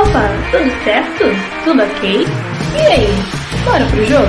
Opa, 0.00 0.26
tudo 0.50 0.84
certo? 0.84 1.24
Tudo 1.64 1.82
ok? 1.82 2.26
E 2.74 2.86
aí, 2.86 3.08
bora 3.62 3.84
pro 3.84 4.06
jogo? 4.06 4.28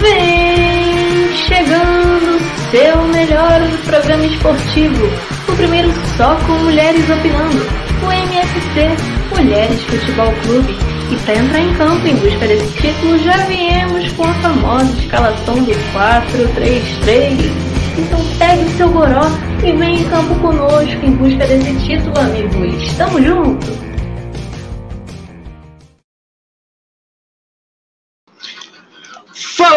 Vem 0.00 1.36
chegando 1.36 2.40
seu 2.70 3.02
melhor 3.08 3.60
programa 3.84 4.24
esportivo, 4.24 5.06
o 5.46 5.56
primeiro 5.56 5.92
só 6.16 6.36
com 6.46 6.52
mulheres 6.52 7.04
opinando, 7.10 7.66
o 8.02 8.10
MFC 8.10 8.96
Mulheres 9.36 9.82
Futebol 9.82 10.32
Clube. 10.42 10.74
E 11.10 11.16
para 11.16 11.36
entrar 11.36 11.60
em 11.60 11.74
campo 11.74 12.06
em 12.06 12.16
busca 12.16 12.48
desse 12.48 12.72
título, 12.80 13.18
já 13.18 13.36
viemos 13.44 14.10
com 14.12 14.24
a 14.24 14.34
famosa 14.34 14.90
escalação 14.98 15.54
do 15.64 15.72
4-3-3 15.92 17.76
então 17.98 18.20
pegue 18.38 18.62
o 18.62 18.76
seu 18.76 18.90
goró 18.90 19.30
e 19.64 19.72
vem 19.72 20.00
em 20.00 20.04
campo 20.04 20.34
conosco 20.36 21.04
em 21.04 21.12
busca 21.12 21.46
desse 21.46 21.74
título, 21.76 22.18
amigos. 22.18 22.92
Tamo 22.94 23.22
junto! 23.22 23.85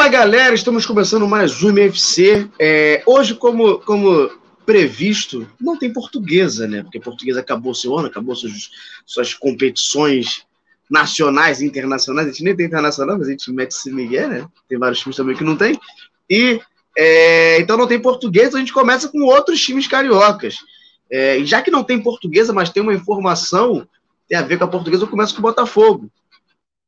Galera, 0.10 0.56
estamos 0.56 0.88
começando 0.88 1.28
mais 1.28 1.62
um 1.62 1.70
MFC. 1.70 2.50
É, 2.60 3.04
hoje, 3.06 3.36
como, 3.36 3.78
como 3.82 4.28
previsto, 4.66 5.48
não 5.62 5.78
tem 5.78 5.94
portuguesa, 5.94 6.68
né? 6.68 6.82
Porque 6.82 7.00
portuguesa 7.00 7.42
acabou 7.42 7.76
seu 7.76 7.96
ano, 7.96 8.08
acabou 8.08 8.36
suas, 8.36 8.72
suas 9.06 9.36
competições 9.36 10.46
nacionais 10.90 11.62
e 11.62 11.66
internacionais. 11.66 12.28
A 12.28 12.32
gente 12.32 12.44
nem 12.44 12.56
tem 12.56 12.66
internacional, 12.66 13.20
mas 13.20 13.28
a 13.28 13.32
gente 13.32 13.52
mete 13.52 13.72
esse 13.72 13.92
Miguel, 13.92 14.30
né? 14.30 14.48
Tem 14.68 14.80
vários 14.80 15.00
times 15.00 15.16
também 15.16 15.36
que 15.36 15.44
não 15.44 15.56
tem. 15.56 15.80
E 16.28 16.60
é, 16.98 17.60
então 17.60 17.78
não 17.78 17.86
tem 17.86 18.02
português, 18.02 18.56
a 18.56 18.60
gente 18.60 18.74
começa 18.74 19.10
com 19.10 19.20
outros 19.22 19.62
times 19.62 19.86
cariocas. 19.86 20.56
É, 21.12 21.40
já 21.46 21.62
que 21.62 21.70
não 21.70 21.84
tem 21.84 22.02
portuguesa, 22.02 22.52
mas 22.52 22.72
tem 22.72 22.82
uma 22.82 22.96
informação, 22.96 23.88
tem 24.28 24.40
a 24.40 24.42
ver 24.42 24.58
com 24.58 24.64
a 24.64 24.70
portuguesa, 24.70 25.04
eu 25.04 25.08
começo 25.08 25.36
com 25.36 25.40
o 25.40 25.44
Botafogo. 25.44 26.10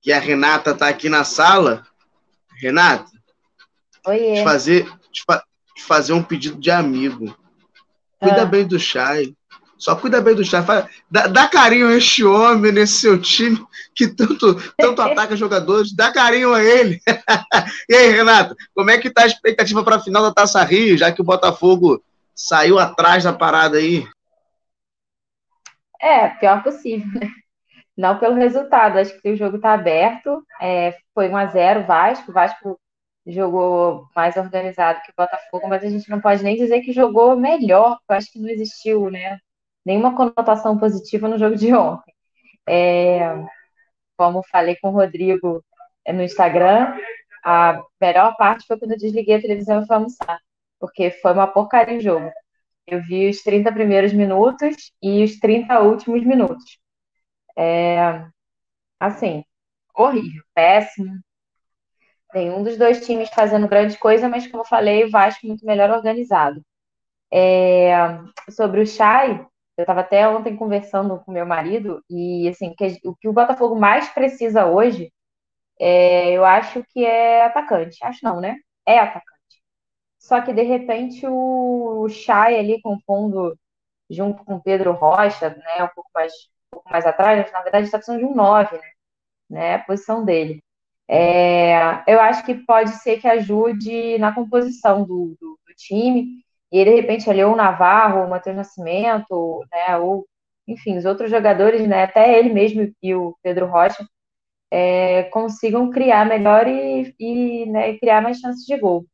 Que 0.02 0.12
a 0.12 0.20
Renata 0.20 0.72
está 0.72 0.88
aqui 0.88 1.08
na 1.08 1.24
sala. 1.24 1.86
Renata, 2.62 3.10
Oiê. 4.06 4.36
Te 4.36 4.44
fazer, 4.44 4.86
te, 5.12 5.24
fa 5.26 5.44
te 5.76 5.84
fazer 5.84 6.14
um 6.14 6.24
pedido 6.24 6.60
de 6.60 6.72
amigo. 6.72 7.36
Cuida 8.20 8.44
Ah. 8.44 8.46
bem 8.46 8.66
do 8.66 8.80
Chay. 8.80 9.36
Só 9.78 9.96
cuida 9.96 10.22
bem 10.22 10.36
do 10.36 10.44
Chay. 10.44 10.62
Dá, 11.10 11.28
dá 11.28 11.48
carinho 11.48 11.88
a 11.88 11.94
este 11.96 12.24
homem 12.24 12.72
nesse 12.72 13.02
seu 13.02 13.20
time 13.20 13.64
que 13.96 14.08
tanto, 14.08 14.56
tanto 14.78 15.02
ataca 15.02 15.36
jogadores. 15.36 15.94
Dá 15.96 16.12
carinho 16.12 16.54
a 16.54 16.64
ele. 16.64 17.02
e 17.90 17.96
aí, 17.96 18.12
Renato, 18.12 18.56
como 18.76 18.92
é 18.92 18.98
que 18.98 19.10
tá 19.10 19.24
a 19.24 19.28
expectativa 19.28 19.84
para 19.84 19.96
a 19.98 20.02
final 20.02 20.22
da 20.24 20.34
Taça 20.34 20.64
Rio, 20.64 20.98
já 20.98 21.12
que 21.12 21.22
o 21.22 21.26
Botafogo 21.26 22.04
saiu 22.36 22.78
atrás 22.80 23.24
da 23.24 23.34
parada 23.34 23.78
aí? 23.78 24.08
É, 26.00 26.30
pior 26.30 26.64
possível, 26.64 27.08
né? 27.20 27.32
Não 28.02 28.18
pelo 28.18 28.34
resultado, 28.34 28.98
acho 28.98 29.22
que 29.22 29.30
o 29.30 29.38
jogo 29.38 29.58
está 29.58 29.74
aberto. 29.74 30.44
É, 30.60 30.98
foi 31.14 31.30
1 31.30 31.38
a 31.38 31.46
0 31.46 31.84
Vasco. 31.86 32.32
O 32.32 32.34
Vasco 32.34 32.80
jogou 33.28 34.08
mais 34.16 34.36
organizado 34.38 35.02
que 35.04 35.12
o 35.12 35.14
Botafogo, 35.16 35.68
mas 35.70 35.84
a 35.84 35.90
gente 35.90 36.10
não 36.10 36.20
pode 36.20 36.44
nem 36.44 36.56
dizer 36.58 36.82
que 36.82 36.94
jogou 36.94 37.36
melhor, 37.36 38.00
porque 38.00 38.14
acho 38.14 38.32
que 38.32 38.40
não 38.40 38.50
existiu, 38.50 39.12
né? 39.12 39.38
Nenhuma 39.86 40.16
conotação 40.16 40.80
positiva 40.80 41.28
no 41.28 41.38
jogo 41.38 41.56
de 41.56 41.72
ontem. 41.76 42.12
É, 42.68 43.36
como 44.18 44.42
falei 44.52 44.76
com 44.78 44.90
o 44.90 44.94
Rodrigo 44.94 45.64
é, 46.04 46.12
no 46.12 46.24
Instagram, 46.24 46.98
a 47.46 47.84
melhor 48.02 48.36
parte 48.36 48.66
foi 48.66 48.80
quando 48.80 48.94
eu 48.94 48.98
desliguei 48.98 49.36
a 49.36 49.42
televisão 49.42 49.84
e 49.84 49.86
fui 49.86 49.96
almoçar, 49.96 50.40
porque 50.80 51.12
foi 51.12 51.34
uma 51.34 51.46
porcaria 51.46 52.00
o 52.00 52.02
jogo. 52.02 52.32
Eu 52.88 53.00
vi 53.04 53.30
os 53.30 53.44
30 53.44 53.72
primeiros 53.72 54.12
minutos 54.12 54.92
e 55.04 55.24
os 55.24 55.38
30 55.40 55.82
últimos 55.82 56.26
minutos. 56.26 56.81
É, 57.58 58.26
assim, 59.00 59.46
horrível, 59.96 60.44
péssimo. 60.56 61.20
Nenhum 62.34 62.64
dos 62.64 62.78
dois 62.78 63.06
times 63.06 63.30
fazendo 63.30 63.68
grande 63.68 63.98
coisa, 63.98 64.30
mas 64.30 64.48
como 64.48 64.64
eu 64.64 64.68
falei, 64.68 65.04
o 65.04 65.12
Vasco 65.12 65.46
muito 65.46 65.66
melhor 65.66 65.90
organizado. 65.90 66.62
É, 67.34 67.92
sobre 68.52 68.82
o 68.82 68.88
Chay, 68.88 69.32
eu 69.78 69.84
estava 69.84 70.02
até 70.02 70.28
ontem 70.28 70.56
conversando 70.58 71.20
com 71.22 71.32
meu 71.32 71.46
marido 71.46 72.04
e 72.10 72.48
assim, 72.50 72.74
que 72.76 73.00
o 73.06 73.16
que 73.16 73.28
o 73.30 73.34
Botafogo 73.34 73.76
mais 73.80 74.10
precisa 74.10 74.66
hoje, 74.68 75.12
é, 75.80 76.32
eu 76.34 76.46
acho 76.46 76.84
que 76.92 77.06
é 77.06 77.46
atacante. 77.46 77.98
Acho 78.04 78.26
não, 78.26 78.42
né? 78.42 78.58
É 78.88 79.00
atacante. 79.00 79.28
Só 80.20 80.42
que 80.42 80.54
de 80.54 80.62
repente 80.64 81.26
o 81.28 82.08
Chay 82.10 82.58
ali 82.60 82.82
compondo 82.82 83.58
junto 84.10 84.44
com 84.46 84.60
Pedro 84.62 84.94
Rocha, 84.94 85.50
né, 85.52 85.84
um 85.84 85.90
pouco 85.90 86.10
mais, 86.16 86.34
pouco 86.72 86.90
mais 86.90 87.06
atrás, 87.06 87.52
na 87.52 87.62
verdade 87.62 87.86
está 87.86 87.98
precisando 87.98 88.20
de 88.20 88.26
um 88.26 88.34
9, 88.34 88.78
né, 88.78 88.84
né, 89.50 89.76
a 89.76 89.80
posição 89.80 90.24
dele. 90.26 90.64
É, 91.08 92.04
eu 92.08 92.22
acho 92.22 92.46
que 92.46 92.56
pode 92.56 92.92
ser 93.02 93.20
que 93.20 93.28
ajude 93.28 94.18
na 94.18 94.34
composição 94.34 95.04
do, 95.04 95.36
do, 95.40 95.60
do 95.68 95.74
time, 95.76 96.42
e 96.72 96.84
de 96.86 96.90
repente 96.90 97.30
ali 97.30 97.44
ou 97.44 97.54
o 97.54 97.56
Navarro, 97.56 98.26
o 98.26 98.30
Matheus 98.30 98.56
Nascimento, 98.56 99.66
né, 99.72 99.98
ou 99.98 100.26
enfim, 100.68 100.98
os 100.98 101.06
outros 101.06 101.30
jogadores, 101.30 101.88
né, 101.88 102.04
até 102.04 102.40
ele 102.40 102.54
mesmo 102.54 102.90
e 103.02 103.14
o 103.16 103.36
Pedro 103.44 103.68
Rocha, 103.68 104.06
é, 104.72 105.24
consigam 105.26 105.90
criar 105.92 106.26
melhor 106.26 106.68
e, 106.68 107.14
e 107.20 107.66
né, 107.68 107.98
criar 107.98 108.22
mais 108.22 108.40
chances 108.40 108.66
de 108.66 108.78
gol. 108.78 109.06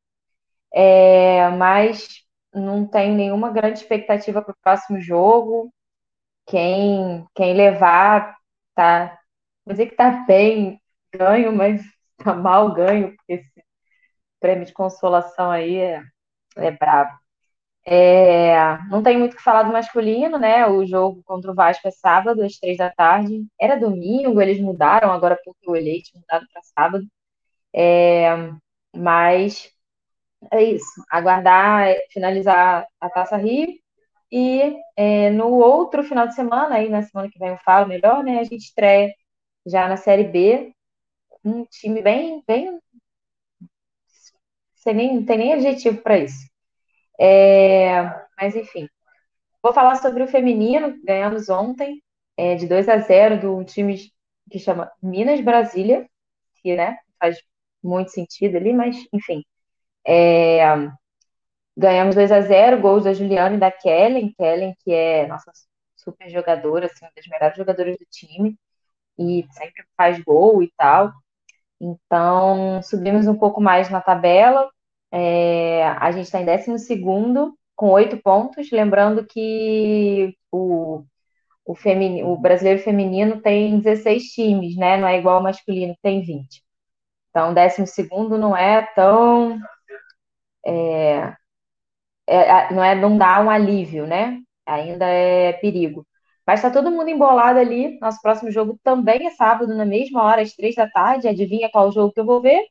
É, 0.74 1.50
mas 1.50 2.08
não 2.54 2.86
tenho 2.86 3.16
nenhuma 3.16 3.52
grande 3.52 3.80
expectativa 3.80 4.42
para 4.42 4.52
o 4.52 4.58
próximo 4.62 5.00
jogo. 5.00 5.72
Quem, 6.48 7.26
quem 7.36 7.54
levar, 7.56 8.38
tá. 8.76 9.20
Vou 9.66 9.74
dizer 9.74 9.88
que 9.88 9.96
tá 9.96 10.26
bem 10.28 10.82
ganho, 11.14 11.54
mas 11.56 11.82
tá 12.18 12.34
mal 12.36 12.74
ganho, 12.74 13.16
porque 13.16 13.34
esse 13.34 13.52
prêmio 14.40 14.66
de 14.66 14.74
consolação 14.74 15.52
aí 15.52 15.78
é, 15.78 16.04
é 16.58 16.72
brabo. 16.72 17.18
É, 17.86 18.78
não 18.90 19.02
tem 19.04 19.18
muito 19.18 19.34
o 19.34 19.38
que 19.38 19.44
falar 19.44 19.64
do 19.64 19.74
masculino, 19.74 20.38
né? 20.38 20.68
O 20.68 20.86
jogo 20.86 21.24
contra 21.26 21.52
o 21.52 21.56
Vasco 21.56 21.88
é 21.88 21.92
sábado, 21.92 22.44
às 22.44 22.58
três 22.60 22.78
da 22.78 22.90
tarde. 22.92 23.46
Era 23.60 23.80
domingo, 23.80 24.42
eles 24.42 24.60
mudaram, 24.62 25.12
agora 25.12 25.40
porque 25.46 25.70
o 25.70 25.76
eleito 25.76 26.10
mudaram 26.16 26.46
para 26.54 26.62
sábado. 26.64 27.06
É, 27.76 28.30
mas 28.96 29.72
é 30.52 30.64
isso, 30.64 31.04
aguardar 31.10 31.88
é, 31.90 32.00
finalizar 32.12 32.88
a 33.02 33.10
Taça 33.10 33.38
Rio 33.38 33.68
e 34.32 34.76
é, 34.96 35.30
no 35.32 35.50
outro 35.50 36.04
final 36.04 36.28
de 36.28 36.36
semana, 36.36 36.76
aí 36.76 36.90
na 36.90 37.04
semana 37.04 37.30
que 37.30 37.40
vem 37.40 37.50
eu 37.50 37.58
falo 37.60 37.88
melhor, 37.88 38.24
né? 38.24 38.40
A 38.40 38.44
gente 38.44 38.66
estreia 38.66 39.14
já 39.66 39.88
na 39.88 39.98
Série 39.98 40.26
B, 40.26 40.74
um 41.46 41.66
time 41.66 42.02
bem, 42.02 42.44
bem, 42.48 42.80
sem 44.76 44.94
nem, 44.94 45.16
não 45.16 45.26
tem 45.26 45.38
nem 45.38 45.54
adjetivo 45.54 46.02
para 46.02 46.18
isso. 46.18 46.48
É, 47.20 48.04
mas 48.38 48.56
enfim, 48.56 48.88
vou 49.64 49.74
falar 49.74 49.96
sobre 49.98 50.24
o 50.24 50.28
feminino, 50.28 51.00
ganhamos 51.06 51.50
ontem 51.50 52.04
é, 52.38 52.56
de 52.56 52.68
2 52.68 52.90
a 52.90 53.00
0 53.00 53.40
do 53.42 53.64
time 53.66 53.98
que 54.52 54.60
chama 54.60 54.92
Minas 55.04 55.42
Brasília, 55.42 56.08
que 56.62 56.76
né, 56.76 56.98
faz 57.20 57.38
muito 57.84 58.12
sentido 58.12 58.58
ali, 58.58 58.74
mas 58.74 58.98
enfim. 59.14 59.44
É, 60.08 60.62
ganhamos 61.78 62.16
2 62.16 62.32
a 62.32 62.42
0 62.42 62.82
gols 62.82 63.04
da 63.04 63.14
Juliana 63.14 63.56
e 63.56 63.60
da 63.60 63.72
Kellen. 63.72 64.34
Kellen, 64.38 64.76
que 64.84 64.92
é 64.92 65.28
nossa 65.28 65.52
super 65.96 66.30
jogadora, 66.30 66.88
assim, 66.88 67.06
uma 67.06 67.12
das 67.16 67.28
melhores 67.28 67.58
jogadoras 67.58 67.98
do 67.98 68.06
time, 68.12 68.58
e 69.20 69.46
sempre 69.52 69.84
faz 69.96 70.20
gol 70.24 70.64
e 70.64 70.72
tal. 70.78 71.12
Então, 71.80 72.82
subimos 72.84 73.28
um 73.28 73.38
pouco 73.38 73.62
mais 73.62 73.90
na 73.90 74.02
tabela. 74.02 74.70
É, 75.12 75.86
a 75.88 76.12
gente 76.12 76.26
está 76.26 76.42
em 76.42 76.46
12 76.46 76.88
com 77.76 77.90
oito 77.92 78.18
pontos. 78.18 78.72
Lembrando 78.72 79.26
que 79.26 80.36
o, 80.52 81.04
o, 81.66 81.74
o 82.26 82.38
brasileiro 82.38 82.82
feminino 82.82 83.42
tem 83.42 83.80
16 83.80 84.24
times, 84.34 84.76
né? 84.78 84.98
Não 84.98 85.08
é 85.08 85.18
igual 85.20 85.38
ao 85.38 85.44
masculino, 85.44 85.96
tem 86.02 86.22
20. 86.24 86.64
Então, 87.30 87.54
12 87.54 88.08
não 88.40 88.56
é 88.58 88.82
tão 88.96 89.60
é, 90.66 91.36
é, 92.28 92.74
não 92.74 92.84
é 92.84 92.96
não 92.96 93.18
dá 93.18 93.42
um 93.42 93.50
alívio, 93.50 94.06
né? 94.08 94.42
Ainda 94.66 95.06
é 95.08 95.54
perigo. 95.54 96.06
Mas 96.46 96.62
tá 96.62 96.72
todo 96.72 96.92
mundo 96.92 97.10
embolado 97.10 97.60
ali. 97.60 98.00
Nosso 98.00 98.22
próximo 98.22 98.52
jogo 98.52 98.80
também 98.84 99.28
é 99.28 99.32
sábado, 99.32 99.76
na 99.76 99.86
mesma 99.86 100.24
hora, 100.24 100.42
às 100.42 100.54
três 100.54 100.76
da 100.76 100.90
tarde. 100.90 101.28
Adivinha 101.28 101.70
qual 101.72 101.92
jogo 101.92 102.14
que 102.14 102.20
eu 102.20 102.26
vou 102.26 102.42
ver? 102.42 102.62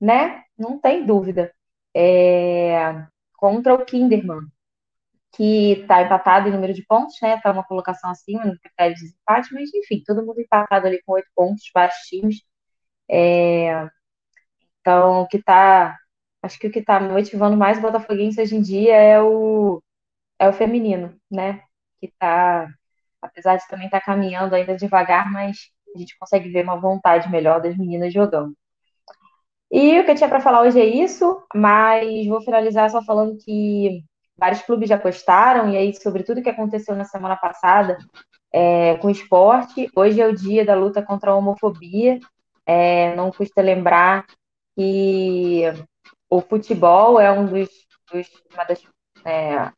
Né? 0.00 0.42
Não 0.58 0.80
tem 0.80 1.04
dúvida. 1.06 1.52
É... 1.94 3.06
Contra 3.36 3.74
o 3.74 3.84
Kinderman, 3.84 4.40
que 5.32 5.84
tá 5.88 6.02
empatado 6.02 6.48
em 6.48 6.52
número 6.52 6.74
de 6.74 6.84
pontos, 6.86 7.16
né? 7.22 7.40
Tá 7.40 7.52
uma 7.52 7.64
colocação 7.64 8.10
acima 8.10 8.44
no 8.44 8.58
critério 8.58 8.94
de 8.96 9.02
desempate, 9.02 9.54
mas 9.54 9.72
enfim, 9.74 10.02
todo 10.06 10.24
mundo 10.26 10.40
empatado 10.40 10.86
ali 10.86 11.02
com 11.04 11.12
oito 11.14 11.28
pontos, 11.34 11.70
vários 11.74 11.96
times. 12.08 12.42
É... 13.10 13.88
Então, 14.80 15.26
que 15.30 15.42
tá 15.42 15.99
acho 16.42 16.58
que 16.58 16.66
o 16.66 16.70
que 16.70 16.80
está 16.80 17.00
motivando 17.00 17.56
mais 17.56 17.78
o 17.78 17.82
Botafoguense 17.82 18.40
hoje 18.40 18.56
em 18.56 18.62
dia 18.62 18.94
é 18.94 19.20
o, 19.20 19.82
é 20.38 20.48
o 20.48 20.52
feminino, 20.52 21.14
né? 21.30 21.62
Que 22.00 22.06
está 22.06 22.68
apesar 23.22 23.56
de 23.56 23.68
também 23.68 23.86
estar 23.86 24.00
tá 24.00 24.06
caminhando 24.06 24.54
ainda 24.54 24.76
devagar, 24.76 25.30
mas 25.30 25.70
a 25.94 25.98
gente 25.98 26.16
consegue 26.18 26.48
ver 26.50 26.64
uma 26.64 26.80
vontade 26.80 27.30
melhor 27.30 27.60
das 27.60 27.76
meninas 27.76 28.12
jogando. 28.12 28.54
E 29.70 30.00
o 30.00 30.04
que 30.04 30.10
eu 30.10 30.14
tinha 30.16 30.28
para 30.28 30.40
falar 30.40 30.62
hoje 30.62 30.80
é 30.80 30.84
isso, 30.84 31.42
mas 31.54 32.26
vou 32.26 32.40
finalizar 32.42 32.90
só 32.90 33.02
falando 33.02 33.36
que 33.38 34.02
vários 34.36 34.62
clubes 34.62 34.88
já 34.88 34.98
postaram, 34.98 35.70
e 35.70 35.76
aí 35.76 35.94
sobre 35.94 36.24
tudo 36.24 36.42
que 36.42 36.48
aconteceu 36.48 36.96
na 36.96 37.04
semana 37.04 37.36
passada 37.36 37.98
é, 38.52 38.96
com 38.96 39.08
o 39.08 39.10
esporte. 39.10 39.88
Hoje 39.94 40.20
é 40.20 40.26
o 40.26 40.34
dia 40.34 40.64
da 40.64 40.74
luta 40.74 41.02
contra 41.02 41.30
a 41.30 41.36
homofobia. 41.36 42.18
É, 42.66 43.14
não 43.14 43.30
custa 43.30 43.62
lembrar 43.62 44.24
que 44.76 45.64
o 46.30 46.40
futebol 46.40 47.20
é 47.20 47.30
um 47.30 47.44
dos, 47.46 47.68
dos 48.10 48.28
uma 48.54 48.64
das, 48.64 48.82
é, 49.24 49.72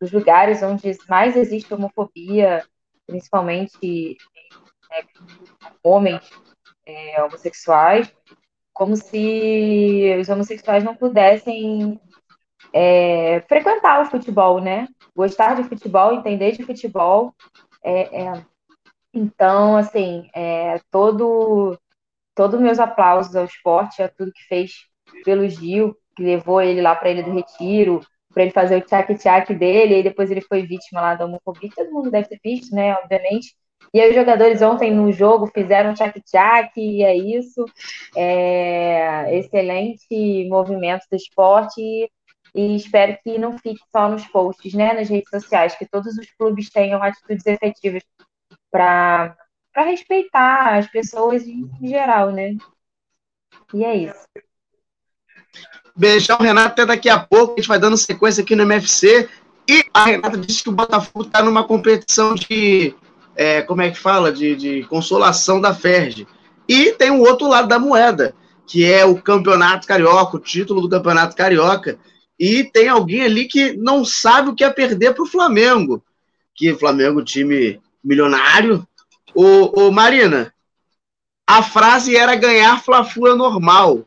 dos 0.00 0.12
lugares 0.12 0.62
onde 0.62 0.96
mais 1.08 1.36
existe 1.36 1.74
homofobia, 1.74 2.64
principalmente 3.06 4.16
é, 4.90 5.04
homens 5.82 6.30
é, 6.86 7.22
homossexuais 7.22 8.10
como 8.72 8.96
se 8.96 10.16
os 10.18 10.28
homossexuais 10.28 10.82
não 10.82 10.94
pudessem 10.94 12.00
é, 12.72 13.40
frequentar 13.42 14.02
o 14.02 14.10
futebol, 14.10 14.60
né? 14.60 14.88
Gostar 15.14 15.56
de 15.56 15.64
futebol, 15.64 16.14
entender 16.14 16.52
de 16.52 16.64
futebol. 16.64 17.34
É, 17.84 18.24
é. 18.24 18.46
Então, 19.12 19.76
assim, 19.76 20.28
é, 20.34 20.80
todo 20.90 21.78
todos 22.34 22.58
meus 22.60 22.78
aplausos 22.78 23.36
ao 23.36 23.44
esporte, 23.44 24.02
a 24.02 24.08
tudo 24.08 24.32
que 24.32 24.42
fez 24.48 24.86
pelo 25.24 25.48
Gil, 25.48 25.96
que 26.16 26.22
levou 26.22 26.60
ele 26.60 26.80
lá 26.80 26.94
para 26.94 27.10
ele 27.10 27.22
do 27.22 27.32
Retiro, 27.32 28.00
para 28.32 28.42
ele 28.44 28.52
fazer 28.52 28.76
o 28.76 28.82
tchac-tchac 28.82 29.54
dele, 29.54 29.98
e 29.98 30.02
depois 30.02 30.30
ele 30.30 30.40
foi 30.40 30.62
vítima 30.66 31.00
lá 31.00 31.14
da 31.14 31.26
homofobia, 31.26 31.70
todo 31.74 31.92
mundo 31.92 32.10
deve 32.10 32.28
ter 32.28 32.40
visto, 32.42 32.74
né, 32.74 32.94
obviamente. 32.94 33.54
E 33.92 34.00
aí 34.00 34.10
os 34.10 34.14
jogadores 34.14 34.62
ontem 34.62 34.90
no 34.92 35.12
jogo 35.12 35.46
fizeram 35.48 35.94
tchac-tchac, 35.94 36.72
e 36.76 37.02
é 37.02 37.16
isso. 37.16 37.64
É, 38.16 39.36
excelente 39.38 40.48
movimento 40.48 41.04
do 41.10 41.16
esporte 41.16 41.80
e, 41.80 42.08
e, 42.54 42.76
espero 42.76 43.18
que 43.22 43.38
não 43.38 43.58
fique 43.58 43.80
só 43.90 44.08
nos 44.08 44.26
posts, 44.28 44.72
né, 44.74 44.94
nas 44.94 45.08
redes 45.08 45.30
sociais, 45.30 45.74
que 45.76 45.86
todos 45.86 46.16
os 46.16 46.30
clubes 46.32 46.70
tenham 46.70 47.02
atitudes 47.02 47.46
efetivas 47.46 48.02
para 48.70 49.36
respeitar 49.76 50.78
as 50.78 50.86
pessoas 50.88 51.46
em 51.46 51.68
geral, 51.82 52.30
né? 52.30 52.56
E 53.74 53.84
é 53.84 53.96
isso. 53.96 54.26
Beijão, 55.94 56.38
Renato, 56.38 56.68
até 56.68 56.86
daqui 56.86 57.08
a 57.08 57.18
pouco. 57.18 57.54
A 57.54 57.56
gente 57.56 57.68
vai 57.68 57.78
dando 57.78 57.96
sequência 57.96 58.42
aqui 58.42 58.56
no 58.56 58.62
MFC. 58.62 59.28
E 59.68 59.84
a 59.92 60.06
Renata 60.06 60.36
disse 60.36 60.62
que 60.62 60.68
o 60.68 60.72
Botafogo 60.72 61.24
está 61.24 61.42
numa 61.42 61.64
competição 61.64 62.34
de 62.34 62.94
é, 63.36 63.62
como 63.62 63.82
é 63.82 63.90
que 63.90 63.98
fala, 63.98 64.32
de, 64.32 64.56
de 64.56 64.82
consolação 64.84 65.60
da 65.60 65.74
Ferge. 65.74 66.26
E 66.68 66.92
tem 66.92 67.10
o 67.10 67.20
outro 67.20 67.48
lado 67.48 67.68
da 67.68 67.78
moeda, 67.78 68.34
que 68.66 68.84
é 68.84 69.04
o 69.04 69.20
campeonato 69.20 69.86
carioca, 69.86 70.36
o 70.36 70.40
título 70.40 70.80
do 70.80 70.88
campeonato 70.88 71.36
carioca. 71.36 71.98
E 72.38 72.64
tem 72.64 72.88
alguém 72.88 73.22
ali 73.22 73.46
que 73.46 73.72
não 73.74 74.04
sabe 74.04 74.48
o 74.48 74.54
que 74.54 74.64
é 74.64 74.70
perder 74.70 75.14
para 75.14 75.22
o 75.22 75.28
Flamengo. 75.28 76.02
Que 76.54 76.74
Flamengo, 76.74 77.24
time 77.24 77.80
milionário. 78.02 78.86
O, 79.34 79.86
o 79.86 79.92
Marina, 79.92 80.52
a 81.46 81.62
frase 81.62 82.16
era 82.16 82.34
ganhar 82.34 82.82
Fla-Flu 82.82 83.28
é 83.28 83.34
normal. 83.34 84.04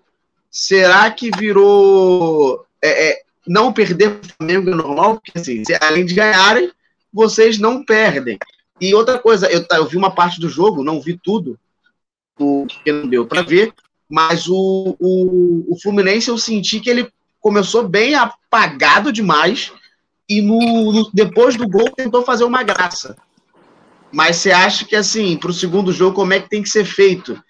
Será 0.55 1.11
que 1.11 1.29
virou 1.37 2.65
é, 2.81 3.09
é, 3.09 3.21
não 3.45 3.73
perder 3.73 4.11
o 4.11 4.19
Flamengo 4.37 4.69
é 4.69 4.73
normal? 4.73 5.15
Porque 5.15 5.37
assim, 5.37 5.61
além 5.81 6.05
de 6.05 6.13
ganharem, 6.13 6.71
vocês 7.11 7.59
não 7.59 7.83
perdem. 7.83 8.39
E 8.79 8.95
outra 8.95 9.19
coisa, 9.19 9.51
eu, 9.51 9.65
eu 9.69 9.85
vi 9.85 9.97
uma 9.97 10.15
parte 10.15 10.39
do 10.39 10.47
jogo, 10.47 10.81
não 10.81 11.01
vi 11.01 11.19
tudo, 11.21 11.59
porque 12.37 12.89
não 12.89 13.05
deu 13.09 13.25
para 13.25 13.41
ver, 13.41 13.73
mas 14.09 14.47
o, 14.47 14.95
o, 14.97 15.73
o 15.73 15.77
Fluminense 15.83 16.29
eu 16.29 16.37
senti 16.37 16.79
que 16.79 16.89
ele 16.89 17.11
começou 17.41 17.85
bem 17.85 18.15
apagado 18.15 19.11
demais 19.11 19.73
e 20.29 20.41
no, 20.41 20.93
no, 20.93 21.11
depois 21.13 21.57
do 21.57 21.67
gol 21.67 21.91
tentou 21.91 22.23
fazer 22.23 22.45
uma 22.45 22.63
graça. 22.63 23.17
Mas 24.09 24.37
você 24.37 24.51
acha 24.53 24.85
que, 24.85 24.95
assim, 24.95 25.35
para 25.35 25.51
o 25.51 25.53
segundo 25.53 25.91
jogo, 25.91 26.15
como 26.15 26.31
é 26.31 26.39
que 26.39 26.49
tem 26.49 26.63
que 26.63 26.69
ser 26.69 26.85
feito? 26.85 27.43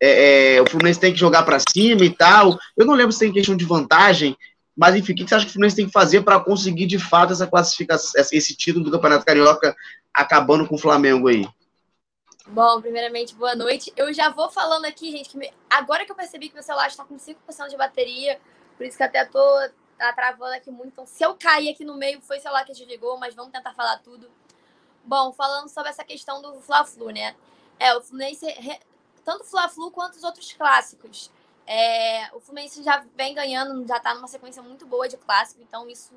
É, 0.00 0.54
é, 0.56 0.62
o 0.62 0.68
Fluminense 0.68 0.98
tem 0.98 1.12
que 1.12 1.18
jogar 1.18 1.42
para 1.42 1.58
cima 1.58 2.04
e 2.04 2.10
tal. 2.10 2.58
Eu 2.76 2.86
não 2.86 2.94
lembro 2.94 3.12
se 3.12 3.18
tem 3.18 3.32
questão 3.32 3.56
de 3.56 3.64
vantagem, 3.64 4.36
mas 4.76 4.96
enfim, 4.96 5.12
o 5.12 5.16
que 5.16 5.28
você 5.28 5.34
acha 5.34 5.44
que 5.44 5.50
o 5.50 5.52
Fluminense 5.52 5.76
tem 5.76 5.86
que 5.86 5.92
fazer 5.92 6.22
para 6.22 6.40
conseguir 6.40 6.86
de 6.86 6.98
fato 6.98 7.32
essa 7.32 7.46
classificação, 7.46 8.20
esse 8.32 8.56
título 8.56 8.84
do 8.84 8.90
Campeonato 8.90 9.24
Carioca 9.24 9.76
acabando 10.14 10.66
com 10.66 10.76
o 10.76 10.78
Flamengo 10.78 11.28
aí? 11.28 11.46
Bom, 12.46 12.80
primeiramente, 12.80 13.34
boa 13.34 13.54
noite. 13.54 13.92
Eu 13.96 14.12
já 14.12 14.30
vou 14.30 14.50
falando 14.50 14.84
aqui, 14.84 15.10
gente, 15.10 15.28
que 15.28 15.36
me... 15.36 15.52
agora 15.68 16.04
que 16.04 16.10
eu 16.10 16.16
percebi 16.16 16.48
que 16.48 16.54
meu 16.54 16.62
celular 16.62 16.88
está 16.88 17.04
com 17.04 17.16
5% 17.16 17.68
de 17.68 17.76
bateria, 17.76 18.40
por 18.76 18.86
isso 18.86 18.96
que 18.96 19.02
até 19.02 19.24
tô 19.24 19.38
tá 19.98 20.12
travando 20.14 20.54
aqui 20.54 20.70
muito. 20.70 20.88
Então, 20.88 21.06
se 21.06 21.22
eu 21.22 21.34
cair 21.34 21.68
aqui 21.68 21.84
no 21.84 21.94
meio, 21.94 22.20
foi 22.22 22.38
o 22.38 22.40
celular 22.40 22.64
que 22.64 22.72
desligou, 22.72 23.18
mas 23.18 23.34
vamos 23.34 23.52
tentar 23.52 23.74
falar 23.74 23.98
tudo. 23.98 24.30
Bom, 25.04 25.32
falando 25.32 25.68
sobre 25.68 25.90
essa 25.90 26.02
questão 26.02 26.40
do 26.40 26.58
Fla-Flu, 26.60 27.10
né? 27.10 27.36
É, 27.78 27.94
o 27.94 28.00
Fluminense, 28.00 28.46
tanto 29.24 29.42
o 29.42 29.46
Fla-Flu 29.46 29.90
quanto 29.90 30.14
os 30.14 30.24
outros 30.24 30.52
clássicos. 30.52 31.30
É, 31.66 32.34
o 32.34 32.40
Fluminense 32.40 32.82
já 32.82 33.04
vem 33.16 33.34
ganhando, 33.34 33.86
já 33.86 34.00
tá 34.00 34.14
numa 34.14 34.26
sequência 34.26 34.62
muito 34.62 34.86
boa 34.86 35.08
de 35.08 35.16
clássico, 35.16 35.62
então 35.62 35.88
isso 35.88 36.12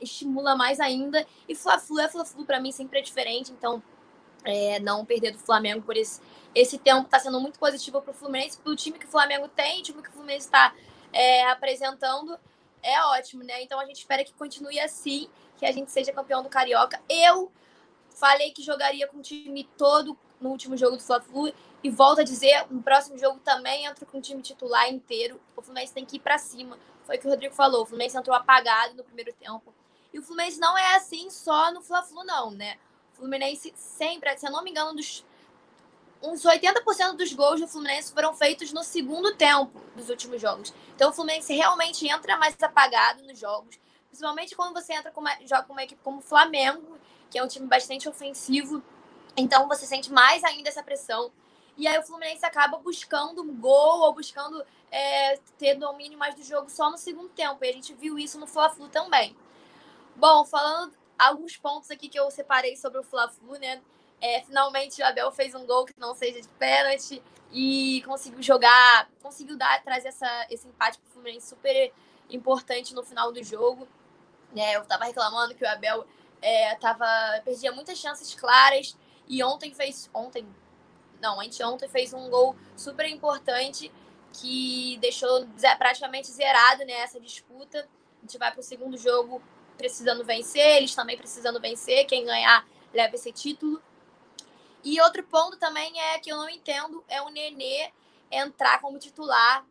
estimula 0.00 0.56
mais 0.56 0.80
ainda. 0.80 1.26
E 1.48 1.54
Fla-Flu 1.54 2.00
é 2.00 2.08
Fla-Flu 2.08 2.44
para 2.44 2.60
mim 2.60 2.72
sempre 2.72 3.00
é 3.00 3.02
diferente, 3.02 3.52
então 3.52 3.82
é, 4.44 4.78
não 4.80 5.04
perder 5.04 5.32
do 5.32 5.38
Flamengo 5.38 5.82
por 5.82 5.96
esse, 5.96 6.20
esse 6.54 6.78
tempo 6.78 7.02
está 7.02 7.18
sendo 7.18 7.40
muito 7.40 7.58
positivo 7.58 8.00
para 8.00 8.12
o 8.12 8.14
Fluminense, 8.14 8.58
pelo 8.58 8.76
time 8.76 8.98
que 8.98 9.06
o 9.06 9.08
Flamengo 9.10 9.48
tem, 9.48 9.80
o 9.80 9.82
time 9.82 10.02
que 10.02 10.08
o 10.08 10.12
Fluminense 10.12 10.46
está 10.46 10.74
é, 11.12 11.44
apresentando, 11.50 12.38
é 12.82 13.02
ótimo, 13.04 13.42
né? 13.42 13.62
Então 13.62 13.80
a 13.80 13.86
gente 13.86 13.96
espera 13.96 14.24
que 14.24 14.32
continue 14.34 14.78
assim, 14.78 15.28
que 15.56 15.64
a 15.64 15.72
gente 15.72 15.90
seja 15.90 16.12
campeão 16.12 16.42
do 16.42 16.48
Carioca. 16.48 17.00
Eu 17.08 17.50
falei 18.10 18.50
que 18.52 18.62
jogaria 18.62 19.06
com 19.06 19.18
o 19.18 19.22
time 19.22 19.68
todo 19.76 20.16
no 20.40 20.50
último 20.50 20.76
jogo 20.76 20.96
do 20.96 21.02
Fla-Flu 21.02 21.52
e 21.84 21.90
volto 21.90 22.22
a 22.22 22.24
dizer, 22.24 22.66
no 22.70 22.82
próximo 22.82 23.18
jogo 23.18 23.38
também 23.40 23.84
entro 23.84 24.06
com 24.06 24.16
o 24.16 24.20
time 24.20 24.40
titular 24.40 24.88
inteiro. 24.88 25.38
O 25.54 25.60
Fluminense 25.60 25.92
tem 25.92 26.06
que 26.06 26.16
ir 26.16 26.20
para 26.20 26.38
cima. 26.38 26.78
Foi 27.04 27.16
o 27.16 27.20
que 27.20 27.26
o 27.26 27.30
Rodrigo 27.30 27.54
falou. 27.54 27.82
O 27.82 27.86
Fluminense 27.86 28.16
entrou 28.16 28.34
apagado 28.34 28.94
no 28.94 29.04
primeiro 29.04 29.34
tempo. 29.34 29.74
E 30.10 30.18
o 30.18 30.22
Fluminense 30.22 30.58
não 30.58 30.78
é 30.78 30.96
assim 30.96 31.28
só 31.28 31.70
no 31.72 31.82
Fla-Flu, 31.82 32.24
não, 32.24 32.50
né? 32.50 32.78
O 33.12 33.16
Fluminense 33.16 33.74
sempre, 33.76 34.34
se 34.38 34.46
eu 34.46 34.50
não 34.50 34.64
me 34.64 34.70
engano, 34.70 34.94
dos 34.94 35.22
uns 36.22 36.42
80% 36.42 37.16
dos 37.16 37.34
gols 37.34 37.60
do 37.60 37.68
Fluminense 37.68 38.10
foram 38.10 38.32
feitos 38.32 38.72
no 38.72 38.82
segundo 38.82 39.36
tempo 39.36 39.78
dos 39.94 40.08
últimos 40.08 40.40
jogos. 40.40 40.72
Então 40.94 41.10
o 41.10 41.12
Fluminense 41.12 41.52
realmente 41.52 42.08
entra 42.08 42.38
mais 42.38 42.56
apagado 42.62 43.22
nos 43.24 43.38
jogos, 43.38 43.78
principalmente 44.08 44.56
quando 44.56 44.72
você 44.72 44.94
entra 44.94 45.10
com 45.10 45.20
uma, 45.20 45.36
joga 45.44 45.64
com 45.64 45.74
uma 45.74 45.84
equipe 45.84 46.00
como 46.02 46.20
o 46.20 46.22
Flamengo, 46.22 46.98
que 47.30 47.38
é 47.38 47.44
um 47.44 47.48
time 47.48 47.66
bastante 47.66 48.08
ofensivo. 48.08 48.82
Então 49.36 49.68
você 49.68 49.84
sente 49.84 50.10
mais 50.10 50.42
ainda 50.44 50.70
essa 50.70 50.82
pressão. 50.82 51.30
E 51.76 51.86
aí 51.88 51.98
o 51.98 52.02
Fluminense 52.02 52.44
acaba 52.44 52.78
buscando 52.78 53.42
um 53.42 53.54
gol 53.56 54.00
ou 54.00 54.12
buscando 54.14 54.64
é, 54.90 55.36
ter 55.58 55.74
domínio 55.74 56.18
mais 56.18 56.34
do 56.34 56.42
jogo 56.42 56.70
só 56.70 56.90
no 56.90 56.96
segundo 56.96 57.28
tempo. 57.30 57.64
E 57.64 57.68
a 57.68 57.72
gente 57.72 57.92
viu 57.94 58.18
isso 58.18 58.38
no 58.38 58.46
Fla-Flu 58.46 58.88
também. 58.88 59.36
Bom, 60.14 60.44
falando 60.44 60.94
alguns 61.18 61.56
pontos 61.56 61.90
aqui 61.90 62.08
que 62.08 62.18
eu 62.18 62.30
separei 62.30 62.76
sobre 62.76 62.98
o 62.98 63.02
Fla-Flu, 63.02 63.58
né? 63.58 63.82
É, 64.20 64.42
finalmente 64.42 65.02
o 65.02 65.06
Abel 65.06 65.30
fez 65.32 65.54
um 65.54 65.66
gol 65.66 65.84
que 65.84 65.92
não 65.98 66.14
seja 66.14 66.40
de 66.40 66.48
pênalti 66.48 67.22
e 67.52 68.02
conseguiu 68.06 68.42
jogar, 68.42 69.08
conseguiu 69.22 69.56
dar, 69.56 69.82
trazer 69.82 70.08
essa, 70.08 70.46
esse 70.48 70.66
empate 70.66 70.98
para 70.98 71.08
o 71.08 71.12
Fluminense 71.12 71.48
super 71.48 71.92
importante 72.30 72.94
no 72.94 73.02
final 73.02 73.32
do 73.32 73.42
jogo. 73.42 73.86
É, 74.56 74.76
eu 74.76 74.82
estava 74.82 75.04
reclamando 75.04 75.54
que 75.54 75.64
o 75.64 75.68
Abel 75.68 76.06
é, 76.40 76.74
tava, 76.76 77.06
perdia 77.44 77.72
muitas 77.72 77.98
chances 77.98 78.34
claras 78.34 78.96
e 79.26 79.42
ontem 79.42 79.74
fez. 79.74 80.10
Ontem. 80.12 80.46
Não, 81.24 81.40
anteontem 81.40 81.88
fez 81.88 82.12
um 82.12 82.28
gol 82.28 82.54
super 82.76 83.08
importante 83.08 83.90
que 84.30 84.98
deixou 84.98 85.48
praticamente 85.78 86.30
zerado 86.30 86.84
né, 86.84 87.06
disputa. 87.18 87.88
A 88.18 88.20
gente 88.20 88.36
vai 88.36 88.52
para 88.52 88.60
o 88.60 88.62
segundo 88.62 88.98
jogo 88.98 89.40
precisando 89.78 90.22
vencer, 90.22 90.76
eles 90.76 90.94
também 90.94 91.16
precisando 91.16 91.58
vencer. 91.58 92.04
Quem 92.04 92.26
ganhar 92.26 92.68
leva 92.92 93.14
esse 93.14 93.32
título. 93.32 93.82
E 94.84 95.00
outro 95.00 95.22
ponto 95.22 95.56
também 95.56 95.98
é 95.98 96.18
que 96.18 96.30
eu 96.30 96.36
não 96.36 96.50
entendo 96.50 97.02
é 97.08 97.22
o 97.22 97.30
Nenê 97.30 97.90
entrar 98.30 98.78
como 98.82 98.98
titular, 98.98 99.64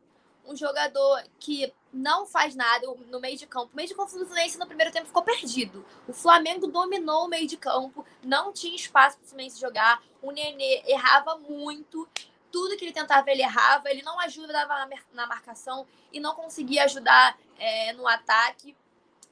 um 0.46 0.56
jogador 0.56 1.24
que 1.40 1.74
não 1.92 2.26
faz 2.26 2.56
nada 2.56 2.88
no 3.08 3.20
meio 3.20 3.38
de 3.38 3.46
campo. 3.46 3.72
O 3.72 3.76
meio 3.76 3.88
de 3.88 3.96
campo 3.96 4.12
do 4.12 4.26
Fluminense 4.26 4.58
no 4.58 4.66
primeiro 4.66 4.92
tempo 4.92 5.08
ficou 5.08 5.24
perdido. 5.24 5.86
O 6.08 6.14
Flamengo 6.14 6.68
dominou 6.68 7.26
o 7.26 7.28
meio 7.28 7.48
de 7.48 7.56
campo, 7.56 8.06
não 8.24 8.52
tinha 8.52 8.76
espaço 8.76 9.18
para 9.18 9.26
o 9.26 9.28
Fluminense 9.28 9.60
jogar. 9.60 10.02
O 10.22 10.32
Nenê 10.32 10.84
errava 10.88 11.38
muito. 11.38 12.08
Tudo 12.52 12.78
que 12.78 12.86
ele 12.86 12.92
tentava, 12.94 13.30
ele 13.32 13.42
errava. 13.42 13.90
Ele 13.90 14.02
não 14.02 14.20
ajudava 14.20 14.90
na 15.14 15.28
marcação 15.28 15.88
e 16.12 16.20
não 16.20 16.36
conseguia 16.36 16.84
ajudar 16.84 17.38
é, 17.58 17.94
no 17.94 18.08
ataque. 18.08 18.76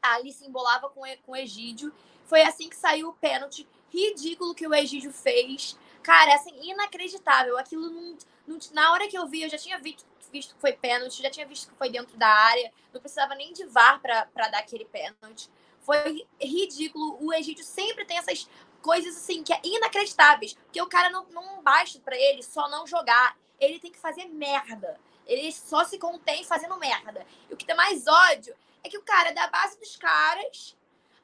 ali 0.01 0.32
se 0.32 0.46
embolava 0.46 0.89
com, 0.89 1.01
com 1.25 1.32
o 1.34 1.36
Egídio. 1.36 1.94
Foi 2.25 2.41
assim 2.41 2.70
que 2.70 2.75
saiu 2.75 3.10
o 3.10 3.13
pênalti 3.13 3.68
ridículo 3.91 4.56
que 4.56 4.65
o 4.65 4.74
Egídio 4.74 5.12
fez. 5.12 5.77
Cara, 6.01 6.36
assim, 6.36 6.53
inacreditável. 6.62 7.58
Aquilo 7.58 7.89
não, 7.89 8.18
não, 8.48 8.60
na 8.74 8.91
hora 8.91 9.08
que 9.08 9.18
eu 9.18 9.27
vi, 9.27 9.44
eu 9.44 9.50
já 9.50 9.58
tinha 9.58 9.77
visto, 9.80 10.06
visto 10.31 10.55
que 10.55 10.61
foi 10.61 10.73
pênalti, 10.73 11.21
já 11.21 11.29
tinha 11.29 11.45
visto 11.45 11.69
que 11.69 11.77
foi 11.77 11.89
dentro 11.89 12.17
da 12.17 12.27
área. 12.27 12.71
Não 12.93 13.01
precisava 13.01 13.35
nem 13.35 13.53
de 13.53 13.65
VAR 13.65 14.00
para 14.00 14.47
dar 14.47 14.59
aquele 14.59 14.85
pênalti. 14.85 15.50
Foi 15.81 16.25
ridículo. 16.39 17.17
O 17.19 17.33
Egídio 17.33 17.63
sempre 17.63 18.05
tem 18.05 18.17
essas 18.17 18.50
coisas 18.81 19.15
assim 19.17 19.43
que 19.43 19.53
é 19.53 19.59
inacreditáveis. 19.63 20.53
Porque 20.53 20.81
o 20.81 20.88
cara 20.88 21.09
não, 21.09 21.25
não 21.25 21.61
basta 21.61 22.00
para 22.00 22.15
ele 22.15 22.41
só 22.41 22.69
não 22.69 22.88
jogar. 22.88 23.38
Ele 23.59 23.79
tem 23.79 23.91
que 23.91 24.00
fazer 24.00 24.25
merda. 24.25 25.00
Ele 25.27 25.51
só 25.51 25.83
se 25.83 25.97
contém 25.97 26.43
fazendo 26.43 26.77
merda. 26.77 27.25
E 27.50 27.53
o 27.53 27.57
que 27.57 27.65
tem 27.65 27.75
mais 27.75 28.07
ódio 28.07 28.55
é 28.83 28.89
que 28.89 28.97
o 28.97 29.03
cara 29.03 29.29
é 29.29 29.33
da 29.33 29.47
base 29.47 29.79
dos 29.79 29.95
caras, 29.95 30.75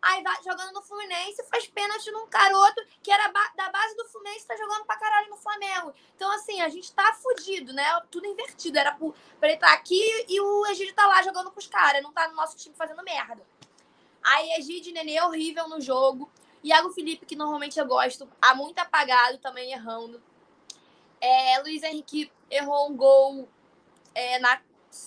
aí 0.01 0.24
vai 0.24 0.42
jogando 0.44 0.74
no 0.74 0.82
Fluminense, 0.82 1.44
faz 1.50 1.68
pênalti 1.68 2.12
num 2.12 2.27
caroto 2.27 2.82
que 3.01 3.12
era 3.12 3.27
da 3.56 3.70
base 3.70 3.96
do 3.96 4.06
Fluminense, 4.06 4.48
tá 4.48 4.56
jogando 4.56 4.86
pra 4.86 4.98
caralho 4.98 5.30
no 5.30 5.38
Flamengo. 5.38 5.94
Então, 6.16 6.32
assim, 6.32 6.62
a 6.62 6.70
gente 6.70 6.92
tá 6.94 7.13
fudido, 7.13 7.74
né? 7.74 7.84
Tudo 8.12 8.27
invertido. 8.27 8.77
Era 8.77 8.98
pra 9.39 9.50
ele 9.50 9.58
tá 9.58 9.74
aqui 9.74 10.25
e 10.27 10.39
o 10.39 10.66
Egídio 10.68 10.94
tá 10.94 11.06
lá 11.08 11.22
jogando 11.22 11.51
com 11.51 11.60
os 11.60 11.68
caras, 11.68 12.04
não 12.04 12.12
tá 12.12 12.27
no 12.27 12.36
nosso 12.36 12.58
time 12.58 12.75
fazendo 12.75 13.04
merda. 13.04 13.46
Aí, 14.24 14.54
Egídio 14.54 14.89
e 14.92 14.94
Nenê 14.94 15.22
horrível 15.22 15.68
no 15.68 15.80
jogo. 15.80 16.30
Iago 16.63 16.92
Felipe, 16.92 17.25
que 17.25 17.36
normalmente 17.36 17.80
eu 17.80 17.86
gosto, 17.86 18.27
há 18.42 18.54
muito 18.56 18.80
apagado 18.80 19.38
também 19.38 19.72
errando. 19.72 20.22
É, 21.22 21.60
Luiz 21.60 21.82
Henrique 21.84 22.32
errou 22.50 22.89
um 22.89 22.96
gol 22.96 23.48
é, 24.13 24.39
na, 24.39 24.62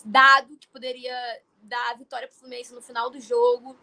dado 0.05 0.57
que 0.57 0.69
poderia 0.69 1.15
dar 1.63 1.91
a 1.91 1.95
vitória 1.95 2.27
para 2.27 2.35
o 2.35 2.39
Fluminense 2.39 2.73
no 2.73 2.83
final 2.83 3.11
do 3.11 3.21
jogo. 3.21 3.77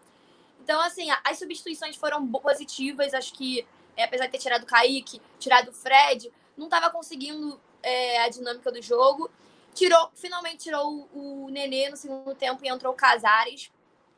Então, 0.62 0.80
assim, 0.82 1.08
as 1.24 1.40
substituições 1.40 1.96
foram 1.96 2.28
positivas. 2.28 3.14
Acho 3.14 3.34
que, 3.34 3.66
é, 3.96 4.04
apesar 4.04 4.26
de 4.26 4.32
ter 4.34 4.40
tirado 4.40 4.64
o 4.64 4.66
Kaique, 4.66 5.22
tirado 5.40 5.70
o 5.70 5.74
Fred, 5.74 6.32
não 6.58 6.66
estava 6.66 6.90
conseguindo 6.90 7.60
é, 7.82 8.22
a 8.24 8.30
dinâmica 8.30 8.72
do 8.72 8.82
jogo. 8.82 9.30
Tirou, 9.74 10.10
finalmente 10.16 10.64
tirou 10.64 11.08
o, 11.14 11.50
Nenê 11.50 11.90
no 11.90 11.96
segundo 11.96 12.34
tempo 12.34 12.66
e 12.66 12.68
entrou 12.68 12.94
o 12.94 12.96
Casares. 12.96 13.72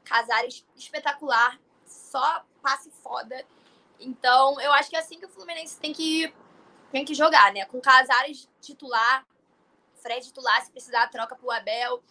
Casares 0.03 0.65
espetacular, 0.75 1.59
só 1.85 2.43
passe 2.61 2.89
foda. 2.89 3.45
Então, 3.99 4.59
eu 4.61 4.71
acho 4.73 4.89
que 4.89 4.95
é 4.95 4.99
assim 4.99 5.19
que 5.19 5.25
o 5.25 5.29
Fluminense 5.29 5.77
tem 5.77 5.91
que, 5.91 6.33
tem 6.91 7.03
que 7.03 7.13
jogar, 7.13 7.53
né? 7.53 7.65
Com 7.65 7.81
Casares 7.81 8.49
titular, 8.61 9.25
Fred 10.01 10.25
titular, 10.25 10.63
se 10.63 10.71
precisar, 10.71 11.07
troca 11.07 11.35
pro 11.35 11.51
Abel. 11.51 12.01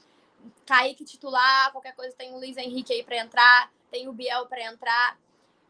Kaique 0.67 1.05
titular, 1.05 1.73
qualquer 1.73 1.95
coisa 1.95 2.15
tem 2.17 2.33
o 2.33 2.37
Luiz 2.37 2.57
Henrique 2.57 2.93
aí 2.93 3.03
para 3.03 3.17
entrar, 3.17 3.73
tem 3.91 4.09
o 4.09 4.13
Biel 4.13 4.47
para 4.47 4.63
entrar. 4.63 5.19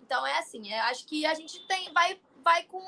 Então 0.02 0.26
é 0.26 0.38
assim, 0.38 0.72
eu 0.72 0.82
acho 0.84 1.06
que 1.06 1.26
a 1.26 1.34
gente 1.34 1.66
tem 1.66 1.92
vai 1.92 2.18
vai 2.42 2.64
com 2.64 2.82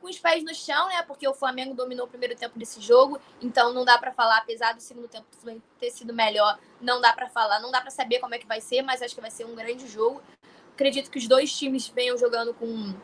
com 0.00 0.06
os 0.06 0.18
pés 0.18 0.44
no 0.44 0.54
chão, 0.54 0.88
né? 0.88 1.02
Porque 1.02 1.26
o 1.26 1.34
Flamengo 1.34 1.74
dominou 1.74 2.06
o 2.06 2.08
primeiro 2.08 2.36
tempo 2.36 2.56
desse 2.56 2.80
jogo, 2.80 3.20
então 3.42 3.72
não 3.72 3.84
dá 3.84 3.98
para 3.98 4.12
falar, 4.12 4.38
apesar 4.38 4.72
do 4.72 4.80
segundo 4.80 5.08
tempo 5.08 5.26
ter 5.78 5.90
sido 5.90 6.14
melhor, 6.14 6.56
não 6.80 7.00
dá 7.00 7.12
para 7.12 7.28
falar, 7.28 7.58
não 7.58 7.72
dá 7.72 7.80
para 7.80 7.90
saber 7.90 8.20
como 8.20 8.32
é 8.32 8.38
que 8.38 8.46
vai 8.46 8.60
ser, 8.60 8.82
mas 8.82 9.02
acho 9.02 9.14
que 9.14 9.20
vai 9.20 9.30
ser 9.30 9.44
um 9.44 9.56
grande 9.56 9.88
jogo. 9.88 10.22
Acredito 10.72 11.10
que 11.10 11.18
os 11.18 11.26
dois 11.26 11.52
times 11.52 11.88
venham 11.88 12.16
jogando 12.16 12.54
com, 12.54 12.94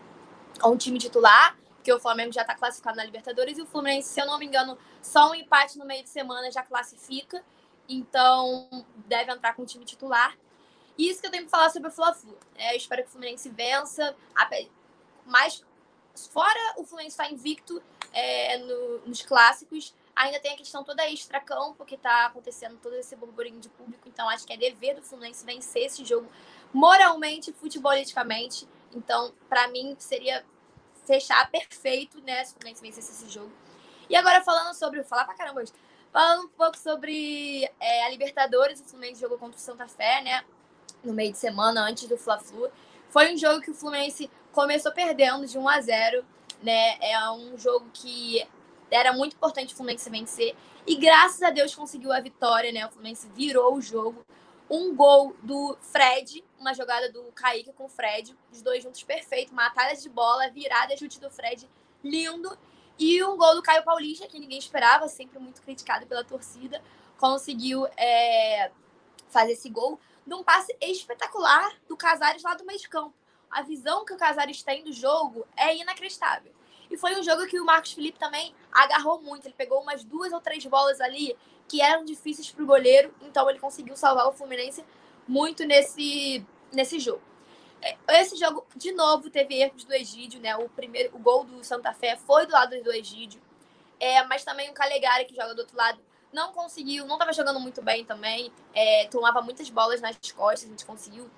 com 0.60 0.70
um 0.70 0.76
time 0.76 0.98
titular 0.98 1.56
porque 1.84 1.92
o 1.92 2.00
Flamengo 2.00 2.32
já 2.32 2.40
está 2.40 2.54
classificado 2.54 2.96
na 2.96 3.04
Libertadores 3.04 3.58
e 3.58 3.60
o 3.60 3.66
Fluminense, 3.66 4.08
se 4.08 4.18
eu 4.18 4.24
não 4.24 4.38
me 4.38 4.46
engano, 4.46 4.78
só 5.02 5.30
um 5.30 5.34
empate 5.34 5.78
no 5.78 5.84
meio 5.84 6.02
de 6.02 6.08
semana 6.08 6.50
já 6.50 6.62
classifica. 6.62 7.44
Então, 7.86 8.70
deve 9.06 9.30
entrar 9.30 9.52
com 9.52 9.64
o 9.64 9.66
time 9.66 9.84
titular. 9.84 10.34
E 10.96 11.08
isso 11.08 11.20
que 11.20 11.26
eu 11.26 11.30
tenho 11.30 11.44
que 11.44 11.50
falar 11.50 11.70
sobre 11.70 11.88
o 11.88 11.92
Fla-Flu. 11.92 12.36
É, 12.56 12.76
espero 12.76 13.02
que 13.02 13.08
o 13.08 13.12
Fluminense 13.12 13.48
vença. 13.48 14.14
Mas, 15.26 15.64
fora 16.30 16.74
o 16.76 16.84
Fluminense 16.84 17.14
estar 17.14 17.30
invicto 17.30 17.82
é, 18.12 18.58
no, 18.58 18.98
nos 19.00 19.22
clássicos, 19.22 19.94
ainda 20.14 20.38
tem 20.38 20.52
a 20.52 20.56
questão 20.56 20.84
toda 20.84 21.08
extra-campo 21.10 21.84
que 21.84 21.96
está 21.96 22.26
acontecendo, 22.26 22.78
todo 22.80 22.94
esse 22.94 23.16
burburinho 23.16 23.58
de 23.58 23.68
público. 23.68 24.08
Então, 24.08 24.28
acho 24.28 24.46
que 24.46 24.52
é 24.52 24.56
dever 24.56 24.94
do 24.94 25.02
Fluminense 25.02 25.44
vencer 25.44 25.86
esse 25.86 26.04
jogo 26.04 26.30
moralmente 26.72 27.52
futebolisticamente. 27.52 28.68
Então, 28.92 29.34
para 29.48 29.66
mim, 29.68 29.96
seria 29.98 30.44
fechar 31.04 31.50
perfeito, 31.50 32.20
né? 32.20 32.44
Se 32.44 32.52
o 32.52 32.54
Fluminense 32.54 32.82
vencesse 32.82 33.12
esse 33.12 33.32
jogo. 33.32 33.52
E 34.08 34.16
agora 34.16 34.42
falando 34.42 34.74
sobre. 34.74 35.02
Falar 35.04 35.24
pra 35.24 35.34
caramba 35.34 35.60
hoje. 35.60 35.72
Falando 36.12 36.44
um 36.44 36.48
pouco 36.48 36.78
sobre 36.78 37.68
é, 37.80 38.04
a 38.04 38.08
Libertadores, 38.08 38.80
o 38.80 38.84
Fluminense 38.84 39.20
jogou 39.20 39.36
contra 39.36 39.56
o 39.56 39.60
Santa 39.60 39.88
Fé, 39.88 40.22
né? 40.22 40.44
No 41.02 41.12
meio 41.12 41.32
de 41.32 41.38
semana, 41.38 41.82
antes 41.82 42.08
do 42.08 42.16
Fla-Flu. 42.16 42.70
Foi 43.08 43.32
um 43.32 43.36
jogo 43.36 43.60
que 43.60 43.70
o 43.70 43.74
Fluminense 43.74 44.30
começou 44.52 44.92
perdendo 44.92 45.46
de 45.46 45.58
1 45.58 45.68
a 45.68 45.80
0 45.80 46.24
né? 46.62 46.96
É 47.00 47.30
um 47.30 47.58
jogo 47.58 47.86
que 47.92 48.46
era 48.90 49.12
muito 49.12 49.36
importante 49.36 49.74
o 49.74 49.76
Fluminense 49.76 50.08
vencer. 50.08 50.56
E 50.86 50.96
graças 50.96 51.42
a 51.42 51.50
Deus 51.50 51.74
conseguiu 51.74 52.12
a 52.12 52.20
vitória, 52.20 52.72
né? 52.72 52.86
O 52.86 52.90
Fluminense 52.90 53.28
virou 53.34 53.74
o 53.74 53.82
jogo 53.82 54.24
um 54.68 54.94
gol 54.94 55.36
do 55.42 55.76
Fred, 55.80 56.42
uma 56.58 56.72
jogada 56.74 57.10
do 57.12 57.22
Kaique 57.32 57.72
com 57.72 57.84
o 57.84 57.88
Fred, 57.88 58.34
os 58.50 58.62
dois 58.62 58.82
juntos 58.82 59.02
perfeito, 59.02 59.54
matada 59.54 59.94
de 59.94 60.08
bola, 60.08 60.48
virada, 60.50 60.96
chute 60.96 61.20
do 61.20 61.30
Fred, 61.30 61.68
lindo. 62.02 62.56
E 62.98 63.22
um 63.24 63.36
gol 63.36 63.54
do 63.54 63.62
Caio 63.62 63.84
Paulista, 63.84 64.26
que 64.26 64.38
ninguém 64.38 64.58
esperava, 64.58 65.06
sempre 65.08 65.38
muito 65.38 65.60
criticado 65.60 66.06
pela 66.06 66.24
torcida, 66.24 66.80
conseguiu 67.18 67.86
é, 67.96 68.70
fazer 69.28 69.52
esse 69.52 69.68
gol 69.68 69.98
num 70.26 70.42
passe 70.42 70.76
espetacular 70.80 71.72
do 71.88 71.96
Casares 71.96 72.42
lá 72.42 72.54
do 72.54 72.64
meio 72.64 72.78
de 72.78 72.88
campo. 72.88 73.14
A 73.50 73.62
visão 73.62 74.04
que 74.04 74.12
o 74.12 74.16
Casares 74.16 74.62
tem 74.62 74.82
do 74.82 74.92
jogo 74.92 75.46
é 75.56 75.76
inacreditável. 75.76 76.52
E 76.90 76.96
foi 76.96 77.18
um 77.18 77.22
jogo 77.22 77.46
que 77.46 77.58
o 77.58 77.64
Marcos 77.64 77.92
Felipe 77.92 78.18
também 78.18 78.54
agarrou 78.72 79.20
muito. 79.20 79.46
Ele 79.46 79.54
pegou 79.56 79.80
umas 79.80 80.04
duas 80.04 80.32
ou 80.32 80.40
três 80.40 80.64
bolas 80.66 81.00
ali 81.00 81.36
que 81.68 81.80
eram 81.80 82.04
difíceis 82.04 82.50
para 82.50 82.62
o 82.62 82.66
goleiro, 82.66 83.14
então 83.22 83.48
ele 83.48 83.58
conseguiu 83.58 83.96
salvar 83.96 84.28
o 84.28 84.32
Fluminense 84.32 84.84
muito 85.26 85.64
nesse, 85.64 86.44
nesse 86.72 86.98
jogo. 86.98 87.22
É, 87.80 87.96
esse 88.20 88.36
jogo, 88.36 88.66
de 88.76 88.92
novo, 88.92 89.30
teve 89.30 89.54
erros 89.54 89.84
do 89.84 89.94
Egídio, 89.94 90.40
né? 90.40 90.56
O 90.56 90.68
primeiro, 90.68 91.14
o 91.14 91.18
gol 91.18 91.44
do 91.44 91.62
Santa 91.64 91.92
Fé 91.92 92.16
foi 92.16 92.46
do 92.46 92.52
lado 92.52 92.82
do 92.82 92.92
Egídio, 92.92 93.40
é, 93.98 94.22
mas 94.24 94.44
também 94.44 94.70
o 94.70 94.74
Calegari, 94.74 95.24
que 95.24 95.34
joga 95.34 95.54
do 95.54 95.60
outro 95.60 95.76
lado, 95.76 96.00
não 96.34 96.52
conseguiu, 96.52 97.06
não 97.06 97.14
estava 97.14 97.32
jogando 97.32 97.60
muito 97.60 97.80
bem 97.80 98.04
também, 98.04 98.52
é, 98.74 99.06
tomava 99.06 99.40
muitas 99.40 99.70
bolas 99.70 100.00
nas 100.00 100.16
costas, 100.32 100.64
a 100.64 100.70
gente 100.70 100.84
conseguiu 100.84 101.30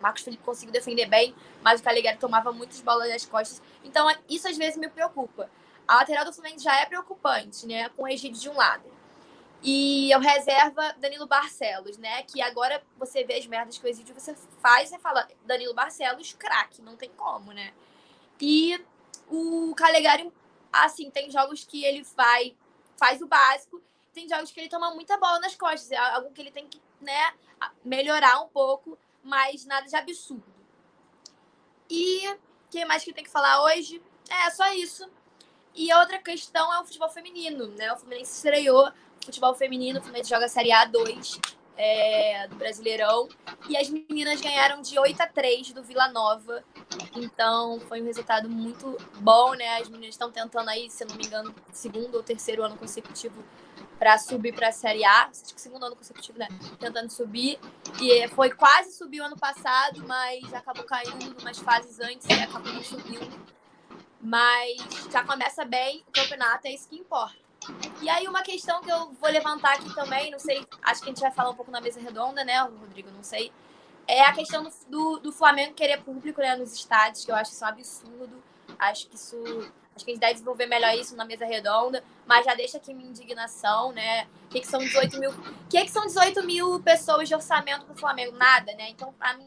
Marcos 0.00 0.22
Felipe 0.22 0.42
conseguiu 0.42 0.72
defender 0.72 1.06
bem, 1.06 1.34
mas 1.62 1.80
o 1.80 1.82
Calegari 1.82 2.18
tomava 2.18 2.52
muitas 2.52 2.80
bolas 2.80 3.08
nas 3.08 3.24
costas. 3.24 3.62
Então, 3.82 4.06
isso 4.28 4.46
às 4.46 4.56
vezes 4.56 4.76
me 4.76 4.88
preocupa. 4.88 5.50
A 5.88 5.96
lateral 5.96 6.24
do 6.24 6.32
Fluminense 6.32 6.64
já 6.64 6.78
é 6.80 6.86
preocupante, 6.86 7.66
né? 7.66 7.88
Com 7.90 8.02
o 8.02 8.08
Egídio 8.08 8.40
de 8.40 8.48
um 8.48 8.54
lado. 8.54 8.84
E 9.62 10.10
eu 10.10 10.20
reserva 10.20 10.94
Danilo 10.98 11.26
Barcelos, 11.26 11.96
né? 11.96 12.22
Que 12.24 12.42
agora 12.42 12.82
você 12.98 13.24
vê 13.24 13.34
as 13.34 13.46
merdas 13.46 13.78
que 13.78 13.86
o 13.86 13.88
Exídio 13.88 14.14
você 14.14 14.34
faz 14.60 14.92
e 14.92 14.98
fala 14.98 15.26
Danilo 15.44 15.74
Barcelos, 15.74 16.34
craque, 16.34 16.82
não 16.82 16.96
tem 16.96 17.10
como, 17.16 17.52
né? 17.52 17.72
E 18.40 18.78
o 19.28 19.74
Calegari, 19.74 20.30
assim, 20.70 21.10
tem 21.10 21.30
jogos 21.30 21.64
que 21.64 21.84
ele 21.84 22.02
vai, 22.14 22.54
faz 22.98 23.22
o 23.22 23.26
básico, 23.26 23.80
tem 24.16 24.26
jogos 24.26 24.50
que 24.50 24.58
ele 24.58 24.70
toma 24.70 24.94
muita 24.94 25.18
bola 25.18 25.38
nas 25.40 25.54
costas, 25.54 25.92
é 25.92 25.96
algo 25.96 26.30
que 26.30 26.40
ele 26.40 26.50
tem 26.50 26.66
que, 26.66 26.80
né, 27.02 27.34
melhorar 27.84 28.40
um 28.40 28.48
pouco, 28.48 28.98
mas 29.22 29.66
nada 29.66 29.86
de 29.86 29.94
absurdo. 29.94 30.42
E 31.90 32.26
o 32.30 32.38
que 32.70 32.82
mais 32.86 33.04
que 33.04 33.12
tem 33.12 33.22
que 33.22 33.30
falar 33.30 33.62
hoje? 33.64 34.02
É 34.30 34.50
só 34.50 34.72
isso. 34.72 35.06
E 35.74 35.92
outra 35.92 36.18
questão 36.18 36.72
é 36.72 36.80
o 36.80 36.84
futebol 36.84 37.10
feminino, 37.10 37.66
né? 37.68 37.92
O 37.92 37.98
Fluminense 37.98 38.34
estreou 38.34 38.90
futebol 39.22 39.54
feminino, 39.54 39.98
o 39.98 40.02
Fluminense 40.02 40.30
joga 40.30 40.46
a 40.46 40.48
Série 40.48 40.70
A2 40.70 41.38
é, 41.76 42.48
do 42.48 42.56
Brasileirão. 42.56 43.28
E 43.68 43.76
as 43.76 43.90
meninas 43.90 44.40
ganharam 44.40 44.80
de 44.80 44.98
8 44.98 45.20
a 45.20 45.26
3 45.26 45.72
do 45.72 45.82
Vila 45.82 46.08
Nova. 46.08 46.64
Então 47.14 47.78
foi 47.80 48.00
um 48.00 48.06
resultado 48.06 48.48
muito 48.48 48.96
bom, 49.20 49.52
né? 49.52 49.76
As 49.78 49.88
meninas 49.88 50.14
estão 50.14 50.32
tentando 50.32 50.70
aí, 50.70 50.88
se 50.90 51.04
não 51.04 51.14
me 51.14 51.26
engano, 51.26 51.54
segundo 51.72 52.14
ou 52.14 52.22
terceiro 52.22 52.62
ano 52.62 52.78
consecutivo 52.78 53.44
para 53.98 54.18
subir 54.18 54.54
para 54.54 54.68
a 54.68 54.72
Série 54.72 55.04
A. 55.04 55.26
Acho 55.26 55.54
que 55.54 55.60
segundo 55.60 55.86
ano 55.86 55.96
consecutivo, 55.96 56.38
né? 56.38 56.48
Tentando 56.78 57.10
subir. 57.10 57.58
E 58.00 58.28
foi 58.28 58.50
quase 58.50 58.92
subir 58.92 59.20
o 59.20 59.24
ano 59.24 59.36
passado, 59.36 60.04
mas 60.06 60.52
acabou 60.52 60.84
caindo 60.84 61.36
umas 61.40 61.58
fases 61.58 62.00
antes 62.00 62.26
e 62.28 62.32
acabou 62.32 62.72
não 62.72 62.82
subindo. 62.82 63.56
Mas 64.20 64.76
já 65.10 65.24
começa 65.24 65.64
bem 65.64 66.04
o 66.08 66.12
campeonato, 66.12 66.66
é 66.66 66.72
isso 66.72 66.88
que 66.88 66.96
importa. 66.96 67.46
E 68.00 68.08
aí, 68.08 68.28
uma 68.28 68.42
questão 68.42 68.80
que 68.80 68.90
eu 68.90 69.12
vou 69.12 69.30
levantar 69.30 69.74
aqui 69.74 69.92
também, 69.94 70.30
não 70.30 70.38
sei, 70.38 70.64
acho 70.82 71.00
que 71.00 71.08
a 71.08 71.12
gente 71.12 71.20
vai 71.20 71.32
falar 71.32 71.50
um 71.50 71.54
pouco 71.54 71.70
na 71.70 71.80
mesa 71.80 72.00
redonda, 72.00 72.44
né, 72.44 72.60
Rodrigo? 72.60 73.10
Não 73.10 73.22
sei. 73.22 73.52
É 74.06 74.22
a 74.22 74.32
questão 74.32 74.62
do, 74.62 74.70
do, 74.88 75.18
do 75.18 75.32
Flamengo 75.32 75.74
querer 75.74 76.02
público 76.02 76.40
né, 76.40 76.54
nos 76.54 76.72
estádios, 76.72 77.24
que 77.24 77.30
eu 77.30 77.34
acho 77.34 77.52
isso 77.52 77.64
um 77.64 77.68
absurdo. 77.68 78.42
Acho 78.78 79.08
que 79.08 79.16
isso 79.16 79.36
Acho 79.96 80.04
que 80.04 80.10
a 80.10 80.14
gente 80.14 80.20
deve 80.20 80.34
desenvolver 80.34 80.66
melhor 80.66 80.94
isso 80.94 81.16
na 81.16 81.24
mesa 81.24 81.46
redonda, 81.46 82.04
mas 82.26 82.44
já 82.44 82.54
deixa 82.54 82.76
aqui 82.76 82.92
minha 82.92 83.08
indignação, 83.08 83.92
né? 83.92 84.26
O 84.44 84.48
que, 84.50 84.60
que 84.60 84.66
são 84.66 84.78
18 84.78 85.18
mil. 85.18 85.30
O 85.30 85.34
que, 85.70 85.82
que 85.82 85.90
são 85.90 86.06
18 86.06 86.44
mil 86.44 86.78
pessoas 86.80 87.26
de 87.26 87.34
orçamento 87.34 87.86
pro 87.86 87.96
Flamengo? 87.96 88.36
Nada, 88.36 88.72
né? 88.76 88.90
Então, 88.90 89.14
pra 89.18 89.34
mim. 89.38 89.46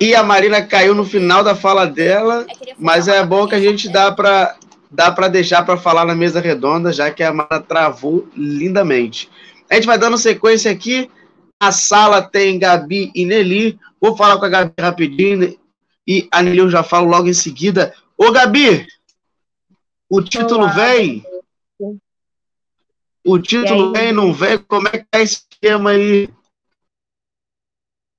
E 0.00 0.12
a 0.12 0.24
Marina 0.24 0.60
caiu 0.66 0.92
no 0.92 1.04
final 1.04 1.44
da 1.44 1.54
fala 1.54 1.86
dela, 1.86 2.44
é 2.48 2.74
mas 2.76 3.06
é 3.06 3.24
bom 3.24 3.46
que 3.46 3.54
a 3.54 3.60
gente 3.60 3.88
dá 3.88 4.10
para 4.10 4.56
dá 4.90 5.10
para 5.10 5.28
deixar 5.28 5.64
para 5.64 5.76
falar 5.76 6.04
na 6.04 6.14
mesa 6.14 6.40
redonda, 6.40 6.92
já 6.92 7.10
que 7.12 7.22
a 7.22 7.32
Mara 7.32 7.60
travou 7.60 8.28
lindamente. 8.36 9.30
A 9.70 9.76
gente 9.76 9.86
vai 9.86 9.96
dando 9.96 10.18
sequência 10.18 10.70
aqui. 10.70 11.08
A 11.60 11.70
sala 11.70 12.20
tem 12.20 12.58
Gabi 12.58 13.12
e 13.14 13.24
Nelly. 13.24 13.78
Vou 14.00 14.16
falar 14.16 14.36
com 14.36 14.44
a 14.44 14.48
Gabi 14.48 14.72
rapidinho 14.78 15.56
e 16.06 16.28
a 16.30 16.42
Nelly 16.42 16.58
eu 16.58 16.70
já 16.70 16.82
falo 16.82 17.08
logo 17.08 17.28
em 17.28 17.34
seguida. 17.34 17.94
Ô, 18.16 18.32
Gabi, 18.32 18.86
o 20.10 20.22
título 20.22 20.64
Olá. 20.64 20.72
vem? 20.72 21.24
O 23.24 23.38
título 23.38 23.92
vem, 23.92 24.12
não 24.12 24.32
vem? 24.32 24.58
Como 24.58 24.88
é 24.88 24.98
que 24.98 25.06
é 25.12 25.22
esse 25.22 25.46
esquema 25.50 25.90
aí? 25.90 26.28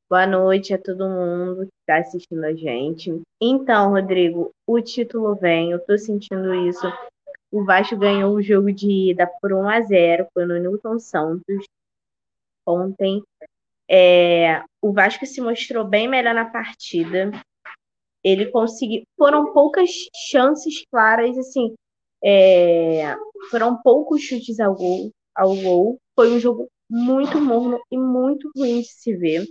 Boa 0.09 0.25
noite 0.27 0.73
a 0.73 0.77
todo 0.77 1.09
mundo 1.09 1.65
que 1.65 1.73
está 1.81 1.97
assistindo 1.97 2.43
a 2.45 2.53
gente. 2.53 3.21
Então, 3.41 3.89
Rodrigo, 3.89 4.51
o 4.67 4.79
título 4.79 5.35
vem, 5.35 5.71
eu 5.71 5.77
estou 5.77 5.97
sentindo 5.97 6.53
isso. 6.67 6.85
O 7.51 7.65
Vasco 7.65 7.97
ganhou 7.97 8.33
o 8.33 8.41
jogo 8.41 8.71
de 8.71 9.11
ida 9.11 9.27
por 9.41 9.51
1 9.51 9.69
a 9.69 9.81
0 9.81 10.27
foi 10.33 10.45
no 10.45 10.57
Newton 10.57 10.99
Santos 10.99 11.65
ontem. 12.65 13.21
É, 13.89 14.63
o 14.81 14.93
Vasco 14.93 15.25
se 15.25 15.41
mostrou 15.41 15.83
bem 15.83 16.07
melhor 16.07 16.33
na 16.33 16.45
partida. 16.45 17.31
Ele 18.23 18.49
conseguiu. 18.51 19.03
Foram 19.17 19.53
poucas 19.53 19.89
chances 20.29 20.85
claras, 20.91 21.37
assim. 21.37 21.75
É, 22.23 23.15
foram 23.51 23.81
poucos 23.81 24.21
chutes 24.21 24.59
ao 24.59 24.75
gol, 24.75 25.11
ao 25.35 25.55
gol. 25.55 25.97
Foi 26.15 26.31
um 26.31 26.39
jogo 26.39 26.67
muito 26.89 27.39
morno 27.41 27.79
e 27.91 27.97
muito 27.97 28.49
ruim 28.55 28.81
de 28.81 28.87
se 28.87 29.15
ver 29.15 29.45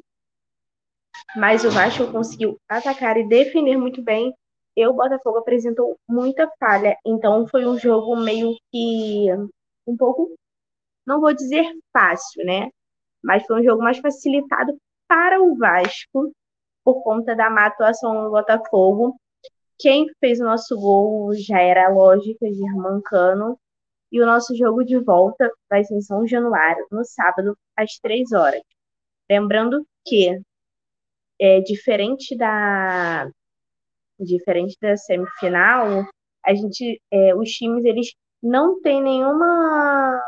mas 1.37 1.64
o 1.64 1.71
Vasco 1.71 2.11
conseguiu 2.11 2.59
atacar 2.69 3.17
e 3.17 3.26
defender 3.26 3.76
muito 3.76 4.02
bem. 4.02 4.35
E 4.76 4.87
o 4.87 4.95
Botafogo 4.95 5.38
apresentou 5.38 5.97
muita 6.09 6.50
falha, 6.59 6.97
então 7.05 7.47
foi 7.47 7.67
um 7.67 7.79
jogo 7.79 8.17
meio 8.17 8.57
que 8.71 9.26
um 9.87 9.97
pouco, 9.97 10.35
não 11.07 11.21
vou 11.21 11.35
dizer 11.35 11.67
fácil, 11.93 12.45
né? 12.45 12.71
Mas 13.23 13.45
foi 13.47 13.61
um 13.61 13.64
jogo 13.64 13.83
mais 13.83 13.99
facilitado 13.99 14.75
para 15.07 15.43
o 15.43 15.57
Vasco 15.57 16.33
por 16.85 17.03
conta 17.03 17.35
da 17.35 17.51
má 17.51 17.67
atuação 17.67 18.25
do 18.25 18.31
Botafogo. 18.31 19.16
Quem 19.79 20.07
fez 20.21 20.40
o 20.40 20.45
nosso 20.45 20.77
gol 20.79 21.33
já 21.35 21.61
era 21.61 21.88
lógica, 21.88 22.47
Germancano. 22.53 23.59
E 24.11 24.21
o 24.21 24.27
nosso 24.27 24.55
jogo 24.57 24.85
de 24.85 24.99
volta 24.99 25.51
vai 25.71 25.85
ser 25.85 25.95
em 25.95 26.03
São 26.03 26.27
Januário, 26.27 26.87
no 26.90 27.05
sábado, 27.05 27.57
às 27.77 27.99
três 27.99 28.33
horas. 28.33 28.62
Lembrando 29.31 29.87
que 30.07 30.40
é, 31.40 31.61
diferente 31.61 32.37
da 32.37 33.29
diferente 34.21 34.77
da 34.81 34.97
semifinal, 34.97 36.07
a 36.45 36.55
gente, 36.55 37.01
é, 37.11 37.35
os 37.35 37.51
times 37.51 37.85
eles 37.85 38.14
não 38.42 38.81
têm 38.81 39.03
nenhuma 39.03 40.21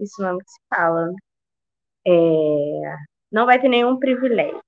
esse 0.00 0.22
nome 0.22 0.42
que 0.42 0.50
se 0.50 0.60
fala, 0.68 1.10
é, 2.06 2.10
não 3.32 3.46
vai 3.46 3.60
ter 3.60 3.68
nenhum 3.68 3.98
privilégio. 3.98 4.62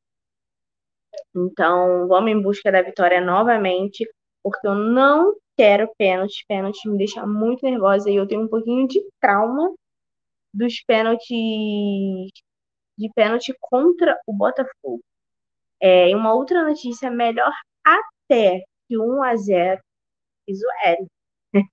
Então, 1.36 2.08
vamos 2.08 2.30
em 2.30 2.40
busca 2.40 2.72
da 2.72 2.82
vitória 2.82 3.20
novamente, 3.20 4.08
porque 4.42 4.66
eu 4.66 4.74
não 4.74 5.34
quero 5.56 5.90
pênalti. 5.98 6.44
Pênalti 6.48 6.88
me 6.88 6.98
deixa 6.98 7.26
muito 7.26 7.64
nervosa 7.64 8.10
e 8.10 8.16
eu 8.16 8.26
tenho 8.26 8.42
um 8.44 8.48
pouquinho 8.48 8.88
de 8.88 9.00
trauma 9.20 9.74
dos 10.54 10.82
pênaltis 10.86 11.28
de 12.98 13.10
pênalti 13.14 13.54
contra 13.60 14.18
o 14.26 14.32
Botafogo. 14.32 15.02
É, 15.80 16.10
e 16.10 16.14
uma 16.14 16.34
outra 16.34 16.64
notícia 16.64 17.10
melhor 17.10 17.52
até 17.84 18.62
que 18.88 18.98
1 18.98 19.22
a 19.22 19.36
0 19.36 19.80
fiz 20.46 20.60
o 20.62 20.68
L. 20.84 21.06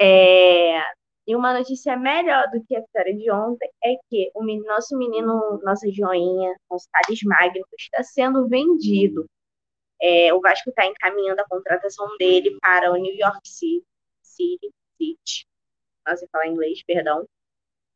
É, 0.00 0.80
e 1.28 1.36
uma 1.36 1.52
notícia 1.52 1.94
melhor 1.94 2.50
do 2.50 2.64
que 2.64 2.74
a 2.74 2.80
vitória 2.80 3.14
de 3.14 3.30
ontem 3.30 3.70
é 3.84 3.96
que 4.08 4.30
o 4.34 4.42
nosso 4.64 4.96
menino, 4.96 5.60
nossa 5.62 5.86
joinha, 5.92 6.56
nosso 6.70 6.88
Thales 6.90 7.22
Magno, 7.22 7.66
está 7.78 8.02
sendo 8.02 8.48
vendido. 8.48 9.26
É, 10.00 10.32
o 10.32 10.40
Vasco 10.40 10.70
está 10.70 10.86
encaminhando 10.86 11.40
a 11.40 11.46
contratação 11.46 12.16
dele 12.16 12.56
para 12.62 12.90
o 12.90 12.96
New 12.96 13.14
York 13.14 13.46
City, 13.46 13.84
City, 14.22 14.70
City. 14.96 15.46
Não 16.06 16.16
sei 16.16 16.26
falar 16.32 16.46
inglês, 16.46 16.82
perdão. 16.84 17.28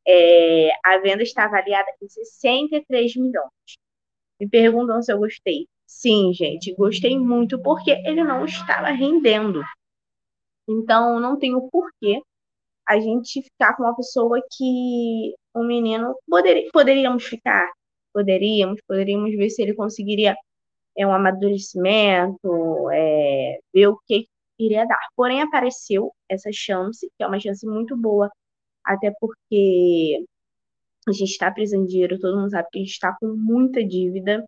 É, 0.06 0.68
a 0.84 0.98
venda 0.98 1.22
está 1.22 1.46
avaliada 1.46 1.90
em 2.02 2.08
63 2.08 3.16
milhões. 3.16 3.78
Me 4.38 4.46
perguntam 4.46 5.00
se 5.00 5.10
eu 5.10 5.16
gostei. 5.16 5.66
Sim, 5.86 6.34
gente, 6.34 6.74
gostei 6.74 7.18
muito 7.18 7.58
porque 7.62 7.92
ele 7.92 8.22
não 8.22 8.44
estava 8.44 8.90
rendendo. 8.90 9.62
Então, 10.68 11.18
não 11.18 11.38
tem 11.38 11.54
o 11.54 11.70
porquê 11.70 12.20
a 12.88 12.98
gente 13.00 13.42
ficar 13.42 13.76
com 13.76 13.84
uma 13.84 13.96
pessoa 13.96 14.40
que 14.56 15.34
um 15.54 15.64
menino 15.66 16.14
poderia, 16.28 16.68
poderíamos 16.72 17.24
ficar, 17.24 17.70
poderíamos, 18.12 18.80
poderíamos 18.86 19.30
ver 19.36 19.50
se 19.50 19.62
ele 19.62 19.74
conseguiria 19.74 20.36
é, 20.96 21.06
um 21.06 21.12
amadurecimento, 21.14 22.90
é, 22.92 23.58
ver 23.74 23.88
o 23.88 23.98
que 24.06 24.28
iria 24.58 24.86
dar. 24.86 25.00
Porém, 25.16 25.42
apareceu 25.42 26.12
essa 26.28 26.50
chance, 26.52 27.08
que 27.16 27.24
é 27.24 27.26
uma 27.26 27.40
chance 27.40 27.66
muito 27.66 27.96
boa 27.96 28.30
até 28.84 29.12
porque 29.20 30.24
a 31.08 31.12
gente 31.12 31.30
está 31.30 31.50
precisando 31.50 31.84
de 31.86 31.92
dinheiro, 31.92 32.18
todo 32.18 32.38
mundo 32.38 32.50
sabe 32.50 32.68
que 32.70 32.78
a 32.78 32.82
gente 32.82 32.92
está 32.92 33.16
com 33.20 33.28
muita 33.36 33.84
dívida. 33.84 34.44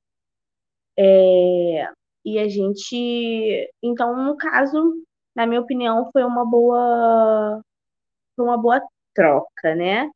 É, 0.99 1.88
e 2.25 2.38
a 2.38 2.49
gente. 2.49 3.70
Então, 3.83 4.25
no 4.25 4.37
caso, 4.37 5.03
na 5.35 5.47
minha 5.47 5.61
opinião, 5.61 6.09
foi 6.12 6.25
uma 6.25 6.44
boa. 6.49 7.61
Foi 8.37 8.44
uma 8.44 8.59
boa 8.59 8.81
troca, 9.14 9.75
né? 9.75 10.11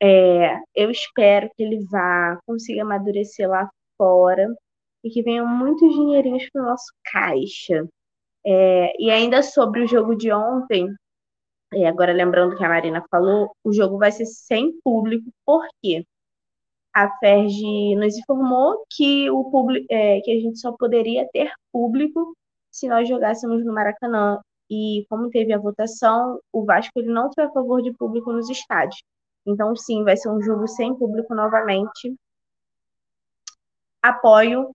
É, 0.00 0.56
eu 0.74 0.90
espero 0.90 1.48
que 1.56 1.62
ele 1.62 1.84
vá, 1.86 2.38
consiga 2.46 2.82
amadurecer 2.82 3.48
lá 3.48 3.70
fora 3.96 4.48
e 5.04 5.10
que 5.10 5.22
venham 5.22 5.46
muitos 5.46 5.94
dinheirinhos 5.94 6.48
para 6.50 6.62
o 6.62 6.66
nosso 6.66 6.92
caixa. 7.04 7.88
É, 8.44 8.92
e 9.02 9.10
ainda 9.10 9.42
sobre 9.42 9.82
o 9.82 9.86
jogo 9.86 10.16
de 10.16 10.32
ontem, 10.32 10.88
e 11.74 11.84
agora, 11.86 12.12
lembrando 12.12 12.56
que 12.56 12.64
a 12.64 12.68
Marina 12.68 13.04
falou, 13.10 13.50
o 13.64 13.72
jogo 13.72 13.98
vai 13.98 14.12
ser 14.12 14.26
sem 14.26 14.78
público, 14.82 15.30
porque 15.44 16.04
a 16.94 17.08
FERJ 17.18 17.96
nos 17.96 18.16
informou 18.18 18.84
que, 18.90 19.30
o 19.30 19.50
público, 19.50 19.86
é, 19.90 20.20
que 20.20 20.30
a 20.32 20.40
gente 20.40 20.58
só 20.60 20.72
poderia 20.72 21.26
ter 21.32 21.50
público 21.72 22.36
se 22.70 22.88
nós 22.88 23.08
jogássemos 23.08 23.64
no 23.64 23.72
Maracanã. 23.72 24.40
E 24.70 25.04
como 25.08 25.30
teve 25.30 25.52
a 25.52 25.58
votação, 25.58 26.40
o 26.52 26.64
Vasco 26.64 26.92
ele 26.96 27.12
não 27.12 27.30
foi 27.32 27.44
a 27.44 27.50
favor 27.52 27.82
de 27.82 27.92
público 27.92 28.32
nos 28.32 28.48
estádios. 28.48 29.02
Então, 29.46 29.74
sim, 29.76 30.04
vai 30.04 30.16
ser 30.16 30.30
um 30.30 30.42
jogo 30.42 30.66
sem 30.68 30.94
público 30.94 31.34
novamente. 31.34 32.14
Apoio. 34.02 34.74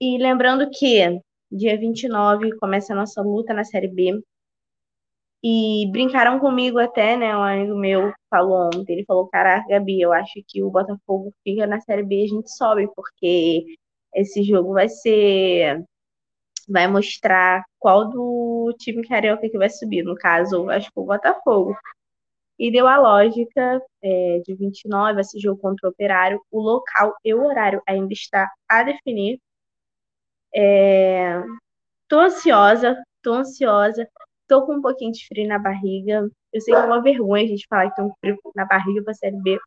E 0.00 0.18
lembrando 0.18 0.68
que 0.70 1.20
dia 1.50 1.78
29 1.78 2.56
começa 2.58 2.92
a 2.92 2.96
nossa 2.96 3.22
luta 3.22 3.52
na 3.52 3.64
Série 3.64 3.88
B. 3.88 4.22
E 5.42 5.90
brincaram 5.90 6.38
comigo 6.38 6.78
até, 6.78 7.16
né? 7.16 7.36
Um 7.36 7.42
amigo 7.42 7.74
meu 7.76 8.12
falou 8.28 8.66
ontem, 8.66 8.92
ele 8.92 9.04
falou, 9.06 9.26
caraca, 9.28 9.66
Gabi, 9.68 10.00
eu 10.00 10.12
acho 10.12 10.34
que 10.46 10.62
o 10.62 10.70
Botafogo 10.70 11.32
fica 11.42 11.66
na 11.66 11.80
Série 11.80 12.02
B 12.02 12.22
e 12.22 12.24
a 12.24 12.28
gente 12.28 12.50
sobe, 12.54 12.88
porque 12.94 13.64
esse 14.14 14.42
jogo 14.42 14.74
vai 14.74 14.88
ser. 14.88 15.82
Vai 16.70 16.86
mostrar 16.86 17.64
qual 17.78 18.08
do 18.08 18.74
time 18.78 19.06
carioca 19.06 19.48
que 19.48 19.58
vai 19.58 19.68
subir. 19.68 20.02
No 20.04 20.14
caso, 20.14 20.70
acho 20.70 20.86
que 20.92 21.00
o 21.00 21.04
Botafogo. 21.04 21.76
E 22.58 22.70
deu 22.70 22.86
a 22.86 22.98
lógica 22.98 23.82
é, 24.02 24.40
de 24.44 24.54
29, 24.54 25.20
esse 25.20 25.40
jogo 25.40 25.60
contra 25.60 25.88
o 25.88 25.92
Operário. 25.92 26.40
O 26.50 26.60
local 26.60 27.16
e 27.24 27.34
o 27.34 27.44
horário 27.44 27.82
ainda 27.86 28.12
está 28.12 28.50
a 28.68 28.82
definir. 28.82 29.40
É, 30.54 31.42
tô 32.08 32.18
ansiosa, 32.20 33.02
tô 33.22 33.32
ansiosa. 33.34 34.08
Tô 34.48 34.66
com 34.66 34.74
um 34.76 34.82
pouquinho 34.82 35.12
de 35.12 35.26
frio 35.26 35.48
na 35.48 35.58
barriga. 35.58 36.28
Eu 36.52 36.60
sei 36.60 36.74
que 36.74 36.80
é 36.80 36.84
uma 36.84 37.02
vergonha 37.02 37.44
a 37.44 37.48
gente 37.48 37.66
falar 37.68 37.88
que 37.90 37.96
tem 37.96 38.04
um 38.04 38.12
frio 38.20 38.38
na 38.54 38.64
barriga 38.64 39.02
pra 39.04 39.14
Série 39.14 39.40
B. 39.40 39.58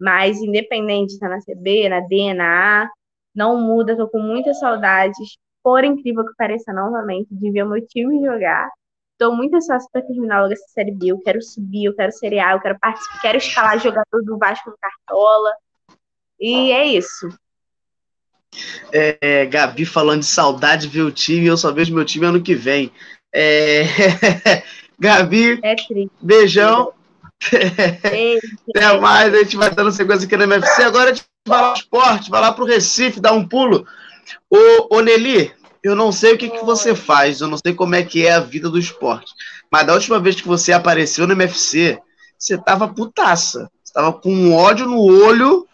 Mas, 0.00 0.38
independente 0.42 1.08
de 1.08 1.14
estar 1.14 1.28
na 1.28 1.40
CB, 1.40 1.88
na 1.88 2.00
D, 2.00 2.34
na 2.34 2.84
A, 2.84 2.90
não 3.34 3.60
muda. 3.60 3.96
Tô 3.96 4.08
com 4.08 4.18
muitas 4.20 4.58
saudades. 4.58 5.38
Por 5.62 5.84
incrível 5.84 6.24
que 6.24 6.34
pareça, 6.36 6.72
novamente, 6.72 7.28
de 7.30 7.50
ver 7.50 7.62
o 7.64 7.68
meu 7.68 7.86
time 7.86 8.24
jogar. 8.24 8.68
Tô 9.18 9.32
muito 9.32 9.54
ansiosa 9.54 9.86
para 9.92 10.02
terminar 10.02 10.42
logo 10.42 10.52
essa 10.52 10.66
Série 10.68 10.90
B. 10.90 11.08
Eu 11.08 11.20
quero 11.20 11.40
subir, 11.40 11.84
eu 11.84 11.94
quero 11.94 12.10
ser 12.12 12.38
A, 12.40 12.52
eu 12.52 12.60
quero 12.60 12.78
participar, 12.78 13.20
quero 13.20 13.38
escalar 13.38 13.78
jogador 13.78 14.22
do 14.24 14.36
Vasco 14.38 14.70
no 14.70 14.76
Cartola. 14.80 15.50
E 16.40 16.72
é 16.72 16.86
isso. 16.86 17.28
É, 18.92 19.46
Gabi 19.46 19.86
falando 19.86 20.20
de 20.20 20.26
saudade 20.26 20.88
de 20.88 20.88
ver 20.88 21.02
o 21.02 21.12
time, 21.12 21.46
eu 21.46 21.56
só 21.56 21.72
vejo 21.72 21.94
meu 21.94 22.04
time 22.04 22.26
ano 22.26 22.42
que 22.42 22.54
vem. 22.54 22.92
É... 23.32 23.84
Gabi, 24.98 25.60
é 25.62 25.74
beijão. 26.20 26.92
Até 27.42 28.98
mais, 29.00 29.34
a 29.34 29.38
gente 29.38 29.56
vai 29.56 29.70
dando 29.70 29.90
sequência 29.90 30.26
aqui 30.26 30.36
no 30.36 30.44
MFC. 30.44 30.82
Agora 30.82 31.10
a 31.10 31.14
gente 31.14 31.24
vai 31.46 31.60
lá 31.60 31.70
pro 31.72 31.80
esporte, 31.80 32.30
vai 32.30 32.40
lá 32.40 32.52
pro 32.52 32.64
Recife, 32.64 33.20
dar 33.20 33.32
um 33.32 33.46
pulo. 33.46 33.86
Ô, 34.50 34.96
ô 34.96 35.00
Nelly, 35.00 35.52
eu 35.82 35.96
não 35.96 36.12
sei 36.12 36.34
o 36.34 36.38
que, 36.38 36.48
que 36.48 36.64
você 36.64 36.94
faz, 36.94 37.40
eu 37.40 37.48
não 37.48 37.58
sei 37.58 37.74
como 37.74 37.94
é 37.94 38.02
que 38.02 38.26
é 38.26 38.32
a 38.32 38.40
vida 38.40 38.70
do 38.70 38.78
esporte. 38.78 39.32
Mas 39.70 39.86
da 39.86 39.94
última 39.94 40.20
vez 40.20 40.40
que 40.40 40.46
você 40.46 40.72
apareceu 40.72 41.26
no 41.26 41.32
MFC, 41.32 41.98
você 42.38 42.58
tava 42.58 42.86
putaça. 42.86 43.70
Você 43.82 43.92
tava 43.92 44.12
com 44.12 44.32
um 44.32 44.54
ódio 44.54 44.86
no 44.86 45.02
olho, 45.02 45.66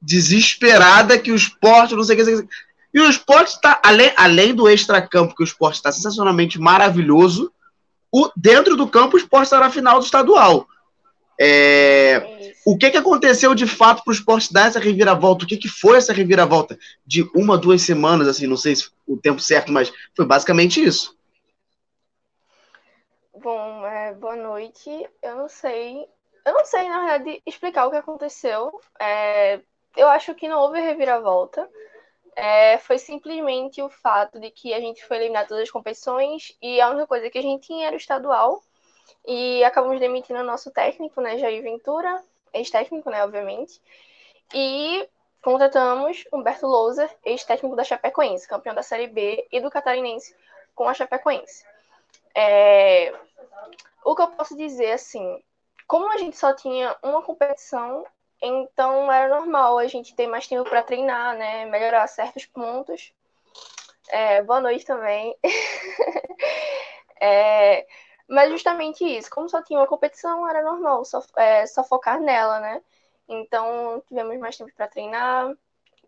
desesperada 0.00 1.18
que 1.18 1.32
o 1.32 1.36
esporte, 1.36 1.94
não 1.94 2.04
sei 2.04 2.20
o 2.20 2.24
que. 2.24 2.48
E 2.92 3.00
o 3.00 3.08
esporte 3.08 3.54
está, 3.54 3.80
além, 3.84 4.12
além 4.16 4.54
do 4.54 4.68
extra-campo, 4.68 5.34
que 5.34 5.42
o 5.42 5.44
esporte 5.44 5.76
está 5.76 5.92
sensacionalmente 5.92 6.58
maravilhoso, 6.58 7.52
o, 8.10 8.30
dentro 8.36 8.76
do 8.76 8.88
campo 8.88 9.16
o 9.16 9.18
esporte 9.18 9.44
está 9.44 9.60
na 9.60 9.70
final 9.70 9.98
do 9.98 10.04
estadual. 10.04 10.66
É, 11.40 12.54
o 12.66 12.76
que, 12.76 12.90
que 12.90 12.96
aconteceu 12.96 13.54
de 13.54 13.66
fato 13.66 14.02
para 14.02 14.10
o 14.10 14.14
esporte 14.14 14.52
dar 14.52 14.66
essa 14.66 14.80
reviravolta? 14.80 15.44
O 15.44 15.48
que, 15.48 15.56
que 15.56 15.68
foi 15.68 15.96
essa 15.96 16.12
reviravolta? 16.12 16.78
De 17.06 17.22
uma, 17.34 17.56
duas 17.56 17.82
semanas, 17.82 18.26
assim, 18.26 18.46
não 18.46 18.56
sei 18.56 18.74
se 18.74 18.90
o 19.06 19.16
tempo 19.16 19.40
certo, 19.40 19.70
mas 19.70 19.92
foi 20.16 20.26
basicamente 20.26 20.82
isso. 20.82 21.16
Bom, 23.40 23.86
é, 23.86 24.12
boa 24.14 24.34
noite. 24.34 24.90
Eu 25.22 25.36
não 25.36 25.48
sei. 25.48 26.06
Eu 26.44 26.54
não 26.54 26.64
sei, 26.64 26.88
na 26.88 27.06
verdade, 27.06 27.42
explicar 27.46 27.86
o 27.86 27.90
que 27.90 27.96
aconteceu. 27.96 28.80
É, 29.00 29.60
eu 29.96 30.08
acho 30.08 30.34
que 30.34 30.48
não 30.48 30.60
houve 30.60 30.80
reviravolta. 30.80 31.68
É, 32.34 32.78
foi 32.78 32.98
simplesmente 32.98 33.82
o 33.82 33.88
fato 33.88 34.38
de 34.38 34.50
que 34.50 34.72
a 34.72 34.80
gente 34.80 35.04
foi 35.04 35.16
eliminado 35.18 35.48
todas 35.48 35.64
as 35.64 35.70
competições 35.70 36.56
e 36.62 36.80
a 36.80 36.90
única 36.90 37.06
coisa 37.06 37.30
que 37.30 37.38
a 37.38 37.42
gente 37.42 37.66
tinha 37.66 37.86
era 37.86 37.94
o 37.94 37.98
estadual. 37.98 38.62
E 39.30 39.62
acabamos 39.62 40.00
demitindo 40.00 40.40
o 40.40 40.42
nosso 40.42 40.70
técnico, 40.70 41.20
né, 41.20 41.36
Jair 41.36 41.62
Ventura, 41.62 42.24
ex-técnico, 42.50 43.10
né, 43.10 43.22
obviamente. 43.22 43.78
E 44.54 45.06
contratamos 45.42 46.24
Humberto 46.32 46.66
Louser, 46.66 47.14
ex-técnico 47.22 47.76
da 47.76 47.84
Chapecoense, 47.84 48.48
campeão 48.48 48.74
da 48.74 48.82
Série 48.82 49.06
B 49.06 49.46
e 49.52 49.60
do 49.60 49.70
Catarinense 49.70 50.34
com 50.74 50.88
a 50.88 50.94
Chapecoense. 50.94 51.62
É... 52.34 53.12
O 54.02 54.16
que 54.16 54.22
eu 54.22 54.28
posso 54.28 54.56
dizer, 54.56 54.92
assim, 54.92 55.44
como 55.86 56.10
a 56.10 56.16
gente 56.16 56.38
só 56.38 56.54
tinha 56.54 56.96
uma 57.02 57.20
competição, 57.20 58.06
então 58.40 59.12
era 59.12 59.28
normal 59.28 59.76
a 59.76 59.86
gente 59.86 60.14
ter 60.14 60.26
mais 60.26 60.46
tempo 60.46 60.64
para 60.64 60.82
treinar, 60.82 61.36
né, 61.36 61.66
melhorar 61.66 62.06
certos 62.06 62.46
pontos. 62.46 63.12
É... 64.08 64.42
Boa 64.42 64.62
noite 64.62 64.86
também. 64.86 65.36
é... 67.20 67.86
Mas 68.28 68.50
justamente 68.50 69.04
isso, 69.04 69.30
como 69.30 69.48
só 69.48 69.62
tinha 69.62 69.78
uma 69.80 69.86
competição, 69.86 70.46
era 70.48 70.62
normal 70.62 71.04
só, 71.04 71.22
é, 71.36 71.66
só 71.66 71.82
focar 71.82 72.20
nela, 72.20 72.60
né? 72.60 72.82
Então 73.28 74.02
tivemos 74.06 74.38
mais 74.38 74.56
tempo 74.56 74.72
para 74.76 74.88
treinar, 74.88 75.54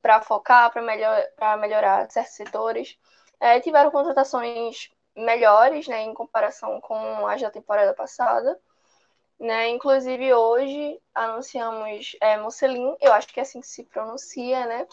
para 0.03 0.21
focar, 0.23 0.71
para 0.73 0.83
melhor, 0.83 1.23
melhorar 1.59 2.11
certos 2.11 2.35
setores. 2.35 2.99
É, 3.41 3.61
tiveram 3.61 3.91
contratações 3.91 4.91
melhores, 5.17 5.89
né, 5.89 6.03
em 6.03 6.15
comparação 6.15 6.81
com 6.81 7.27
as 7.27 7.41
da 7.41 7.51
temporada 7.51 7.95
passada. 7.95 8.59
Né? 9.39 9.69
Inclusive 9.69 10.35
hoje 10.35 11.01
anunciamos 11.15 12.17
é, 12.21 12.37
Mocelin, 12.37 12.95
eu 13.01 13.13
acho 13.13 13.29
que 13.29 13.41
é 13.41 13.43
assim 13.43 13.61
que 13.61 13.67
se 13.67 13.85
pronuncia, 13.85 14.67
né? 14.67 14.87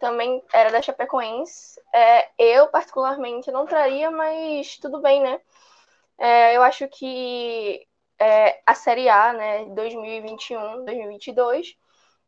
Também 0.00 0.42
era 0.52 0.70
da 0.70 0.82
Chapecoense. 0.82 1.80
É, 1.92 2.28
eu, 2.36 2.66
particularmente, 2.68 3.50
não 3.52 3.64
traria, 3.64 4.10
mas 4.10 4.76
tudo 4.78 5.00
bem, 5.00 5.22
né? 5.22 5.40
É, 6.18 6.56
eu 6.56 6.62
acho 6.62 6.88
que 6.88 7.86
é, 8.18 8.60
a 8.66 8.74
Série 8.74 9.08
A, 9.08 9.32
né, 9.32 9.64
2021, 9.66 10.84
2022, 10.84 11.76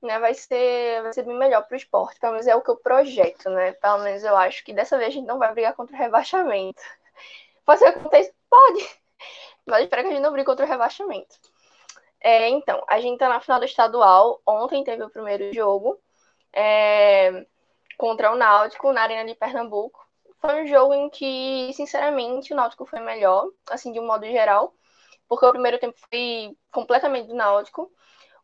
né, 0.03 0.19
vai 0.19 0.35
ser, 0.35 1.03
vai 1.03 1.13
ser 1.13 1.23
bem 1.25 1.37
melhor 1.37 1.63
para 1.67 1.75
o 1.75 1.79
esporte. 1.79 2.21
Pelo 2.21 2.33
menos 2.33 2.47
é 2.47 2.55
o 2.55 2.63
que 2.63 2.71
eu 2.71 2.77
projeto, 2.77 3.51
né? 3.51 3.73
Pelo 3.73 3.99
menos 4.01 4.23
eu 4.25 4.37
acho 4.37 4.65
que 4.65 4.73
dessa 4.73 4.97
vez 4.99 5.11
a 5.11 5.13
gente 5.13 5.27
não 5.27 5.39
vai 5.39 5.53
brigar 5.53 5.75
contra 5.75 5.97
o 5.97 5.99
rebaixamento. 5.99 6.81
Pode 7.65 7.81
ser 7.81 7.93
que 7.93 7.99
aconteça? 7.99 8.33
Pode. 8.51 9.01
Mas 9.67 9.85
espero 9.85 10.03
que 10.03 10.09
a 10.09 10.13
gente 10.13 10.23
não 10.23 10.33
brigue 10.33 10.47
contra 10.47 10.65
o 10.65 10.69
rebaixamento. 10.69 11.37
É, 12.21 12.49
então, 12.49 12.85
a 12.89 13.01
gente 13.01 13.19
tá 13.19 13.29
na 13.29 13.41
final 13.41 13.59
do 13.61 13.67
estadual. 13.67 14.41
Ontem 14.47 14.85
teve 14.85 15.03
o 15.05 15.11
primeiro 15.11 15.53
jogo 15.53 16.01
é, 16.53 17.47
contra 17.97 18.33
o 18.33 18.37
Náutico 18.37 18.93
na 18.93 19.03
Arena 19.03 19.27
de 19.27 19.35
Pernambuco. 19.35 20.08
Foi 20.41 20.63
um 20.63 20.67
jogo 20.67 20.95
em 20.95 21.11
que, 21.11 21.73
sinceramente, 21.75 22.53
o 22.53 22.57
Náutico 22.57 22.87
foi 22.87 23.01
melhor, 23.01 23.51
assim, 23.71 23.93
de 23.93 23.99
um 23.99 24.07
modo 24.07 24.25
geral, 24.27 24.73
porque 25.29 25.45
o 25.45 25.51
primeiro 25.51 25.79
tempo 25.79 25.99
foi 25.99 26.57
completamente 26.71 27.27
do 27.29 27.35
Náutico. 27.35 27.91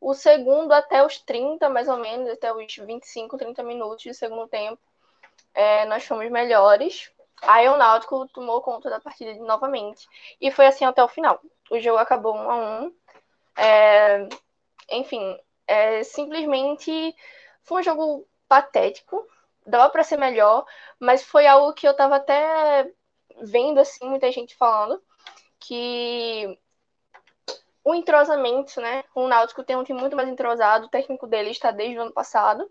O 0.01 0.13
segundo, 0.13 0.73
até 0.73 1.05
os 1.05 1.19
30, 1.21 1.69
mais 1.71 1.89
ou 1.89 1.97
menos, 1.97 2.29
até 2.31 2.53
os 2.53 2.77
25, 2.77 3.39
30 3.39 3.63
minutos 3.63 4.05
do 4.05 4.15
segundo 4.15 4.49
tempo, 4.49 4.81
é, 5.55 5.87
nós 5.87 6.05
fomos 6.05 6.31
melhores. 6.31 7.11
Aí 7.43 7.69
o 7.69 7.77
Náutico 7.77 8.27
tomou 8.29 8.61
conta 8.61 8.91
da 8.91 9.01
partida 9.01 9.35
novamente. 9.45 10.07
E 10.41 10.51
foi 10.51 10.67
assim 10.67 10.85
até 10.85 11.03
o 11.03 11.09
final. 11.09 11.41
O 11.71 11.79
jogo 11.81 11.99
acabou 11.99 12.35
1 12.35 12.51
a 12.51 12.57
1 12.83 12.95
é, 13.57 14.29
Enfim, 14.91 15.39
é, 15.67 16.03
simplesmente 16.05 17.15
foi 17.63 17.81
um 17.81 17.85
jogo 17.85 18.27
patético 18.49 19.27
dava 19.67 19.91
para 19.91 20.05
ser 20.05 20.17
melhor, 20.19 20.65
mas 20.99 21.23
foi 21.23 21.47
algo 21.47 21.73
que 21.73 21.87
eu 21.87 21.95
tava 21.95 22.17
até 22.17 22.91
vendo 23.43 23.81
assim 23.81 24.09
muita 24.09 24.31
gente 24.31 24.55
falando 24.57 25.03
que 25.59 26.59
o 27.85 27.95
entrosamento, 27.95 28.81
né? 28.81 29.05
O 29.15 29.29
Náutico 29.29 29.63
tem 29.63 29.77
um 29.77 29.85
time 29.85 30.01
muito 30.01 30.17
mais 30.17 30.29
entrosado, 30.29 30.87
o 30.87 30.91
técnico 30.91 31.27
dele 31.27 31.51
está 31.51 31.71
desde 31.71 31.99
o 31.99 32.03
ano 32.03 32.13
passado, 32.13 32.69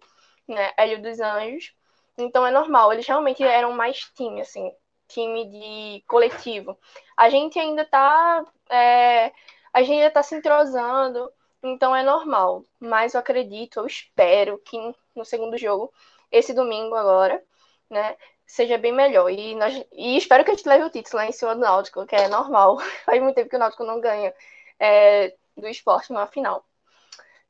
né? 0.47 0.71
Hélio 0.77 1.01
dos 1.01 1.19
Anjos. 1.19 1.73
Então 2.17 2.45
é 2.45 2.51
normal, 2.51 2.93
eles 2.93 3.07
realmente 3.07 3.43
eram 3.43 3.73
mais 3.73 3.99
time, 4.15 4.41
assim, 4.41 4.71
time 5.07 5.45
de 5.45 6.03
coletivo. 6.07 6.77
A 7.17 7.29
gente 7.29 7.59
ainda 7.59 7.85
tá. 7.85 8.45
É, 8.69 9.31
a 9.73 9.81
gente 9.81 9.93
ainda 9.93 10.11
tá 10.11 10.23
se 10.23 10.35
entrosando, 10.35 11.31
então 11.61 11.95
é 11.95 12.03
normal. 12.03 12.63
Mas 12.79 13.13
eu 13.13 13.19
acredito, 13.19 13.79
eu 13.79 13.87
espero 13.87 14.59
que 14.59 14.77
no 15.15 15.25
segundo 15.25 15.57
jogo 15.57 15.91
esse 16.33 16.53
domingo 16.53 16.95
agora, 16.95 17.41
né? 17.89 18.17
Seja 18.45 18.77
bem 18.77 18.91
melhor. 18.91 19.29
E, 19.29 19.55
nós, 19.55 19.85
e 19.93 20.17
espero 20.17 20.43
que 20.43 20.51
a 20.51 20.55
gente 20.55 20.67
leve 20.67 20.85
o 20.85 20.89
título 20.89 21.17
lá 21.17 21.27
em 21.27 21.31
cima 21.31 21.55
do 21.55 21.61
Náutico, 21.61 22.05
que 22.05 22.15
é 22.15 22.27
normal. 22.27 22.79
Faz 23.05 23.21
muito 23.21 23.35
tempo 23.35 23.49
que 23.49 23.55
o 23.55 23.59
Náutico 23.59 23.83
não 23.85 24.01
ganha 24.01 24.33
é, 24.79 25.35
do 25.55 25.67
esporte 25.67 26.11
numa 26.11 26.27
final. 26.27 26.65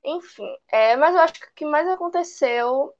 Enfim, 0.04 0.48
é, 0.68 0.96
mas 0.98 1.16
eu 1.16 1.22
acho 1.22 1.34
que 1.34 1.46
o 1.46 1.54
que 1.56 1.66
mais 1.66 1.88
aconteceu, 1.88 2.94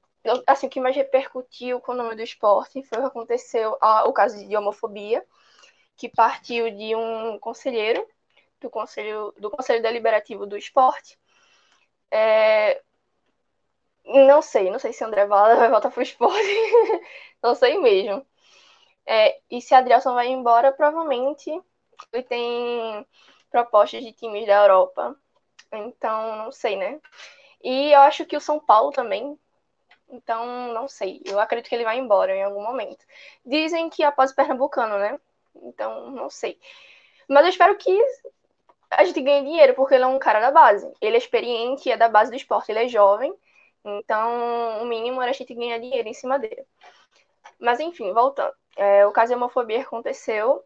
assim, 0.46 0.66
o 0.66 0.70
que 0.70 0.80
mais 0.80 0.96
repercutiu 0.96 1.78
com 1.80 1.92
o 1.92 1.94
nome 1.94 2.16
do 2.16 2.22
esporte 2.22 2.82
foi 2.82 2.98
o 2.98 3.02
que 3.02 3.06
aconteceu, 3.08 3.76
a, 3.80 4.08
o 4.08 4.12
caso 4.12 4.46
de 4.48 4.56
homofobia, 4.56 5.24
que 5.96 6.08
partiu 6.08 6.70
de 6.70 6.96
um 6.96 7.38
conselheiro 7.38 8.06
do 8.60 8.70
Conselho, 8.70 9.34
do 9.38 9.50
conselho 9.50 9.82
Deliberativo 9.82 10.46
do 10.46 10.56
Esporte, 10.56 11.18
é, 12.10 12.82
não 14.04 14.42
sei, 14.42 14.70
não 14.70 14.78
sei 14.78 14.92
se 14.92 15.04
André 15.04 15.26
Valada 15.26 15.56
vai 15.56 15.70
voltar 15.70 15.90
pro 15.90 16.02
esporte. 16.02 16.42
não 17.42 17.54
sei 17.54 17.78
mesmo. 17.78 18.26
É, 19.06 19.38
e 19.50 19.60
se 19.60 19.74
Adrielson 19.74 20.14
vai 20.14 20.28
embora, 20.28 20.72
provavelmente 20.72 21.50
ele 22.12 22.22
tem 22.22 23.06
propostas 23.50 24.02
de 24.04 24.12
times 24.12 24.46
da 24.46 24.62
Europa. 24.62 25.16
Então, 25.72 26.36
não 26.36 26.52
sei, 26.52 26.76
né? 26.76 27.00
E 27.62 27.92
eu 27.92 28.00
acho 28.02 28.26
que 28.26 28.36
o 28.36 28.40
São 28.40 28.60
Paulo 28.60 28.92
também. 28.92 29.38
Então, 30.08 30.72
não 30.72 30.88
sei. 30.88 31.22
Eu 31.24 31.40
acredito 31.40 31.68
que 31.68 31.74
ele 31.74 31.84
vai 31.84 31.98
embora 31.98 32.34
em 32.34 32.42
algum 32.44 32.62
momento. 32.62 33.04
Dizem 33.44 33.90
que 33.90 34.02
após 34.04 34.30
o 34.32 34.34
Pernambucano, 34.36 34.98
né? 34.98 35.18
Então, 35.56 36.10
não 36.10 36.30
sei. 36.30 36.58
Mas 37.28 37.44
eu 37.44 37.50
espero 37.50 37.76
que 37.76 37.98
a 38.90 39.04
gente 39.04 39.20
ganhe 39.20 39.44
dinheiro, 39.44 39.74
porque 39.74 39.94
ele 39.94 40.04
é 40.04 40.06
um 40.06 40.18
cara 40.18 40.40
da 40.40 40.50
base. 40.50 40.90
Ele 41.00 41.16
é 41.16 41.18
experiente, 41.18 41.90
é 41.90 41.96
da 41.96 42.08
base 42.08 42.30
do 42.30 42.36
esporte, 42.36 42.70
ele 42.70 42.84
é 42.84 42.88
jovem. 42.88 43.34
Então, 43.84 44.82
o 44.82 44.86
mínimo 44.86 45.20
era 45.20 45.30
a 45.30 45.34
gente 45.34 45.54
ganhar 45.54 45.78
dinheiro 45.78 46.08
em 46.08 46.14
cima 46.14 46.38
dele. 46.38 46.66
Mas, 47.58 47.80
enfim, 47.80 48.12
voltando. 48.12 48.54
É, 48.76 49.06
o 49.06 49.12
caso 49.12 49.30
de 49.30 49.36
homofobia 49.36 49.82
aconteceu 49.82 50.64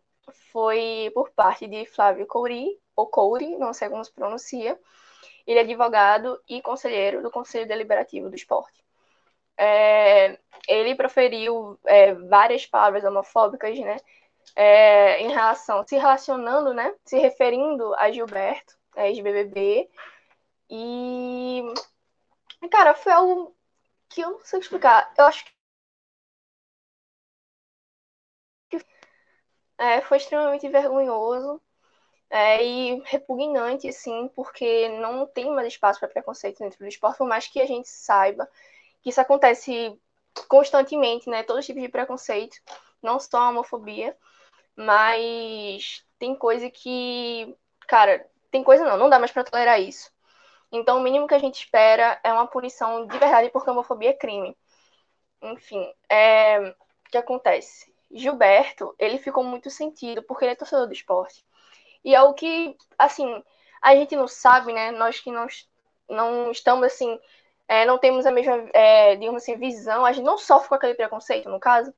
foi 0.52 1.10
por 1.14 1.30
parte 1.30 1.66
de 1.66 1.86
Flávio 1.86 2.26
Couri, 2.26 2.78
ou 2.94 3.06
Couri, 3.06 3.56
não 3.56 3.72
sei 3.72 3.88
como 3.88 4.04
se 4.04 4.12
pronuncia. 4.12 4.78
Ele 5.46 5.58
é 5.58 5.62
advogado 5.62 6.40
e 6.48 6.60
conselheiro 6.60 7.22
do 7.22 7.30
Conselho 7.30 7.66
Deliberativo 7.66 8.28
do 8.28 8.36
Esporte. 8.36 8.84
É, 9.56 10.38
ele 10.68 10.94
proferiu 10.94 11.78
é, 11.84 12.14
várias 12.14 12.66
palavras 12.66 13.04
homofóbicas, 13.04 13.78
né? 13.78 13.96
É, 14.54 15.20
em 15.20 15.28
relação, 15.28 15.86
se 15.86 15.96
relacionando, 15.96 16.72
né? 16.72 16.94
Se 17.04 17.18
referindo 17.18 17.94
a 17.94 18.10
Gilberto, 18.10 18.74
ex-BBB. 18.96 19.88
E 20.70 21.62
Cara, 22.70 22.94
foi 22.94 23.10
algo 23.12 23.56
que 24.10 24.20
eu 24.22 24.32
não 24.32 24.44
sei 24.44 24.60
explicar. 24.60 25.12
Eu 25.18 25.26
acho 25.26 25.44
que 25.44 25.50
é, 29.78 30.00
foi 30.02 30.16
extremamente 30.18 30.68
vergonhoso 30.68 31.60
é, 32.30 32.64
e 32.64 33.02
repugnante, 33.06 33.92
sim, 33.92 34.30
porque 34.34 34.88
não 35.00 35.26
tem 35.26 35.50
mais 35.52 35.68
espaço 35.68 36.00
para 36.00 36.08
preconceito 36.08 36.58
dentro 36.60 36.78
do 36.80 36.86
esporte, 36.88 37.18
por 37.18 37.28
mais 37.28 37.48
que 37.48 37.60
a 37.60 37.66
gente 37.66 37.88
saiba 37.88 38.48
que 39.02 39.10
isso 39.10 39.20
acontece 39.20 39.98
constantemente, 40.48 41.30
né? 41.30 41.42
Todo 41.44 41.62
tipo 41.62 41.80
de 41.80 41.88
preconceito, 41.88 42.56
não 43.02 43.20
só 43.20 43.38
a 43.40 43.50
homofobia, 43.50 44.16
mas 44.76 46.04
tem 46.18 46.36
coisa 46.36 46.70
que, 46.70 47.56
cara, 47.88 48.26
tem 48.50 48.64
coisa 48.64 48.84
não, 48.84 48.96
não 48.98 49.10
dá 49.10 49.18
mais 49.18 49.32
para 49.32 49.44
tolerar 49.44 49.80
isso. 49.80 50.12
Então, 50.70 50.98
o 50.98 51.02
mínimo 51.02 51.26
que 51.26 51.34
a 51.34 51.38
gente 51.38 51.64
espera 51.64 52.20
é 52.22 52.32
uma 52.32 52.46
punição 52.46 53.06
de 53.06 53.18
verdade, 53.18 53.50
porque 53.50 53.70
homofobia 53.70 54.10
é 54.10 54.14
crime. 54.14 54.56
Enfim, 55.42 55.92
é... 56.08 56.60
o 56.60 57.10
que 57.10 57.18
acontece? 57.18 57.92
Gilberto, 58.10 58.94
ele 58.98 59.18
ficou 59.18 59.44
muito 59.44 59.70
sentido, 59.70 60.22
porque 60.22 60.44
ele 60.44 60.52
é 60.52 60.56
torcedor 60.56 60.86
do 60.86 60.92
esporte. 60.92 61.44
E 62.04 62.14
é 62.14 62.22
o 62.22 62.34
que, 62.34 62.76
assim, 62.98 63.42
a 63.82 63.94
gente 63.94 64.16
não 64.16 64.28
sabe, 64.28 64.72
né? 64.72 64.90
Nós 64.92 65.20
que 65.20 65.30
não, 65.30 65.46
não 66.08 66.50
estamos, 66.50 66.86
assim, 66.86 67.18
é, 67.68 67.84
não 67.84 67.98
temos 67.98 68.26
a 68.26 68.30
mesma, 68.30 68.68
é, 68.72 69.16
digamos 69.16 69.42
assim, 69.42 69.56
visão, 69.56 70.04
a 70.04 70.12
gente 70.12 70.24
não 70.24 70.38
sofre 70.38 70.68
com 70.68 70.74
aquele 70.74 70.94
preconceito, 70.94 71.48
no 71.50 71.60
caso, 71.60 71.94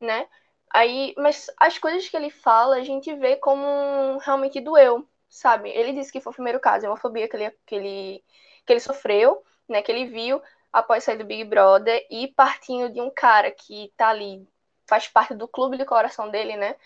né? 0.00 0.28
Aí, 0.70 1.14
mas 1.16 1.50
as 1.58 1.78
coisas 1.78 2.08
que 2.08 2.16
ele 2.16 2.30
fala, 2.30 2.76
a 2.76 2.84
gente 2.84 3.14
vê 3.14 3.36
como 3.36 4.18
realmente 4.18 4.60
doeu, 4.60 5.08
sabe? 5.36 5.70
Ele 5.70 5.92
disse 5.92 6.10
que 6.10 6.20
foi 6.20 6.30
o 6.32 6.34
primeiro 6.34 6.58
caso, 6.60 6.86
a 6.86 6.88
homofobia 6.88 7.28
que 7.28 7.36
ele, 7.36 7.50
que 7.66 7.74
ele, 7.74 8.24
que 8.64 8.72
ele 8.72 8.80
sofreu, 8.80 9.42
né? 9.68 9.82
Que 9.82 9.92
ele 9.92 10.06
viu 10.06 10.42
após 10.72 11.04
sair 11.04 11.18
do 11.18 11.24
Big 11.24 11.44
Brother 11.44 12.06
e 12.10 12.28
partindo 12.28 12.92
de 12.92 13.00
um 13.00 13.10
cara 13.10 13.50
que 13.50 13.92
tá 13.96 14.08
ali, 14.08 14.46
faz 14.86 15.08
parte 15.08 15.34
do 15.34 15.48
clube 15.48 15.76
de 15.78 15.84
coração 15.84 16.30
dele, 16.30 16.56
né? 16.56 16.76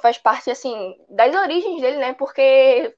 Faz 0.00 0.18
parte, 0.18 0.50
assim, 0.50 0.96
das 1.10 1.34
origens 1.34 1.80
dele, 1.82 1.98
né? 1.98 2.14
Porque 2.14 2.94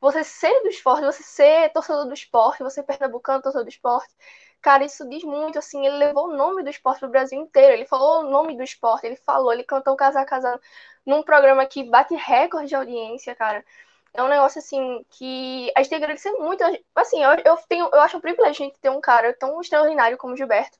você 0.00 0.24
ser 0.24 0.62
do 0.62 0.68
esporte, 0.68 1.04
você 1.04 1.22
ser 1.22 1.70
torcedor 1.72 2.06
do 2.06 2.14
esporte, 2.14 2.62
você 2.62 2.82
pernambucano, 2.82 3.42
torcedor 3.42 3.64
do 3.66 3.70
esporte, 3.70 4.14
cara, 4.62 4.84
isso 4.84 5.08
diz 5.08 5.22
muito, 5.24 5.58
assim, 5.58 5.86
ele 5.86 5.96
levou 5.98 6.28
o 6.28 6.36
nome 6.36 6.62
do 6.62 6.70
esporte 6.70 7.00
pro 7.00 7.08
Brasil 7.10 7.38
inteiro, 7.40 7.74
ele 7.74 7.86
falou 7.86 8.20
o 8.20 8.30
nome 8.30 8.56
do 8.56 8.62
esporte, 8.62 9.06
ele 9.06 9.16
falou, 9.16 9.52
ele 9.52 9.64
cantou 9.64 9.96
Casar 9.96 10.24
Casando 10.24 10.60
num 11.04 11.22
programa 11.22 11.66
que 11.66 11.84
bate 11.84 12.14
recorde 12.14 12.68
de 12.68 12.74
audiência, 12.74 13.34
cara. 13.34 13.64
É 14.12 14.22
um 14.22 14.28
negócio, 14.28 14.58
assim, 14.58 15.04
que 15.10 15.72
a 15.76 15.82
gente 15.82 15.90
tem 15.90 15.98
que 15.98 16.04
agradecer 16.04 16.32
muito. 16.32 16.62
Assim, 16.94 17.22
eu, 17.22 17.30
eu, 17.44 17.56
tenho, 17.68 17.88
eu 17.92 18.00
acho 18.00 18.16
um 18.16 18.20
privilégio 18.20 18.64
a 18.64 18.68
gente 18.68 18.80
ter 18.80 18.90
um 18.90 19.00
cara 19.00 19.32
tão 19.34 19.60
extraordinário 19.60 20.18
como 20.18 20.34
o 20.34 20.36
Gilberto, 20.36 20.76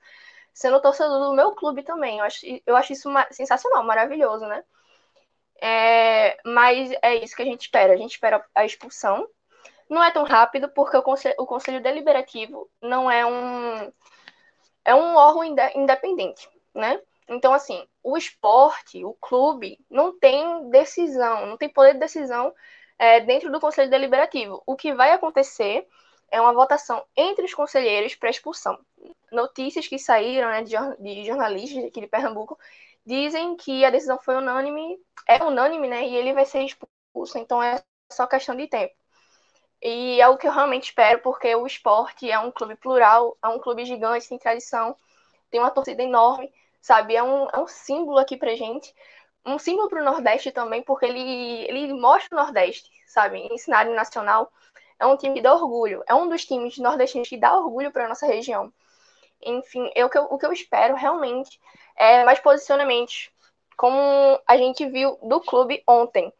sendo 0.52 0.80
torcedor 0.80 1.28
do 1.28 1.34
meu 1.34 1.52
clube 1.52 1.82
também. 1.82 2.18
Eu 2.18 2.24
acho, 2.24 2.44
eu 2.66 2.76
acho 2.76 2.92
isso 2.92 3.08
sensacional, 3.30 3.84
maravilhoso, 3.84 4.46
né? 4.46 4.64
É, 5.62 6.38
mas 6.44 6.90
é 7.02 7.16
isso 7.16 7.36
que 7.36 7.42
a 7.42 7.44
gente 7.44 7.62
espera. 7.62 7.92
A 7.92 7.96
gente 7.96 8.12
espera 8.12 8.44
a 8.54 8.64
expulsão. 8.64 9.28
Não 9.88 10.02
é 10.02 10.10
tão 10.10 10.24
rápido, 10.24 10.68
porque 10.68 10.96
o 10.96 11.02
Conselho, 11.02 11.34
o 11.38 11.46
conselho 11.46 11.82
Deliberativo 11.82 12.70
não 12.80 13.10
é 13.10 13.26
um, 13.26 13.92
é 14.84 14.94
um 14.94 15.14
órgão 15.16 15.44
independente, 15.44 16.48
né? 16.74 17.00
Então, 17.28 17.52
assim, 17.52 17.86
o 18.02 18.16
esporte, 18.16 19.04
o 19.04 19.14
clube, 19.14 19.78
não 19.88 20.18
tem 20.18 20.68
decisão, 20.70 21.46
não 21.46 21.56
tem 21.56 21.68
poder 21.68 21.94
de 21.94 22.00
decisão 22.00 22.52
é, 23.00 23.18
dentro 23.18 23.50
do 23.50 23.58
Conselho 23.58 23.88
Deliberativo. 23.88 24.62
O 24.66 24.76
que 24.76 24.92
vai 24.92 25.12
acontecer 25.12 25.88
é 26.30 26.38
uma 26.38 26.52
votação 26.52 27.02
entre 27.16 27.46
os 27.46 27.54
conselheiros 27.54 28.14
para 28.14 28.28
expulsão. 28.28 28.78
Notícias 29.32 29.88
que 29.88 29.98
saíram 29.98 30.50
né, 30.50 30.62
de, 30.62 31.24
jornalistas 31.24 31.82
aqui 31.82 32.02
de 32.02 32.06
Pernambuco 32.06 32.58
dizem 33.04 33.56
que 33.56 33.86
a 33.86 33.90
decisão 33.90 34.18
foi 34.18 34.36
unânime, 34.36 34.98
é 35.26 35.42
unânime, 35.42 35.88
né? 35.88 36.06
E 36.06 36.14
ele 36.14 36.34
vai 36.34 36.44
ser 36.44 36.62
expulso, 36.62 37.38
então 37.38 37.62
é 37.62 37.82
só 38.12 38.26
questão 38.26 38.54
de 38.54 38.66
tempo. 38.66 38.94
E 39.82 40.20
é 40.20 40.28
o 40.28 40.36
que 40.36 40.46
eu 40.46 40.52
realmente 40.52 40.84
espero, 40.84 41.20
porque 41.22 41.54
o 41.54 41.66
esporte 41.66 42.30
é 42.30 42.38
um 42.38 42.50
clube 42.52 42.76
plural, 42.76 43.34
é 43.42 43.48
um 43.48 43.58
clube 43.58 43.86
gigante, 43.86 44.28
tem 44.28 44.38
tradição, 44.38 44.94
tem 45.50 45.58
uma 45.58 45.70
torcida 45.70 46.02
enorme, 46.02 46.52
sabe? 46.82 47.16
É 47.16 47.22
um, 47.22 47.48
é 47.50 47.58
um 47.58 47.66
símbolo 47.66 48.18
aqui 48.18 48.36
pra 48.36 48.54
gente. 48.54 48.94
Um 49.44 49.58
símbolo 49.58 49.88
pro 49.88 50.04
Nordeste 50.04 50.50
também, 50.52 50.82
porque 50.82 51.06
ele, 51.06 51.64
ele 51.68 51.92
mostra 51.94 52.36
o 52.36 52.40
Nordeste, 52.40 52.90
sabe? 53.06 53.38
Em 53.38 53.58
cenário 53.58 53.94
nacional. 53.94 54.52
É 54.98 55.06
um 55.06 55.16
time 55.16 55.36
que 55.36 55.42
dá 55.42 55.54
orgulho. 55.54 56.04
É 56.06 56.14
um 56.14 56.28
dos 56.28 56.44
times 56.44 56.76
nordestinos 56.76 57.28
que 57.28 57.38
dá 57.38 57.56
orgulho 57.56 57.90
para 57.90 58.08
nossa 58.08 58.26
região. 58.26 58.70
Enfim, 59.42 59.90
eu, 59.94 60.10
o 60.30 60.38
que 60.38 60.44
eu 60.44 60.52
espero 60.52 60.94
realmente 60.94 61.58
é, 61.96 62.22
mais 62.24 62.38
posicionamentos, 62.38 63.30
como 63.76 63.98
a 64.46 64.56
gente 64.58 64.86
viu 64.86 65.18
do 65.22 65.40
clube 65.40 65.82
ontem, 65.86 66.30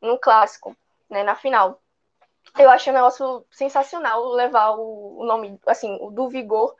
no 0.00 0.18
clássico, 0.18 0.76
né, 1.08 1.22
na 1.22 1.34
final. 1.34 1.80
Eu 2.58 2.68
achei 2.70 2.92
um 2.92 2.96
negócio 2.96 3.46
sensacional 3.50 4.28
levar 4.32 4.72
o, 4.72 5.20
o 5.20 5.24
nome, 5.24 5.58
assim, 5.66 5.96
o 6.00 6.10
do 6.10 6.28
Vigor 6.28 6.74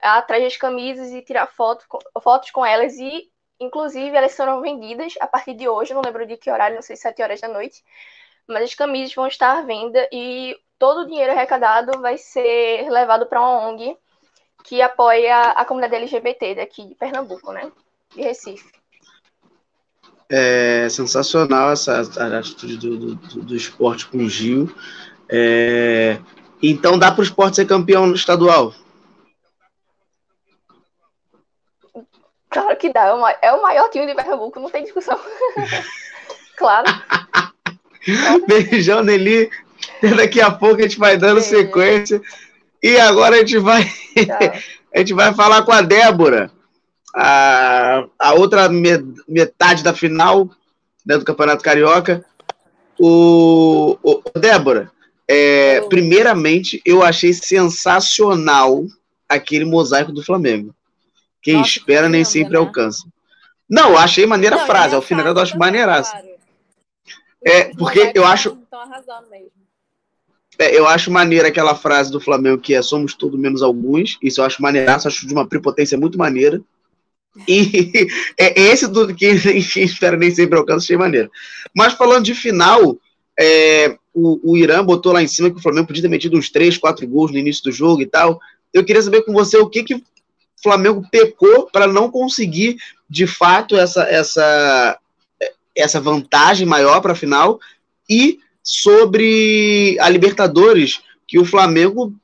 atrás 0.00 0.42
das 0.42 0.56
camisas 0.56 1.10
e 1.10 1.22
tirar 1.22 1.46
foto, 1.46 1.84
fotos 2.22 2.50
com 2.50 2.64
elas 2.64 2.96
e 2.96 3.30
inclusive 3.60 4.16
elas 4.16 4.32
serão 4.32 4.62
vendidas 4.62 5.14
a 5.20 5.26
partir 5.26 5.54
de 5.54 5.68
hoje, 5.68 5.92
não 5.92 6.02
lembro 6.04 6.26
de 6.26 6.36
que 6.36 6.50
horário, 6.50 6.76
não 6.76 6.82
sei, 6.82 6.96
sete 6.96 7.22
horas 7.22 7.40
da 7.40 7.48
noite, 7.48 7.84
mas 8.48 8.64
as 8.64 8.74
camisas 8.74 9.14
vão 9.14 9.26
estar 9.26 9.58
à 9.58 9.62
venda 9.62 10.08
e 10.10 10.56
todo 10.78 11.02
o 11.02 11.06
dinheiro 11.06 11.32
arrecadado 11.32 12.00
vai 12.00 12.16
ser 12.16 12.88
levado 12.90 13.26
para 13.26 13.40
uma 13.40 13.68
ONG 13.68 13.96
que 14.64 14.80
apoia 14.82 15.50
a 15.50 15.64
comunidade 15.64 16.02
LGBT 16.02 16.54
daqui 16.54 16.86
de 16.86 16.94
Pernambuco, 16.94 17.52
né? 17.52 17.70
De 18.14 18.22
Recife. 18.22 18.72
É 20.28 20.88
sensacional 20.88 21.72
essa 21.72 22.00
atitude 22.00 22.76
do, 22.76 23.14
do, 23.14 23.42
do 23.42 23.56
esporte 23.56 24.06
com 24.06 24.18
o 24.18 24.28
Gil. 24.28 24.72
É, 25.28 26.18
então 26.62 26.98
dá 26.98 27.10
para 27.10 27.20
o 27.20 27.24
esporte 27.24 27.56
ser 27.56 27.66
campeão 27.66 28.12
estadual? 28.12 28.72
Claro 32.50 32.76
que 32.76 32.92
dá. 32.92 33.06
É 33.40 33.52
o 33.52 33.62
maior 33.62 33.88
time 33.88 34.06
de 34.06 34.14
Pernambuco, 34.14 34.60
não 34.60 34.68
tem 34.68 34.82
discussão. 34.82 35.18
claro. 36.58 36.86
Beijão, 38.46 39.02
Nelly. 39.02 39.48
Daqui 40.16 40.40
a 40.40 40.50
pouco 40.50 40.80
a 40.80 40.82
gente 40.82 40.98
vai 40.98 41.16
dando 41.16 41.40
sequência. 41.40 42.20
E 42.82 42.98
agora 42.98 43.36
a 43.36 43.38
gente 43.38 43.58
vai 43.58 43.90
a 44.92 44.98
gente 44.98 45.14
vai 45.14 45.34
falar 45.34 45.62
com 45.62 45.72
a 45.72 45.82
Débora, 45.82 46.50
a, 47.14 48.04
a 48.18 48.34
outra 48.34 48.68
metade 49.28 49.84
da 49.84 49.94
final 49.94 50.50
né, 51.04 51.18
do 51.18 51.24
Campeonato 51.24 51.62
Carioca. 51.62 52.24
O, 52.98 53.96
o 54.02 54.22
Débora, 54.38 54.90
é, 55.28 55.80
primeiramente 55.82 56.82
eu 56.84 57.02
achei 57.02 57.32
sensacional 57.32 58.84
aquele 59.28 59.64
mosaico 59.64 60.12
do 60.12 60.24
Flamengo. 60.24 60.74
Quem 61.42 61.54
Nossa, 61.54 61.70
espera 61.70 62.08
nem 62.08 62.24
sempre 62.24 62.52
né? 62.52 62.58
alcança. 62.58 63.06
Não, 63.68 63.96
achei 63.96 64.26
maneira 64.26 64.56
a 64.56 64.66
frase, 64.66 64.94
ao 64.94 65.02
final 65.02 65.26
eu 65.26 65.38
acho 65.38 65.56
maneiraça. 65.58 66.10
Claro. 66.10 66.28
É, 67.44 67.64
porque 67.74 68.12
eu 68.14 68.26
acho. 68.26 68.50
Estão 68.50 68.80
arrasando 68.80 69.30
mesmo. 69.30 69.50
É, 70.58 70.76
eu 70.78 70.86
acho 70.86 71.10
maneira 71.10 71.48
aquela 71.48 71.74
frase 71.74 72.12
do 72.12 72.20
Flamengo 72.20 72.60
que 72.60 72.74
é 72.74 72.82
somos 72.82 73.14
tudo 73.14 73.38
menos 73.38 73.62
alguns. 73.62 74.18
Isso 74.22 74.40
eu 74.40 74.44
acho 74.44 74.60
maneiraço, 74.60 75.08
acho 75.08 75.26
de 75.26 75.32
uma 75.32 75.46
prepotência 75.46 75.96
muito 75.96 76.18
maneira. 76.18 76.60
E 77.48 78.08
é 78.38 78.60
esse 78.60 78.86
do 78.86 79.14
que 79.14 79.30
enfim, 79.56 79.80
espera 79.80 80.16
nem 80.16 80.30
sempre 80.30 80.58
alcança, 80.58 80.84
achei 80.84 80.96
maneiro. 80.96 81.30
Mas 81.74 81.94
falando 81.94 82.24
de 82.24 82.34
final, 82.34 82.98
é, 83.38 83.96
o, 84.12 84.52
o 84.52 84.56
Irã 84.56 84.84
botou 84.84 85.12
lá 85.12 85.22
em 85.22 85.28
cima 85.28 85.50
que 85.50 85.56
o 85.56 85.62
Flamengo 85.62 85.86
podia 85.86 86.02
ter 86.02 86.08
metido 86.08 86.36
uns 86.36 86.50
3, 86.50 86.76
4 86.76 87.06
gols 87.08 87.30
no 87.30 87.38
início 87.38 87.64
do 87.64 87.72
jogo 87.72 88.02
e 88.02 88.06
tal. 88.06 88.38
Eu 88.72 88.84
queria 88.84 89.00
saber 89.00 89.22
com 89.22 89.32
você 89.32 89.56
o 89.56 89.68
que, 89.68 89.82
que 89.82 90.02
o 90.60 90.62
Flamengo 90.62 91.02
pecou 91.10 91.70
para 91.70 91.86
não 91.86 92.10
conseguir, 92.10 92.76
de 93.08 93.26
fato, 93.26 93.76
essa, 93.76 94.02
essa, 94.02 94.98
essa 95.74 96.00
vantagem 96.00 96.66
maior 96.66 97.00
para 97.00 97.12
a 97.12 97.16
final 97.16 97.58
e 98.08 98.38
sobre 98.62 99.96
a 100.00 100.08
Libertadores, 100.10 101.02
que 101.26 101.38
o 101.38 101.46
Flamengo 101.46 102.14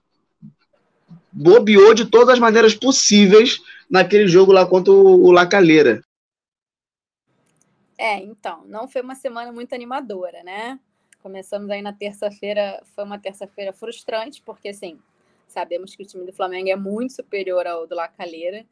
bobeou 1.32 1.94
de 1.94 2.04
todas 2.04 2.34
as 2.34 2.38
maneiras 2.38 2.74
possíveis 2.74 3.58
naquele 3.90 4.28
jogo 4.28 4.52
lá 4.52 4.66
contra 4.66 4.92
o, 4.92 5.30
Lacaleira. 5.30 6.02
É, 7.96 8.18
então, 8.18 8.64
não 8.66 8.86
foi 8.86 9.00
uma 9.00 9.14
semana 9.14 9.50
muito 9.50 9.74
animadora, 9.74 10.42
né? 10.42 10.78
Começamos 11.22 11.70
aí 11.70 11.80
na 11.80 11.92
terça-feira, 11.92 12.82
foi 12.94 13.04
uma 13.04 13.18
terça-feira 13.18 13.72
frustrante, 13.72 14.42
porque 14.44 14.68
assim, 14.68 14.98
sabemos 15.46 15.94
que 15.94 16.02
o 16.02 16.06
time 16.06 16.24
do 16.24 16.32
Flamengo 16.32 16.68
é 16.68 16.76
muito 16.76 17.14
superior 17.14 17.66
ao 17.66 17.86
do 17.86 17.94
Lacaleira. 17.94 18.66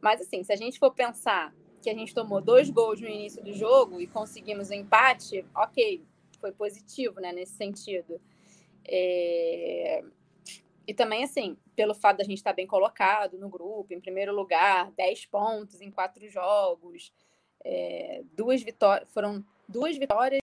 Mas 0.00 0.20
assim, 0.20 0.42
se 0.42 0.52
a 0.52 0.56
gente 0.56 0.78
for 0.78 0.92
pensar 0.92 1.54
que 1.82 1.90
a 1.90 1.94
gente 1.94 2.14
tomou 2.14 2.40
dois 2.40 2.70
gols 2.70 3.00
no 3.00 3.06
início 3.06 3.42
do 3.42 3.52
jogo 3.52 4.00
e 4.00 4.06
conseguimos 4.06 4.70
o 4.70 4.72
um 4.72 4.76
empate, 4.76 5.44
ok, 5.54 6.02
foi 6.40 6.52
positivo, 6.52 7.20
né, 7.20 7.32
nesse 7.32 7.52
sentido. 7.52 8.20
É... 8.86 10.02
E 10.86 10.92
também, 10.92 11.24
assim, 11.24 11.56
pelo 11.74 11.94
fato 11.94 12.18
da 12.18 12.24
gente 12.24 12.38
estar 12.38 12.52
bem 12.52 12.66
colocado 12.66 13.38
no 13.38 13.48
grupo, 13.48 13.94
em 13.94 14.00
primeiro 14.00 14.34
lugar, 14.34 14.90
10 14.92 15.26
pontos 15.26 15.80
em 15.80 15.90
quatro 15.90 16.28
jogos, 16.28 17.12
é... 17.64 18.22
duas 18.34 18.62
vitórias, 18.62 19.08
foram 19.12 19.44
duas 19.68 19.96
vitórias. 19.96 20.43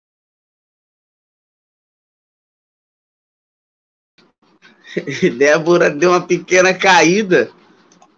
Débora 5.37 5.91
deu 5.91 6.11
uma 6.11 6.27
pequena 6.27 6.75
caída. 6.75 7.51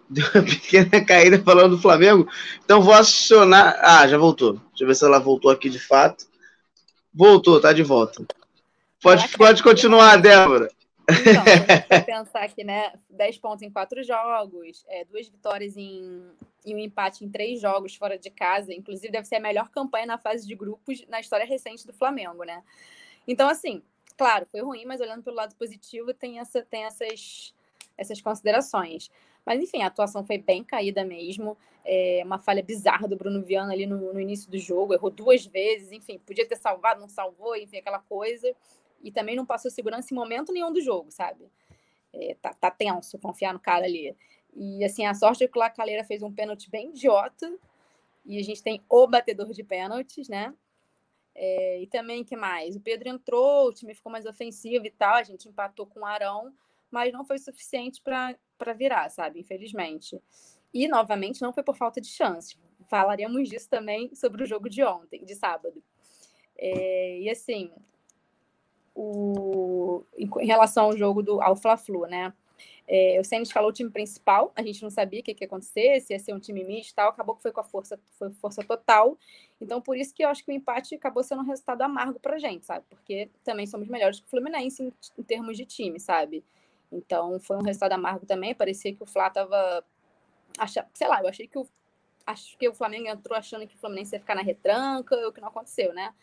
Deu 0.09 0.25
uma 0.33 0.43
pequena 0.45 1.05
caída 1.05 1.41
falando 1.41 1.75
do 1.75 1.81
Flamengo. 1.81 2.27
Então 2.63 2.81
vou 2.81 2.93
acionar. 2.93 3.77
Ah, 3.81 4.07
já 4.07 4.17
voltou. 4.17 4.53
Deixa 4.53 4.83
eu 4.83 4.87
ver 4.87 4.95
se 4.95 5.05
ela 5.05 5.19
voltou 5.19 5.51
aqui 5.51 5.69
de 5.69 5.79
fato. 5.79 6.25
Voltou, 7.13 7.61
tá 7.61 7.73
de 7.73 7.83
volta. 7.83 8.25
Pode, 9.01 9.27
pode 9.37 9.61
continuar, 9.61 10.17
Débora. 10.17 10.69
Então, 11.09 11.43
pensar 12.05 12.43
aqui, 12.43 12.63
né? 12.63 12.93
10 13.09 13.37
pontos 13.37 13.61
em 13.61 13.69
quatro 13.69 14.01
jogos, 14.03 14.85
é, 14.87 15.03
duas 15.05 15.27
vitórias 15.27 15.75
em, 15.75 16.23
e 16.65 16.73
um 16.73 16.79
empate 16.79 17.25
em 17.25 17.29
três 17.29 17.59
jogos 17.59 17.95
fora 17.95 18.17
de 18.17 18.29
casa. 18.29 18.73
Inclusive, 18.73 19.11
deve 19.11 19.27
ser 19.27 19.35
a 19.35 19.41
melhor 19.41 19.69
campanha 19.69 20.05
na 20.05 20.17
fase 20.17 20.47
de 20.47 20.55
grupos 20.55 21.05
na 21.07 21.19
história 21.19 21.45
recente 21.45 21.85
do 21.85 21.93
Flamengo, 21.93 22.43
né? 22.43 22.63
Então, 23.27 23.49
assim, 23.49 23.81
claro, 24.17 24.45
foi 24.45 24.61
ruim, 24.61 24.85
mas 24.85 25.01
olhando 25.01 25.23
pelo 25.23 25.35
lado 25.35 25.55
positivo, 25.55 26.13
tem, 26.13 26.39
essa, 26.39 26.61
tem 26.63 26.85
essas, 26.85 27.53
essas 27.97 28.21
considerações. 28.21 29.09
Mas, 29.45 29.61
enfim, 29.61 29.81
a 29.81 29.87
atuação 29.87 30.25
foi 30.25 30.37
bem 30.37 30.63
caída 30.63 31.03
mesmo. 31.03 31.57
É 31.83 32.21
uma 32.23 32.39
falha 32.39 32.63
bizarra 32.63 33.07
do 33.07 33.17
Bruno 33.17 33.43
Viana 33.43 33.73
ali 33.73 33.85
no, 33.85 34.13
no 34.13 34.19
início 34.19 34.49
do 34.49 34.57
jogo, 34.57 34.93
errou 34.93 35.09
duas 35.09 35.45
vezes, 35.45 35.91
enfim, 35.91 36.17
podia 36.17 36.47
ter 36.47 36.55
salvado, 36.55 37.01
não 37.01 37.09
salvou, 37.09 37.55
enfim, 37.55 37.77
aquela 37.77 37.99
coisa 37.99 38.55
e 39.03 39.11
também 39.11 39.35
não 39.35 39.45
passou 39.45 39.69
segurança 39.69 40.13
em 40.13 40.15
momento 40.15 40.53
nenhum 40.53 40.71
do 40.71 40.81
jogo, 40.81 41.11
sabe? 41.11 41.51
É, 42.13 42.35
tá, 42.41 42.53
tá, 42.53 42.71
tenso 42.71 43.19
confiar 43.19 43.53
no 43.53 43.59
cara 43.59 43.85
ali. 43.85 44.15
E 44.55 44.83
assim, 44.83 45.05
a 45.05 45.13
sorte 45.13 45.43
é 45.43 45.47
que 45.47 45.57
o 45.57 45.59
Lacaleira 45.59 46.03
fez 46.03 46.23
um 46.23 46.31
pênalti 46.31 46.69
bem 46.69 46.89
idiota. 46.89 47.53
E 48.25 48.39
a 48.39 48.43
gente 48.43 48.63
tem 48.63 48.81
o 48.89 49.05
batedor 49.05 49.51
de 49.51 49.63
pênaltis, 49.63 50.29
né? 50.29 50.53
É, 51.35 51.81
e 51.81 51.87
também, 51.87 52.23
que 52.23 52.35
mais? 52.35 52.75
O 52.75 52.81
Pedro 52.81 53.09
entrou, 53.09 53.67
o 53.67 53.73
time 53.73 53.93
ficou 53.93 54.11
mais 54.11 54.25
ofensivo 54.25 54.85
e 54.85 54.91
tal. 54.91 55.15
A 55.15 55.23
gente 55.23 55.47
empatou 55.47 55.85
com 55.85 56.01
o 56.01 56.05
Arão, 56.05 56.53
mas 56.91 57.11
não 57.11 57.25
foi 57.25 57.37
suficiente 57.37 58.01
para 58.01 58.73
virar, 58.73 59.09
sabe? 59.09 59.39
Infelizmente. 59.39 60.21
E, 60.73 60.87
novamente, 60.87 61.41
não 61.41 61.53
foi 61.53 61.63
por 61.63 61.75
falta 61.75 61.99
de 61.99 62.07
chance. 62.07 62.57
Falaremos 62.89 63.49
disso 63.49 63.69
também 63.69 64.13
sobre 64.13 64.43
o 64.43 64.45
jogo 64.45 64.69
de 64.69 64.83
ontem, 64.83 65.23
de 65.23 65.35
sábado. 65.35 65.83
É, 66.57 67.19
e 67.19 67.29
assim, 67.29 67.71
o, 68.95 70.03
em 70.17 70.45
relação 70.45 70.85
ao 70.85 70.97
jogo 70.97 71.23
do 71.23 71.41
ao 71.41 71.55
Fla-Flu, 71.55 72.05
né? 72.05 72.33
É, 72.87 73.17
o 73.19 73.23
Senna 73.23 73.43
escalou 73.43 73.69
o 73.69 73.73
time 73.73 73.89
principal, 73.89 74.51
a 74.55 74.61
gente 74.61 74.83
não 74.83 74.89
sabia 74.89 75.21
o 75.21 75.23
que, 75.23 75.33
que 75.33 75.43
ia 75.43 75.47
acontecer, 75.47 76.01
se 76.01 76.13
ia 76.13 76.19
ser 76.19 76.33
um 76.33 76.39
time 76.39 76.63
misto 76.65 76.91
e 76.91 76.95
tal, 76.95 77.09
acabou 77.09 77.35
que 77.35 77.41
foi 77.41 77.51
com 77.51 77.61
a 77.61 77.63
força, 77.63 77.97
foi 78.19 78.29
força 78.33 78.61
total. 78.63 79.17
Então, 79.61 79.81
por 79.81 79.95
isso 79.95 80.13
que 80.13 80.23
eu 80.23 80.27
acho 80.27 80.43
que 80.43 80.51
o 80.51 80.53
empate 80.53 80.95
acabou 80.95 81.23
sendo 81.23 81.41
um 81.41 81.45
resultado 81.45 81.81
amargo 81.81 82.19
pra 82.19 82.37
gente, 82.37 82.65
sabe? 82.65 82.85
Porque 82.89 83.29
também 83.43 83.65
somos 83.65 83.87
melhores 83.87 84.19
que 84.19 84.27
o 84.27 84.29
Fluminense 84.29 84.83
em, 84.83 84.93
em 85.17 85.23
termos 85.23 85.55
de 85.55 85.65
time, 85.65 85.99
sabe? 85.99 86.43
Então, 86.91 87.39
foi 87.39 87.57
um 87.57 87.63
resultado 87.63 87.93
amargo 87.93 88.25
também. 88.25 88.53
Parecia 88.53 88.93
que 88.93 89.01
o 89.01 89.05
Flá 89.05 89.29
tava. 89.29 89.83
Acha, 90.57 90.85
sei 90.93 91.07
lá, 91.07 91.21
eu 91.21 91.27
achei 91.27 91.47
que 91.47 91.57
o. 91.57 91.67
Acho 92.25 92.57
que 92.57 92.69
o 92.69 92.73
Flamengo 92.73 93.07
entrou 93.09 93.37
achando 93.37 93.67
que 93.67 93.75
o 93.75 93.77
Fluminense 93.77 94.15
ia 94.15 94.19
ficar 94.19 94.35
na 94.35 94.41
retranca, 94.41 95.15
o 95.27 95.33
que 95.33 95.41
não 95.41 95.49
aconteceu, 95.49 95.93
né? 95.93 96.13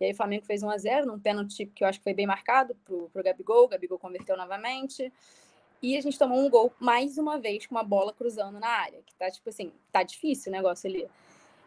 E 0.00 0.04
aí 0.04 0.12
o 0.12 0.14
Flamengo 0.14 0.44
fez 0.44 0.62
1 0.62 0.70
a 0.70 0.78
0 0.78 1.06
num 1.06 1.18
pênalti 1.18 1.66
que 1.66 1.82
eu 1.82 1.88
acho 1.88 1.98
que 1.98 2.04
foi 2.04 2.14
bem 2.14 2.26
marcado 2.26 2.76
pro, 2.84 3.08
pro 3.10 3.22
Gabigol. 3.24 3.64
O 3.64 3.68
Gabigol 3.68 3.98
converteu 3.98 4.36
novamente. 4.36 5.12
E 5.82 5.96
a 5.96 6.00
gente 6.00 6.18
tomou 6.18 6.38
um 6.38 6.50
gol 6.50 6.72
mais 6.80 7.18
uma 7.18 7.38
vez 7.38 7.66
com 7.66 7.74
uma 7.74 7.84
bola 7.84 8.12
cruzando 8.12 8.58
na 8.58 8.68
área. 8.68 9.00
Que 9.04 9.14
tá, 9.14 9.30
tipo 9.30 9.48
assim, 9.48 9.72
tá 9.92 10.02
difícil 10.02 10.50
o 10.50 10.54
negócio 10.54 10.88
ali. 10.88 11.08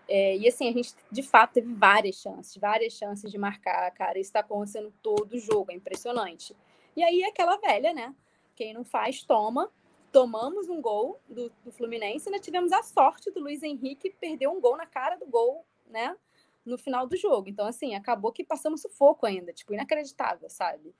É, 0.07 0.37
e 0.37 0.47
assim, 0.47 0.67
a 0.67 0.71
gente 0.73 0.93
de 1.09 1.23
fato 1.23 1.53
teve 1.53 1.73
várias 1.73 2.15
chances, 2.15 2.57
várias 2.57 2.93
chances 2.93 3.31
de 3.31 3.37
marcar, 3.37 3.89
cara. 3.91 4.19
Isso 4.19 4.33
tá 4.33 4.41
acontecendo 4.41 4.93
todo 5.01 5.33
o 5.33 5.39
jogo, 5.39 5.71
é 5.71 5.75
impressionante. 5.75 6.55
E 6.95 7.03
aí 7.03 7.23
aquela 7.23 7.57
velha, 7.57 7.93
né? 7.93 8.13
Quem 8.55 8.73
não 8.73 8.83
faz, 8.83 9.23
toma. 9.23 9.71
Tomamos 10.11 10.67
um 10.67 10.81
gol 10.81 11.21
do, 11.29 11.49
do 11.63 11.71
Fluminense 11.71 12.27
ainda 12.27 12.41
tivemos 12.41 12.73
a 12.73 12.83
sorte 12.83 13.31
do 13.31 13.39
Luiz 13.39 13.63
Henrique 13.63 14.09
perder 14.19 14.47
um 14.47 14.59
gol 14.59 14.75
na 14.75 14.85
cara 14.85 15.15
do 15.15 15.25
gol, 15.25 15.65
né? 15.89 16.17
no 16.65 16.77
final 16.77 17.07
do 17.07 17.17
jogo. 17.17 17.49
Então, 17.49 17.65
assim, 17.65 17.95
acabou 17.95 18.31
que 18.31 18.43
passamos 18.43 18.81
sufoco 18.81 19.25
ainda, 19.25 19.51
tipo, 19.51 19.73
inacreditável, 19.73 20.49
sabe? 20.49 20.93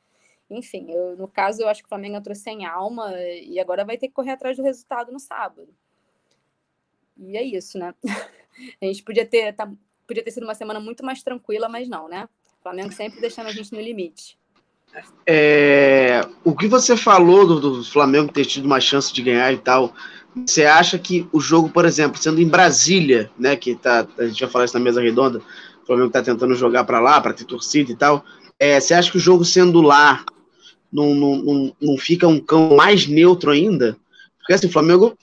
Enfim, 0.52 0.92
eu, 0.92 1.16
no 1.16 1.30
caso, 1.30 1.62
eu 1.62 1.70
acho 1.70 1.82
que 1.82 1.86
o 1.86 1.90
Flamengo 1.90 2.18
entrou 2.18 2.36
sem 2.36 2.66
alma 2.66 3.14
e 3.18 3.58
agora 3.58 3.86
vai 3.86 3.98
ter 3.98 4.10
que 4.10 4.14
correr 4.14 4.32
atrás 4.32 4.58
do 4.58 4.64
resultado 4.64 5.12
no 5.12 5.20
sábado. 5.20 5.70
E 7.18 7.38
é 7.38 7.44
isso, 7.44 7.78
né? 7.80 7.94
A 8.82 8.86
gente 8.86 9.02
podia 9.02 9.26
ter, 9.26 9.54
tá, 9.54 9.72
podia 10.06 10.22
ter 10.22 10.32
sido 10.32 10.44
uma 10.44 10.54
semana 10.54 10.80
muito 10.80 11.06
mais 11.06 11.24
tranquila, 11.24 11.70
mas 11.70 11.88
não, 11.88 12.10
né? 12.10 12.28
O 12.60 12.64
Flamengo 12.64 12.92
sempre 12.92 13.22
deixando 13.22 13.48
a 13.48 13.54
gente 13.54 13.72
no 13.72 13.80
limite. 13.80 14.38
É, 15.26 16.28
o 16.44 16.54
que 16.54 16.68
você 16.68 16.98
falou 16.98 17.48
do, 17.48 17.60
do, 17.60 17.84
Flamengo 17.86 18.34
ter 18.34 18.44
tido 18.44 18.66
uma 18.66 18.82
chance 18.82 19.14
de 19.14 19.22
ganhar 19.22 19.54
e 19.54 19.58
tal, 19.58 19.94
você 20.36 20.66
acha 20.66 21.00
que 21.00 21.26
o 21.32 21.40
jogo, 21.40 21.70
por 21.70 21.86
exemplo, 21.86 22.22
sendo 22.22 22.42
em 22.42 22.48
Brasília, 22.48 23.32
né, 23.40 23.56
que 23.56 23.74
tá, 23.74 24.06
a 24.18 24.26
gente 24.26 24.42
vai 24.42 24.52
falar 24.52 24.66
isso 24.66 24.78
na 24.78 24.84
mesa 24.84 25.02
redonda, 25.02 25.40
o 25.82 25.86
Flamengo 25.86 26.08
está 26.08 26.22
tentando 26.22 26.54
jogar 26.56 26.84
para 26.84 27.00
lá, 27.00 27.22
para 27.22 27.34
ter 27.34 27.46
torcida 27.46 27.90
e 27.90 27.96
tal, 27.96 28.26
é, 28.60 28.78
você 28.80 28.94
acha 28.94 29.10
que 29.10 29.18
o 29.18 29.22
jogo 29.22 29.46
sendo 29.46 29.82
lá 29.82 30.26
não, 30.92 31.14
não, 31.14 31.36
não, 31.38 31.76
não 31.82 31.98
fica 31.98 32.28
um 32.28 32.40
cão 32.40 32.76
mais 32.76 33.08
neutro 33.08 33.52
ainda? 33.52 33.98
Porque 34.38 34.54
assim, 34.54 34.68
o 34.68 34.72
Flamengo 34.72 35.18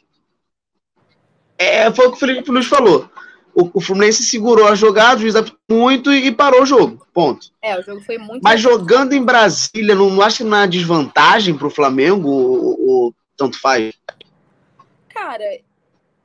é, 1.56 1.92
foi 1.92 2.06
o 2.06 2.10
que 2.10 2.16
o 2.16 2.20
Felipe 2.20 2.50
Luiz 2.50 2.66
falou 2.66 3.10
o, 3.58 3.70
o 3.74 3.80
Fluminense 3.80 4.22
segurou 4.22 4.68
a 4.68 4.76
jogada, 4.76 5.16
o 5.16 5.28
juiz 5.28 5.34
muito 5.68 6.12
e, 6.12 6.28
e, 6.28 6.32
parou 6.32 6.62
o 6.62 6.66
jogo. 6.66 7.04
Ponto. 7.12 7.50
É, 7.60 7.76
o 7.76 7.82
jogo 7.82 8.00
foi 8.02 8.16
muito. 8.16 8.40
Mas 8.40 8.60
jogando 8.60 9.14
em 9.14 9.24
Brasília, 9.24 9.96
não, 9.96 10.10
não 10.10 10.22
acha 10.22 10.44
que 10.44 10.54
é 10.54 10.66
desvantagem 10.68 11.58
para 11.58 11.66
o 11.66 11.70
Flamengo 11.70 12.28
ou, 12.28 12.88
ou 12.88 13.14
tanto 13.36 13.60
faz? 13.60 13.92
Cara, 15.08 15.44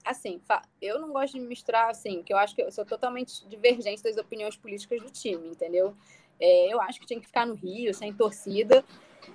assim, 0.05 0.39
eu 0.79 1.01
não 1.01 1.11
gosto 1.11 1.33
de 1.33 1.39
misturar, 1.39 1.89
assim, 1.89 2.21
que 2.21 2.31
eu 2.31 2.37
acho 2.37 2.53
que 2.53 2.61
eu 2.61 2.71
sou 2.71 2.85
totalmente 2.85 3.43
divergente 3.49 4.03
das 4.03 4.17
opiniões 4.17 4.55
políticas 4.55 5.01
do 5.01 5.09
time, 5.09 5.47
entendeu? 5.47 5.95
É, 6.39 6.71
eu 6.71 6.79
acho 6.81 6.99
que 6.99 7.07
tinha 7.07 7.19
que 7.19 7.25
ficar 7.25 7.47
no 7.47 7.55
Rio, 7.55 7.95
sem 7.95 8.13
torcida. 8.13 8.85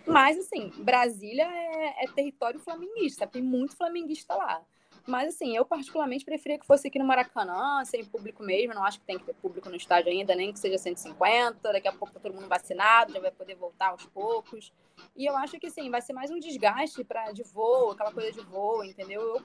Mas, 0.07 0.39
assim, 0.39 0.73
Brasília 0.79 1.45
é, 1.45 2.05
é 2.05 2.09
território 2.09 2.59
flamenguista, 2.61 3.27
tem 3.27 3.43
muito 3.43 3.77
flamenguista 3.77 4.35
lá. 4.35 4.63
Mas, 5.07 5.35
assim, 5.35 5.57
eu 5.57 5.65
particularmente 5.65 6.23
preferia 6.23 6.59
que 6.59 6.67
fosse 6.67 6.89
aqui 6.89 6.99
no 6.99 7.05
Maracanã, 7.07 7.83
sem 7.85 8.05
público 8.05 8.43
mesmo. 8.43 8.75
Não 8.75 8.85
acho 8.85 9.01
que 9.01 9.07
tem 9.07 9.19
que 9.19 9.25
ter 9.25 9.35
público 9.35 9.71
no 9.71 9.77
estádio 9.77 10.13
ainda, 10.13 10.35
nem 10.35 10.53
que 10.53 10.59
seja 10.59 10.77
150. 10.77 11.73
Daqui 11.73 11.89
a 11.89 11.93
pouco 11.93 12.13
tá 12.13 12.21
todo 12.21 12.35
mundo 12.35 12.47
vacinado, 12.47 13.15
já 13.15 13.19
vai 13.19 13.31
poder 13.31 13.55
voltar 13.55 13.89
aos 13.89 14.05
poucos. 14.05 14.71
E 15.17 15.25
eu 15.25 15.35
acho 15.35 15.59
que, 15.59 15.69
assim, 15.69 15.91
vai 15.91 16.03
ser 16.03 16.13
mais 16.13 16.31
um 16.31 16.39
desgaste 16.39 17.03
pra, 17.05 17.33
de 17.33 17.43
voo, 17.43 17.93
aquela 17.93 18.13
coisa 18.13 18.33
de 18.33 18.41
voo, 18.41 18.85
entendeu? 18.85 19.23
Eu, 19.23 19.43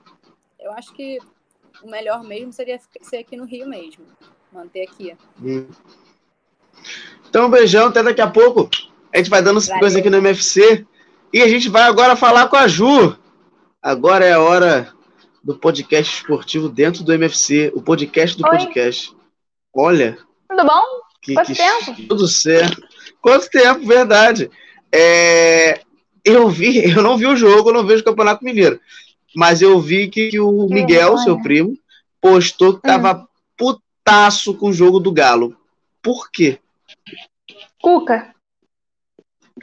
eu 0.58 0.72
acho 0.72 0.92
que 0.92 1.18
o 1.82 1.88
melhor 1.88 2.22
mesmo 2.22 2.52
seria 2.52 2.78
ser 3.00 3.16
aqui 3.16 3.34
no 3.34 3.46
Rio 3.46 3.66
mesmo. 3.66 4.04
Manter 4.52 4.82
aqui. 4.82 5.16
Hum. 5.40 5.66
Então, 7.26 7.46
um 7.46 7.50
beijão, 7.50 7.88
até 7.88 8.02
daqui 8.02 8.20
a 8.20 8.30
pouco. 8.30 8.68
A 9.14 9.18
gente 9.18 9.30
vai 9.30 9.40
dando 9.40 9.60
Valeu. 9.60 9.78
coisas 9.78 9.96
aqui 9.96 10.10
no 10.10 10.16
MFC. 10.16 10.84
E 11.32 11.40
a 11.40 11.46
gente 11.46 11.68
vai 11.68 11.82
agora 11.82 12.16
falar 12.16 12.48
com 12.48 12.56
a 12.56 12.66
Ju. 12.66 13.16
Agora 13.80 14.24
é 14.24 14.32
a 14.32 14.40
hora 14.40 14.92
do 15.42 15.56
podcast 15.56 16.16
esportivo 16.16 16.68
dentro 16.68 17.04
do 17.04 17.12
MFC, 17.12 17.70
o 17.76 17.82
podcast 17.82 18.36
do 18.36 18.44
Oi. 18.44 18.50
podcast. 18.50 19.14
Olha. 19.72 20.18
Tudo 20.48 20.66
bom? 20.66 20.82
Que, 21.22 21.34
Quanto 21.34 21.46
que, 21.46 21.54
tempo? 21.54 22.08
Tudo 22.08 22.26
certo. 22.26 22.82
Quanto 23.22 23.48
tempo, 23.48 23.86
verdade. 23.86 24.50
É, 24.92 25.80
eu 26.24 26.48
vi, 26.48 26.90
eu 26.90 27.02
não 27.02 27.16
vi 27.16 27.26
o 27.26 27.36
jogo, 27.36 27.70
eu 27.70 27.74
não 27.74 27.86
vejo 27.86 28.02
o 28.02 28.04
Campeonato 28.04 28.44
Mineiro. 28.44 28.80
Mas 29.34 29.62
eu 29.62 29.80
vi 29.80 30.08
que, 30.08 30.30
que 30.30 30.40
o 30.40 30.66
Miguel, 30.68 31.18
seu 31.18 31.40
primo, 31.40 31.76
postou 32.20 32.74
que 32.74 32.82
tava 32.82 33.12
hum. 33.12 33.26
putaço 33.56 34.54
com 34.54 34.70
o 34.70 34.72
jogo 34.72 34.98
do 34.98 35.12
Galo. 35.12 35.56
Por 36.02 36.30
quê? 36.32 36.58
Cuca. 37.80 38.34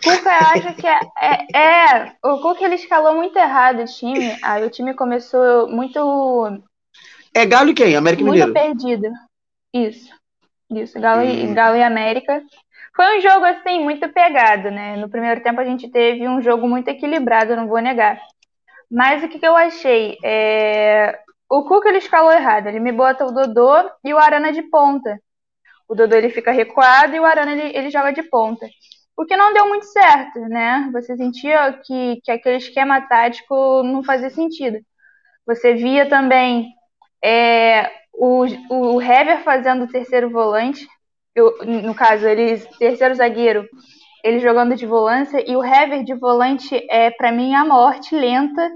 Cuca 0.04 0.32
acha 0.32 0.74
que 0.74 0.88
é, 0.88 1.00
é, 1.20 1.58
é, 1.58 2.16
O 2.24 2.42
Cuca 2.42 2.66
ele 2.66 2.76
escalou 2.76 3.16
muito 3.16 3.38
errado 3.38 3.82
o 3.82 3.86
time. 3.86 4.38
Aí 4.44 4.66
o 4.66 4.70
time 4.70 4.94
começou 4.94 5.70
muito. 5.70 6.62
É 7.34 7.46
Galo 7.46 7.70
e 7.70 7.74
quem? 7.74 7.96
América 7.96 8.24
muito 8.24 8.46
Mineiro. 8.46 8.54
perdido. 8.54 9.08
Isso. 9.74 10.12
Isso, 10.70 11.00
Galo, 11.00 11.22
hum. 11.22 11.30
e, 11.30 11.54
Galo 11.54 11.76
e 11.76 11.84
América. 11.84 12.42
Foi 12.96 13.18
um 13.18 13.22
jogo, 13.22 13.46
assim, 13.46 13.84
muito 13.84 14.08
pegado, 14.10 14.72
né? 14.72 14.98
No 14.98 15.10
primeiro 15.10 15.42
tempo 15.42 15.62
a 15.62 15.66
gente 15.66 15.90
teve 15.90 16.28
um 16.28 16.42
jogo 16.42 16.68
muito 16.68 16.88
equilibrado, 16.88 17.56
não 17.56 17.68
vou 17.68 17.80
negar. 17.80 18.20
Mas 18.90 19.24
o 19.24 19.30
que, 19.30 19.40
que 19.40 19.48
eu 19.48 19.56
achei? 19.56 20.18
É... 20.24 21.20
O 21.50 21.64
Cuca 21.64 21.90
ele 21.90 22.00
escalou 22.00 22.32
errado. 22.32 22.68
Ele 22.68 22.80
me 22.80 22.92
bota 22.92 23.26
o 23.26 23.32
Dodô 23.32 23.90
e 24.04 24.14
o 24.14 24.18
Arana 24.18 24.52
de 24.52 24.64
ponta. 24.64 25.20
O 25.88 25.96
Dodô 25.96 26.16
ele 26.16 26.30
fica 26.30 26.52
recuado 26.52 27.16
e 27.16 27.20
o 27.20 27.26
Arana 27.26 27.52
ele, 27.52 27.78
ele 27.78 27.90
joga 27.90 28.12
de 28.12 28.24
ponta 28.24 28.66
o 29.22 29.26
que 29.26 29.38
não 29.38 29.54
deu 29.54 29.68
muito 29.68 29.86
certo, 29.86 30.40
né? 30.40 30.90
Você 30.92 31.16
sentia 31.16 31.74
que, 31.86 32.20
que 32.24 32.32
aquele 32.32 32.58
esquema 32.58 33.02
tático 33.02 33.84
não 33.84 34.04
fazia 34.04 34.32
sentido. 34.32 34.80
Você 35.46 35.76
via 35.76 36.10
também 36.10 36.74
é, 37.24 37.92
o, 38.12 38.46
o 38.72 39.00
Hever 39.00 39.44
fazendo 39.44 39.84
o 39.84 39.88
terceiro 39.88 40.32
volante, 40.32 40.88
eu, 41.36 41.56
no 41.64 41.94
caso, 41.94 42.28
ele 42.28 42.58
terceiro 42.80 43.14
zagueiro, 43.14 43.70
ele 44.24 44.40
jogando 44.40 44.76
de 44.76 44.88
volância, 44.88 45.44
e 45.48 45.56
o 45.56 45.64
Hever 45.64 46.04
de 46.04 46.16
volante 46.16 46.84
é, 46.90 47.12
para 47.12 47.32
mim, 47.32 47.54
a 47.54 47.64
morte 47.64 48.16
lenta 48.16 48.72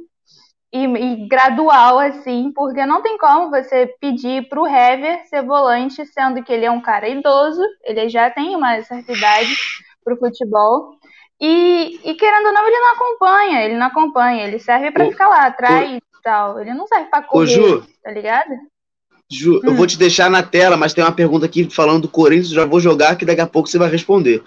e, 0.71 0.83
e, 0.85 1.27
gradual, 1.27 1.97
assim, 1.97 2.51
porque 2.53 2.85
não 2.85 3.01
tem 3.01 3.17
como 3.17 3.49
você 3.49 3.87
pedir 3.99 4.47
para 4.47 4.61
o 4.61 4.67
Hever 4.67 5.25
ser 5.27 5.41
volante, 5.41 6.05
sendo 6.05 6.43
que 6.43 6.53
ele 6.53 6.65
é 6.65 6.71
um 6.71 6.81
cara 6.81 7.09
idoso, 7.09 7.63
ele 7.83 8.09
já 8.09 8.29
tem 8.29 8.55
uma 8.55 8.79
certa 8.83 9.11
idade 9.11 9.55
para 10.05 10.13
o 10.13 10.17
futebol. 10.17 10.95
E, 11.41 11.99
e, 12.05 12.13
querendo 12.13 12.45
ou 12.45 12.53
não, 12.53 12.65
ele 12.65 12.79
não 12.79 12.93
acompanha, 12.93 13.65
ele 13.65 13.77
não 13.77 13.87
acompanha, 13.87 14.47
ele 14.47 14.59
serve 14.59 14.91
para 14.91 15.05
ficar 15.05 15.27
lá 15.27 15.47
atrás 15.47 15.91
o, 15.91 15.95
e 15.95 16.01
tal. 16.23 16.59
Ele 16.61 16.73
não 16.73 16.87
serve 16.87 17.09
para 17.09 17.23
correr, 17.23 17.43
ô, 17.43 17.45
Ju, 17.45 17.87
tá 18.01 18.11
ligado? 18.11 18.51
Ju, 19.29 19.57
hum. 19.57 19.61
eu 19.63 19.75
vou 19.75 19.85
te 19.85 19.97
deixar 19.97 20.29
na 20.29 20.41
tela, 20.41 20.77
mas 20.77 20.93
tem 20.93 21.03
uma 21.03 21.11
pergunta 21.11 21.45
aqui 21.45 21.69
falando 21.69 22.03
do 22.03 22.07
Corinthians, 22.07 22.49
já 22.49 22.65
vou 22.65 22.79
jogar 22.79 23.17
que 23.17 23.25
daqui 23.25 23.41
a 23.41 23.47
pouco 23.47 23.67
você 23.67 23.77
vai 23.77 23.89
responder. 23.89 24.41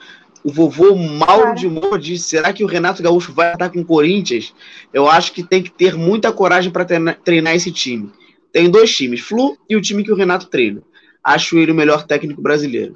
O 0.44 0.52
vovô 0.52 0.94
Mauro 0.94 1.42
claro. 1.42 1.54
de 1.56 1.68
Moura 1.68 1.98
diz: 1.98 2.24
será 2.24 2.52
que 2.52 2.64
o 2.64 2.66
Renato 2.66 3.02
Gaúcho 3.02 3.32
vai 3.32 3.52
estar 3.52 3.68
com 3.68 3.80
o 3.80 3.84
Corinthians? 3.84 4.54
Eu 4.94 5.08
acho 5.08 5.32
que 5.32 5.42
tem 5.42 5.62
que 5.62 5.70
ter 5.70 5.94
muita 5.94 6.32
coragem 6.32 6.70
para 6.70 6.84
treinar, 6.84 7.18
treinar 7.22 7.54
esse 7.54 7.72
time. 7.72 8.10
Tem 8.52 8.70
dois 8.70 8.94
times, 8.96 9.20
Flu 9.20 9.58
e 9.68 9.76
o 9.76 9.80
time 9.80 10.02
que 10.02 10.12
o 10.12 10.16
Renato 10.16 10.46
treina. 10.46 10.80
Acho 11.22 11.58
ele 11.58 11.72
o 11.72 11.74
melhor 11.74 12.06
técnico 12.06 12.40
brasileiro. 12.40 12.94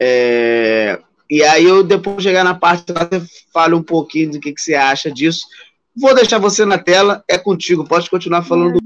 É... 0.00 0.98
E 1.30 1.42
aí 1.42 1.64
eu 1.64 1.82
depois 1.84 2.22
chegar 2.22 2.42
na 2.42 2.54
parte 2.54 2.90
lá, 2.92 3.04
você 3.04 3.22
fala 3.52 3.76
um 3.76 3.82
pouquinho 3.82 4.32
do 4.32 4.40
que, 4.40 4.52
que 4.52 4.60
você 4.60 4.74
acha 4.74 5.10
disso. 5.10 5.46
Vou 5.96 6.14
deixar 6.14 6.38
você 6.38 6.64
na 6.64 6.78
tela, 6.78 7.22
é 7.28 7.36
contigo, 7.36 7.86
pode 7.86 8.08
continuar 8.08 8.42
falando. 8.42 8.78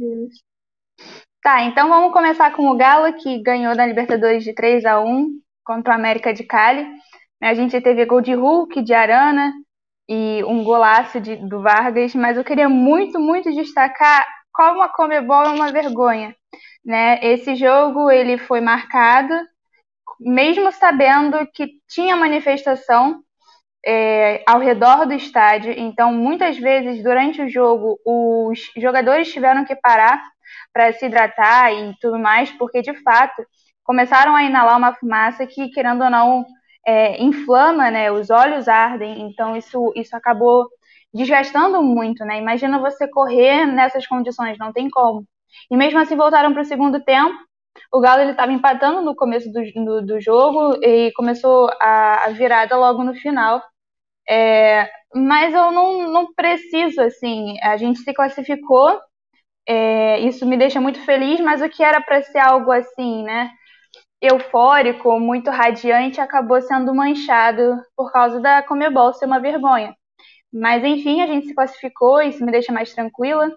Tá, 1.42 1.62
então 1.64 1.88
vamos 1.88 2.12
começar 2.12 2.52
com 2.52 2.68
o 2.68 2.76
Galo, 2.76 3.12
que 3.14 3.42
ganhou 3.42 3.76
da 3.76 3.86
Libertadores 3.86 4.44
de 4.44 4.54
3 4.54 4.84
a 4.84 5.00
1 5.00 5.28
contra 5.64 5.92
o 5.92 5.96
América 5.96 6.32
de 6.32 6.44
Cali. 6.44 6.86
A 7.40 7.54
gente 7.54 7.80
teve 7.80 8.04
gol 8.06 8.20
de 8.20 8.34
Hulk, 8.34 8.80
de 8.82 8.94
Arana 8.94 9.52
e 10.08 10.44
um 10.44 10.62
golaço 10.62 11.20
de, 11.20 11.36
do 11.36 11.60
Vargas, 11.60 12.14
mas 12.14 12.36
eu 12.36 12.44
queria 12.44 12.68
muito, 12.68 13.18
muito 13.18 13.52
destacar 13.52 14.24
como 14.52 14.82
a 14.82 14.88
Comebol 14.88 15.44
é 15.44 15.48
uma 15.48 15.72
vergonha. 15.72 16.34
Né? 16.84 17.18
Esse 17.22 17.56
jogo 17.56 18.10
ele 18.10 18.38
foi 18.38 18.60
marcado, 18.60 19.34
mesmo 20.24 20.70
sabendo 20.72 21.46
que 21.52 21.68
tinha 21.88 22.16
manifestação 22.16 23.22
é, 23.84 24.42
ao 24.46 24.60
redor 24.60 25.06
do 25.06 25.14
estádio, 25.14 25.72
então 25.76 26.12
muitas 26.12 26.56
vezes 26.58 27.02
durante 27.02 27.42
o 27.42 27.48
jogo 27.48 27.98
os 28.04 28.60
jogadores 28.76 29.32
tiveram 29.32 29.64
que 29.64 29.74
parar 29.76 30.22
para 30.72 30.92
se 30.92 31.06
hidratar 31.06 31.72
e 31.72 31.94
tudo 32.00 32.18
mais, 32.18 32.50
porque 32.52 32.80
de 32.82 32.94
fato 33.02 33.44
começaram 33.84 34.34
a 34.34 34.44
inalar 34.44 34.78
uma 34.78 34.94
fumaça 34.94 35.46
que, 35.46 35.68
querendo 35.68 36.04
ou 36.04 36.10
não, 36.10 36.46
é, 36.86 37.22
inflama, 37.22 37.90
né? 37.90 38.10
Os 38.10 38.30
olhos 38.30 38.68
ardem, 38.68 39.22
então 39.22 39.56
isso, 39.56 39.92
isso 39.96 40.16
acabou 40.16 40.68
desgastando 41.12 41.82
muito, 41.82 42.24
né? 42.24 42.38
Imagina 42.38 42.78
você 42.78 43.08
correr 43.08 43.66
nessas 43.66 44.06
condições, 44.06 44.58
não 44.58 44.72
tem 44.72 44.88
como. 44.88 45.26
E 45.70 45.76
mesmo 45.76 45.98
assim 45.98 46.16
voltaram 46.16 46.52
para 46.52 46.62
o 46.62 46.64
segundo 46.64 47.02
tempo. 47.04 47.36
O 47.92 48.00
Galo 48.00 48.22
ele 48.22 48.32
estava 48.32 48.52
empatando 48.52 49.02
no 49.02 49.14
começo 49.14 49.50
do, 49.52 49.62
do, 49.84 50.06
do, 50.06 50.20
jogo 50.20 50.78
e 50.82 51.12
começou 51.12 51.70
a, 51.80 52.24
a 52.26 52.28
virada 52.30 52.76
logo 52.76 53.04
no 53.04 53.14
final. 53.14 53.62
É, 54.28 54.90
mas 55.14 55.54
eu 55.54 55.72
não, 55.72 56.10
não 56.10 56.34
preciso, 56.34 57.00
assim, 57.00 57.56
a 57.62 57.76
gente 57.76 58.00
se 58.00 58.14
classificou 58.14 58.98
é, 59.66 60.20
isso 60.20 60.46
me 60.46 60.56
deixa 60.56 60.80
muito 60.80 61.00
feliz, 61.04 61.40
mas 61.40 61.62
o 61.62 61.68
que 61.68 61.82
era 61.82 62.00
para 62.00 62.22
ser 62.22 62.38
algo 62.38 62.72
assim, 62.72 63.22
né? 63.24 63.50
Eufórico, 64.20 65.18
muito 65.20 65.50
radiante, 65.50 66.20
acabou 66.20 66.60
sendo 66.62 66.94
manchado 66.94 67.80
por 67.96 68.12
causa 68.12 68.40
da 68.40 68.62
Comebol 68.62 69.12
ser 69.14 69.26
uma 69.26 69.40
vergonha. 69.40 69.94
Mas 70.52 70.84
enfim, 70.84 71.22
a 71.22 71.26
gente 71.26 71.48
se 71.48 71.54
classificou, 71.54 72.22
isso 72.22 72.44
me 72.44 72.52
deixa 72.52 72.72
mais 72.72 72.94
tranquila. 72.94 73.50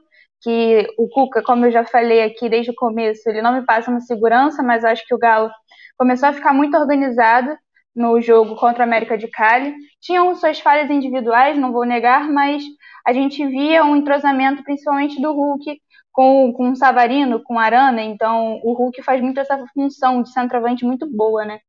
Que 0.45 0.85
o 0.95 1.09
Cuca, 1.09 1.41
como 1.41 1.65
eu 1.65 1.71
já 1.71 1.83
falei 1.83 2.21
aqui 2.21 2.47
desde 2.47 2.69
o 2.69 2.75
começo, 2.75 3.27
ele 3.27 3.41
não 3.41 3.51
me 3.51 3.65
passa 3.65 3.89
uma 3.89 3.99
segurança, 3.99 4.61
mas 4.61 4.85
acho 4.85 5.03
que 5.07 5.15
o 5.15 5.17
Galo 5.17 5.49
começou 5.97 6.29
a 6.29 6.33
ficar 6.33 6.53
muito 6.53 6.77
organizado 6.77 7.57
no 7.95 8.21
jogo 8.21 8.55
contra 8.55 8.83
a 8.83 8.85
América 8.85 9.17
de 9.17 9.27
Cali. 9.27 9.73
Tinham 9.99 10.35
suas 10.35 10.59
falhas 10.59 10.87
individuais, 10.91 11.57
não 11.57 11.71
vou 11.71 11.83
negar, 11.83 12.29
mas 12.29 12.63
a 13.07 13.11
gente 13.11 13.43
via 13.47 13.83
um 13.83 13.95
entrosamento, 13.95 14.63
principalmente 14.63 15.19
do 15.19 15.33
Hulk, 15.33 15.81
com, 16.11 16.53
com 16.53 16.69
o 16.69 16.75
Savarino, 16.75 17.41
com 17.43 17.55
o 17.55 17.59
Arana, 17.59 18.03
então 18.03 18.59
o 18.63 18.73
Hulk 18.73 19.01
faz 19.01 19.21
muito 19.21 19.39
essa 19.39 19.65
função 19.73 20.21
de 20.21 20.31
centroavante 20.31 20.85
muito 20.85 21.09
boa, 21.11 21.43
né? 21.43 21.59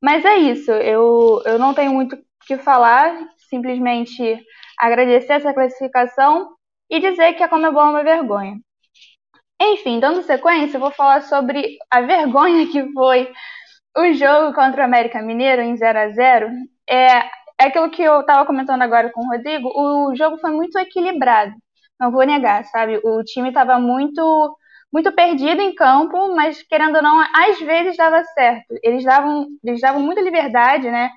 Mas 0.00 0.24
é 0.24 0.36
isso, 0.36 0.70
eu, 0.70 1.42
eu 1.44 1.58
não 1.58 1.74
tenho 1.74 1.92
muito 1.92 2.16
o 2.16 2.18
que 2.46 2.56
falar, 2.56 3.14
simplesmente 3.50 4.42
agradecer 4.80 5.34
essa 5.34 5.52
classificação 5.52 6.48
e 6.92 7.00
dizer 7.00 7.34
que 7.34 7.42
a 7.42 7.48
Comebol 7.48 7.86
é 7.86 7.90
uma 7.90 8.04
vergonha. 8.04 8.56
Enfim, 9.60 10.00
dando 10.00 10.22
sequência, 10.22 10.76
eu 10.76 10.80
vou 10.80 10.90
falar 10.92 11.22
sobre 11.22 11.78
a 11.90 12.00
vergonha 12.02 12.66
que 12.70 12.92
foi 12.92 13.32
o 13.96 14.12
jogo 14.14 14.54
contra 14.54 14.82
o 14.82 14.84
América 14.84 15.22
Mineiro 15.22 15.62
em 15.62 15.76
0 15.76 15.98
a 15.98 16.08
0 16.10 16.48
É, 16.88 17.18
é 17.60 17.64
aquilo 17.66 17.90
que 17.90 18.02
eu 18.02 18.20
estava 18.20 18.46
comentando 18.46 18.82
agora 18.82 19.10
com 19.12 19.22
o 19.22 19.28
Rodrigo, 19.30 19.68
o 19.68 20.14
jogo 20.16 20.38
foi 20.38 20.50
muito 20.52 20.78
equilibrado 20.78 21.54
não 22.02 22.10
vou 22.10 22.26
negar, 22.26 22.64
sabe? 22.66 23.00
O 23.04 23.22
time 23.24 23.48
estava 23.48 23.78
muito 23.78 24.56
muito 24.92 25.10
perdido 25.12 25.62
em 25.62 25.74
campo, 25.74 26.34
mas 26.36 26.62
querendo 26.64 26.96
ou 26.96 27.02
não, 27.02 27.18
às 27.34 27.58
vezes 27.60 27.96
dava 27.96 28.22
certo. 28.34 28.74
Eles 28.82 29.02
davam, 29.04 29.46
eles 29.64 29.80
davam 29.80 30.02
muita 30.02 30.20
liberdade, 30.20 30.90
né, 30.90 31.10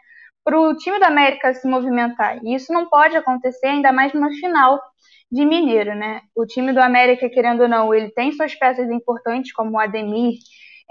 para 0.46 0.58
o 0.60 0.76
time 0.78 0.98
da 1.00 1.08
América 1.08 1.54
se 1.54 1.68
movimentar. 1.68 2.40
E 2.44 2.56
isso 2.56 2.72
não 2.72 2.88
pode 2.88 3.18
acontecer, 3.18 3.68
ainda 3.68 3.92
mais 3.92 4.14
numa 4.14 4.30
final 4.32 4.80
de 5.32 5.46
Mineiro, 5.46 5.96
né? 5.96 6.22
O 6.36 6.46
time 6.46 6.72
do 6.74 6.80
América, 6.80 7.30
querendo 7.30 7.62
ou 7.64 7.68
não, 7.68 7.94
ele 7.94 8.10
tem 8.12 8.32
suas 8.32 8.56
peças 8.56 8.90
importantes, 8.90 9.54
como 9.54 9.72
o 9.72 9.80
Ademir. 9.80 10.36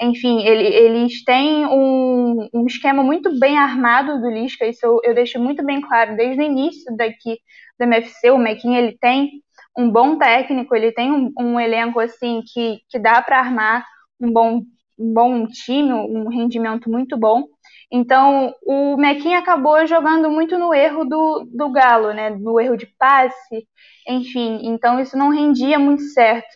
Enfim, 0.00 0.42
ele, 0.42 0.64
eles 0.66 1.24
têm 1.24 1.66
um, 1.66 2.48
um 2.52 2.66
esquema 2.66 3.02
muito 3.02 3.38
bem 3.38 3.56
armado 3.56 4.20
do 4.20 4.28
Lisca, 4.28 4.66
isso 4.66 4.84
eu, 4.84 5.00
eu 5.04 5.14
deixo 5.14 5.38
muito 5.38 5.64
bem 5.64 5.80
claro 5.80 6.16
desde 6.16 6.42
o 6.42 6.44
início 6.44 6.96
daqui 6.96 7.38
do 7.78 7.84
MFC. 7.84 8.30
O 8.30 8.38
Mequinha, 8.38 8.80
ele 8.80 8.98
tem 9.00 9.30
um 9.76 9.90
bom 9.90 10.18
técnico, 10.18 10.74
ele 10.74 10.92
tem 10.92 11.12
um, 11.12 11.32
um 11.38 11.60
elenco 11.60 12.00
assim 12.00 12.42
que, 12.52 12.80
que 12.88 12.98
dá 12.98 13.22
para 13.22 13.38
armar 13.38 13.84
um 14.20 14.32
bom, 14.32 14.62
um 14.98 15.14
bom 15.14 15.46
time, 15.46 15.92
um 15.92 16.28
rendimento 16.28 16.90
muito 16.90 17.16
bom. 17.16 17.44
Então, 17.90 18.52
o 18.66 18.96
Mequinha 18.96 19.38
acabou 19.38 19.86
jogando 19.86 20.28
muito 20.30 20.58
no 20.58 20.74
erro 20.74 21.04
do, 21.04 21.48
do 21.52 21.70
Galo, 21.70 22.12
né? 22.12 22.30
No 22.30 22.58
erro 22.60 22.76
de 22.76 22.86
passe, 22.98 23.68
enfim. 24.08 24.60
Então, 24.64 25.00
isso 25.00 25.16
não 25.16 25.30
rendia 25.30 25.78
muito 25.78 26.02
certo. 26.02 26.48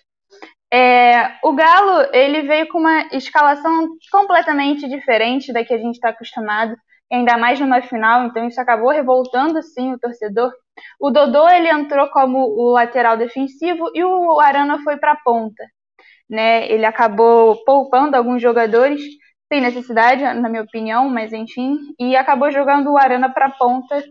É, 0.73 1.39
o 1.43 1.53
Galo, 1.55 2.09
ele 2.13 2.43
veio 2.43 2.69
com 2.69 2.79
uma 2.79 3.09
escalação 3.13 3.89
completamente 4.13 4.87
diferente 4.89 5.53
da 5.53 5.65
que 5.65 5.73
a 5.73 5.79
gente 5.79 5.95
está 5.95 6.11
acostumado 6.11 6.77
ainda 7.11 7.39
mais 7.39 7.59
numa 7.59 7.81
final, 7.81 8.27
então 8.27 8.47
isso 8.47 8.61
acabou 8.61 8.91
revoltando 8.91 9.63
sim 9.63 9.95
o 9.95 9.99
torcedor. 9.99 10.53
O 11.01 11.11
Dodô 11.11 11.49
ele 11.49 11.69
entrou 11.71 12.09
como 12.09 12.39
o 12.39 12.71
lateral 12.73 13.17
defensivo 13.17 13.91
e 13.95 14.05
o 14.05 14.39
Arana 14.41 14.83
foi 14.83 14.97
para 14.99 15.13
a 15.13 15.17
ponta. 15.17 15.65
Né? 16.29 16.71
Ele 16.71 16.85
acabou 16.85 17.57
poupando 17.65 18.17
alguns 18.17 18.43
jogadores, 18.43 19.01
sem 19.51 19.63
necessidade, 19.63 20.23
na 20.23 20.49
minha 20.51 20.63
opinião, 20.63 21.09
mas 21.09 21.33
enfim, 21.33 21.79
e 21.99 22.15
acabou 22.15 22.51
jogando 22.51 22.93
o 22.93 22.99
Arana 22.99 23.33
para 23.33 23.47
a 23.47 23.51
ponta, 23.51 24.05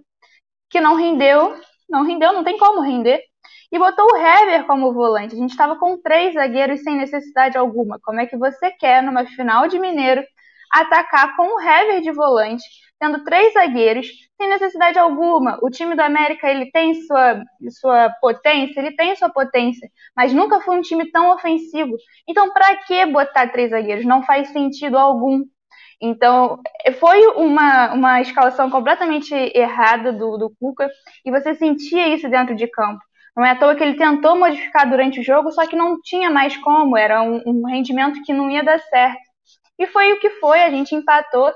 que 0.70 0.82
não 0.82 0.96
rendeu, 0.96 1.56
não 1.90 2.04
rendeu, 2.04 2.34
não 2.34 2.44
tem 2.44 2.58
como 2.58 2.82
render. 2.82 3.22
E 3.72 3.78
botou 3.78 4.06
o 4.06 4.18
Hever 4.18 4.66
como 4.66 4.94
volante. 4.94 5.36
A 5.36 5.38
gente 5.38 5.52
estava 5.52 5.78
com 5.78 6.02
três 6.02 6.34
zagueiros 6.34 6.82
sem 6.84 6.96
necessidade 6.96 7.58
alguma. 7.58 8.00
Como 8.00 8.20
é 8.20 8.26
que 8.26 8.38
você 8.38 8.72
quer, 8.72 9.04
numa 9.04 9.26
final 9.26 9.68
de 9.68 9.78
Mineiro, 9.78 10.24
atacar 10.72 11.36
com 11.36 11.56
o 11.56 11.60
Hever 11.60 12.02
de 12.02 12.12
volante, 12.12 12.64
tendo 13.00 13.24
três 13.24 13.54
zagueiros, 13.54 14.08
sem 14.38 14.50
necessidade 14.50 14.98
alguma. 14.98 15.60
O 15.62 15.70
time 15.70 15.96
do 15.96 16.02
América 16.02 16.50
ele 16.50 16.72
tem 16.72 16.94
sua, 17.06 17.44
sua 17.80 18.10
potência, 18.22 18.80
ele 18.80 18.96
tem 18.96 19.16
sua 19.16 19.30
potência, 19.30 19.90
mas 20.16 20.34
nunca 20.34 20.62
foi 20.62 20.78
um 20.78 20.82
time 20.82 21.10
tão 21.12 21.32
ofensivo. 21.32 21.96
Então, 22.28 22.52
para 22.52 22.76
que 22.78 23.06
botar 23.06 23.50
três 23.52 23.72
zagueiros? 23.72 24.06
Não 24.06 24.24
faz 24.24 24.50
sentido 24.50 24.98
algum. 24.98 25.44
Então, 26.02 26.62
foi 27.00 27.26
uma, 27.36 27.94
uma 27.94 28.22
escalação 28.22 28.70
completamente 28.70 29.34
errada 29.34 30.14
do, 30.14 30.38
do 30.38 30.54
Cuca 30.60 30.90
e 31.26 31.32
você 31.32 31.56
sentia 31.56 32.08
isso 32.14 32.30
dentro 32.30 32.56
de 32.56 32.68
campo. 32.68 33.02
Não 33.36 33.46
é 33.46 33.52
à 33.52 33.56
toa 33.56 33.76
que 33.76 33.84
ele 33.84 33.98
tentou 33.98 34.38
modificar 34.38 34.90
durante 34.90 35.20
o 35.20 35.24
jogo, 35.24 35.52
só 35.52 35.68
que 35.68 35.76
não 35.76 36.00
tinha 36.02 36.30
mais 36.30 36.58
como, 36.58 36.98
era 36.98 37.22
um, 37.22 37.42
um 37.46 37.66
rendimento 37.68 38.22
que 38.24 38.34
não 38.34 38.50
ia 38.50 38.64
dar 38.64 38.80
certo. 38.80 39.22
E 39.78 39.86
foi 39.88 40.12
o 40.14 40.20
que 40.20 40.30
foi, 40.32 40.62
a 40.64 40.72
gente 40.72 40.96
empatou. 40.96 41.52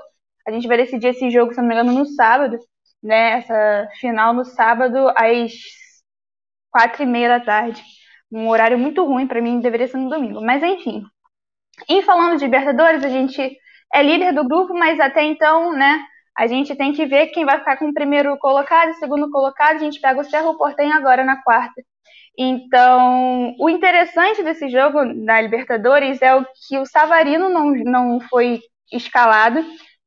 A 0.46 0.50
gente 0.50 0.68
vai 0.68 0.76
decidir 0.76 1.08
esse 1.08 1.30
jogo, 1.30 1.52
se 1.52 1.60
não 1.60 1.68
me 1.68 1.74
engano, 1.74 1.92
no 1.92 2.06
sábado, 2.06 2.58
né? 3.02 3.38
Essa 3.38 3.88
final 4.00 4.32
no 4.32 4.44
sábado, 4.44 5.08
às 5.16 5.52
quatro 6.70 7.02
e 7.02 7.06
meia 7.06 7.28
da 7.38 7.44
tarde. 7.44 7.82
Um 8.30 8.48
horário 8.48 8.78
muito 8.78 9.04
ruim 9.04 9.26
para 9.26 9.42
mim, 9.42 9.60
deveria 9.60 9.88
ser 9.88 9.98
no 9.98 10.08
domingo. 10.08 10.40
Mas 10.40 10.62
enfim. 10.62 11.04
E 11.88 12.02
falando 12.02 12.38
de 12.38 12.44
Libertadores, 12.44 13.04
a 13.04 13.08
gente 13.08 13.58
é 13.92 14.02
líder 14.02 14.32
do 14.32 14.44
grupo, 14.44 14.74
mas 14.74 14.98
até 14.98 15.22
então, 15.22 15.72
né, 15.72 16.00
a 16.36 16.46
gente 16.46 16.74
tem 16.74 16.92
que 16.92 17.04
ver 17.06 17.28
quem 17.28 17.44
vai 17.44 17.58
ficar 17.58 17.76
com 17.76 17.88
o 17.88 17.94
primeiro 17.94 18.36
colocado 18.38 18.94
segundo 18.94 19.30
colocado. 19.30 19.76
A 19.76 19.78
gente 19.78 20.00
pega 20.00 20.20
o 20.20 20.24
Cerro 20.24 20.56
Portenho 20.56 20.94
agora 20.94 21.24
na 21.24 21.42
quarta. 21.42 21.82
Então, 22.38 23.54
o 23.58 23.68
interessante 23.68 24.42
desse 24.42 24.68
jogo 24.70 25.00
da 25.26 25.40
Libertadores 25.40 26.22
é 26.22 26.34
o 26.34 26.44
que 26.66 26.78
o 26.78 26.86
Savarino 26.86 27.50
não, 27.50 27.70
não 27.70 28.20
foi 28.20 28.60
escalado 28.90 29.62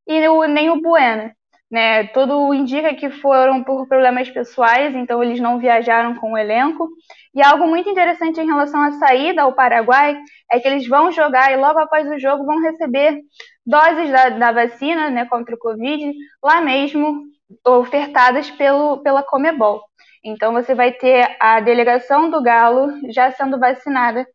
e 0.07 0.27
o, 0.27 0.43
nem 0.45 0.69
o 0.69 0.81
Bueno. 0.81 1.31
Né? 1.69 2.05
Tudo 2.07 2.53
indica 2.53 2.93
que 2.93 3.09
foram 3.09 3.63
por 3.63 3.87
problemas 3.87 4.29
pessoais, 4.29 4.95
então 4.95 5.21
eles 5.21 5.39
não 5.39 5.59
viajaram 5.59 6.15
com 6.15 6.33
o 6.33 6.37
elenco. 6.37 6.89
E 7.33 7.43
algo 7.43 7.67
muito 7.67 7.89
interessante 7.89 8.39
em 8.39 8.45
relação 8.45 8.81
à 8.81 8.91
saída 8.93 9.43
ao 9.43 9.53
Paraguai 9.53 10.17
é 10.51 10.59
que 10.59 10.67
eles 10.67 10.87
vão 10.87 11.11
jogar 11.11 11.51
e 11.51 11.57
logo 11.57 11.77
após 11.79 12.07
o 12.07 12.17
jogo 12.17 12.45
vão 12.45 12.61
receber 12.61 13.19
doses 13.65 14.11
da, 14.11 14.29
da 14.29 14.51
vacina 14.51 15.09
né, 15.09 15.25
contra 15.25 15.55
o 15.55 15.59
Covid 15.59 16.13
lá 16.43 16.61
mesmo, 16.61 17.23
ofertadas 17.65 18.49
pelo, 18.51 18.99
pela 18.99 19.23
Comebol. 19.23 19.81
Então 20.23 20.53
você 20.53 20.73
vai 20.73 20.91
ter 20.91 21.35
a 21.39 21.59
delegação 21.59 22.29
do 22.29 22.41
Galo 22.41 22.91
já 23.11 23.31
sendo 23.31 23.59
vacinada 23.59 24.27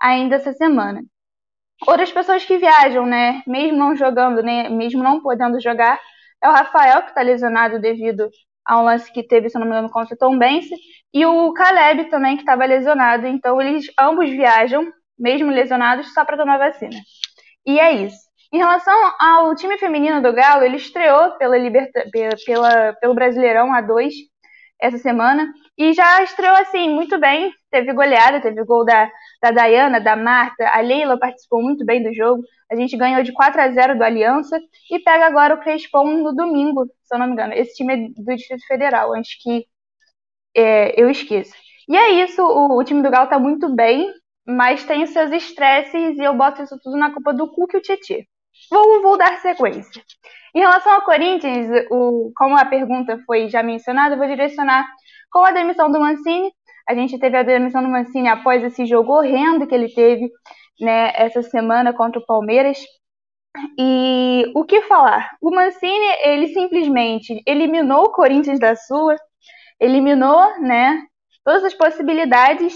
ainda 0.00 0.36
essa 0.36 0.52
semana. 0.52 1.02
Outras 1.86 2.12
pessoas 2.12 2.44
que 2.44 2.58
viajam, 2.58 3.06
né, 3.06 3.42
mesmo 3.46 3.76
não 3.76 3.96
jogando, 3.96 4.42
né, 4.42 4.68
mesmo 4.68 5.02
não 5.02 5.20
podendo 5.20 5.60
jogar, 5.60 5.98
é 6.42 6.48
o 6.48 6.52
Rafael, 6.52 7.02
que 7.02 7.08
está 7.08 7.22
lesionado 7.22 7.80
devido 7.80 8.28
a 8.64 8.80
um 8.80 8.84
lance 8.84 9.12
que 9.12 9.22
teve, 9.22 9.48
se 9.48 9.58
não 9.58 9.66
me 9.66 9.72
engano, 9.72 9.90
contra 9.90 10.14
o 10.14 10.18
Tom 10.18 10.38
Bense, 10.38 10.74
e 11.12 11.26
o 11.26 11.52
Caleb 11.52 12.04
também, 12.10 12.36
que 12.36 12.42
estava 12.42 12.64
lesionado. 12.64 13.26
Então, 13.26 13.60
eles 13.60 13.86
ambos 13.98 14.30
viajam, 14.30 14.92
mesmo 15.18 15.50
lesionados, 15.50 16.12
só 16.14 16.24
para 16.24 16.36
tomar 16.36 16.58
vacina. 16.58 16.96
E 17.66 17.78
é 17.80 17.92
isso. 17.92 18.21
Em 18.52 18.58
relação 18.58 18.94
ao 19.18 19.54
time 19.54 19.78
feminino 19.78 20.20
do 20.20 20.32
Galo, 20.32 20.62
ele 20.62 20.76
estreou 20.76 21.32
pela 21.38 21.56
Liberta, 21.56 22.04
pela, 22.44 22.92
pelo 23.00 23.14
Brasileirão 23.14 23.72
A2 23.72 24.12
essa 24.78 24.98
semana 24.98 25.50
e 25.78 25.94
já 25.94 26.22
estreou 26.22 26.54
assim 26.56 26.90
muito 26.90 27.18
bem. 27.18 27.50
Teve 27.70 27.94
goleada, 27.94 28.42
teve 28.42 28.62
gol 28.64 28.84
da, 28.84 29.10
da 29.40 29.52
Dayana, 29.52 30.00
da 30.00 30.16
Marta, 30.16 30.68
a 30.68 30.80
Leila 30.80 31.18
participou 31.18 31.62
muito 31.62 31.84
bem 31.86 32.02
do 32.02 32.12
jogo. 32.12 32.42
A 32.70 32.76
gente 32.76 32.96
ganhou 32.96 33.22
de 33.22 33.32
4 33.32 33.60
a 33.60 33.70
0 33.70 33.96
do 33.96 34.04
Aliança 34.04 34.60
e 34.90 34.98
pega 34.98 35.26
agora 35.26 35.54
o 35.54 35.60
Crespon 35.60 36.04
no 36.22 36.34
domingo, 36.34 36.84
se 37.04 37.14
eu 37.14 37.18
não 37.18 37.26
me 37.26 37.32
engano. 37.32 37.54
Esse 37.54 37.74
time 37.76 37.94
é 37.94 37.96
do 38.22 38.36
Distrito 38.36 38.66
Federal, 38.66 39.14
antes 39.14 39.42
que 39.42 39.66
é, 40.54 41.00
eu 41.00 41.08
esqueça. 41.10 41.54
E 41.88 41.96
é 41.96 42.24
isso, 42.24 42.42
o, 42.42 42.78
o, 42.78 42.84
time 42.84 43.02
do 43.02 43.10
Galo 43.10 43.28
tá 43.28 43.38
muito 43.38 43.68
bem, 43.74 44.12
mas 44.46 44.84
tem 44.84 45.02
os 45.02 45.10
seus 45.10 45.30
estresses 45.32 46.18
e 46.18 46.22
eu 46.22 46.34
boto 46.34 46.62
isso 46.62 46.78
tudo 46.82 46.96
na 46.96 47.12
culpa 47.12 47.32
do 47.32 47.50
Cook 47.50 47.74
e 47.74 47.76
o 47.78 47.80
Tietchan. 47.80 48.22
Vou, 48.72 49.02
vou 49.02 49.18
dar 49.18 49.38
sequência. 49.40 50.02
Em 50.54 50.60
relação 50.60 50.94
ao 50.94 51.02
Corinthians, 51.02 51.68
o, 51.90 52.32
como 52.34 52.56
a 52.56 52.64
pergunta 52.64 53.22
foi 53.26 53.46
já 53.50 53.62
mencionada, 53.62 54.14
eu 54.14 54.18
vou 54.18 54.26
direcionar 54.26 54.86
com 55.30 55.44
a 55.44 55.52
demissão 55.52 55.90
do 55.90 56.00
Mancini. 56.00 56.50
A 56.88 56.94
gente 56.94 57.18
teve 57.18 57.36
a 57.36 57.42
demissão 57.42 57.82
do 57.82 57.90
Mancini 57.90 58.28
após 58.28 58.64
esse 58.64 58.86
jogo 58.86 59.12
horrendo 59.12 59.66
que 59.66 59.74
ele 59.74 59.92
teve 59.92 60.30
né, 60.80 61.12
essa 61.14 61.42
semana 61.42 61.92
contra 61.92 62.18
o 62.18 62.24
Palmeiras. 62.24 62.78
E 63.78 64.50
o 64.54 64.64
que 64.64 64.80
falar? 64.82 65.36
O 65.42 65.50
Mancini, 65.50 66.06
ele 66.22 66.48
simplesmente 66.48 67.42
eliminou 67.46 68.04
o 68.04 68.12
Corinthians 68.12 68.58
da 68.58 68.74
sua, 68.74 69.16
eliminou, 69.78 70.58
né, 70.60 71.02
todas 71.44 71.62
as 71.62 71.74
possibilidades, 71.74 72.74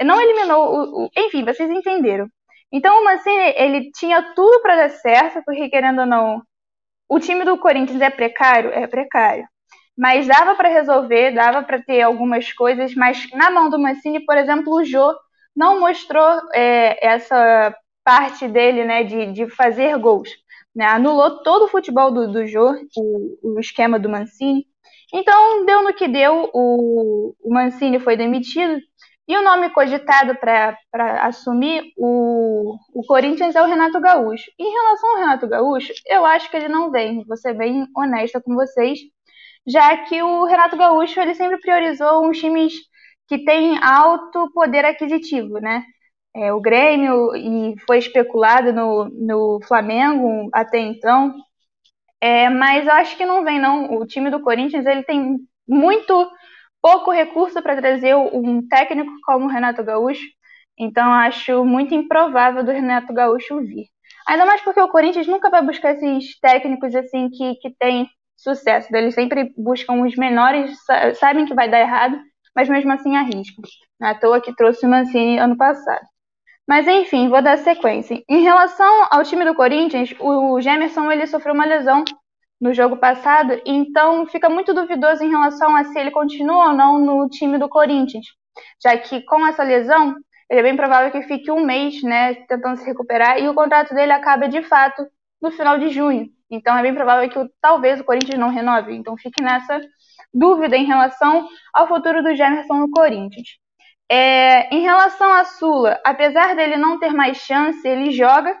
não 0.00 0.20
eliminou, 0.20 0.62
o, 0.62 1.04
o, 1.06 1.10
enfim, 1.16 1.44
vocês 1.44 1.68
entenderam. 1.68 2.28
Então 2.74 3.00
o 3.00 3.04
Mancini, 3.04 3.54
ele 3.56 3.92
tinha 3.92 4.34
tudo 4.34 4.60
para 4.60 4.74
dar 4.74 4.90
certo, 4.90 5.40
porque 5.46 5.68
querendo 5.68 6.00
ou 6.00 6.06
não, 6.06 6.42
o 7.08 7.20
time 7.20 7.44
do 7.44 7.56
Corinthians 7.56 8.00
é 8.00 8.10
precário, 8.10 8.70
é 8.72 8.84
precário. 8.88 9.46
Mas 9.96 10.26
dava 10.26 10.56
para 10.56 10.68
resolver, 10.68 11.30
dava 11.30 11.62
para 11.62 11.80
ter 11.80 12.02
algumas 12.02 12.52
coisas, 12.52 12.92
mas 12.96 13.30
na 13.30 13.48
mão 13.48 13.70
do 13.70 13.78
Mancini, 13.78 14.24
por 14.24 14.36
exemplo, 14.36 14.74
o 14.74 14.84
Jô 14.84 15.14
não 15.54 15.78
mostrou 15.78 16.28
é, 16.52 16.98
essa 17.06 17.72
parte 18.02 18.48
dele, 18.48 18.84
né, 18.84 19.04
de, 19.04 19.30
de 19.32 19.48
fazer 19.48 19.96
gols. 19.96 20.30
Né? 20.74 20.84
Anulou 20.84 21.44
todo 21.44 21.66
o 21.66 21.68
futebol 21.68 22.10
do, 22.10 22.32
do 22.32 22.44
Jô, 22.44 22.72
o, 22.96 23.54
o 23.54 23.60
esquema 23.60 24.00
do 24.00 24.08
Mancini. 24.08 24.66
Então, 25.12 25.64
deu 25.64 25.84
no 25.84 25.94
que 25.94 26.08
deu, 26.08 26.50
o, 26.52 27.36
o 27.40 27.54
Mancini 27.54 28.00
foi 28.00 28.16
demitido, 28.16 28.80
e 29.26 29.36
o 29.36 29.42
nome 29.42 29.70
cogitado 29.70 30.36
para 30.36 30.76
assumir 31.26 31.92
o, 31.96 32.76
o 32.94 33.02
Corinthians 33.06 33.54
é 33.54 33.62
o 33.62 33.66
Renato 33.66 34.00
Gaúcho. 34.00 34.50
Em 34.58 34.70
relação 34.70 35.10
ao 35.10 35.16
Renato 35.16 35.48
Gaúcho, 35.48 35.92
eu 36.06 36.24
acho 36.26 36.50
que 36.50 36.56
ele 36.56 36.68
não 36.68 36.90
vem, 36.90 37.24
vou 37.24 37.36
ser 37.36 37.54
bem 37.54 37.86
honesta 37.96 38.40
com 38.40 38.54
vocês, 38.54 38.98
já 39.66 39.96
que 40.04 40.22
o 40.22 40.44
Renato 40.44 40.76
Gaúcho 40.76 41.20
ele 41.20 41.34
sempre 41.34 41.58
priorizou 41.58 42.26
uns 42.26 42.38
times 42.38 42.74
que 43.26 43.44
têm 43.44 43.78
alto 43.82 44.50
poder 44.52 44.84
aquisitivo, 44.84 45.58
né? 45.58 45.84
É, 46.36 46.52
o 46.52 46.60
Grêmio 46.60 47.34
e 47.36 47.74
foi 47.86 47.98
especulado 47.98 48.72
no, 48.72 49.04
no 49.04 49.60
Flamengo 49.66 50.48
até 50.52 50.78
então, 50.80 51.34
é, 52.20 52.48
mas 52.48 52.86
eu 52.86 52.92
acho 52.94 53.16
que 53.16 53.26
não 53.26 53.44
vem 53.44 53.58
não. 53.60 53.94
O 53.98 54.06
time 54.06 54.30
do 54.30 54.40
Corinthians 54.40 54.86
ele 54.86 55.02
tem 55.04 55.38
muito 55.68 56.30
pouco 56.84 57.10
recurso 57.10 57.62
para 57.62 57.80
trazer 57.80 58.14
um 58.14 58.60
técnico 58.68 59.10
como 59.24 59.46
o 59.46 59.48
Renato 59.48 59.82
Gaúcho, 59.82 60.26
então 60.78 61.10
acho 61.14 61.64
muito 61.64 61.94
improvável 61.94 62.62
do 62.62 62.70
Renato 62.70 63.10
Gaúcho 63.10 63.58
vir. 63.62 63.86
Ainda 64.28 64.44
mais 64.44 64.60
porque 64.60 64.80
o 64.80 64.88
Corinthians 64.88 65.26
nunca 65.26 65.48
vai 65.48 65.64
buscar 65.64 65.94
esses 65.94 66.38
técnicos 66.40 66.94
assim 66.94 67.30
que, 67.30 67.54
que 67.54 67.74
têm 67.78 68.06
sucesso. 68.36 68.94
Eles 68.94 69.14
sempre 69.14 69.50
buscam 69.56 70.02
os 70.02 70.14
menores, 70.14 70.76
sabem 71.14 71.46
que 71.46 71.54
vai 71.54 71.70
dar 71.70 71.80
errado, 71.80 72.20
mas 72.54 72.68
mesmo 72.68 72.92
assim 72.92 73.16
arriscam. 73.16 73.64
Não 73.98 74.08
é 74.08 74.10
à 74.10 74.14
toa 74.14 74.42
que 74.42 74.54
trouxe 74.54 74.84
o 74.84 74.90
Mancini 74.90 75.38
ano 75.38 75.56
passado. 75.56 76.04
Mas 76.68 76.86
enfim, 76.86 77.30
vou 77.30 77.40
dar 77.40 77.56
sequência. 77.56 78.22
Em 78.28 78.42
relação 78.42 79.08
ao 79.10 79.22
time 79.22 79.46
do 79.46 79.54
Corinthians, 79.54 80.14
o 80.20 80.60
Gemerson 80.60 81.10
ele 81.10 81.26
sofreu 81.26 81.54
uma 81.54 81.64
lesão 81.64 82.04
no 82.60 82.72
jogo 82.72 82.96
passado, 82.96 83.60
então 83.66 84.26
fica 84.26 84.48
muito 84.48 84.72
duvidoso 84.72 85.22
em 85.22 85.30
relação 85.30 85.74
a 85.76 85.84
se 85.84 85.98
ele 85.98 86.10
continua 86.10 86.68
ou 86.68 86.72
não 86.72 86.98
no 86.98 87.28
time 87.28 87.58
do 87.58 87.68
Corinthians, 87.68 88.24
já 88.82 88.96
que 88.96 89.22
com 89.22 89.46
essa 89.46 89.62
lesão, 89.62 90.14
ele 90.48 90.60
é 90.60 90.62
bem 90.62 90.76
provável 90.76 91.10
que 91.10 91.22
fique 91.22 91.50
um 91.50 91.64
mês, 91.64 92.02
né, 92.02 92.34
tentando 92.48 92.78
se 92.78 92.86
recuperar, 92.86 93.38
e 93.38 93.48
o 93.48 93.54
contrato 93.54 93.94
dele 93.94 94.12
acaba 94.12 94.48
de 94.48 94.62
fato 94.62 95.06
no 95.42 95.50
final 95.50 95.78
de 95.78 95.88
junho. 95.90 96.28
Então 96.50 96.76
é 96.76 96.82
bem 96.82 96.94
provável 96.94 97.28
que 97.28 97.50
talvez 97.60 98.00
o 98.00 98.04
Corinthians 98.04 98.38
não 98.38 98.50
renove. 98.50 98.94
Então 98.94 99.16
fique 99.16 99.42
nessa 99.42 99.80
dúvida 100.32 100.76
em 100.76 100.84
relação 100.84 101.48
ao 101.72 101.88
futuro 101.88 102.22
do 102.22 102.34
Jamerson 102.34 102.74
no 102.74 102.90
Corinthians. 102.90 103.48
É, 104.10 104.74
em 104.74 104.82
relação 104.82 105.32
a 105.32 105.44
Sula, 105.44 106.00
apesar 106.04 106.54
dele 106.54 106.76
não 106.76 106.98
ter 106.98 107.12
mais 107.12 107.38
chance, 107.38 107.86
ele 107.86 108.10
joga. 108.10 108.56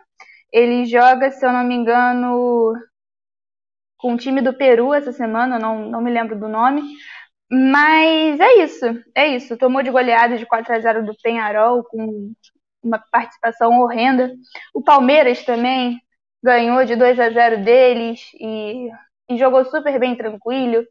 Ele 0.52 0.84
joga, 0.86 1.30
se 1.30 1.44
eu 1.44 1.52
não 1.52 1.64
me 1.64 1.74
engano, 1.74 2.74
com 4.04 4.12
o 4.12 4.18
time 4.18 4.42
do 4.42 4.52
Peru 4.52 4.92
essa 4.92 5.12
semana, 5.12 5.58
não, 5.58 5.88
não 5.88 6.02
me 6.02 6.10
lembro 6.10 6.38
do 6.38 6.46
nome. 6.46 6.82
Mas 7.50 8.38
é 8.38 8.62
isso, 8.62 8.84
é 9.14 9.28
isso. 9.28 9.56
Tomou 9.56 9.82
de 9.82 9.90
goleada 9.90 10.36
de 10.36 10.44
4 10.44 10.74
a 10.74 10.78
0 10.78 11.06
do 11.06 11.16
Penharol, 11.22 11.82
com 11.84 12.30
uma 12.82 13.02
participação 13.10 13.80
horrenda. 13.80 14.30
O 14.74 14.82
Palmeiras 14.82 15.42
também 15.42 15.98
ganhou 16.42 16.84
de 16.84 16.96
2 16.96 17.18
a 17.18 17.30
0 17.30 17.64
deles 17.64 18.20
e, 18.38 18.90
e 19.30 19.38
jogou 19.38 19.64
super 19.64 19.98
bem 19.98 20.14
tranquilo. 20.14 20.84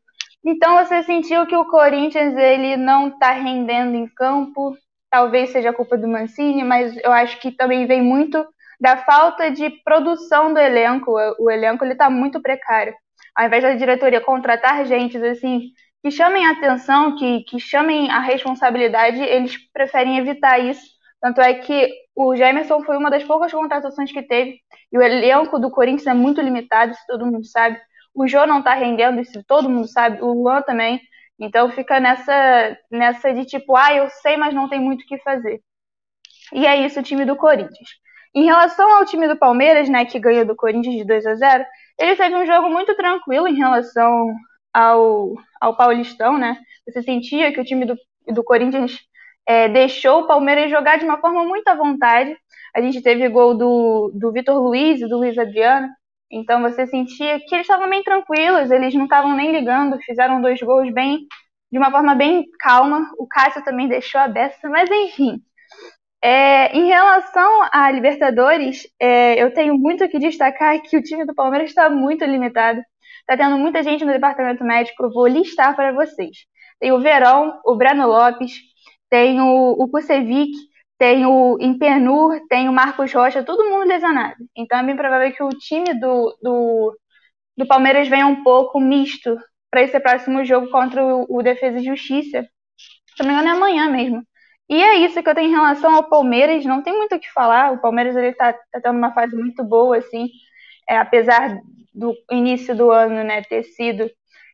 Então 0.43 0.83
você 0.83 1.03
sentiu 1.03 1.45
que 1.45 1.55
o 1.55 1.65
Corinthians 1.65 2.35
ele 2.35 2.77
não 2.77 3.09
está 3.09 3.31
rendendo 3.33 3.95
em 3.95 4.07
campo. 4.07 4.75
Talvez 5.11 5.51
seja 5.51 5.71
culpa 5.71 5.95
do 5.99 6.07
Mancini, 6.07 6.63
mas 6.63 6.97
eu 7.03 7.11
acho 7.11 7.39
que 7.39 7.51
também 7.51 7.85
vem 7.85 8.01
muito 8.01 8.43
da 8.81 8.97
falta 8.97 9.51
de 9.51 9.69
produção 9.85 10.51
do 10.51 10.59
elenco. 10.59 11.11
O 11.37 11.51
elenco 11.51 11.85
ele 11.85 11.93
está 11.93 12.09
muito 12.09 12.41
precário 12.41 12.95
ao 13.35 13.45
invés 13.45 13.63
da 13.63 13.73
diretoria 13.75 14.21
contratar 14.21 14.85
gente 14.85 15.17
assim 15.17 15.71
que 16.03 16.11
chamem 16.11 16.45
a 16.45 16.51
atenção, 16.51 17.15
que, 17.15 17.43
que 17.43 17.59
chamem 17.59 18.11
a 18.11 18.19
responsabilidade, 18.19 19.21
eles 19.21 19.57
preferem 19.71 20.17
evitar 20.17 20.59
isso. 20.59 20.83
Tanto 21.21 21.39
é 21.39 21.53
que 21.53 21.89
o 22.13 22.35
Gemerson 22.35 22.83
foi 22.83 22.97
uma 22.97 23.09
das 23.09 23.23
poucas 23.23 23.53
contratações 23.53 24.11
que 24.11 24.21
teve, 24.21 24.59
e 24.91 24.97
o 24.97 25.01
elenco 25.01 25.57
do 25.57 25.71
Corinthians 25.71 26.07
é 26.07 26.13
muito 26.13 26.41
limitado, 26.41 26.91
isso 26.91 27.03
todo 27.07 27.25
mundo 27.25 27.45
sabe. 27.45 27.79
O 28.13 28.27
Jô 28.27 28.45
não 28.45 28.61
tá 28.61 28.73
rendendo, 28.73 29.21
isso 29.21 29.41
todo 29.47 29.69
mundo 29.69 29.87
sabe, 29.87 30.21
o 30.21 30.33
Luan 30.33 30.61
também. 30.61 30.99
Então 31.39 31.71
fica 31.71 31.99
nessa, 31.99 32.77
nessa 32.91 33.33
de 33.33 33.45
tipo, 33.45 33.75
ah, 33.75 33.93
eu 33.95 34.09
sei, 34.09 34.35
mas 34.35 34.53
não 34.53 34.67
tem 34.67 34.79
muito 34.81 35.03
o 35.03 35.07
que 35.07 35.17
fazer. 35.19 35.61
E 36.53 36.65
é 36.65 36.85
isso 36.85 36.99
o 36.99 37.03
time 37.03 37.25
do 37.25 37.35
Corinthians. 37.37 37.89
Em 38.35 38.45
relação 38.45 38.91
ao 38.97 39.05
time 39.05 39.27
do 39.27 39.37
Palmeiras, 39.37 39.87
né, 39.89 40.05
que 40.05 40.19
ganhou 40.19 40.45
do 40.45 40.55
Corinthians 40.55 40.95
de 40.95 41.05
2 41.05 41.25
a 41.25 41.35
0, 41.35 41.65
ele 41.99 42.15
fez 42.15 42.33
um 42.33 42.45
jogo 42.45 42.69
muito 42.69 42.95
tranquilo 42.95 43.47
em 43.47 43.55
relação 43.55 44.33
ao, 44.73 45.33
ao 45.61 45.75
Paulistão, 45.75 46.37
né? 46.37 46.57
Você 46.87 47.01
sentia 47.01 47.51
que 47.53 47.59
o 47.59 47.63
time 47.63 47.85
do, 47.85 47.95
do 48.27 48.43
Corinthians 48.43 48.99
é, 49.45 49.69
deixou 49.69 50.21
o 50.21 50.27
Palmeiras 50.27 50.71
jogar 50.71 50.97
de 50.97 51.05
uma 51.05 51.19
forma 51.19 51.43
muito 51.43 51.67
à 51.67 51.75
vontade. 51.75 52.35
A 52.75 52.81
gente 52.81 53.01
teve 53.01 53.29
gol 53.29 53.55
do, 53.55 54.11
do 54.15 54.31
Vitor 54.31 54.61
Luiz 54.61 55.01
e 55.01 55.07
do 55.07 55.17
Luiz 55.17 55.37
Adriano. 55.37 55.87
Então 56.31 56.61
você 56.61 56.87
sentia 56.87 57.39
que 57.39 57.53
eles 57.53 57.67
estavam 57.67 57.89
bem 57.89 58.01
tranquilos, 58.01 58.71
eles 58.71 58.93
não 58.95 59.03
estavam 59.03 59.35
nem 59.35 59.51
ligando, 59.51 60.01
fizeram 60.01 60.41
dois 60.41 60.59
gols 60.61 60.91
bem 60.91 61.27
de 61.71 61.77
uma 61.77 61.91
forma 61.91 62.15
bem 62.15 62.45
calma. 62.59 63.11
O 63.17 63.27
Cássio 63.27 63.63
também 63.63 63.87
deixou 63.87 64.19
a 64.19 64.27
beça, 64.27 64.67
mas 64.69 64.89
enfim. 64.89 65.41
É, 66.25 66.73
em 66.77 66.87
relação 66.87 67.67
à 67.73 67.91
Libertadores, 67.91 68.87
é, 68.97 69.43
eu 69.43 69.53
tenho 69.53 69.77
muito 69.77 70.07
que 70.07 70.17
destacar 70.19 70.81
que 70.81 70.95
o 70.95 71.03
time 71.03 71.25
do 71.25 71.35
Palmeiras 71.35 71.69
está 71.69 71.89
muito 71.89 72.23
limitado. 72.23 72.81
Está 73.19 73.35
tendo 73.35 73.57
muita 73.57 73.83
gente 73.83 74.05
no 74.05 74.13
departamento 74.13 74.63
médico, 74.63 75.03
eu 75.03 75.11
vou 75.11 75.27
listar 75.27 75.75
para 75.75 75.91
vocês. 75.91 76.37
Tem 76.79 76.93
o 76.93 77.01
Verão, 77.01 77.59
o 77.65 77.75
Breno 77.75 78.07
Lopes, 78.07 78.53
tem 79.09 79.41
o, 79.41 79.71
o 79.71 79.89
Kusevic, 79.89 80.51
tem 80.97 81.25
o 81.25 81.57
Impenur, 81.59 82.39
tem 82.49 82.69
o 82.69 82.73
Marcos 82.73 83.13
Rocha, 83.13 83.43
todo 83.43 83.69
mundo 83.69 83.85
lesionado. 83.87 84.37
Então 84.55 84.79
é 84.79 84.83
bem 84.83 84.95
provável 84.95 85.31
que 85.33 85.43
o 85.43 85.49
time 85.49 85.93
do, 85.99 86.37
do, 86.41 86.97
do 87.57 87.67
Palmeiras 87.67 88.07
venha 88.07 88.27
um 88.27 88.43
pouco 88.43 88.79
misto 88.79 89.37
para 89.69 89.81
esse 89.83 89.99
próximo 89.99 90.45
jogo 90.45 90.69
contra 90.71 91.03
o, 91.03 91.25
o 91.29 91.43
Defesa 91.43 91.79
e 91.79 91.83
Justiça. 91.83 92.47
Se 93.17 93.23
não 93.23 93.27
me 93.27 93.33
engano, 93.33 93.49
é 93.49 93.51
amanhã 93.51 93.89
mesmo. 93.89 94.23
E 94.69 94.81
é 94.81 94.97
isso 94.99 95.21
que 95.21 95.29
eu 95.29 95.35
tenho 95.35 95.49
em 95.49 95.55
relação 95.55 95.93
ao 95.95 96.09
Palmeiras, 96.09 96.65
não 96.65 96.81
tem 96.81 96.95
muito 96.95 97.15
o 97.15 97.19
que 97.19 97.31
falar. 97.31 97.73
O 97.73 97.81
Palmeiras 97.81 98.15
ele 98.15 98.33
tá, 98.33 98.53
tá 98.53 98.81
tendo 98.81 98.97
uma 98.97 99.13
fase 99.13 99.35
muito 99.35 99.63
boa, 99.63 99.97
assim, 99.97 100.29
é, 100.89 100.97
apesar 100.97 101.57
do 101.93 102.13
início 102.31 102.75
do 102.75 102.91
ano, 102.91 103.23
né, 103.23 103.41
ter 103.43 103.63
sido 103.63 104.09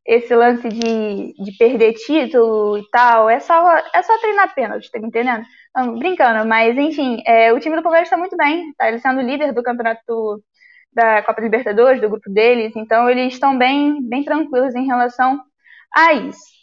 esse 0.06 0.36
lance 0.36 0.68
de, 0.68 1.34
de 1.34 1.58
perder 1.58 1.94
título 1.94 2.78
e 2.80 2.90
tal, 2.92 3.30
é 3.30 3.40
só, 3.40 3.78
é 3.94 4.02
só 4.02 4.18
treinar 4.20 4.56
pênalti, 4.56 4.90
tá 4.92 5.00
me 5.00 5.08
entendendo? 5.08 5.44
Não, 5.76 6.00
brincando, 6.00 6.48
mas 6.48 6.78
enfim, 6.78 7.22
é, 7.28 7.54
o 7.54 7.60
time 7.60 7.76
do 7.76 7.84
Palmeiras 7.84 8.08
está 8.08 8.18
muito 8.18 8.36
bem, 8.36 8.74
tá 8.78 8.88
ele 8.88 8.98
sendo 9.00 9.22
líder 9.22 9.54
do 9.54 9.62
campeonato 9.62 10.44
da 10.92 11.22
Copa 11.24 11.42
Libertadores, 11.42 12.02
do 12.02 12.10
grupo 12.10 12.30
deles, 12.32 12.76
então 12.76 13.10
eles 13.10 13.34
estão 13.34 13.58
bem, 13.58 14.02
bem 14.02 14.24
tranquilos 14.24 14.74
em 14.76 14.86
relação 14.88 15.40
a 15.96 16.14
isso. 16.14 16.60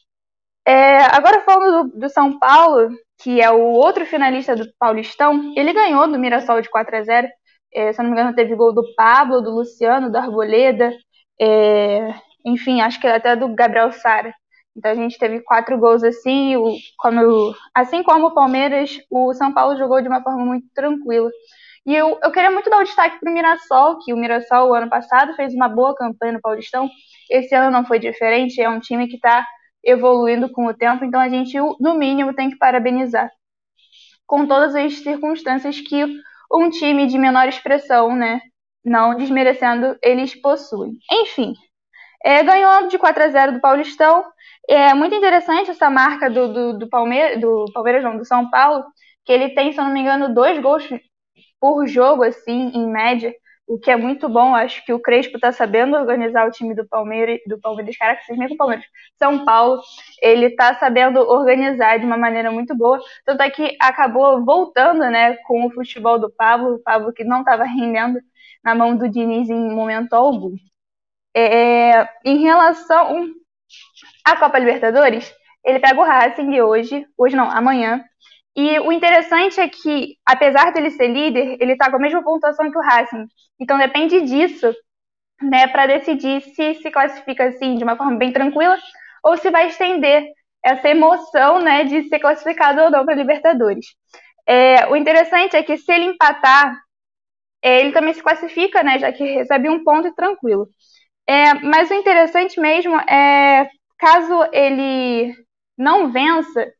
É, 0.66 0.98
agora 1.16 1.42
falando 1.42 1.90
do, 1.90 2.00
do, 2.00 2.08
São 2.08 2.38
Paulo, 2.38 2.90
que 3.18 3.40
é 3.40 3.50
o 3.50 3.60
outro 3.60 4.04
finalista 4.06 4.54
do 4.54 4.66
Paulistão, 4.78 5.52
ele 5.56 5.72
ganhou 5.72 6.06
do 6.06 6.18
Mirassol 6.18 6.60
de 6.60 6.70
4 6.70 6.96
a 6.96 7.02
0 7.02 7.28
é, 7.74 7.92
se 7.92 8.00
eu 8.00 8.04
não 8.04 8.10
me 8.10 8.18
engano, 8.18 8.34
teve 8.34 8.54
gol 8.54 8.72
do 8.72 8.82
Pablo, 8.94 9.42
do 9.42 9.50
Luciano, 9.50 10.10
do 10.10 10.16
Arboleda, 10.16 10.90
é, 11.40 12.14
enfim, 12.44 12.80
acho 12.80 13.00
que 13.00 13.06
até 13.06 13.36
do 13.36 13.54
Gabriel 13.54 13.92
Sara. 13.92 14.34
Então 14.74 14.90
a 14.90 14.94
gente 14.94 15.18
teve 15.18 15.40
quatro 15.40 15.78
gols 15.78 16.02
assim, 16.02 16.56
o, 16.56 16.74
como 16.98 17.20
eu, 17.20 17.54
assim 17.74 18.02
como 18.02 18.28
o 18.28 18.34
Palmeiras, 18.34 18.98
o 19.10 19.32
São 19.34 19.52
Paulo 19.52 19.76
jogou 19.76 20.00
de 20.00 20.08
uma 20.08 20.22
forma 20.22 20.44
muito 20.44 20.66
tranquila. 20.74 21.30
E 21.86 21.94
eu, 21.94 22.18
eu 22.22 22.32
queria 22.32 22.50
muito 22.50 22.68
dar 22.68 22.78
o 22.78 22.84
destaque 22.84 23.20
para 23.20 23.30
o 23.30 23.34
Mirassol, 23.34 23.98
que 23.98 24.12
o 24.12 24.16
Mirassol, 24.16 24.70
o 24.70 24.74
ano 24.74 24.88
passado, 24.90 25.34
fez 25.34 25.54
uma 25.54 25.68
boa 25.68 25.94
campanha 25.94 26.32
no 26.32 26.40
Paulistão. 26.40 26.90
Esse 27.30 27.54
ano 27.54 27.70
não 27.70 27.86
foi 27.86 27.98
diferente, 27.98 28.60
é 28.60 28.68
um 28.68 28.80
time 28.80 29.06
que 29.06 29.16
está 29.16 29.46
evoluindo 29.86 30.50
com 30.50 30.66
o 30.66 30.74
tempo, 30.74 31.04
então 31.04 31.20
a 31.20 31.28
gente, 31.28 31.56
no 31.80 31.94
mínimo, 31.94 32.34
tem 32.34 32.50
que 32.50 32.58
parabenizar. 32.58 33.30
Com 34.26 34.46
todas 34.46 34.74
as 34.74 34.94
circunstâncias 34.98 35.80
que 35.80 36.04
um 36.52 36.68
time 36.68 37.06
de 37.06 37.16
menor 37.16 37.48
expressão, 37.48 38.14
né, 38.14 38.40
não 38.84 39.14
desmerecendo, 39.16 39.96
eles 40.02 40.34
possuem. 40.34 40.92
Enfim, 41.10 41.54
é, 42.24 42.42
ganhou 42.42 42.88
de 42.88 42.98
4 42.98 43.22
a 43.22 43.28
0 43.28 43.52
do 43.52 43.60
Paulistão. 43.60 44.24
É 44.68 44.92
muito 44.94 45.14
interessante 45.14 45.70
essa 45.70 45.88
marca 45.88 46.28
do, 46.28 46.52
do, 46.52 46.78
do 46.80 46.88
Palmeiras, 46.88 47.40
do 47.40 47.66
Palmeiras 47.72 48.02
não, 48.02 48.16
do 48.16 48.24
São 48.24 48.50
Paulo, 48.50 48.84
que 49.24 49.32
ele 49.32 49.50
tem, 49.50 49.72
se 49.72 49.78
eu 49.78 49.84
não 49.84 49.92
me 49.92 50.00
engano, 50.00 50.34
dois 50.34 50.60
gols 50.60 50.88
por 51.60 51.86
jogo, 51.86 52.24
assim, 52.24 52.70
em 52.74 52.90
média, 52.90 53.32
o 53.66 53.78
que 53.78 53.90
é 53.90 53.96
muito 53.96 54.28
bom. 54.28 54.54
Acho 54.54 54.84
que 54.84 54.92
o 54.92 55.00
Crespo 55.00 55.36
está 55.36 55.50
sabendo 55.52 55.96
organizar 55.96 56.46
o 56.46 56.50
time 56.50 56.74
do 56.74 56.86
Palmeiras, 56.86 57.40
do 57.46 57.58
Palmeiras, 57.58 57.96
caraca, 57.96 58.22
vocês 58.24 58.38
mesmo 58.38 58.56
Palmeiras, 58.56 58.84
São 59.18 59.44
Paulo, 59.44 59.80
ele 60.22 60.46
está 60.46 60.74
sabendo 60.74 61.20
organizar 61.20 61.98
de 61.98 62.06
uma 62.06 62.16
maneira 62.16 62.50
muito 62.50 62.76
boa. 62.76 63.00
Tanto 63.24 63.42
é 63.42 63.50
que 63.50 63.76
acabou 63.80 64.44
voltando, 64.44 65.00
né, 65.10 65.36
com 65.46 65.66
o 65.66 65.70
futebol 65.70 66.18
do 66.18 66.30
Pablo, 66.30 66.74
o 66.74 66.82
Pablo 66.82 67.12
que 67.12 67.24
não 67.24 67.40
estava 67.40 67.64
rendendo 67.64 68.20
na 68.62 68.74
mão 68.74 68.96
do 68.96 69.08
Diniz 69.08 69.48
em 69.48 69.70
momento 69.70 70.14
algum. 70.14 70.54
É, 71.34 72.08
em 72.24 72.38
relação 72.38 73.26
à 74.24 74.36
Copa 74.36 74.58
Libertadores, 74.58 75.34
ele 75.64 75.80
pega 75.80 76.00
o 76.00 76.04
Racing 76.04 76.60
hoje, 76.60 77.06
hoje 77.18 77.36
não, 77.36 77.50
amanhã, 77.50 78.04
e 78.56 78.78
o 78.80 78.90
interessante 78.90 79.60
é 79.60 79.68
que, 79.68 80.16
apesar 80.26 80.72
dele 80.72 80.90
ser 80.90 81.08
líder, 81.08 81.58
ele 81.60 81.72
está 81.72 81.90
com 81.90 81.96
a 81.96 82.00
mesma 82.00 82.22
pontuação 82.22 82.70
que 82.70 82.78
o 82.78 82.80
Racing. 82.80 83.26
Então 83.60 83.78
depende 83.78 84.22
disso, 84.22 84.72
né, 85.42 85.66
para 85.68 85.86
decidir 85.86 86.40
se 86.42 86.74
se 86.76 86.90
classifica 86.90 87.44
assim 87.46 87.76
de 87.76 87.84
uma 87.84 87.96
forma 87.96 88.16
bem 88.16 88.32
tranquila 88.32 88.78
ou 89.24 89.36
se 89.36 89.50
vai 89.50 89.68
estender 89.68 90.24
essa 90.64 90.88
emoção, 90.88 91.60
né, 91.60 91.84
de 91.84 92.08
ser 92.08 92.18
classificado 92.18 92.80
ou 92.82 92.90
não 92.90 93.04
para 93.04 93.14
Libertadores. 93.14 93.86
É, 94.46 94.86
o 94.88 94.96
interessante 94.96 95.56
é 95.56 95.62
que 95.62 95.76
se 95.76 95.92
ele 95.92 96.06
empatar, 96.06 96.76
é, 97.62 97.80
ele 97.80 97.92
também 97.92 98.14
se 98.14 98.22
classifica, 98.22 98.82
né, 98.82 98.98
já 98.98 99.12
que 99.12 99.24
recebe 99.24 99.68
um 99.68 99.84
ponto 99.84 100.08
e 100.08 100.14
tranquilo. 100.14 100.68
É, 101.26 101.54
mas 101.54 101.90
o 101.90 101.94
interessante 101.94 102.60
mesmo 102.60 102.96
é, 103.00 103.68
caso 103.98 104.48
ele 104.52 105.34
não 105.78 106.12
vença, 106.12 106.72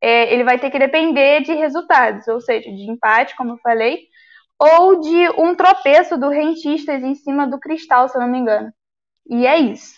é, 0.00 0.32
ele 0.32 0.44
vai 0.44 0.58
ter 0.58 0.70
que 0.70 0.78
depender 0.78 1.42
de 1.42 1.52
resultados, 1.54 2.26
ou 2.28 2.40
seja, 2.40 2.70
de 2.70 2.90
empate, 2.90 3.36
como 3.36 3.52
eu 3.52 3.58
falei, 3.58 4.06
ou 4.58 5.00
de 5.00 5.28
um 5.40 5.54
tropeço 5.54 6.18
do 6.18 6.28
Rentistas 6.28 7.02
em 7.02 7.14
cima 7.14 7.46
do 7.46 7.58
Cristal, 7.58 8.08
se 8.08 8.16
eu 8.16 8.20
não 8.22 8.28
me 8.28 8.38
engano. 8.38 8.72
E 9.28 9.46
é 9.46 9.58
isso. 9.58 9.96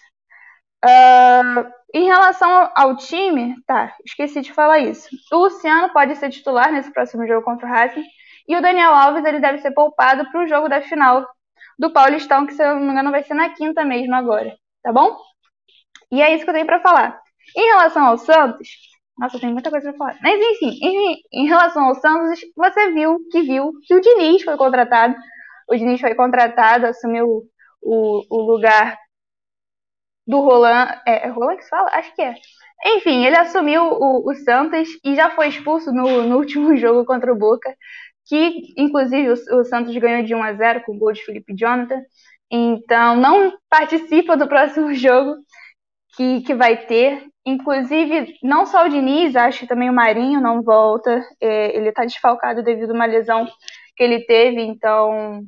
Uh, 0.84 1.70
em 1.94 2.06
relação 2.06 2.70
ao 2.74 2.96
time, 2.96 3.54
tá, 3.66 3.94
esqueci 4.04 4.40
de 4.40 4.52
falar 4.52 4.78
isso. 4.80 5.08
O 5.32 5.36
Luciano 5.38 5.92
pode 5.92 6.16
ser 6.16 6.30
titular 6.30 6.72
nesse 6.72 6.92
próximo 6.92 7.26
jogo 7.26 7.44
contra 7.44 7.66
o 7.66 7.70
Racing, 7.70 8.04
e 8.48 8.56
o 8.56 8.62
Daniel 8.62 8.94
Alves 8.94 9.24
ele 9.24 9.40
deve 9.40 9.58
ser 9.58 9.72
poupado 9.72 10.30
para 10.30 10.42
o 10.42 10.46
jogo 10.46 10.68
da 10.68 10.80
final 10.82 11.26
do 11.78 11.92
Paulistão, 11.92 12.46
que 12.46 12.54
se 12.54 12.62
eu 12.62 12.74
não 12.74 12.82
me 12.82 12.92
engano 12.92 13.10
vai 13.10 13.22
ser 13.22 13.34
na 13.34 13.50
quinta 13.50 13.84
mesmo 13.84 14.14
agora, 14.14 14.56
tá 14.82 14.92
bom? 14.92 15.18
E 16.10 16.20
é 16.20 16.34
isso 16.34 16.44
que 16.44 16.50
eu 16.50 16.54
tenho 16.54 16.66
para 16.66 16.80
falar. 16.80 17.20
Em 17.56 17.66
relação 17.66 18.04
ao 18.04 18.18
Santos, 18.18 18.68
nossa, 19.20 19.38
tem 19.38 19.52
muita 19.52 19.70
coisa 19.70 19.92
pra 19.92 19.98
falar. 19.98 20.18
Mas 20.22 20.40
enfim, 20.40 20.78
em, 20.82 21.22
em 21.30 21.46
relação 21.46 21.84
ao 21.84 21.94
Santos, 21.94 22.40
você 22.56 22.90
viu 22.92 23.18
que 23.30 23.42
viu 23.42 23.70
que 23.86 23.94
o 23.94 24.00
Diniz 24.00 24.42
foi 24.42 24.56
contratado. 24.56 25.14
O 25.68 25.76
Diniz 25.76 26.00
foi 26.00 26.14
contratado, 26.14 26.86
assumiu 26.86 27.42
o, 27.82 28.24
o 28.30 28.40
lugar 28.50 28.96
do 30.26 30.40
Roland. 30.40 31.02
É, 31.06 31.26
é 31.26 31.28
Roland 31.28 31.58
que 31.58 31.64
se 31.64 31.68
fala? 31.68 31.90
Acho 31.92 32.14
que 32.14 32.22
é. 32.22 32.34
Enfim, 32.96 33.26
ele 33.26 33.36
assumiu 33.36 33.82
o, 33.84 34.30
o 34.30 34.34
Santos 34.36 34.88
e 35.04 35.14
já 35.14 35.30
foi 35.30 35.48
expulso 35.48 35.92
no, 35.92 36.22
no, 36.22 36.38
último 36.38 36.74
jogo 36.78 37.04
contra 37.04 37.30
o 37.30 37.36
Boca, 37.36 37.76
que 38.26 38.72
inclusive 38.74 39.28
o, 39.28 39.60
o 39.60 39.64
Santos 39.64 39.94
ganhou 39.98 40.24
de 40.24 40.34
1 40.34 40.42
a 40.42 40.54
0 40.54 40.82
com 40.84 40.94
o 40.96 40.98
gol 40.98 41.12
de 41.12 41.22
Felipe 41.24 41.54
Jonathan. 41.54 42.00
Então, 42.50 43.16
não 43.16 43.52
participa 43.68 44.34
do 44.34 44.48
próximo 44.48 44.92
jogo 44.96 45.36
que, 46.16 46.40
que 46.40 46.54
vai 46.54 46.86
ter. 46.86 47.29
Inclusive, 47.46 48.34
não 48.42 48.66
só 48.66 48.84
o 48.84 48.88
Diniz, 48.88 49.34
acho 49.34 49.60
que 49.60 49.66
também 49.66 49.88
o 49.88 49.94
Marinho 49.94 50.40
não 50.40 50.62
volta. 50.62 51.22
É, 51.40 51.76
ele 51.76 51.88
está 51.88 52.04
desfalcado 52.04 52.62
devido 52.62 52.90
a 52.90 52.94
uma 52.94 53.06
lesão 53.06 53.46
que 53.96 54.04
ele 54.04 54.24
teve, 54.24 54.62
então 54.62 55.42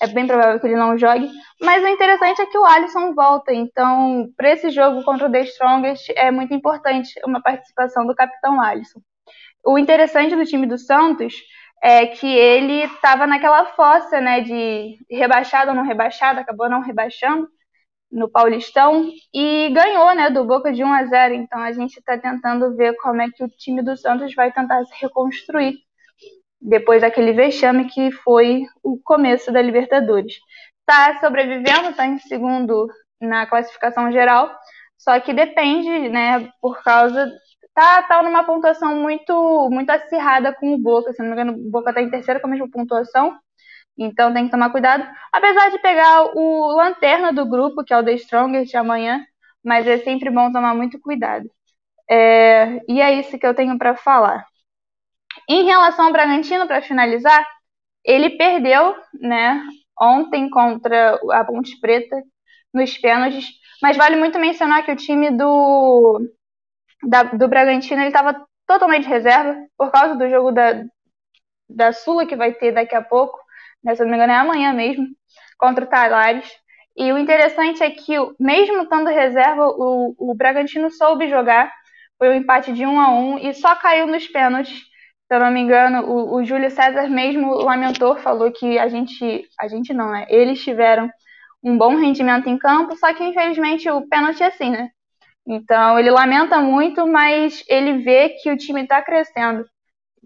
é 0.00 0.06
bem 0.06 0.26
provável 0.26 0.60
que 0.60 0.66
ele 0.66 0.76
não 0.76 0.96
jogue. 0.96 1.28
Mas 1.60 1.82
o 1.82 1.88
interessante 1.88 2.40
é 2.40 2.46
que 2.46 2.56
o 2.56 2.64
Alisson 2.64 3.12
volta, 3.14 3.52
então 3.52 4.28
para 4.36 4.52
esse 4.52 4.70
jogo 4.70 5.02
contra 5.02 5.26
o 5.26 5.32
The 5.32 5.40
Strongest 5.42 6.10
é 6.14 6.30
muito 6.30 6.54
importante 6.54 7.10
uma 7.24 7.42
participação 7.42 8.06
do 8.06 8.14
capitão 8.14 8.60
Alisson. 8.60 9.00
O 9.64 9.76
interessante 9.76 10.36
do 10.36 10.44
time 10.44 10.68
do 10.68 10.78
Santos 10.78 11.34
é 11.82 12.06
que 12.06 12.26
ele 12.26 12.84
estava 12.84 13.26
naquela 13.26 13.66
fossa, 13.66 14.20
né, 14.20 14.40
de 14.40 14.96
rebaixado 15.10 15.70
ou 15.70 15.76
não 15.76 15.82
rebaixado, 15.82 16.38
acabou 16.38 16.70
não 16.70 16.80
rebaixando, 16.80 17.48
no 18.10 18.28
Paulistão 18.30 19.10
e 19.34 19.70
ganhou, 19.70 20.14
né, 20.14 20.30
do 20.30 20.44
Boca 20.44 20.72
de 20.72 20.82
1 20.84 20.92
a 20.92 21.04
0. 21.04 21.34
Então 21.34 21.60
a 21.60 21.72
gente 21.72 21.98
está 21.98 22.16
tentando 22.16 22.74
ver 22.76 22.94
como 22.96 23.20
é 23.20 23.30
que 23.30 23.44
o 23.44 23.48
time 23.48 23.82
do 23.82 23.96
Santos 23.96 24.34
vai 24.34 24.52
tentar 24.52 24.84
se 24.84 24.94
reconstruir 25.00 25.78
depois 26.60 27.02
daquele 27.02 27.32
vexame 27.32 27.86
que 27.86 28.10
foi 28.10 28.62
o 28.82 28.98
começo 29.02 29.52
da 29.52 29.60
Libertadores. 29.62 30.34
Está 30.80 31.18
sobrevivendo, 31.20 31.90
está 31.90 32.06
em 32.06 32.18
segundo 32.18 32.88
na 33.20 33.46
classificação 33.46 34.10
geral, 34.12 34.50
só 34.98 35.18
que 35.20 35.32
depende, 35.32 36.08
né, 36.08 36.50
por 36.60 36.82
causa 36.82 37.30
tá, 37.74 38.02
tá 38.02 38.22
numa 38.22 38.44
pontuação 38.44 38.96
muito 38.96 39.68
muito 39.70 39.90
acirrada 39.90 40.54
com 40.54 40.74
o 40.74 40.78
Boca, 40.78 41.12
se 41.12 41.20
não 41.20 41.28
me 41.28 41.32
engano, 41.34 41.52
o 41.52 41.70
Boca 41.70 41.90
está 41.90 42.02
em 42.02 42.10
terceiro 42.10 42.40
com 42.40 42.46
a 42.46 42.50
mesma 42.50 42.68
pontuação 42.70 43.38
então 43.98 44.32
tem 44.32 44.44
que 44.46 44.50
tomar 44.50 44.70
cuidado. 44.70 45.06
Apesar 45.32 45.70
de 45.70 45.78
pegar 45.78 46.24
o 46.36 46.76
lanterna 46.76 47.32
do 47.32 47.46
grupo, 47.46 47.84
que 47.84 47.92
é 47.92 47.98
o 47.98 48.04
The 48.04 48.14
Strongest 48.14 48.74
amanhã, 48.74 49.24
mas 49.64 49.86
é 49.86 49.98
sempre 49.98 50.30
bom 50.30 50.52
tomar 50.52 50.74
muito 50.74 51.00
cuidado. 51.00 51.48
É, 52.10 52.80
e 52.88 53.00
é 53.00 53.14
isso 53.14 53.38
que 53.38 53.46
eu 53.46 53.54
tenho 53.54 53.78
para 53.78 53.96
falar. 53.96 54.46
Em 55.48 55.64
relação 55.64 56.06
ao 56.06 56.12
Bragantino, 56.12 56.66
para 56.66 56.82
finalizar, 56.82 57.46
ele 58.04 58.30
perdeu, 58.30 58.96
né, 59.20 59.62
ontem 60.00 60.48
contra 60.50 61.18
a 61.32 61.44
Ponte 61.44 61.78
Preta 61.80 62.16
nos 62.72 62.96
pênaltis. 62.98 63.46
Mas 63.82 63.96
vale 63.96 64.16
muito 64.16 64.38
mencionar 64.38 64.84
que 64.84 64.92
o 64.92 64.96
time 64.96 65.30
do, 65.30 66.20
da, 67.02 67.24
do 67.24 67.48
Bragantino 67.48 68.02
estava 68.02 68.46
totalmente 68.66 69.06
reserva 69.08 69.56
por 69.76 69.90
causa 69.90 70.16
do 70.16 70.28
jogo 70.28 70.52
da, 70.52 70.84
da 71.68 71.92
Sula 71.92 72.26
que 72.26 72.36
vai 72.36 72.52
ter 72.52 72.72
daqui 72.72 72.94
a 72.94 73.02
pouco, 73.02 73.38
né, 73.86 73.94
se 73.94 74.02
eu 74.02 74.06
não 74.06 74.10
me 74.10 74.16
engano 74.16 74.32
é 74.32 74.36
amanhã 74.36 74.72
mesmo, 74.72 75.06
contra 75.56 75.84
o 75.84 75.88
Talares. 75.88 76.50
E 76.96 77.12
o 77.12 77.18
interessante 77.18 77.82
é 77.82 77.90
que, 77.90 78.14
mesmo 78.40 78.82
estando 78.82 79.08
reserva, 79.08 79.66
o, 79.68 80.14
o 80.18 80.34
Bragantino 80.34 80.90
soube 80.90 81.28
jogar. 81.28 81.72
Foi 82.18 82.30
um 82.30 82.34
empate 82.34 82.72
de 82.72 82.84
um 82.84 82.98
a 82.98 83.10
um 83.10 83.38
e 83.38 83.52
só 83.54 83.76
caiu 83.76 84.06
nos 84.06 84.26
pênaltis. 84.26 84.78
Se 85.28 85.34
eu 85.34 85.40
não 85.40 85.50
me 85.50 85.60
engano, 85.60 86.04
o, 86.06 86.36
o 86.36 86.44
Júlio 86.44 86.70
César 86.70 87.08
mesmo 87.08 87.52
lamentou, 87.56 88.16
falou 88.16 88.50
que 88.50 88.78
a 88.78 88.88
gente, 88.88 89.46
a 89.60 89.68
gente 89.68 89.92
não, 89.92 90.10
né? 90.10 90.26
Eles 90.28 90.62
tiveram 90.62 91.10
um 91.62 91.76
bom 91.76 91.96
rendimento 91.96 92.48
em 92.48 92.58
campo, 92.58 92.96
só 92.96 93.12
que 93.12 93.24
infelizmente 93.24 93.90
o 93.90 94.06
pênalti 94.08 94.42
é 94.42 94.46
assim, 94.46 94.70
né? 94.70 94.88
Então 95.46 95.98
ele 95.98 96.10
lamenta 96.10 96.60
muito, 96.60 97.06
mas 97.06 97.62
ele 97.68 97.98
vê 97.98 98.30
que 98.30 98.50
o 98.50 98.56
time 98.56 98.82
está 98.82 99.02
crescendo. 99.02 99.64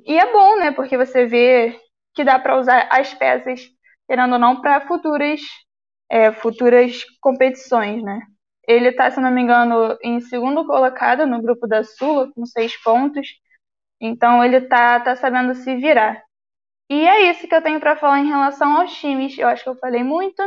E 0.07 0.19
é 0.19 0.33
bom, 0.33 0.57
né? 0.59 0.71
Porque 0.73 0.97
você 0.97 1.27
vê 1.27 1.77
que 2.15 2.25
dá 2.25 2.39
para 2.39 2.59
usar 2.59 2.89
as 2.91 3.13
peças, 3.15 3.63
querendo 4.09 4.35
ou 4.35 4.39
não, 4.39 4.61
para 4.61 4.81
futuras 4.81 5.41
é, 6.11 6.33
futuras 6.33 7.05
competições, 7.21 8.03
né? 8.03 8.21
Ele 8.67 8.89
está, 8.89 9.11
se 9.11 9.21
não 9.21 9.31
me 9.31 9.41
engano, 9.41 9.97
em 10.03 10.21
segundo 10.21 10.67
colocado 10.67 11.27
no 11.27 11.41
grupo 11.41 11.67
da 11.67 11.85
Sula, 11.85 12.31
com 12.35 12.45
seis 12.45 12.77
pontos. 12.83 13.27
Então 14.01 14.45
ele 14.45 14.57
está 14.57 14.99
tá 15.01 15.15
sabendo 15.15 15.55
se 15.55 15.77
virar. 15.77 16.21
E 16.91 17.07
é 17.07 17.31
isso 17.31 17.47
que 17.47 17.55
eu 17.55 17.63
tenho 17.63 17.79
para 17.79 17.97
falar 17.97 18.19
em 18.19 18.29
relação 18.29 18.81
aos 18.81 18.93
times. 18.93 19.39
Eu 19.39 19.49
acho 19.49 19.63
que 19.63 19.69
eu 19.69 19.77
falei 19.77 20.03
muito. 20.03 20.43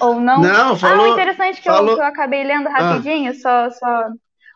Ou 0.00 0.20
não? 0.20 0.40
Não, 0.40 0.76
falou. 0.76 1.06
Ah, 1.06 1.08
o 1.10 1.12
interessante 1.12 1.60
que, 1.60 1.68
falou... 1.68 1.90
eu, 1.90 1.96
que 1.96 2.02
eu 2.02 2.06
acabei 2.06 2.42
lendo 2.42 2.68
rapidinho, 2.68 3.30
ah. 3.30 3.34
só, 3.34 3.70
só. 3.70 4.08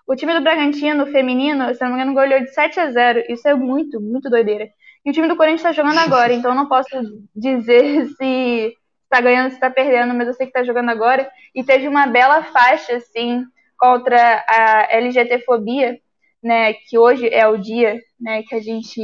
O 0.06 0.16
time 0.16 0.34
do 0.34 0.40
Bragantino, 0.40 1.06
feminino, 1.06 1.72
se 1.74 1.82
não 1.82 1.90
me 1.90 1.96
engano, 1.96 2.14
goleou 2.14 2.40
de 2.40 2.52
7 2.52 2.80
a 2.80 2.90
0. 2.90 3.24
Isso 3.28 3.46
é 3.46 3.54
muito, 3.54 4.00
muito 4.00 4.28
doideira. 4.28 4.68
E 5.08 5.10
o 5.10 5.12
time 5.14 5.26
do 5.26 5.36
Corinthians 5.36 5.62
está 5.62 5.72
jogando 5.72 6.00
agora, 6.00 6.34
então 6.34 6.50
eu 6.50 6.54
não 6.54 6.68
posso 6.68 6.90
dizer 7.34 8.08
se 8.20 8.74
tá 9.08 9.22
ganhando, 9.22 9.52
se 9.52 9.58
tá 9.58 9.70
perdendo, 9.70 10.12
mas 10.12 10.28
eu 10.28 10.34
sei 10.34 10.46
que 10.46 10.52
tá 10.52 10.62
jogando 10.62 10.90
agora. 10.90 11.26
E 11.54 11.64
teve 11.64 11.88
uma 11.88 12.06
bela 12.06 12.44
faixa, 12.44 12.96
assim, 12.96 13.42
contra 13.78 14.44
a 14.46 14.86
LGT-fobia, 14.90 15.98
né, 16.44 16.74
que 16.74 16.98
hoje 16.98 17.26
é 17.26 17.48
o 17.48 17.56
dia, 17.56 17.98
né, 18.20 18.42
que 18.42 18.54
a 18.54 18.60
gente, 18.60 19.00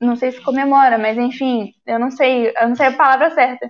não 0.00 0.14
sei 0.14 0.30
se 0.30 0.40
comemora, 0.40 0.96
mas 0.96 1.18
enfim, 1.18 1.72
eu 1.84 1.98
não 1.98 2.12
sei, 2.12 2.52
eu 2.56 2.68
não 2.68 2.76
sei 2.76 2.86
a 2.86 2.96
palavra 2.96 3.30
certa, 3.30 3.68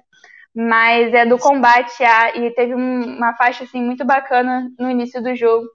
mas 0.55 1.15
é 1.15 1.25
do 1.25 1.39
combate 1.39 2.05
a, 2.05 2.37
e 2.37 2.51
teve 2.51 2.75
um, 2.75 3.17
uma 3.17 3.35
faixa, 3.35 3.65
assim, 3.65 3.81
muito 3.81 4.05
bacana 4.05 4.71
no 4.79 4.91
início 4.91 5.23
do 5.23 5.35
jogo. 5.35 5.67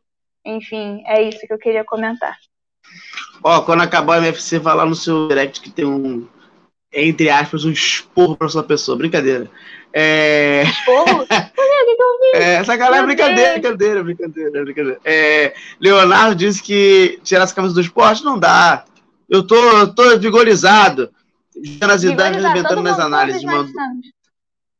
Enfim, 0.46 1.02
é 1.08 1.24
isso 1.24 1.40
que 1.48 1.52
eu 1.52 1.58
queria 1.58 1.84
comentar. 1.84 2.38
Ó, 3.44 3.62
quando 3.62 3.82
acabar 3.82 4.20
o 4.20 4.24
MFC, 4.24 4.60
vai 4.60 4.76
lá 4.76 4.86
no 4.86 4.96
seu 4.96 5.28
direct 5.28 5.62
que 5.62 5.72
tem 5.72 5.86
um, 5.86 6.28
entre 6.94 7.30
aspas, 7.30 7.66
um 7.66 7.72
esporro 7.72 8.36
pra 8.36 8.50
sua 8.50 8.64
pessoa. 8.64 8.98
Brincadeira. 8.98 9.50
É... 9.94 10.64
Esporro? 10.64 11.26
é, 12.36 12.54
essa 12.56 12.76
galera 12.76 13.04
é 13.04 13.06
brincadeira, 13.06 13.54
brincadeira, 13.54 14.04
brincadeira, 14.04 14.64
brincadeira. 14.64 15.00
É, 15.04 15.54
Leonardo 15.80 16.36
disse 16.36 16.62
que 16.62 17.20
tirar 17.24 17.44
essa 17.44 17.56
camisa 17.56 17.74
do 17.74 17.82
esporte 17.82 18.24
não 18.24 18.38
dá. 18.38 18.86
Eu 19.30 19.44
tô, 19.44 19.56
eu 19.56 19.94
tô 19.94 20.18
vigorizado. 20.20 21.10
Nas 21.82 22.04
idades, 22.04 22.44
inventando 22.44 22.82
nas 22.82 23.00
análises. 23.00 23.44
Mandou, 23.44 23.74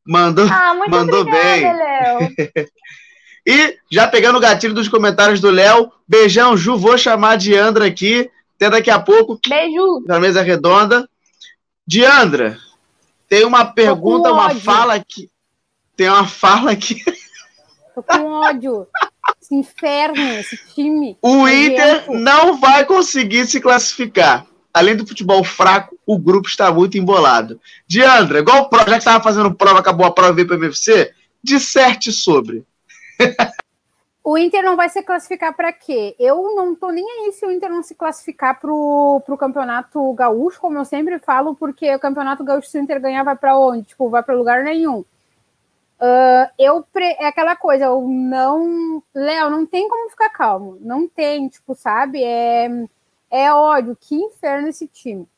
mandou, 0.06 0.46
ah, 0.50 0.74
mandou 0.88 1.20
obrigada, 1.20 1.44
bem. 1.44 1.76
Léo. 1.76 2.18
e 3.46 3.76
já 3.90 4.08
pegando 4.08 4.36
o 4.36 4.40
gatilho 4.40 4.74
dos 4.74 4.88
comentários 4.88 5.40
do 5.40 5.50
Léo, 5.50 5.92
beijão, 6.08 6.56
Ju, 6.56 6.76
vou 6.76 6.96
chamar 6.96 7.36
de 7.36 7.54
Andra 7.54 7.86
aqui. 7.86 8.30
Até 8.62 8.70
daqui 8.70 8.90
a 8.92 9.00
pouco. 9.00 9.40
Beijo. 9.48 10.04
Na 10.06 10.20
mesa 10.20 10.40
redonda. 10.40 11.08
Diandra, 11.84 12.56
tem 13.28 13.44
uma 13.44 13.64
pergunta, 13.64 14.30
uma 14.30 14.54
fala 14.54 14.94
aqui. 14.94 15.28
Tem 15.96 16.08
uma 16.08 16.28
fala 16.28 16.70
aqui. 16.70 17.02
Tô 17.92 18.04
com 18.04 18.24
ódio. 18.24 18.86
Esse 19.40 19.56
inferno, 19.56 20.22
esse 20.38 20.56
time. 20.72 21.18
O 21.20 21.48
Inter 21.48 22.04
não 22.08 22.60
vai 22.60 22.84
conseguir 22.86 23.46
se 23.46 23.60
classificar. 23.60 24.46
Além 24.72 24.94
do 24.94 25.06
futebol 25.06 25.42
fraco, 25.42 25.98
o 26.06 26.16
grupo 26.16 26.46
está 26.46 26.72
muito 26.72 26.96
embolado. 26.96 27.60
Diandra, 27.84 28.38
igual 28.38 28.70
já 28.72 28.84
que 28.84 28.92
estava 28.98 29.24
fazendo 29.24 29.52
prova, 29.52 29.80
acabou 29.80 30.06
a 30.06 30.12
prova 30.12 30.30
e 30.30 30.34
veio 30.36 30.46
para 30.46 30.56
o 30.56 30.60
MFC, 30.60 31.12
disserte 31.42 32.12
sobre. 32.12 32.64
O 34.24 34.38
Inter 34.38 34.62
não 34.62 34.76
vai 34.76 34.88
se 34.88 35.02
classificar 35.02 35.54
para 35.54 35.72
quê? 35.72 36.14
Eu 36.18 36.54
não 36.54 36.76
tô 36.76 36.90
nem 36.90 37.04
aí 37.04 37.32
se 37.32 37.44
o 37.44 37.50
Inter 37.50 37.68
não 37.70 37.82
se 37.82 37.94
classificar 37.94 38.60
pro, 38.60 39.20
pro 39.26 39.36
campeonato 39.36 40.12
gaúcho, 40.14 40.60
como 40.60 40.78
eu 40.78 40.84
sempre 40.84 41.18
falo, 41.18 41.56
porque 41.56 41.92
o 41.92 41.98
campeonato 41.98 42.44
gaúcho, 42.44 42.68
se 42.68 42.78
o 42.78 42.80
Inter 42.80 43.00
ganhar, 43.00 43.24
vai 43.24 43.34
para 43.36 43.58
onde? 43.58 43.82
Tipo, 43.88 44.08
vai 44.08 44.22
para 44.22 44.34
lugar 44.36 44.62
nenhum. 44.62 45.04
Uh, 46.02 46.50
eu 46.58 46.82
pre... 46.92 47.16
é 47.18 47.26
aquela 47.26 47.56
coisa, 47.56 47.86
eu 47.86 48.00
não. 48.08 49.02
Léo, 49.14 49.50
não 49.50 49.66
tem 49.66 49.88
como 49.88 50.10
ficar 50.10 50.30
calmo. 50.30 50.76
Não 50.80 51.08
tem, 51.08 51.48
tipo, 51.48 51.74
sabe? 51.74 52.22
É, 52.22 52.68
é 53.30 53.52
ódio, 53.52 53.96
que 54.00 54.14
inferno 54.14 54.68
esse 54.68 54.86
time. 54.88 55.28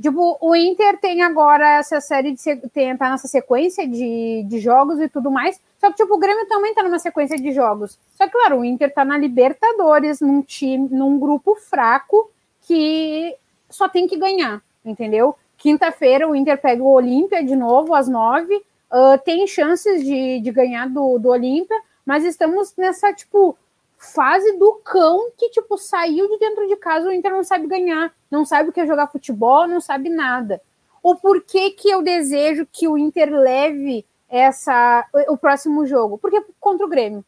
Tipo, 0.00 0.36
o 0.42 0.54
Inter 0.54 0.98
tem 1.00 1.22
agora 1.22 1.78
essa 1.78 2.00
série 2.02 2.32
de 2.32 2.56
tem, 2.68 2.94
tá 2.96 3.10
nessa 3.10 3.26
sequência 3.26 3.88
de, 3.88 4.44
de 4.46 4.60
jogos 4.60 5.00
e 5.00 5.08
tudo 5.08 5.30
mais. 5.30 5.60
Só 5.78 5.90
que, 5.90 5.96
tipo, 5.96 6.14
o 6.14 6.18
Grêmio 6.18 6.46
também 6.46 6.74
tá 6.74 6.82
numa 6.82 6.98
sequência 6.98 7.38
de 7.38 7.50
jogos. 7.52 7.98
Só 8.14 8.26
que, 8.26 8.32
claro, 8.32 8.58
o 8.58 8.64
Inter 8.64 8.92
tá 8.92 9.04
na 9.04 9.16
Libertadores, 9.16 10.20
num 10.20 10.42
time, 10.42 10.88
num 10.90 11.18
grupo 11.18 11.54
fraco 11.54 12.30
que 12.62 13.34
só 13.70 13.88
tem 13.88 14.06
que 14.06 14.18
ganhar, 14.18 14.62
entendeu? 14.84 15.34
Quinta-feira 15.56 16.28
o 16.28 16.36
Inter 16.36 16.60
pega 16.60 16.82
o 16.82 16.92
Olímpia 16.92 17.42
de 17.42 17.56
novo, 17.56 17.94
às 17.94 18.06
nove. 18.06 18.54
Uh, 18.92 19.18
tem 19.24 19.46
chances 19.46 20.04
de, 20.04 20.40
de 20.40 20.50
ganhar 20.52 20.88
do, 20.88 21.18
do 21.18 21.30
Olímpia, 21.30 21.76
mas 22.04 22.24
estamos 22.24 22.74
nessa, 22.76 23.12
tipo, 23.14 23.56
fase 23.96 24.56
do 24.58 24.74
cão 24.84 25.30
que, 25.36 25.48
tipo, 25.50 25.76
saiu 25.78 26.28
de 26.28 26.38
dentro 26.38 26.66
de 26.66 26.76
casa, 26.76 27.08
o 27.08 27.12
Inter 27.12 27.32
não 27.32 27.44
sabe 27.44 27.66
ganhar, 27.66 28.12
não 28.30 28.44
sabe 28.44 28.68
o 28.68 28.72
que 28.72 28.80
é 28.80 28.86
jogar 28.86 29.08
futebol, 29.08 29.66
não 29.66 29.80
sabe 29.80 30.08
nada. 30.10 30.60
O 31.02 31.14
porquê 31.14 31.70
que 31.70 31.88
eu 31.88 32.02
desejo 32.02 32.66
que 32.70 32.88
o 32.88 32.98
Inter 32.98 33.30
leve 33.30 34.04
essa 34.28 35.04
o 35.28 35.36
próximo 35.36 35.86
jogo? 35.86 36.18
Porque 36.18 36.44
contra 36.58 36.84
o 36.84 36.88
Grêmio, 36.88 37.24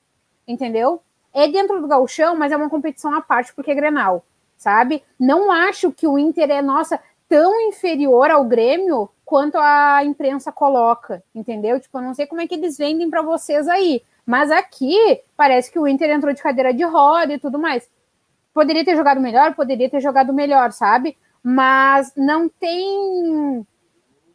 entendeu? 0.46 1.00
É 1.32 1.46
dentro 1.46 1.80
do 1.80 1.86
gauchão, 1.86 2.36
mas 2.36 2.52
é 2.52 2.56
uma 2.56 2.70
competição 2.70 3.14
à 3.14 3.20
parte 3.20 3.54
porque 3.54 3.70
é 3.70 3.74
Grenal, 3.74 4.24
sabe? 4.56 5.02
Não 5.18 5.50
acho 5.52 5.92
que 5.92 6.06
o 6.06 6.18
Inter 6.18 6.50
é, 6.50 6.60
nossa, 6.60 7.00
tão 7.28 7.60
inferior 7.68 8.30
ao 8.30 8.44
Grêmio 8.44 9.08
quanto 9.24 9.58
a 9.58 10.02
imprensa 10.04 10.50
coloca, 10.50 11.22
entendeu? 11.34 11.78
Tipo, 11.78 11.98
eu 11.98 12.02
não 12.02 12.14
sei 12.14 12.26
como 12.26 12.40
é 12.40 12.46
que 12.46 12.54
eles 12.54 12.78
vendem 12.78 13.10
para 13.10 13.22
vocês 13.22 13.68
aí, 13.68 14.02
mas 14.28 14.50
aqui 14.50 15.22
parece 15.34 15.72
que 15.72 15.78
o 15.78 15.88
Inter 15.88 16.10
entrou 16.10 16.34
de 16.34 16.42
cadeira 16.42 16.74
de 16.74 16.84
roda 16.84 17.32
e 17.32 17.38
tudo 17.38 17.58
mais. 17.58 17.88
Poderia 18.52 18.84
ter 18.84 18.94
jogado 18.94 19.22
melhor, 19.22 19.54
poderia 19.54 19.88
ter 19.88 20.00
jogado 20.00 20.34
melhor, 20.34 20.70
sabe? 20.70 21.16
Mas 21.42 22.12
não 22.14 22.46
tem 22.46 23.66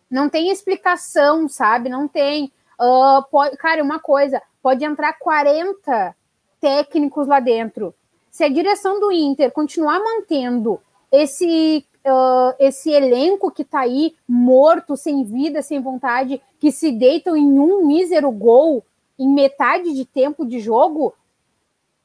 não 0.10 0.28
tem 0.30 0.50
explicação, 0.50 1.48
sabe? 1.48 1.90
Não 1.90 2.08
tem. 2.08 2.52
Uh, 2.82 3.22
pode, 3.30 3.56
cara, 3.58 3.84
uma 3.84 4.00
coisa, 4.00 4.42
pode 4.64 4.84
entrar 4.84 5.14
40 5.14 6.16
técnicos 6.60 7.28
lá 7.28 7.40
dentro. 7.40 7.94
Se 8.32 8.44
a 8.44 8.50
direção 8.50 9.00
do 9.00 9.12
Inter 9.12 9.52
continuar 9.52 10.00
mantendo 10.00 10.82
esse 11.12 11.86
uh, 12.04 12.56
esse 12.58 12.90
elenco 12.90 13.52
que 13.52 13.64
tá 13.64 13.82
aí 13.82 14.16
morto, 14.28 14.98
sem 14.98 15.24
vida, 15.24 15.62
sem 15.62 15.80
vontade, 15.80 16.42
que 16.60 16.72
se 16.72 16.92
deitam 16.92 17.38
em 17.38 17.60
um 17.60 17.86
mísero 17.86 18.32
gol 18.32 18.84
em 19.18 19.30
metade 19.30 19.94
de 19.94 20.06
tempo 20.06 20.46
de 20.46 20.60
jogo, 20.60 21.14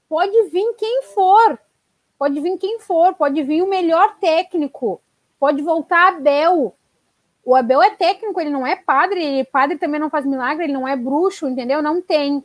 pode 0.09 0.43
vir 0.51 0.75
quem 0.77 1.03
for. 1.03 1.59
Pode 2.19 2.41
vir 2.41 2.59
quem 2.59 2.81
for, 2.81 3.15
pode 3.15 3.43
vir 3.45 3.63
o 3.63 3.69
melhor 3.69 4.17
técnico, 4.19 5.01
pode 5.39 5.63
voltar 5.63 6.09
Abel. 6.09 6.75
O 7.45 7.55
Abel 7.55 7.81
é 7.81 7.91
técnico, 7.91 8.41
ele 8.41 8.51
não 8.51 8.67
é 8.67 8.75
padre, 8.75 9.25
ele, 9.25 9.45
padre 9.45 9.79
também 9.79 10.01
não 10.01 10.11
faz 10.11 10.27
milagre, 10.27 10.65
ele 10.65 10.73
não 10.73 10.87
é 10.87 10.97
bruxo, 10.97 11.47
entendeu? 11.47 11.81
Não 11.81 12.03
tem. 12.03 12.45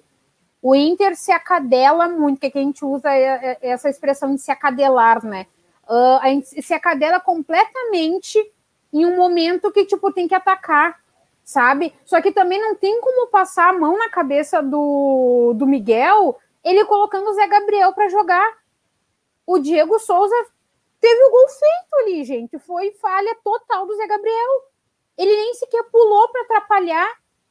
O 0.62 0.76
Inter 0.76 1.16
se 1.18 1.32
acadela 1.32 2.08
muito, 2.08 2.40
que, 2.40 2.46
é 2.46 2.52
que 2.52 2.60
a 2.60 2.62
gente 2.62 2.86
usa 2.86 3.12
é, 3.12 3.58
é, 3.62 3.70
essa 3.70 3.90
expressão 3.90 4.36
de 4.36 4.42
se 4.42 4.52
acadelar, 4.52 5.26
né? 5.26 5.48
Uh, 5.90 6.20
a 6.22 6.28
gente 6.30 6.62
se 6.62 6.74
acadela 6.74 7.20
completamente 7.20 8.40
em 8.94 9.06
um 9.06 9.18
momento 9.18 9.72
que, 9.72 9.86
tipo, 9.86 10.14
tem 10.14 10.28
que 10.28 10.36
atacar 10.36 11.03
sabe? 11.44 11.94
Só 12.06 12.22
que 12.22 12.32
também 12.32 12.62
não 12.62 12.76
tem 12.76 13.00
como 13.02 13.28
passar 13.28 13.70
a 13.70 13.74
mão 13.74 13.98
na 13.98 14.10
cabeça 14.10 14.62
do, 14.62 15.54
do 15.56 15.68
Miguel 15.68 16.40
ele 16.64 16.86
colocando 16.86 17.30
o 17.30 17.34
Zé 17.34 17.46
Gabriel 17.46 17.92
para 17.94 18.08
jogar. 18.08 18.58
O 19.46 19.60
Diego 19.60 20.00
Souza 20.00 20.36
teve 21.02 21.24
o 21.26 21.32
gol 21.32 21.48
feito 21.50 21.96
ali, 22.00 22.24
gente. 22.24 22.58
Foi 22.60 22.92
falha 22.92 23.36
total 23.44 23.86
do 23.86 23.96
Zé 23.96 24.08
Gabriel. 24.08 24.64
ele 25.18 25.36
nem 25.36 25.54
sequer 25.56 25.84
pulou 25.92 26.30
para 26.30 26.44
atrapalhar 26.44 27.08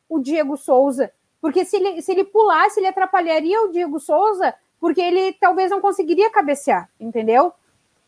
o 0.09 0.19
Diego 0.19 0.57
Souza. 0.57 1.13
Porque 1.41 1.65
se 1.65 1.77
ele, 1.77 2.01
se 2.01 2.13
ele 2.13 2.25
pulasse, 2.25 2.81
ele 2.81 2.87
atrapalharia 2.87 3.63
o 3.63 3.69
Diego 3.69 4.01
Souza, 4.01 4.55
porque 4.81 5.01
ele 5.01 5.33
talvez 5.35 5.71
não 5.71 5.81
conseguiria 5.81 6.31
cabecear, 6.31 6.89
entendeu? 6.99 7.53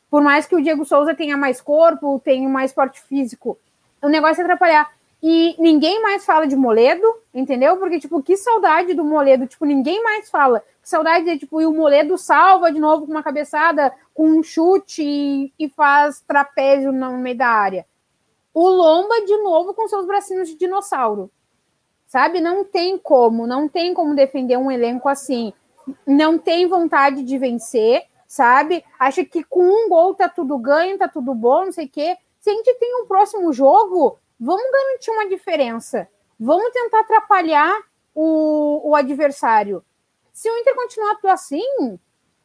Por 0.09 0.23
mais 0.23 0.47
que 0.47 0.55
o 0.55 0.63
Diego 0.63 0.85
Souza 0.85 1.15
tenha 1.15 1.37
mais 1.37 1.61
corpo, 1.61 2.21
tenha 2.25 2.49
mais 2.49 2.73
porte 2.73 3.01
físico, 3.03 3.59
o 4.01 4.09
negócio 4.09 4.41
é 4.41 4.45
atrapalhar. 4.45 4.91
E 5.27 5.57
ninguém 5.59 6.03
mais 6.03 6.23
fala 6.23 6.47
de 6.47 6.55
Moledo, 6.55 7.07
entendeu? 7.33 7.79
Porque, 7.79 7.99
tipo, 7.99 8.23
que 8.23 8.37
saudade 8.37 8.93
do 8.93 9.03
Moledo. 9.03 9.47
Tipo, 9.47 9.65
ninguém 9.65 10.03
mais 10.03 10.29
fala. 10.29 10.61
Que 10.83 10.87
saudade 10.87 11.25
de, 11.25 11.39
tipo, 11.39 11.63
e 11.63 11.67
o 11.67 11.73
Moledo 11.73 12.19
salva 12.19 12.71
de 12.71 12.79
novo 12.79 13.07
com 13.07 13.13
uma 13.13 13.23
cabeçada, 13.23 13.91
com 14.13 14.29
um 14.29 14.43
chute 14.43 15.03
e, 15.03 15.51
e 15.59 15.67
faz 15.71 16.21
trapézio 16.21 16.93
no 16.93 17.17
meio 17.17 17.39
da 17.39 17.47
área. 17.47 17.87
O 18.53 18.69
Lomba, 18.69 19.25
de 19.25 19.35
novo, 19.39 19.73
com 19.73 19.89
seus 19.89 20.05
bracinhos 20.05 20.47
de 20.47 20.57
dinossauro. 20.57 21.31
Sabe? 22.07 22.43
Não 22.43 22.63
tem 22.63 22.99
como, 22.99 23.47
não 23.47 23.67
tem 23.67 23.95
como 23.95 24.15
defender 24.15 24.59
um 24.59 24.71
elenco 24.71 25.09
assim. 25.09 25.55
Não 26.07 26.37
tem 26.37 26.67
vontade 26.67 27.23
de 27.23 27.39
vencer, 27.39 28.03
sabe? 28.29 28.85
Acha 28.99 29.25
que 29.25 29.43
com 29.43 29.65
um 29.65 29.89
gol 29.89 30.15
tá 30.15 30.29
tudo 30.29 30.59
ganho, 30.59 30.99
tá 30.99 31.09
tudo 31.09 31.35
bom, 31.35 31.65
não 31.65 31.73
sei 31.73 31.87
o 31.87 31.91
quê. 31.91 32.15
Se 32.43 32.51
a 32.51 32.53
gente 32.53 32.75
tem 32.75 33.03
um 33.03 33.07
próximo 33.07 33.51
jogo, 33.55 34.19
vamos 34.39 34.71
garantir 34.71 35.11
uma 35.11 35.29
diferença. 35.29 36.09
Vamos 36.39 36.71
tentar 36.73 37.01
atrapalhar 37.01 37.81
o, 38.15 38.91
o 38.91 38.95
adversário. 38.95 39.85
Se 40.33 40.51
o 40.51 40.59
Inter 40.59 40.75
continuar 40.75 41.19
assim, 41.25 41.99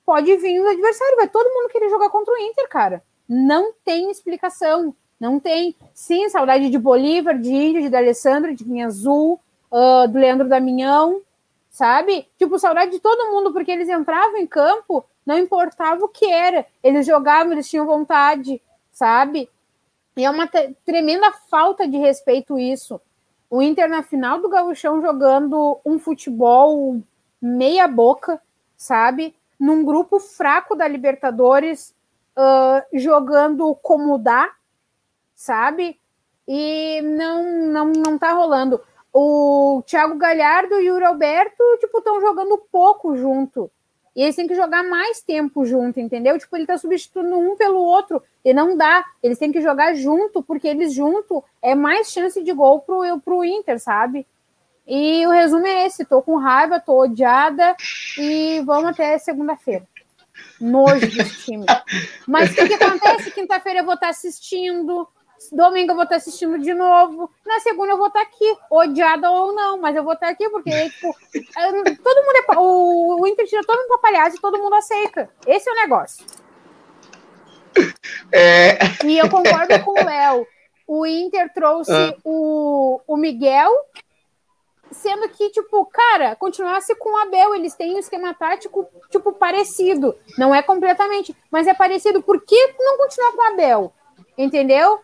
pode 0.05 0.35
vir 0.37 0.59
o 0.59 0.69
adversário. 0.69 1.15
Vai 1.17 1.27
todo 1.27 1.49
mundo 1.49 1.69
querer 1.69 1.89
jogar 1.89 2.09
contra 2.09 2.33
o 2.33 2.37
Inter, 2.37 2.67
cara. 2.69 3.03
Não 3.27 3.73
tem 3.83 4.09
explicação. 4.09 4.95
Não 5.19 5.39
tem. 5.39 5.75
Sim, 5.93 6.29
saudade 6.29 6.69
de 6.69 6.77
Bolívar, 6.77 7.37
de 7.37 7.49
Índio, 7.49 7.81
de 7.81 7.89
D'Alessandro, 7.89 8.55
de 8.55 8.63
Vinha 8.63 8.87
Azul, 8.87 9.39
uh, 9.71 10.07
do 10.07 10.17
Leandro 10.17 10.47
Damião, 10.47 11.21
sabe? 11.69 12.27
Tipo, 12.37 12.57
saudade 12.57 12.91
de 12.91 12.99
todo 12.99 13.29
mundo, 13.31 13.51
porque 13.51 13.71
eles 13.71 13.89
entravam 13.89 14.37
em 14.37 14.47
campo, 14.47 15.05
não 15.25 15.37
importava 15.37 16.05
o 16.05 16.09
que 16.09 16.25
era. 16.25 16.65
Eles 16.81 17.05
jogavam, 17.05 17.51
eles 17.51 17.69
tinham 17.69 17.85
vontade, 17.85 18.61
sabe? 18.91 19.49
E 20.19 20.25
é 20.25 20.29
uma 20.29 20.49
tremenda 20.83 21.31
falta 21.49 21.87
de 21.87 21.97
respeito 21.97 22.59
isso. 22.59 22.99
O 23.49 23.61
Inter 23.61 23.89
na 23.89 24.03
final 24.03 24.41
do 24.41 24.49
Gauchão 24.49 25.01
jogando 25.01 25.79
um 25.85 25.97
futebol 25.97 27.01
meia 27.41 27.87
boca, 27.87 28.41
sabe? 28.75 29.33
Num 29.57 29.85
grupo 29.85 30.19
fraco 30.19 30.75
da 30.75 30.85
Libertadores, 30.89 31.95
uh, 32.37 32.99
jogando 32.99 33.73
como 33.75 34.17
dá, 34.17 34.51
sabe? 35.33 35.97
E 36.45 37.01
não, 37.01 37.71
não, 37.71 37.85
não 37.85 38.19
tá 38.19 38.33
rolando. 38.33 38.81
O 39.13 39.81
Thiago 39.85 40.17
Galhardo 40.17 40.73
e 40.73 40.79
o 40.79 40.95
Yuri 40.95 41.05
Alberto, 41.05 41.63
tipo, 41.79 41.99
estão 41.99 42.19
jogando 42.19 42.57
pouco 42.69 43.15
junto. 43.15 43.71
E 44.19 44.21
eles 44.21 44.35
têm 44.35 44.49
que 44.49 44.53
jogar 44.53 44.83
mais 44.83 45.21
tempo 45.21 45.65
junto, 45.65 45.97
entendeu? 45.97 46.37
Tipo, 46.37 46.57
ele 46.57 46.65
tá 46.65 46.77
substituindo 46.77 47.39
um 47.39 47.55
pelo 47.55 47.79
outro. 47.79 48.21
E 48.43 48.53
não 48.53 48.75
dá. 48.75 49.05
Eles 49.23 49.37
têm 49.37 49.49
que 49.49 49.61
jogar 49.61 49.93
junto, 49.93 50.43
porque 50.43 50.67
eles 50.67 50.93
junto 50.93 51.41
é 51.61 51.73
mais 51.73 52.11
chance 52.11 52.43
de 52.43 52.51
gol 52.51 52.81
pro, 52.81 53.17
pro 53.21 53.45
Inter, 53.45 53.79
sabe? 53.79 54.27
E 54.85 55.25
o 55.25 55.29
resumo 55.29 55.65
é 55.65 55.85
esse: 55.85 56.03
tô 56.03 56.21
com 56.21 56.35
raiva, 56.35 56.81
tô 56.81 57.03
odiada 57.03 57.77
e 58.17 58.61
vamos 58.65 58.89
até 58.89 59.17
segunda-feira. 59.17 59.87
Nojo 60.59 60.99
desse 60.99 61.45
time. 61.45 61.65
Mas 62.27 62.51
o 62.51 62.55
que, 62.55 62.67
que 62.67 62.73
acontece? 62.73 63.31
Quinta-feira 63.31 63.79
eu 63.79 63.85
vou 63.85 63.93
estar 63.93 64.09
assistindo. 64.09 65.07
Domingo 65.51 65.91
eu 65.91 65.95
vou 65.95 66.03
estar 66.03 66.17
assistindo 66.17 66.59
de 66.59 66.73
novo. 66.73 67.29
Na 67.45 67.59
segunda 67.59 67.93
eu 67.93 67.97
vou 67.97 68.07
estar 68.07 68.21
aqui, 68.21 68.57
odiada 68.69 69.31
ou 69.31 69.53
não, 69.53 69.77
mas 69.77 69.95
eu 69.95 70.03
vou 70.03 70.13
estar 70.13 70.29
aqui 70.29 70.49
porque, 70.49 70.71
tipo, 70.89 71.15
todo 72.03 72.25
mundo 72.25 72.35
é. 72.35 72.57
O, 72.57 73.21
o 73.21 73.27
Inter 73.27 73.47
tira 73.47 73.63
todo 73.63 73.79
mundo 73.79 73.99
pra 73.99 74.11
palhaço 74.11 74.37
e 74.37 74.41
todo 74.41 74.59
mundo 74.59 74.75
aceita. 74.75 75.29
Esse 75.47 75.69
é 75.69 75.73
o 75.73 75.75
negócio. 75.75 76.25
É... 78.31 78.77
E 79.05 79.17
eu 79.17 79.29
concordo 79.29 79.79
com 79.83 79.91
o 79.91 80.05
Léo. 80.05 80.45
O 80.87 81.05
Inter 81.05 81.53
trouxe 81.53 81.91
ah. 81.91 82.15
o, 82.23 82.99
o 83.07 83.15
Miguel, 83.15 83.71
sendo 84.91 85.29
que, 85.29 85.49
tipo, 85.51 85.85
cara, 85.85 86.35
continuasse 86.35 86.95
com 86.95 87.13
o 87.13 87.17
Abel, 87.17 87.53
eles 87.53 87.75
têm 87.75 87.95
um 87.95 87.99
esquema 87.99 88.33
tático, 88.33 88.87
tipo, 89.11 89.31
parecido. 89.31 90.17
Não 90.37 90.53
é 90.53 90.63
completamente, 90.63 91.35
mas 91.51 91.67
é 91.67 91.73
parecido. 91.73 92.23
Por 92.23 92.41
que 92.41 92.73
não 92.79 92.97
continuar 92.97 93.31
com 93.33 93.37
o 93.37 93.53
Abel? 93.53 93.93
Entendeu? 94.37 94.99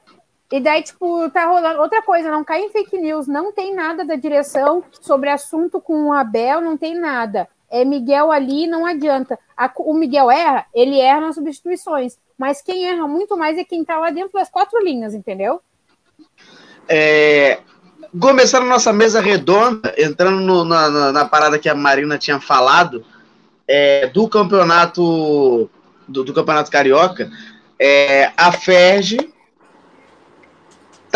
E 0.56 0.60
daí, 0.62 0.82
tipo, 0.82 1.30
tá 1.32 1.48
rolando 1.48 1.82
outra 1.82 2.02
coisa, 2.02 2.32
não 2.32 2.42
cai 2.42 2.62
em 2.62 2.70
fake 2.70 2.98
news, 2.98 3.28
não 3.28 3.52
tem 3.52 3.76
nada 3.76 4.06
da 4.06 4.16
direção 4.16 4.86
sobre 5.02 5.30
assunto 5.30 5.82
com 5.82 6.06
o 6.06 6.14
Abel, 6.14 6.62
não 6.62 6.78
tem 6.78 6.98
nada. 6.98 7.46
É 7.70 7.84
Miguel 7.84 8.32
ali, 8.32 8.66
não 8.66 8.86
adianta. 8.86 9.38
A, 9.58 9.70
o 9.80 9.94
Miguel 9.94 10.32
erra, 10.32 10.66
ele 10.74 10.98
erra 10.98 11.20
nas 11.20 11.36
substituições, 11.36 12.18
mas 12.38 12.62
quem 12.62 12.86
erra 12.86 13.06
muito 13.06 13.36
mais 13.36 13.58
é 13.58 13.66
quem 13.66 13.84
tá 13.84 14.00
lá 14.00 14.12
dentro 14.12 14.32
das 14.32 14.50
quatro 14.50 14.82
linhas, 14.82 15.14
entendeu? 15.14 15.60
É, 16.88 17.60
começando 18.18 18.64
a 18.64 18.70
nossa 18.70 18.94
mesa 18.94 19.20
redonda, 19.20 19.94
entrando 19.98 20.40
no, 20.40 20.64
na, 20.64 20.90
na, 20.90 21.12
na, 21.12 21.26
parada 21.26 21.60
que 21.60 21.68
a 21.68 21.76
Marina 21.76 22.18
tinha 22.18 22.40
falado, 22.40 23.06
é, 23.68 24.08
do 24.08 24.30
campeonato 24.30 25.70
do, 26.08 26.24
do 26.24 26.34
campeonato 26.34 26.72
carioca, 26.72 27.30
é, 27.78 28.32
a 28.38 28.54
Ferge 28.54 29.35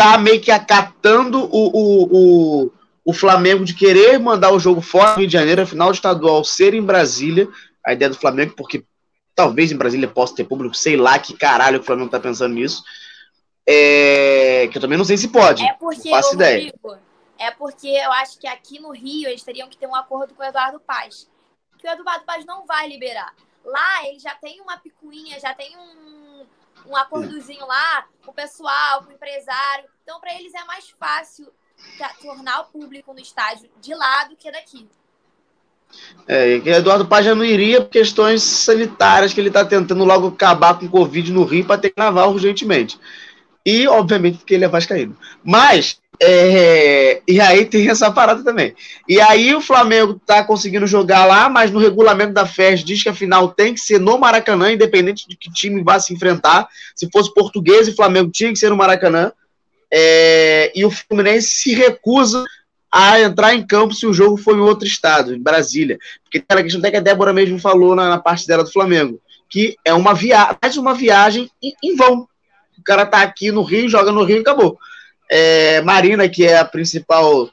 tá 0.00 0.16
meio 0.16 0.40
que 0.40 0.50
acatando 0.50 1.40
o, 1.52 1.70
o, 1.72 2.08
o, 2.64 2.72
o 3.04 3.12
Flamengo 3.12 3.66
de 3.66 3.74
querer 3.74 4.18
mandar 4.18 4.50
o 4.50 4.58
jogo 4.58 4.80
fora 4.80 5.12
do 5.12 5.18
Rio 5.18 5.26
de 5.26 5.32
Janeiro, 5.34 5.66
final 5.66 5.90
estadual 5.90 6.42
ser 6.42 6.72
em 6.72 6.82
Brasília. 6.82 7.46
A 7.84 7.92
ideia 7.92 8.08
do 8.08 8.16
Flamengo, 8.16 8.54
porque 8.56 8.82
talvez 9.34 9.70
em 9.70 9.76
Brasília 9.76 10.08
possa 10.08 10.34
ter 10.34 10.44
público, 10.44 10.74
sei 10.74 10.96
lá 10.96 11.18
que 11.18 11.36
caralho 11.36 11.80
o 11.80 11.82
Flamengo 11.82 12.10
tá 12.10 12.18
pensando 12.18 12.54
nisso. 12.54 12.82
É, 13.66 14.68
que 14.68 14.78
eu 14.78 14.80
também 14.80 14.96
não 14.96 15.04
sei 15.04 15.18
se 15.18 15.28
pode. 15.28 15.62
É 15.62 15.74
porque, 15.74 16.08
faço 16.08 16.34
ideia. 16.34 16.74
É 17.38 17.50
porque 17.50 17.88
eu 17.88 18.12
acho 18.12 18.38
que 18.38 18.46
aqui 18.46 18.80
no 18.80 18.92
Rio 18.92 19.28
eles 19.28 19.42
teriam 19.42 19.68
que 19.68 19.76
ter 19.76 19.86
um 19.86 19.94
acordo 19.94 20.34
com 20.34 20.42
o 20.42 20.46
Eduardo 20.46 20.80
Paz. 20.80 21.28
Que 21.78 21.86
o 21.86 21.90
Eduardo 21.90 22.24
Paz 22.24 22.44
não 22.46 22.66
vai 22.66 22.88
liberar. 22.88 23.34
Lá 23.64 24.06
ele 24.06 24.18
já 24.18 24.34
tem 24.34 24.60
uma 24.62 24.78
picuinha, 24.78 25.38
já 25.38 25.54
tem 25.54 25.76
um 25.76 26.19
um 26.86 26.96
acordozinho 26.96 27.66
lá 27.66 28.06
com 28.24 28.30
o 28.30 28.34
pessoal, 28.34 29.02
com 29.02 29.10
o 29.10 29.14
empresário. 29.14 29.88
Então, 30.02 30.20
para 30.20 30.34
eles 30.34 30.54
é 30.54 30.64
mais 30.64 30.90
fácil 30.90 31.50
tornar 32.20 32.60
o 32.60 32.64
público 32.66 33.12
no 33.12 33.20
estádio 33.20 33.70
de 33.80 33.94
lá 33.94 34.24
do 34.24 34.36
que 34.36 34.50
daqui. 34.50 34.88
É, 36.28 36.54
Eduardo 36.54 37.06
Paz 37.06 37.24
já 37.24 37.34
não 37.34 37.44
iria 37.44 37.80
por 37.80 37.90
questões 37.90 38.42
sanitárias 38.42 39.32
que 39.32 39.40
ele 39.40 39.48
está 39.48 39.64
tentando 39.64 40.04
logo 40.04 40.28
acabar 40.28 40.78
com 40.78 40.86
o 40.86 40.90
Covid 40.90 41.32
no 41.32 41.44
Rio 41.44 41.64
para 41.64 41.80
ter 41.80 41.90
que 41.90 41.96
gravar 41.96 42.26
urgentemente. 42.26 42.98
E, 43.64 43.86
obviamente, 43.86 44.38
porque 44.38 44.54
ele 44.54 44.64
é 44.64 44.68
vascaíno. 44.68 45.16
Mas, 45.44 45.98
é, 46.22 47.22
e 47.26 47.40
aí 47.40 47.64
tem 47.64 47.88
essa 47.88 48.10
parada 48.10 48.42
também. 48.42 48.74
E 49.08 49.20
aí 49.20 49.54
o 49.54 49.60
Flamengo 49.60 50.20
tá 50.26 50.44
conseguindo 50.44 50.86
jogar 50.86 51.24
lá, 51.24 51.48
mas 51.48 51.70
no 51.70 51.78
regulamento 51.78 52.32
da 52.32 52.46
FES 52.46 52.84
diz 52.84 53.02
que 53.02 53.08
a 53.08 53.14
final 53.14 53.48
tem 53.48 53.74
que 53.74 53.80
ser 53.80 53.98
no 53.98 54.18
Maracanã, 54.18 54.72
independente 54.72 55.26
de 55.28 55.36
que 55.36 55.52
time 55.52 55.82
vá 55.82 55.98
se 55.98 56.12
enfrentar. 56.12 56.68
Se 56.94 57.08
fosse 57.10 57.32
português 57.32 57.88
e 57.88 57.94
Flamengo 57.94 58.30
tinha 58.30 58.52
que 58.52 58.58
ser 58.58 58.70
no 58.70 58.76
Maracanã. 58.76 59.32
É, 59.92 60.70
e 60.74 60.84
o 60.84 60.90
Fluminense 60.90 61.48
se 61.48 61.74
recusa 61.74 62.44
a 62.92 63.20
entrar 63.20 63.54
em 63.54 63.64
campo 63.64 63.94
se 63.94 64.06
o 64.06 64.12
jogo 64.12 64.36
for 64.36 64.56
em 64.56 64.60
outro 64.60 64.86
estado, 64.86 65.34
em 65.34 65.40
Brasília. 65.40 65.98
Porque 66.24 66.44
era 66.48 66.60
a 66.60 66.62
questão 66.62 66.80
até 66.80 66.90
que 66.90 66.96
a 66.96 67.00
Débora 67.00 67.32
mesmo 67.32 67.58
falou 67.58 67.94
na, 67.94 68.08
na 68.08 68.18
parte 68.18 68.46
dela 68.46 68.64
do 68.64 68.72
Flamengo, 68.72 69.20
que 69.48 69.76
é 69.84 69.94
uma 69.94 70.12
viagem, 70.12 70.56
mais 70.60 70.76
uma 70.76 70.94
viagem 70.94 71.48
em, 71.62 71.72
em 71.82 71.96
vão. 71.96 72.28
O 72.80 72.84
cara 72.84 73.06
tá 73.06 73.22
aqui 73.22 73.52
no 73.52 73.62
Rio, 73.62 73.88
joga 73.88 74.10
no 74.10 74.24
Rio 74.24 74.38
e 74.38 74.40
acabou. 74.40 74.78
É, 75.30 75.80
Marina, 75.82 76.28
que 76.28 76.44
é 76.44 76.58
a 76.58 76.64
principal 76.64 77.48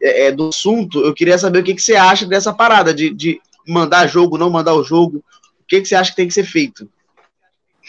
é, 0.00 0.26
é, 0.26 0.32
do 0.32 0.48
assunto, 0.48 1.00
eu 1.00 1.14
queria 1.14 1.38
saber 1.38 1.60
o 1.60 1.64
que, 1.64 1.74
que 1.74 1.82
você 1.82 1.96
acha 1.96 2.26
dessa 2.26 2.52
parada 2.52 2.92
de, 2.92 3.10
de 3.10 3.40
mandar 3.66 4.06
jogo, 4.06 4.38
não 4.38 4.50
mandar 4.50 4.74
o 4.74 4.84
jogo. 4.84 5.24
O 5.60 5.66
que, 5.66 5.80
que 5.80 5.86
você 5.86 5.94
acha 5.94 6.10
que 6.10 6.16
tem 6.16 6.28
que 6.28 6.34
ser 6.34 6.44
feito? 6.44 6.88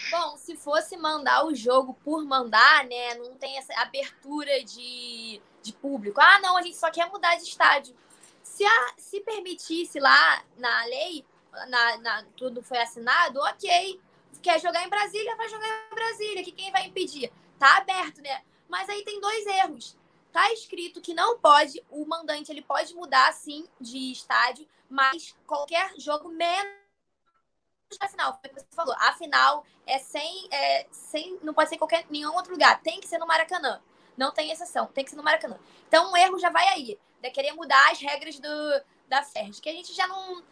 Bom, 0.09 0.37
se 0.37 0.55
fosse 0.55 0.97
mandar 0.97 1.45
o 1.45 1.53
jogo 1.53 1.97
por 2.03 2.23
mandar, 2.23 2.85
né, 2.85 3.15
não 3.15 3.35
tem 3.35 3.57
essa 3.57 3.73
abertura 3.81 4.63
de, 4.63 5.41
de 5.61 5.73
público. 5.73 6.19
Ah, 6.21 6.39
não, 6.41 6.57
a 6.57 6.61
gente 6.61 6.77
só 6.77 6.89
quer 6.89 7.09
mudar 7.09 7.35
de 7.35 7.43
estádio. 7.43 7.93
Se, 8.41 8.63
a, 8.63 8.87
se 8.97 9.19
permitisse 9.21 9.99
lá 9.99 10.41
na 10.57 10.85
lei, 10.85 11.25
na, 11.67 11.97
na, 11.97 12.23
tudo 12.37 12.61
foi 12.61 12.77
assinado, 12.77 13.39
ok. 13.39 13.99
Quer 14.45 14.61
jogar 14.61 14.85
em 14.85 14.89
Brasília, 14.89 15.35
vai 15.35 15.49
jogar 15.49 15.67
em 15.67 15.95
Brasília, 15.95 16.43
que 16.43 16.51
quem 16.51 16.71
vai 16.71 16.85
impedir? 16.85 17.33
Tá 17.57 17.77
aberto, 17.77 18.21
né? 18.21 18.43
Mas 18.69 18.87
aí 18.87 19.03
tem 19.03 19.19
dois 19.19 19.43
erros. 19.47 19.97
Tá 20.31 20.53
escrito 20.53 21.01
que 21.01 21.15
não 21.15 21.39
pode, 21.39 21.83
o 21.89 22.05
mandante 22.05 22.51
ele 22.51 22.61
pode 22.61 22.93
mudar 22.93 23.33
sim 23.33 23.67
de 23.81 24.11
estádio, 24.11 24.67
mas 24.87 25.35
qualquer 25.47 25.91
jogo 25.97 26.29
menos 26.29 26.75
a 27.99 28.07
final, 28.07 28.39
você 28.39 28.67
falou. 28.69 28.93
A 28.99 29.13
final 29.13 29.65
é 29.83 29.97
sem, 29.97 30.47
é 30.51 30.85
sem, 30.91 31.39
não 31.41 31.55
pode 31.55 31.69
ser 31.69 31.79
qualquer 31.79 32.05
nenhum 32.11 32.35
outro 32.35 32.51
lugar, 32.51 32.79
tem 32.83 33.01
que 33.01 33.07
ser 33.07 33.17
no 33.17 33.25
Maracanã. 33.25 33.81
Não 34.15 34.31
tem 34.31 34.51
exceção, 34.51 34.85
tem 34.85 35.03
que 35.03 35.09
ser 35.09 35.15
no 35.15 35.23
Maracanã. 35.23 35.57
Então 35.87 36.11
o 36.11 36.17
erro 36.17 36.37
já 36.37 36.51
vai 36.51 36.67
aí, 36.67 36.99
de 37.19 37.31
querer 37.31 37.53
mudar 37.53 37.89
as 37.89 37.99
regras 37.99 38.39
do, 38.39 38.83
da 39.07 39.23
FERJ, 39.23 39.59
que 39.59 39.69
a 39.69 39.73
gente 39.73 39.91
já 39.91 40.07
não. 40.07 40.43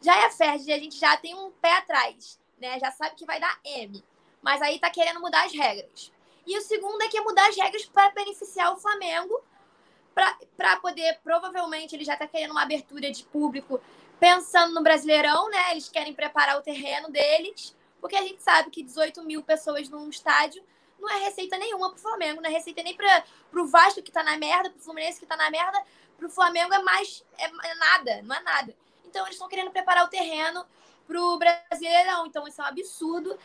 Já 0.00 0.16
é 0.16 0.24
a 0.24 0.52
a 0.54 0.56
gente 0.56 0.98
já 0.98 1.14
tem 1.18 1.34
um 1.34 1.50
pé 1.50 1.76
atrás, 1.76 2.42
né? 2.58 2.78
Já 2.78 2.90
sabe 2.90 3.16
que 3.16 3.24
vai 3.24 3.40
dar 3.40 3.58
M. 3.64 4.02
Mas 4.42 4.60
aí 4.62 4.78
tá 4.78 4.90
querendo 4.90 5.20
mudar 5.20 5.44
as 5.44 5.52
regras. 5.52 6.12
E 6.46 6.58
o 6.58 6.60
segundo 6.60 7.00
é 7.02 7.08
que 7.08 7.16
é 7.16 7.20
mudar 7.22 7.48
as 7.48 7.56
regras 7.56 7.84
para 7.86 8.10
beneficiar 8.10 8.72
o 8.72 8.76
Flamengo, 8.76 9.40
para 10.56 10.76
poder, 10.76 11.18
provavelmente, 11.24 11.94
ele 11.94 12.04
já 12.04 12.16
tá 12.16 12.26
querendo 12.26 12.52
uma 12.52 12.62
abertura 12.62 13.10
de 13.10 13.24
público 13.24 13.80
pensando 14.20 14.74
no 14.74 14.82
Brasileirão, 14.82 15.48
né? 15.50 15.72
Eles 15.72 15.88
querem 15.88 16.14
preparar 16.14 16.56
o 16.56 16.62
terreno 16.62 17.10
deles, 17.10 17.74
porque 18.00 18.16
a 18.16 18.22
gente 18.22 18.42
sabe 18.42 18.70
que 18.70 18.82
18 18.82 19.22
mil 19.24 19.42
pessoas 19.42 19.88
num 19.88 20.08
estádio 20.08 20.62
não 21.00 21.10
é 21.10 21.18
receita 21.24 21.58
nenhuma 21.58 21.90
pro 21.90 22.00
Flamengo, 22.00 22.40
não 22.40 22.48
é 22.48 22.52
receita 22.52 22.82
nem 22.82 22.94
para 22.94 23.24
pro 23.50 23.66
Vasco 23.66 24.02
que 24.02 24.12
tá 24.12 24.22
na 24.22 24.38
merda, 24.38 24.70
pro 24.70 24.80
Fluminense 24.80 25.20
que 25.20 25.26
tá 25.26 25.36
na 25.36 25.50
merda, 25.50 25.82
pro 26.16 26.30
Flamengo 26.30 26.72
é 26.72 26.82
mais 26.82 27.24
é, 27.38 27.44
é 27.44 27.74
nada, 27.74 28.22
não 28.22 28.36
é 28.36 28.40
nada. 28.42 28.74
Então 29.04 29.22
eles 29.24 29.34
estão 29.34 29.48
querendo 29.48 29.70
preparar 29.70 30.04
o 30.04 30.08
terreno 30.08 30.64
pro 31.06 31.38
Brasileirão, 31.38 32.26
então 32.26 32.46
isso 32.46 32.60
é 32.60 32.64
um 32.64 32.68
absurdo 32.68 33.38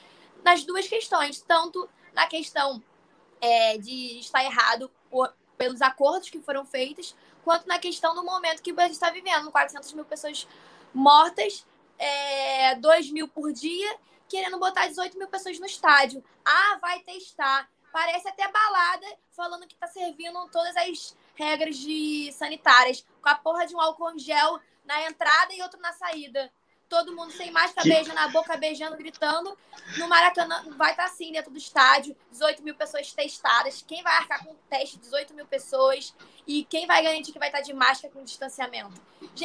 nas 0.43 0.63
duas 0.63 0.87
questões, 0.87 1.41
tanto 1.41 1.89
na 2.13 2.27
questão 2.27 2.81
é, 3.41 3.77
de 3.77 4.19
estar 4.19 4.43
errado 4.43 4.91
por, 5.09 5.33
pelos 5.57 5.81
acordos 5.81 6.29
que 6.29 6.39
foram 6.39 6.65
feitos, 6.65 7.15
quanto 7.43 7.67
na 7.67 7.79
questão 7.79 8.15
do 8.15 8.23
momento 8.23 8.61
que 8.61 8.71
a 8.71 8.83
gente 8.83 8.93
está 8.93 9.09
vivendo, 9.09 9.51
400 9.51 9.93
mil 9.93 10.05
pessoas 10.05 10.47
mortas, 10.93 11.65
é, 11.97 12.75
2 12.75 13.11
mil 13.11 13.27
por 13.27 13.51
dia, 13.51 13.97
querendo 14.27 14.59
botar 14.59 14.87
18 14.87 15.17
mil 15.17 15.27
pessoas 15.27 15.59
no 15.59 15.65
estádio. 15.65 16.23
Ah, 16.45 16.77
vai 16.81 16.99
testar. 17.01 17.69
Parece 17.91 18.27
até 18.27 18.47
balada, 18.47 19.07
falando 19.31 19.67
que 19.67 19.73
está 19.73 19.87
servindo 19.87 20.47
todas 20.49 20.75
as 20.77 21.17
regras 21.35 21.77
de 21.77 22.31
sanitárias, 22.33 23.03
com 23.21 23.29
a 23.29 23.35
porra 23.35 23.65
de 23.65 23.75
um 23.75 23.81
álcool 23.81 24.17
gel 24.17 24.59
na 24.85 25.03
entrada 25.07 25.53
e 25.53 25.61
outro 25.61 25.79
na 25.79 25.91
saída 25.93 26.51
todo 26.89 27.15
mundo 27.15 27.31
sem 27.31 27.51
máscara, 27.51 27.83
que... 27.83 27.93
beijando 27.93 28.15
na 28.15 28.27
boca, 28.27 28.57
beijando, 28.57 28.97
gritando. 28.97 29.55
No 29.97 30.09
Maracanã 30.09 30.65
vai 30.75 30.91
estar 30.91 31.03
tá 31.03 31.09
assim 31.09 31.31
dentro 31.31 31.51
do 31.51 31.57
estádio, 31.57 32.15
18 32.31 32.63
mil 32.63 32.75
pessoas 32.75 33.13
testadas. 33.13 33.83
Quem 33.87 34.01
vai 34.01 34.15
arcar 34.17 34.43
com 34.43 34.51
o 34.51 34.57
teste? 34.69 34.97
18 34.97 35.33
mil 35.33 35.45
pessoas. 35.45 36.13
E 36.47 36.65
quem 36.65 36.87
vai 36.87 37.03
garantir 37.03 37.31
que 37.31 37.39
vai 37.39 37.49
estar 37.49 37.59
tá 37.59 37.63
de 37.63 37.73
máscara 37.73 38.13
com 38.13 38.23
distanciamento? 38.23 38.99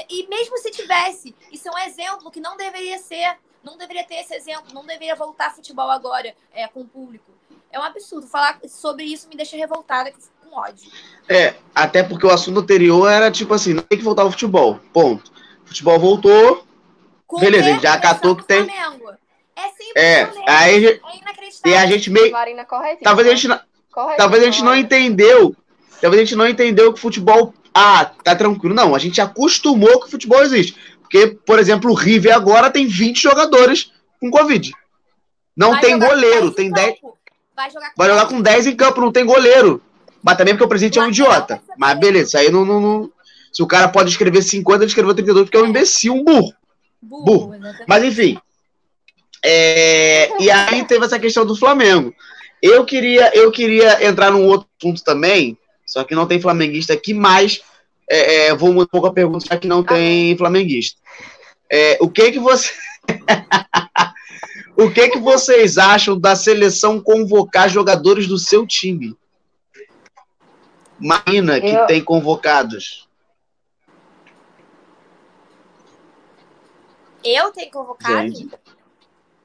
E 0.08 0.26
mesmo 0.26 0.56
se 0.58 0.70
tivesse, 0.70 1.34
isso 1.52 1.68
é 1.68 1.72
um 1.72 1.78
exemplo 1.78 2.30
que 2.30 2.40
não 2.40 2.56
deveria 2.56 2.98
ser. 2.98 3.36
Não 3.62 3.78
deveria 3.78 4.04
ter 4.04 4.16
esse 4.16 4.34
exemplo, 4.34 4.74
não 4.74 4.84
deveria 4.84 5.14
voltar 5.14 5.54
futebol 5.54 5.90
agora 5.90 6.34
é, 6.52 6.68
com 6.68 6.82
o 6.82 6.86
público. 6.86 7.30
É 7.72 7.78
um 7.78 7.82
absurdo. 7.82 8.26
Falar 8.26 8.60
sobre 8.68 9.04
isso 9.04 9.26
me 9.28 9.36
deixa 9.36 9.56
revoltada, 9.56 10.12
com 10.42 10.54
ódio. 10.54 10.90
É, 11.28 11.54
até 11.74 12.02
porque 12.02 12.26
o 12.26 12.30
assunto 12.30 12.60
anterior 12.60 13.10
era 13.10 13.30
tipo 13.30 13.54
assim, 13.54 13.72
não 13.72 13.82
tem 13.82 13.98
que 13.98 14.04
voltar 14.04 14.22
ao 14.22 14.30
futebol. 14.30 14.78
Ponto. 14.92 15.32
Futebol 15.64 15.98
voltou, 15.98 16.66
com 17.26 17.40
Beleza, 17.40 17.70
ele 17.70 17.80
já 17.80 17.94
acatou 17.94 18.36
que 18.36 18.44
tem. 18.44 18.68
É 19.56 19.68
sempre 19.68 19.92
é, 19.96 20.30
aí, 20.48 20.86
é 20.86 21.00
E 21.64 21.74
a 21.74 21.86
gente 21.86 22.10
meio. 22.10 22.32
Talvez 23.02 23.28
a 23.28 23.30
gente 23.30 23.48
não. 23.48 23.60
Talvez 24.16 24.42
a 24.42 24.46
gente 24.46 24.64
não 24.64 24.74
entendeu. 24.74 25.54
Talvez 26.00 26.20
a 26.20 26.24
gente 26.24 26.36
não 26.36 26.48
entendeu 26.48 26.92
que 26.92 26.98
o 26.98 27.02
futebol. 27.02 27.54
Ah, 27.72 28.04
tá 28.22 28.34
tranquilo. 28.36 28.74
Não, 28.74 28.94
a 28.94 28.98
gente 28.98 29.20
acostumou 29.20 30.00
que 30.00 30.06
o 30.06 30.10
futebol 30.10 30.42
existe. 30.42 30.76
Porque, 31.00 31.38
por 31.46 31.58
exemplo, 31.58 31.90
o 31.90 31.94
River 31.94 32.34
agora 32.34 32.70
tem 32.70 32.86
20 32.86 33.22
jogadores 33.22 33.92
com 34.20 34.30
Covid. 34.30 34.72
Não 35.56 35.72
Vai 35.72 35.80
tem 35.80 35.98
goleiro, 35.98 36.50
tem 36.50 36.70
10. 36.70 36.96
Vai 37.54 37.70
jogar, 37.70 37.90
com, 37.90 37.94
Vai 37.96 38.08
jogar 38.08 38.26
com 38.26 38.40
10 38.40 38.66
em 38.66 38.76
campo, 38.76 39.00
não 39.00 39.12
tem 39.12 39.24
goleiro. 39.24 39.80
Mas 40.22 40.36
também 40.36 40.54
porque 40.54 40.64
o 40.64 40.68
presidente 40.68 40.98
é 40.98 41.02
um 41.02 41.08
idiota. 41.08 41.60
Mas 41.78 41.98
beleza, 41.98 42.26
isso 42.26 42.38
aí 42.38 42.50
não, 42.50 42.64
não, 42.64 42.80
não, 42.80 43.12
Se 43.52 43.62
o 43.62 43.66
cara 43.66 43.88
pode 43.88 44.10
escrever 44.10 44.42
50, 44.42 44.78
ele 44.78 44.86
escreveu 44.86 45.14
32 45.14 45.44
porque 45.44 45.56
é 45.56 45.60
um 45.60 45.66
imbecil, 45.66 46.14
um 46.14 46.24
burro. 46.24 46.52
Burro. 47.04 47.54
Mas 47.86 48.04
enfim. 48.04 48.38
É, 49.44 50.42
e 50.42 50.50
aí 50.50 50.84
teve 50.84 51.04
essa 51.04 51.18
questão 51.18 51.44
do 51.44 51.56
Flamengo. 51.56 52.14
Eu 52.62 52.84
queria, 52.84 53.30
eu 53.34 53.52
queria 53.52 54.06
entrar 54.06 54.30
num 54.30 54.46
outro 54.46 54.66
ponto 54.80 55.04
também, 55.04 55.58
só 55.86 56.02
que 56.02 56.14
não 56.14 56.26
tem 56.26 56.40
flamenguista 56.40 56.94
aqui, 56.94 57.12
mas 57.12 57.60
é, 58.08 58.46
é, 58.46 58.54
vou 58.54 58.72
mudar 58.72 58.84
um 58.84 58.90
pouco 58.90 59.06
a 59.06 59.12
pergunta, 59.12 59.46
já 59.46 59.58
que 59.58 59.68
não 59.68 59.82
tem 59.82 60.36
flamenguista. 60.36 60.98
É, 61.70 61.98
o 62.00 62.08
que 62.08 62.32
que 62.32 62.38
você. 62.38 62.72
o 64.76 64.90
que 64.90 65.10
que 65.10 65.18
vocês 65.18 65.76
acham 65.76 66.18
da 66.18 66.34
seleção 66.34 67.00
convocar 67.00 67.68
jogadores 67.68 68.26
do 68.26 68.38
seu 68.38 68.66
time? 68.66 69.14
Marina, 70.98 71.60
que 71.60 71.70
eu... 71.70 71.86
tem 71.86 72.02
convocados. 72.02 73.08
Eu 77.24 77.50
tenho 77.52 77.70
convocado? 77.70 78.28
Gente. 78.28 78.50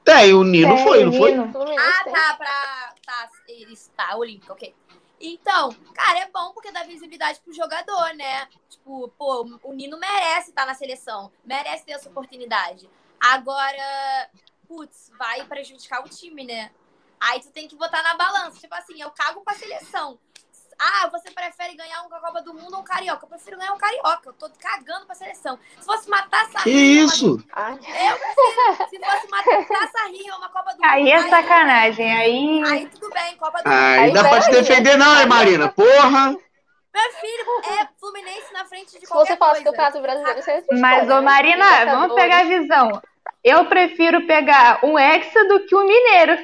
Tem, 0.04 0.34
o 0.34 0.44
Nino 0.44 0.74
é, 0.74 0.84
foi, 0.84 1.04
não 1.04 1.12
foi? 1.12 1.34
Ah, 1.34 2.04
tá, 2.04 2.34
pra. 2.36 2.94
Tá, 3.04 3.30
isso, 3.48 3.90
tá, 3.96 4.16
olímpico, 4.16 4.52
ok. 4.52 4.74
Então, 5.20 5.70
cara, 5.94 6.20
é 6.20 6.30
bom 6.30 6.52
porque 6.52 6.72
dá 6.72 6.82
visibilidade 6.82 7.40
pro 7.40 7.52
jogador, 7.52 8.14
né? 8.14 8.48
Tipo, 8.68 9.08
pô, 9.18 9.58
o 9.62 9.72
Nino 9.72 9.98
merece 9.98 10.50
estar 10.50 10.64
na 10.66 10.74
seleção, 10.74 11.30
merece 11.44 11.84
ter 11.84 11.92
essa 11.92 12.08
oportunidade. 12.08 12.88
Agora, 13.20 14.30
putz, 14.66 15.12
vai 15.18 15.44
prejudicar 15.44 16.04
o 16.04 16.08
time, 16.08 16.44
né? 16.44 16.70
Aí 17.20 17.38
tu 17.40 17.50
tem 17.50 17.68
que 17.68 17.76
botar 17.76 18.02
na 18.02 18.14
balança. 18.14 18.58
Tipo 18.58 18.74
assim, 18.74 19.00
eu 19.00 19.10
cago 19.10 19.42
pra 19.42 19.54
seleção. 19.54 20.18
Ah, 20.82 21.08
você 21.12 21.30
prefere 21.30 21.76
ganhar 21.76 22.00
uma 22.06 22.18
Copa 22.18 22.40
do 22.40 22.54
Mundo 22.54 22.72
ou 22.72 22.80
um 22.80 22.84
Carioca? 22.84 23.26
Eu 23.26 23.28
prefiro 23.28 23.58
ganhar 23.58 23.74
um 23.74 23.78
Carioca. 23.78 24.30
Eu 24.30 24.32
tô 24.32 24.50
cagando 24.58 25.04
pra 25.04 25.14
seleção. 25.14 25.58
Se 25.78 25.84
fosse 25.84 26.08
matar 26.08 26.44
essa 26.46 26.62
Que 26.62 26.70
isso? 26.70 27.34
Uma... 27.54 27.70
Eu 27.72 28.16
prefiro. 28.16 28.88
Se 28.88 28.98
fosse 28.98 29.28
matar 29.28 29.84
essa 29.84 30.08
Rio, 30.08 30.36
uma 30.36 30.48
Copa 30.48 30.70
do 30.70 30.76
Mundo. 30.76 30.84
Aí 30.90 31.10
é 31.10 31.28
sacanagem. 31.28 32.16
Aí. 32.16 32.64
Aí 32.64 32.86
tudo 32.86 33.10
bem, 33.10 33.36
Copa 33.36 33.62
do 33.62 33.68
Mundo. 33.68 33.78
Aí 33.78 34.10
dá 34.10 34.24
pra 34.26 34.40
te 34.40 34.50
defender, 34.52 34.96
não, 34.96 35.20
hein, 35.20 35.26
Marina? 35.26 35.68
Porra! 35.68 36.30
Meu 36.92 37.12
filho 37.20 37.80
é 37.80 37.88
Fluminense 38.00 38.52
na 38.52 38.64
frente 38.64 38.98
de 38.98 39.00
Se 39.00 39.06
qualquer 39.06 39.34
você 39.34 39.36
falasse 39.36 39.62
Campeonato 39.62 40.00
Brasileiro, 40.00 40.42
você 40.42 40.64
Mas, 40.72 41.10
ô 41.10 41.22
Marina, 41.22 41.84
vamos 41.84 42.14
pegar 42.14 42.40
a 42.40 42.44
visão. 42.44 43.02
Eu 43.44 43.66
prefiro 43.66 44.26
pegar 44.26 44.80
um 44.82 44.98
Hexa 44.98 45.44
do 45.44 45.66
que 45.66 45.76
um 45.76 45.86
Mineiro. 45.86 46.36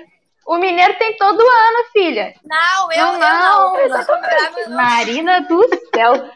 O 0.46 0.58
Mineiro 0.58 0.94
tem 0.96 1.16
todo 1.16 1.40
ano, 1.40 1.88
filha. 1.92 2.32
Não, 2.44 2.92
eu 2.92 3.12
não. 3.12 3.18
não, 3.18 3.78
eu 3.78 3.88
não. 3.88 4.76
Marina 4.76 5.40
do 5.40 5.68
céu. 5.92 6.30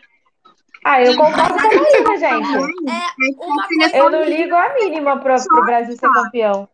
Ah, 0.84 1.02
eu 1.02 1.14
concordo 1.16 1.54
com 1.54 1.68
a 1.68 1.82
Marina, 1.82 2.16
gente. 2.16 2.54
É, 2.90 3.44
uma 3.44 3.66
coisa... 3.68 3.96
Eu 3.96 4.10
não 4.10 4.24
ligo 4.24 4.54
a 4.54 4.74
mínima 4.74 5.18
para 5.18 5.36
o 5.36 5.64
Brasil 5.64 5.96
ser 5.96 6.10
campeão. 6.10 6.68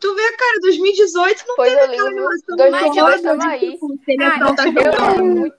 Tu 0.00 0.14
vê, 0.16 0.32
cara, 0.32 0.60
2018 0.62 1.44
não 1.46 1.56
pois 1.56 1.72
teve 1.72 1.84
aquela 1.84 2.08
animação 2.08 2.56
2018 2.56 3.22
tava 3.22 3.46
aí. 3.46 3.78
Ah, 4.20 4.54
tá 4.54 4.64
eu, 4.66 5.52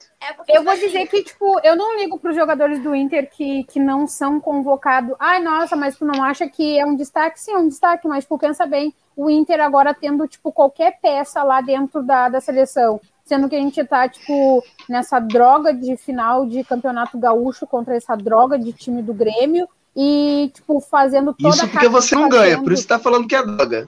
é 0.48 0.58
eu 0.58 0.64
vou 0.64 0.76
dizer 0.76 1.08
que, 1.08 1.24
tipo, 1.24 1.60
eu 1.64 1.76
não 1.76 1.98
ligo 1.98 2.18
para 2.18 2.32
os 2.32 2.36
jogadores 2.36 2.82
do 2.82 2.96
Inter 2.96 3.30
que, 3.30 3.64
que 3.66 3.80
não 3.80 4.08
são 4.08 4.40
convocados. 4.40 5.16
Ai, 5.20 5.42
nossa, 5.42 5.76
mas 5.76 5.98
tu 5.98 6.06
não 6.06 6.24
acha 6.24 6.48
que 6.48 6.80
é 6.80 6.86
um 6.86 6.96
destaque? 6.96 7.40
Sim, 7.40 7.54
é 7.54 7.58
um 7.58 7.68
destaque, 7.68 8.08
mas, 8.08 8.24
tipo, 8.24 8.38
pensa 8.38 8.66
bem, 8.66 8.94
o 9.16 9.30
Inter 9.30 9.60
agora 9.62 9.94
tendo, 9.94 10.28
tipo, 10.28 10.52
qualquer 10.52 11.00
peça 11.02 11.44
lá 11.44 11.62
dentro 11.62 12.02
da, 12.02 12.30
da 12.30 12.42
seleção. 12.42 13.00
Sendo 13.26 13.48
que 13.48 13.56
a 13.56 13.60
gente 13.60 13.84
tá, 13.86 14.08
tipo, 14.08 14.64
nessa 14.90 15.20
droga 15.20 15.74
de 15.74 15.96
final 15.98 16.46
de 16.46 16.64
campeonato 16.64 17.18
gaúcho 17.18 17.66
contra 17.66 17.96
essa 17.96 18.16
droga 18.16 18.60
de 18.60 18.74
time 18.74 19.02
do 19.02 19.14
Grêmio 19.14 19.68
e, 19.96 20.52
tipo, 20.54 20.80
fazendo 20.82 21.34
toda 21.34 21.56
Isso 21.56 21.68
porque 21.68 21.88
você 21.88 22.16
não 22.16 22.28
ganha, 22.28 22.62
por 22.62 22.72
isso 22.72 22.84
você 22.84 22.88
tá 22.88 23.00
falando 23.00 23.28
que 23.28 23.36
é 23.36 23.46
droga. 23.46 23.88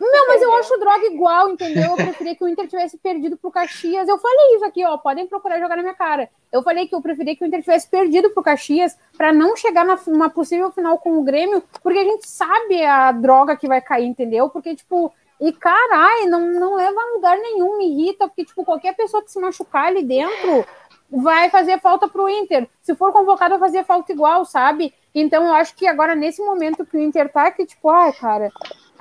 Não, 0.00 0.28
mas 0.28 0.40
eu 0.40 0.50
acho 0.54 0.78
droga 0.78 1.06
igual, 1.06 1.50
entendeu? 1.50 1.90
Eu 1.90 1.96
preferia 1.96 2.34
que 2.34 2.42
o 2.42 2.48
Inter 2.48 2.66
tivesse 2.66 2.96
perdido 2.96 3.36
pro 3.36 3.50
Caxias. 3.50 4.08
Eu 4.08 4.16
falei 4.16 4.56
isso 4.56 4.64
aqui, 4.64 4.82
ó, 4.82 4.96
podem 4.96 5.26
procurar 5.26 5.60
jogar 5.60 5.76
na 5.76 5.82
minha 5.82 5.94
cara. 5.94 6.30
Eu 6.50 6.62
falei 6.62 6.88
que 6.88 6.94
eu 6.94 7.02
preferia 7.02 7.36
que 7.36 7.44
o 7.44 7.46
Inter 7.46 7.60
tivesse 7.60 7.86
perdido 7.86 8.30
pro 8.30 8.42
Caxias 8.42 8.96
para 9.14 9.30
não 9.30 9.54
chegar 9.54 9.84
na, 9.84 9.98
numa 10.06 10.30
possível 10.30 10.72
final 10.72 10.96
com 10.96 11.18
o 11.18 11.22
Grêmio, 11.22 11.62
porque 11.82 11.98
a 11.98 12.04
gente 12.04 12.26
sabe 12.26 12.82
a 12.82 13.12
droga 13.12 13.54
que 13.56 13.68
vai 13.68 13.82
cair, 13.82 14.06
entendeu? 14.06 14.48
Porque, 14.48 14.74
tipo, 14.74 15.12
e 15.38 15.52
carai, 15.52 16.24
não, 16.24 16.40
não 16.40 16.76
leva 16.76 16.98
a 16.98 17.14
lugar 17.14 17.36
nenhum, 17.36 17.76
me 17.76 17.90
irrita, 17.90 18.26
porque, 18.26 18.46
tipo, 18.46 18.64
qualquer 18.64 18.96
pessoa 18.96 19.22
que 19.22 19.30
se 19.30 19.38
machucar 19.38 19.88
ali 19.88 20.02
dentro 20.02 20.64
vai 21.10 21.50
fazer 21.50 21.78
falta 21.78 22.08
pro 22.08 22.28
Inter. 22.28 22.66
Se 22.80 22.94
for 22.94 23.12
convocado, 23.12 23.58
vai 23.58 23.68
fazer 23.68 23.84
falta 23.84 24.12
igual, 24.12 24.46
sabe? 24.46 24.94
Então 25.14 25.44
eu 25.44 25.52
acho 25.52 25.74
que 25.74 25.86
agora, 25.86 26.14
nesse 26.14 26.40
momento 26.42 26.86
que 26.86 26.96
o 26.96 27.00
Inter 27.00 27.30
tá, 27.30 27.50
que, 27.50 27.66
tipo, 27.66 27.90
ai, 27.90 28.12
cara, 28.12 28.50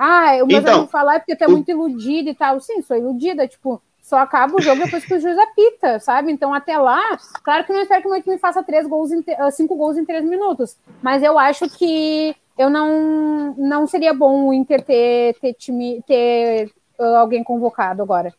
ah, 0.02 0.42
o 0.42 0.48
meu 0.48 0.60
então, 0.60 0.88
falar 0.88 1.16
é 1.16 1.20
porque 1.20 1.36
tu 1.36 1.44
é 1.44 1.48
muito 1.50 1.70
iludida 1.70 2.30
e 2.30 2.34
tal. 2.34 2.58
Sim, 2.62 2.82
sou 2.82 2.96
iludida, 2.96 3.46
tipo, 3.46 3.82
só 4.02 4.20
acaba 4.20 4.56
o 4.56 4.62
jogo 4.62 4.82
depois 4.86 5.04
que 5.04 5.14
o 5.14 5.20
juiz 5.20 5.38
apita, 5.38 6.00
sabe? 6.00 6.32
Então, 6.32 6.54
até 6.54 6.78
lá, 6.78 7.18
claro 7.44 7.66
que 7.66 7.74
não 7.74 7.82
espero 7.82 8.02
que 8.02 8.08
o 8.08 8.12
meu 8.12 8.24
time 8.24 8.38
faça 8.38 8.64
três 8.64 8.88
gols 8.88 9.12
em, 9.12 9.22
ah, 9.38 9.52
cinco 9.52 9.76
gols 9.76 9.98
em 9.98 10.06
três 10.06 10.24
minutos. 10.24 10.78
Mas 11.02 11.22
eu 11.22 11.38
acho 11.38 11.70
que 11.70 12.34
eu 12.58 12.70
não, 12.70 13.54
não 13.58 13.86
seria 13.86 14.14
bom 14.14 14.48
o 14.48 14.54
Inter 14.54 14.82
ter, 14.82 15.36
ter 15.42 15.54
time, 15.54 16.02
ter 16.08 16.72
uh, 16.98 17.18
alguém 17.18 17.44
convocado 17.44 18.02
agora. 18.02 18.34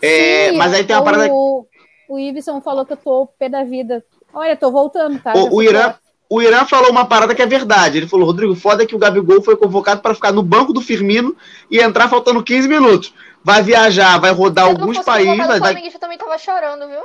É, 0.00 0.50
Sim, 0.50 0.56
mas 0.58 0.72
aí 0.72 0.84
tem 0.84 0.94
uma 0.94 1.04
parada. 1.04 1.28
O, 1.28 1.66
o 2.08 2.18
Iveson 2.20 2.60
falou 2.60 2.86
que 2.86 2.92
eu 2.92 2.96
tô 2.96 3.26
pé 3.36 3.48
da 3.48 3.64
vida. 3.64 4.04
Olha, 4.32 4.56
tô 4.56 4.70
voltando, 4.70 5.20
tá? 5.20 5.34
O, 5.34 5.56
o 5.56 5.62
Irã. 5.62 5.92
O 6.34 6.42
Irã 6.42 6.64
falou 6.64 6.90
uma 6.90 7.04
parada 7.06 7.34
que 7.34 7.42
é 7.42 7.46
verdade. 7.46 7.98
Ele 7.98 8.08
falou: 8.08 8.26
Rodrigo, 8.26 8.54
foda 8.54 8.82
é 8.82 8.86
que 8.86 8.94
o 8.94 8.98
Gabigol 8.98 9.42
foi 9.42 9.56
convocado 9.56 10.00
para 10.00 10.14
ficar 10.14 10.32
no 10.32 10.42
banco 10.42 10.72
do 10.72 10.80
Firmino 10.80 11.36
e 11.70 11.78
entrar 11.80 12.08
faltando 12.08 12.42
15 12.42 12.68
minutos. 12.68 13.12
Vai 13.44 13.62
viajar, 13.62 14.18
vai 14.18 14.30
rodar 14.30 14.66
alguns 14.66 14.98
países. 15.00 15.36
Vai, 15.36 15.44
O 15.46 15.48
vai... 15.48 15.58
Flamenguista 15.58 15.98
também 15.98 16.16
tava 16.18 16.38
chorando, 16.38 16.88
viu? 16.88 17.02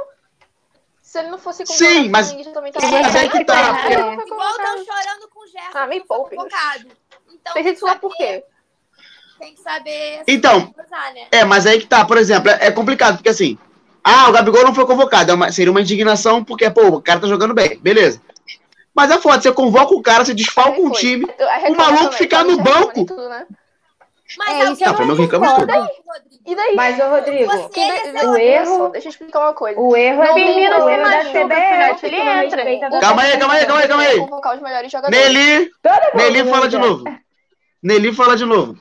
Se 1.02 1.20
ele 1.20 1.30
não 1.30 1.38
fosse 1.38 1.66
Sim, 1.66 1.86
convocado, 1.86 2.10
mas- 2.10 2.26
o 2.26 2.30
Flamenguista 2.30 2.54
também 2.54 2.72
tava 2.72 2.88
Mas 2.92 3.16
aí 3.16 3.30
que 3.30 3.46
tá. 3.46 3.90
Ele 3.90 4.02
não 4.04 4.16
foi 4.16 4.26
Igual 4.26 4.40
convocado. 4.54 4.80
estão 4.82 4.96
chorando 4.96 5.30
com 5.30 5.40
o 5.44 5.48
Gerson. 5.48 5.78
Ah, 5.78 5.88
me 5.88 6.00
poupe. 6.02 6.36
convocado. 6.36 6.86
Então, 7.34 7.54
tem 7.54 7.78
lá 7.82 7.96
por 7.96 8.16
quê? 8.16 8.44
Tem 9.40 9.54
que 9.54 9.62
saber. 9.62 10.24
Então, 10.28 10.74
usar, 10.78 11.14
né? 11.14 11.28
É, 11.32 11.46
mas 11.46 11.66
aí 11.66 11.80
que 11.80 11.86
tá, 11.86 12.04
por 12.04 12.18
exemplo, 12.18 12.50
é, 12.50 12.68
é 12.68 12.72
complicado, 12.72 13.18
porque 13.18 13.30
assim, 13.30 13.58
ah, 14.04 14.30
o 14.30 14.32
Gabigol 14.32 14.64
não 14.64 14.74
foi 14.74 14.86
convocado, 14.86 15.32
é 15.32 15.34
uma- 15.34 15.52
seria 15.52 15.72
uma 15.72 15.82
indignação, 15.82 16.44
porque, 16.44 16.70
pô, 16.72 16.88
o 16.88 17.02
cara 17.02 17.20
tá 17.20 17.28
jogando 17.28 17.54
bem, 17.54 17.78
beleza. 17.80 18.22
Mas 18.98 19.12
é 19.12 19.18
foda, 19.22 19.40
você 19.40 19.52
convoca 19.54 19.94
o 19.94 20.02
cara, 20.02 20.26
você 20.26 20.34
desfalca 20.34 20.82
um 20.82 20.90
time, 20.90 21.24
reclama 21.62 21.92
maluco 21.92 22.14
ficar 22.16 22.38
fala 22.40 22.52
no 22.52 22.58
banco. 22.64 23.06
tudo, 23.06 23.30
né? 23.30 23.46
Mas 24.40 24.48
É, 24.50 24.52
alguém 24.52 24.74
isso 24.74 24.84
de 24.84 25.28
concordo. 25.30 25.68
tudo. 25.68 25.90
E 26.48 26.56
daí? 26.56 26.76
Mas, 26.76 27.00
ô 27.00 27.10
Rodrigo, 27.10 27.52
recebe- 27.52 28.26
o 28.26 28.38
erro- 28.38 28.90
deixa 28.90 29.08
eu 29.08 29.10
explicar 29.12 29.40
uma 29.40 29.54
coisa. 29.54 29.80
o 29.80 29.96
erro 29.96 30.24
é 30.24 30.34
tem 30.34 30.68
o 30.68 30.90
erro 30.90 31.10
da 31.10 31.24
CBF, 31.26 32.12
não 32.12 32.44
entra. 32.44 33.00
Calma 33.00 33.22
aí, 33.22 33.38
calma 33.38 33.54
aí, 33.54 33.66
calma 33.68 33.82
aí, 33.82 33.88
calma 33.88 34.04
aí. 34.04 34.18
Convocar 34.18 34.56
os 34.56 34.62
melhores 34.64 34.92
jogadores. 34.92 35.26
Nelly, 35.34 35.72
Nelly 36.16 36.50
fala 36.50 36.68
de 36.68 36.78
novo. 36.80 37.04
Nelly 37.84 38.14
fala 38.14 38.36
de 38.36 38.46
novo. 38.46 38.78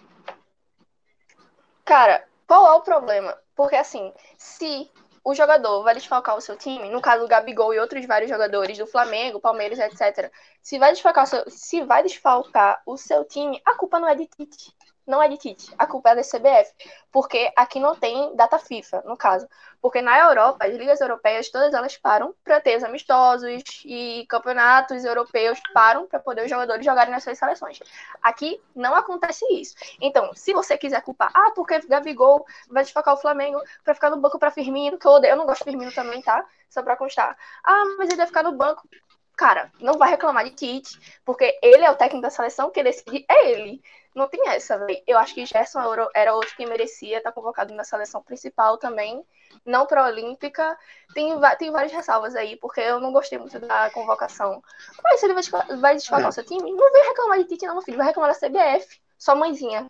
Cara, 1.84 2.24
qual 2.46 2.66
é 2.66 2.72
o 2.72 2.80
problema? 2.80 3.36
Porque 3.54 3.76
assim, 3.76 4.12
se 4.38 4.90
o 5.26 5.34
jogador 5.34 5.82
vai 5.82 5.92
desfalcar 5.92 6.36
o 6.36 6.40
seu 6.40 6.56
time, 6.56 6.88
no 6.88 7.00
caso 7.00 7.24
o 7.24 7.26
Gabigol 7.26 7.74
e 7.74 7.80
outros 7.80 8.06
vários 8.06 8.30
jogadores 8.30 8.78
do 8.78 8.86
Flamengo, 8.86 9.40
Palmeiras, 9.40 9.76
etc. 9.80 10.30
Se 10.62 10.78
vai 10.78 10.92
desfalcar 10.92 11.26
seu, 11.26 11.42
se 11.50 11.82
vai 11.82 12.04
desfalcar 12.04 12.80
o 12.86 12.96
seu 12.96 13.24
time, 13.24 13.60
a 13.64 13.74
culpa 13.74 13.98
não 13.98 14.06
é 14.06 14.14
de 14.14 14.28
Tite. 14.28 14.72
Não 15.04 15.20
é 15.20 15.28
de 15.28 15.36
Tite, 15.36 15.74
a 15.76 15.84
culpa 15.84 16.10
é 16.10 16.14
da 16.14 16.22
CBF. 16.22 16.72
Porque 17.10 17.52
aqui 17.56 17.80
não 17.80 17.96
tem 17.96 18.36
data 18.36 18.56
FIFA, 18.56 19.02
no 19.04 19.16
caso. 19.16 19.48
Porque 19.87 20.03
na 20.03 20.18
Europa, 20.18 20.66
as 20.66 20.74
ligas 20.74 21.01
europeias, 21.01 21.49
todas 21.49 21.72
elas 21.72 21.97
param 21.97 22.34
para 22.43 22.61
ter 22.61 22.76
os 22.76 22.82
amistosos 22.82 23.62
e 23.84 24.26
campeonatos 24.28 25.05
europeus 25.05 25.61
param 25.72 26.09
para 26.09 26.18
poder 26.18 26.43
os 26.43 26.51
jogadores 26.51 26.84
jogarem 26.84 27.12
nas 27.12 27.22
suas 27.22 27.39
seleções. 27.39 27.78
Aqui 28.20 28.61
não 28.74 28.97
acontece 28.97 29.45
isso. 29.53 29.76
Então, 30.01 30.34
se 30.34 30.53
você 30.53 30.76
quiser 30.76 31.01
culpar, 31.03 31.30
ah, 31.32 31.53
porque 31.55 31.78
Gabigol 31.87 32.45
vai 32.68 32.82
desfocar 32.82 33.14
o 33.14 33.16
Flamengo 33.16 33.62
pra 33.84 33.95
ficar 33.95 34.11
no 34.11 34.16
banco 34.16 34.41
pra 34.41 34.51
Firmino, 34.51 34.99
que 34.99 35.07
eu 35.07 35.12
odeio, 35.12 35.34
eu 35.34 35.37
não 35.37 35.47
gosto 35.47 35.61
de 35.61 35.70
Firmino 35.70 35.93
também, 35.93 36.20
tá? 36.20 36.45
Só 36.68 36.82
pra 36.82 36.97
constar. 36.97 37.39
Ah, 37.62 37.84
mas 37.97 38.09
ele 38.09 38.16
vai 38.16 38.26
ficar 38.26 38.43
no 38.43 38.57
banco. 38.57 38.89
Cara, 39.37 39.70
não 39.80 39.95
vai 39.95 40.11
reclamar 40.11 40.43
de 40.43 40.51
Tite, 40.51 40.99
porque 41.24 41.57
ele 41.62 41.84
é 41.84 41.91
o 41.93 41.95
técnico 41.95 42.22
da 42.22 42.30
seleção, 42.30 42.72
quem 42.72 42.82
decide 42.82 43.24
é 43.30 43.53
ele. 43.53 43.80
Não 44.16 44.26
tem 44.28 44.48
essa, 44.48 44.78
velho. 44.78 44.98
Eu 45.06 45.18
acho 45.18 45.34
que 45.34 45.44
Gerson 45.44 45.78
era- 46.14 46.34
outro 46.34 46.56
que 46.56 46.64
merecia 46.64 47.18
estar 47.18 47.30
convocado 47.32 47.74
na 47.74 47.84
seleção 47.84 48.22
principal 48.22 48.78
também, 48.78 49.22
não 49.64 49.84
pra 49.84 50.06
Olímpica. 50.06 50.74
Tem, 51.12 51.38
tem 51.58 51.70
várias 51.70 51.92
ressalvas 51.92 52.34
aí, 52.34 52.56
porque 52.56 52.80
eu 52.80 52.98
não 52.98 53.12
gostei 53.12 53.38
muito 53.38 53.58
da 53.60 53.90
convocação. 53.90 54.62
Mas 55.04 55.20
se 55.20 55.26
ele 55.26 55.34
vai 55.34 55.42
vai 55.76 55.94
desfalcar 55.96 56.26
É. 56.26 56.28
o 56.30 56.32
seu 56.32 56.44
time, 56.46 56.72
não 56.72 56.92
vem 56.92 57.04
reclamar 57.08 57.38
de 57.38 57.44
Tite, 57.44 57.66
não, 57.66 57.74
meu 57.74 57.82
filho. 57.82 57.98
Vai 57.98 58.06
reclamar 58.06 58.32
da 58.32 58.38
CBF. 58.38 58.98
Sua 59.18 59.34
mãezinha. 59.34 59.86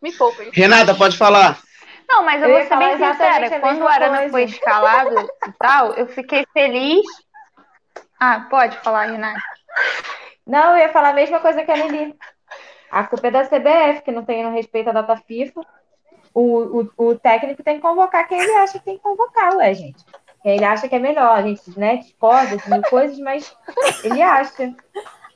Me 0.00 0.10
poupe. 0.12 0.50
Renata, 0.54 0.94
pode 0.94 1.18
falar. 1.18 1.58
Não, 2.08 2.22
mas 2.24 2.42
eu, 2.42 2.48
Eu 2.48 2.58
vou 2.60 2.66
ser 2.66 2.76
bem 2.78 2.96
sincera. 2.96 3.60
Quando 3.60 3.82
o 3.82 3.86
Arana 3.88 4.28
foi 4.30 4.44
escalado 4.44 5.20
e 5.46 5.52
tal, 5.58 5.92
eu 5.92 6.06
fiquei 6.08 6.46
feliz. 6.54 7.04
Ah, 8.18 8.46
pode 8.48 8.78
falar, 8.78 9.04
Renata. 9.04 9.38
Não, 10.46 10.70
eu 10.72 10.78
ia 10.78 10.92
falar 10.92 11.10
a 11.10 11.14
mesma 11.14 11.40
coisa 11.40 11.62
que 11.62 11.70
a 11.70 11.76
Nelly. 11.76 12.16
A 12.90 13.04
culpa 13.04 13.28
é 13.28 13.30
da 13.30 13.44
CBF, 13.44 14.02
que 14.04 14.12
não 14.12 14.24
tem 14.24 14.42
no 14.42 14.50
respeito 14.50 14.90
à 14.90 14.92
data 14.92 15.16
FIFA. 15.16 15.60
O, 16.34 16.82
o, 16.96 17.08
o 17.08 17.18
técnico 17.18 17.62
tem 17.62 17.76
que 17.76 17.82
convocar 17.82 18.26
quem 18.26 18.40
ele 18.40 18.52
acha 18.52 18.78
que 18.78 18.84
tem 18.84 18.96
que 18.96 19.02
convocar, 19.02 19.56
ué, 19.56 19.74
gente. 19.74 20.04
Quem 20.42 20.56
ele 20.56 20.64
acha 20.64 20.88
que 20.88 20.94
é 20.94 20.98
melhor. 20.98 21.38
A 21.38 21.42
gente, 21.42 21.78
né, 21.78 21.96
discorda 21.96 22.56
de 22.56 22.70
mil 22.70 22.82
coisas, 22.82 23.18
mas 23.18 23.54
ele 24.02 24.22
acha. 24.22 24.74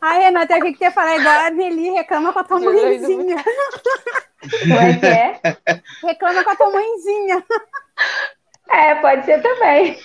Ai, 0.00 0.22
Renata, 0.22 0.52
eu 0.52 0.58
achei 0.58 0.72
que 0.72 0.78
você 0.78 0.84
ia 0.84 0.90
falar 0.90 1.16
igual 1.16 1.34
a 1.34 1.50
Nelly, 1.50 1.90
reclama 1.90 2.32
com 2.32 2.38
a 2.38 2.44
tua 2.44 2.60
mãezinha. 2.60 3.36
Como 4.60 4.74
é 4.74 4.96
que 4.98 5.06
é? 5.06 5.40
Reclama 6.02 6.44
com 6.44 6.50
a 6.50 6.56
tua 6.56 6.70
mãezinha. 6.70 7.44
É, 8.70 8.94
pode 8.96 9.24
ser 9.24 9.40
também. 9.40 9.98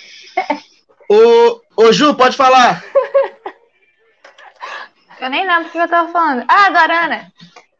Ô, 1.09 1.61
ô 1.75 1.91
Ju, 1.91 2.15
pode 2.15 2.37
falar. 2.37 2.83
Eu 5.19 5.29
nem 5.29 5.45
lembro 5.45 5.67
o 5.67 5.71
que 5.71 5.77
eu 5.77 5.87
tava 5.87 6.11
falando. 6.11 6.45
Ah, 6.47 6.69
do 6.69 6.77
Arana. 6.77 7.31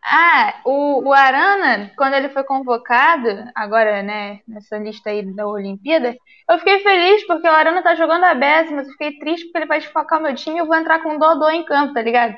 Ah, 0.03 0.61
o, 0.65 1.09
o 1.09 1.13
Arana, 1.13 1.91
quando 1.95 2.13
ele 2.13 2.29
foi 2.29 2.43
convocado, 2.43 3.27
agora, 3.53 4.01
né, 4.01 4.39
nessa 4.47 4.77
lista 4.77 5.09
aí 5.09 5.21
da 5.35 5.47
Olimpíada, 5.47 6.15
eu 6.49 6.57
fiquei 6.57 6.79
feliz 6.79 7.25
porque 7.27 7.47
o 7.47 7.51
Arana 7.51 7.83
tá 7.83 7.95
jogando 7.95 8.23
a 8.23 8.33
beça, 8.33 8.71
mas 8.73 8.87
eu 8.87 8.93
fiquei 8.93 9.19
triste 9.19 9.45
porque 9.45 9.59
ele 9.59 9.65
vai 9.67 9.79
desfocar 9.79 10.19
o 10.19 10.23
meu 10.23 10.35
time 10.35 10.57
e 10.57 10.59
eu 10.59 10.65
vou 10.65 10.75
entrar 10.75 11.01
com 11.01 11.17
Dodô 11.17 11.49
em 11.49 11.63
campo, 11.63 11.93
tá 11.93 12.01
ligado? 12.01 12.35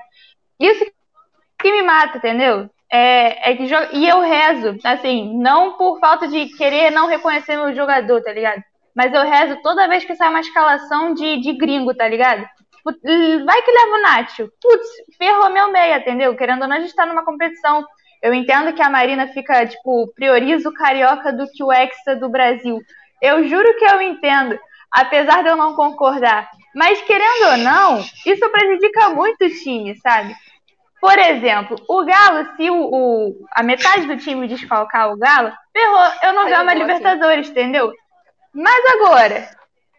Isso 0.60 0.86
que 1.60 1.72
me 1.72 1.82
mata, 1.84 2.18
entendeu? 2.18 2.70
É, 2.92 3.52
é 3.52 3.56
que 3.56 3.64
E 3.94 4.08
eu 4.08 4.20
rezo, 4.20 4.78
assim, 4.84 5.38
não 5.40 5.78
por 5.78 6.00
falta 6.00 6.28
de 6.28 6.48
querer 6.58 6.92
não 6.92 7.08
reconhecer 7.08 7.56
meu 7.56 7.74
jogador, 7.74 8.22
tá 8.22 8.34
ligado? 8.34 8.62
Mas 8.94 9.14
eu 9.14 9.22
rezo 9.22 9.62
toda 9.62 9.88
vez 9.88 10.04
que 10.04 10.16
sai 10.16 10.30
uma 10.30 10.42
escalação 10.42 11.14
de, 11.14 11.40
de 11.40 11.54
gringo, 11.54 11.94
tá 11.96 12.08
ligado? 12.08 12.46
L- 13.04 13.44
vai 13.46 13.62
que 13.62 13.72
leva 13.72 13.92
o 13.96 14.02
Nacho. 14.02 14.50
Putz, 14.62 14.88
ferrou 15.18 15.50
meu 15.50 15.72
meia, 15.72 15.98
entendeu? 15.98 16.36
Querendo 16.36 16.64
ou 16.64 16.68
não, 16.68 16.78
a 16.78 16.80
gente 16.80 16.96
tá 16.96 17.06
numa 17.06 17.24
competição. 17.26 17.86
Eu 18.22 18.34
entendo 18.34 18.74
que 18.74 18.82
a 18.82 18.90
Marina 18.90 19.28
fica, 19.28 19.66
tipo, 19.66 20.12
prioriza 20.16 20.70
o 20.70 20.74
carioca 20.74 21.34
do 21.34 21.48
que 21.52 21.64
o 21.64 21.72
hexa 21.72 22.16
do 22.16 22.30
Brasil. 22.30 22.80
Eu 23.22 23.48
juro 23.48 23.76
que 23.78 23.86
eu 23.86 24.02
entendo, 24.02 24.60
apesar 24.92 25.42
de 25.44 25.50
eu 25.50 25.56
não 25.56 25.74
concordar. 25.76 26.50
Mas 26.76 27.02
querendo 27.02 27.52
ou 27.52 27.58
não, 27.58 28.00
isso 28.26 28.50
prejudica 28.52 29.10
muito 29.10 29.44
o 29.46 29.50
time, 29.50 29.96
sabe? 30.00 30.36
Por 31.02 31.18
exemplo, 31.18 31.76
o 31.90 32.06
Galo, 32.06 32.48
se 32.56 32.70
o, 32.70 32.76
o- 32.92 33.46
a 33.56 33.64
metade 33.64 34.06
do 34.06 34.18
time 34.18 34.48
desfalcar 34.48 35.12
o 35.12 35.18
Galo, 35.18 35.52
ferrou, 35.74 36.12
eu 36.24 36.34
não 36.34 36.44
ganho 36.46 36.62
uma. 36.62 36.74
Libertadores, 36.76 37.50
entendeu? 37.50 37.92
Mas 38.54 38.86
agora, 38.96 39.50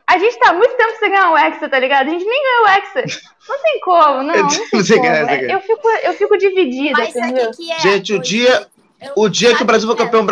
a 0.07 0.19
gente 0.19 0.39
tá 0.39 0.51
há 0.51 0.53
muito 0.53 0.74
tempo 0.74 0.99
sem 0.99 1.11
ganhar 1.11 1.31
o 1.31 1.39
Hexa, 1.39 1.69
tá 1.69 1.79
ligado? 1.79 2.09
A 2.09 2.11
gente 2.11 2.24
nem 2.24 2.43
ganhou 2.43 2.65
o 2.65 2.69
Hexa. 2.69 3.23
Não 3.49 3.62
tem 3.62 3.81
como, 3.81 4.23
não, 4.23 4.35
não 4.37 4.49
tem 4.49 4.66
Você 4.73 4.97
como. 4.97 5.09
ganha. 5.09 5.53
Eu 5.53 5.61
fico, 5.61 5.89
eu 6.03 6.12
fico 6.15 6.37
dividida, 6.39 6.99
Mas 6.99 7.15
entendeu? 7.16 7.51
é? 7.70 7.79
Gente, 7.81 8.15
o 8.15 8.19
dia- 8.19 8.66
eu- 9.01 9.12
O 9.16 9.29
dia 9.29 9.55
que 9.57 9.62
o 9.62 9.66
Brasil 9.66 9.89
for 9.89 9.95
é? 10.01 10.05
campeão 10.05 10.24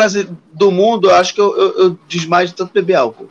do 0.52 0.70
mundo, 0.70 1.10
eu 1.10 1.14
acho 1.16 1.34
que 1.34 1.40
eu, 1.40 1.56
eu, 1.56 1.78
eu 1.78 1.98
desmaio 2.06 2.46
de 2.46 2.54
tanto 2.54 2.72
beber 2.72 2.94
álcool. 2.94 3.28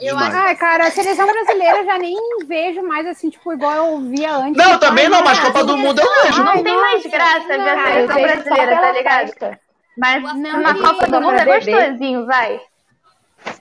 Eu 0.00 0.16
acho 0.16 0.36
Ai, 0.36 0.54
cara, 0.54 0.86
a 0.86 0.90
seleção 0.92 1.26
brasileira 1.26 1.78
eu 1.78 1.84
já 1.84 1.98
nem 1.98 2.16
vejo 2.46 2.82
mais 2.82 3.04
assim, 3.06 3.30
tipo, 3.30 3.52
igual 3.52 3.74
eu 3.74 4.00
via 4.02 4.32
antes. 4.36 4.56
Não, 4.56 4.78
também 4.78 5.08
não, 5.08 5.22
mas 5.24 5.40
Copa 5.40 5.64
do 5.64 5.76
Mundo 5.76 6.00
eu 6.00 6.22
vejo. 6.22 6.44
Não 6.44 6.52
Ai, 6.52 6.62
tem 6.62 6.76
mais 6.76 7.04
graça 7.04 7.46
ver 7.48 7.54
a 7.68 7.76
não, 7.76 7.84
seleção 7.84 8.22
brasileira, 8.22 8.76
tá 8.80 8.92
ligado? 8.92 9.26
festa. 9.26 9.60
Mas 9.98 10.22
Não, 10.22 10.34
na 10.60 10.72
não, 10.72 10.80
Copa 10.80 11.06
do 11.06 11.10
não, 11.10 11.20
Mundo 11.22 11.40
é 11.40 11.44
gostosinho, 11.44 12.24
vai. 12.26 12.60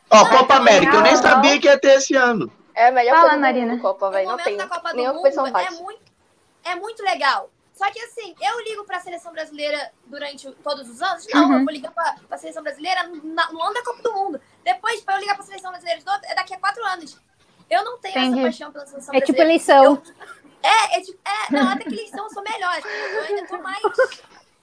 Ó, 0.10 0.26
Copa 0.30 0.56
América, 0.56 0.96
eu 0.96 1.02
nem 1.02 1.14
não, 1.14 1.22
sabia 1.22 1.60
que 1.60 1.68
ia 1.68 1.78
ter 1.80 1.98
esse 1.98 2.16
ano. 2.16 2.52
É 2.74 2.88
a 2.88 2.92
melhor 2.92 3.16
Fala, 3.16 3.30
coisa 3.30 3.42
Marina. 3.42 3.80
Copa, 3.80 4.08
o 4.08 4.12
velho. 4.12 4.24
Não 4.26 4.32
momento 4.32 4.46
tem 4.46 4.58
da 4.58 4.68
Copa 4.68 4.90
do 4.90 4.96
nenhuma 4.96 5.14
Mundo 5.14 5.24
competição 5.24 5.48
é 5.48 5.72
muito, 5.72 6.02
é 6.64 6.76
muito 6.76 7.04
legal. 7.04 7.50
Só 7.74 7.92
que 7.92 8.00
assim, 8.02 8.34
eu 8.42 8.60
ligo 8.64 8.84
pra 8.86 9.00
seleção 9.00 9.32
brasileira 9.32 9.92
durante 10.08 10.50
todos 10.64 10.90
os 10.90 11.02
anos? 11.02 11.28
Não, 11.32 11.44
Uhum. 11.46 11.54
eu 11.60 11.64
vou 11.66 11.72
ligar 11.74 11.92
pra, 11.92 12.16
pra 12.28 12.38
seleção 12.38 12.64
brasileira 12.64 13.04
no 13.04 13.62
ano 13.64 13.74
da 13.74 13.84
Copa 13.84 14.02
do 14.02 14.14
Mundo. 14.14 14.42
Depois, 14.64 15.02
pra 15.02 15.16
eu 15.16 15.20
ligar 15.20 15.36
pra 15.36 15.46
seleção 15.46 15.70
brasileira 15.70 16.00
de 16.00 16.06
novo, 16.06 16.20
é 16.24 16.34
daqui 16.34 16.54
a 16.56 16.60
quatro 16.60 16.84
anos. 16.86 17.20
Eu 17.70 17.84
não 17.84 18.00
tenho 18.00 18.18
Entendi. 18.18 18.34
essa 18.40 18.42
paixão 18.44 18.72
pela 18.72 18.86
seleção 18.88 19.14
É 19.14 19.22
tipo 19.22 19.34
brasileira. 19.38 19.50
eleição. 19.52 19.84
Eu- 19.84 20.02
é, 20.64 20.98
é 20.98 21.02
tipo, 21.02 21.20
é, 21.24 21.52
não, 21.54 21.70
até 21.72 21.84
que 21.84 21.94
eleição 21.94 22.24
eu 22.24 22.30
sou 22.32 22.42
melhor. 22.44 22.80
Eu 22.84 23.24
ainda 23.24 23.48
tô 23.48 23.58
mais 23.60 23.82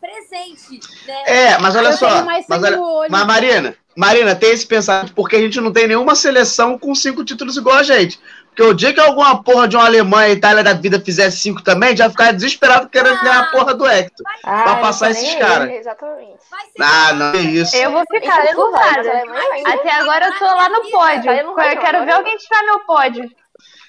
presente, 0.01 0.81
né? 1.07 1.23
É, 1.27 1.59
mas 1.59 1.77
olha 1.77 1.89
Eu 1.89 1.93
só. 1.97 2.09
tenho 2.11 2.27
mais 2.27 2.47
Mas, 2.49 2.63
olha, 2.65 3.09
mas 3.11 3.27
Marina, 3.27 3.77
Marina, 3.97 4.35
tem 4.35 4.51
esse 4.51 4.67
pensamento, 4.67 5.15
porque 5.15 5.37
a 5.37 5.41
gente 5.41 5.61
não 5.61 5.73
tem 5.73 5.87
nenhuma 5.87 6.15
seleção 6.15 6.79
com 6.79 6.95
cinco 6.95 7.25
títulos 7.25 7.57
igual 7.57 7.77
a 7.77 7.83
gente. 7.83 8.19
Porque 8.49 8.63
o 8.63 8.75
dia 8.75 8.93
que 8.93 9.01
alguma 9.01 9.43
porra 9.43 9.67
de 9.67 9.75
uma 9.75 9.85
Alemanha 9.85 10.29
e 10.29 10.37
Itália 10.37 10.63
da 10.63 10.73
vida 10.73 11.01
fizer 11.01 11.29
cinco 11.31 11.61
também, 11.63 11.97
já 11.97 12.09
ficar 12.09 12.33
desesperado 12.33 12.89
querendo 12.89 13.21
ganhar 13.21 13.41
a 13.41 13.51
porra 13.51 13.75
do 13.75 13.85
Hector. 13.85 14.25
Ah, 14.45 14.63
Pra 14.63 14.73
eu 14.73 14.81
passar 14.81 15.11
esses 15.11 15.35
caras. 15.35 15.71
Exatamente. 15.71 16.39
Ah, 16.81 17.13
não 17.13 17.27
é 17.33 17.39
isso. 17.39 17.75
Eu 17.77 17.91
vou 17.91 18.05
ficar 18.09 18.43
revoltada. 18.43 19.25
Até 19.67 19.91
agora 19.95 20.27
eu 20.27 20.39
tô 20.39 20.45
lá 20.45 20.69
no 20.69 20.91
pódio. 20.91 21.21
Itália 21.21 21.43
não 21.43 21.61
Eu 21.61 21.81
quero 21.81 22.05
ver 22.05 22.13
alguém 22.13 22.37
tirar 22.37 22.63
meu 22.63 22.81
pódio. 22.81 23.29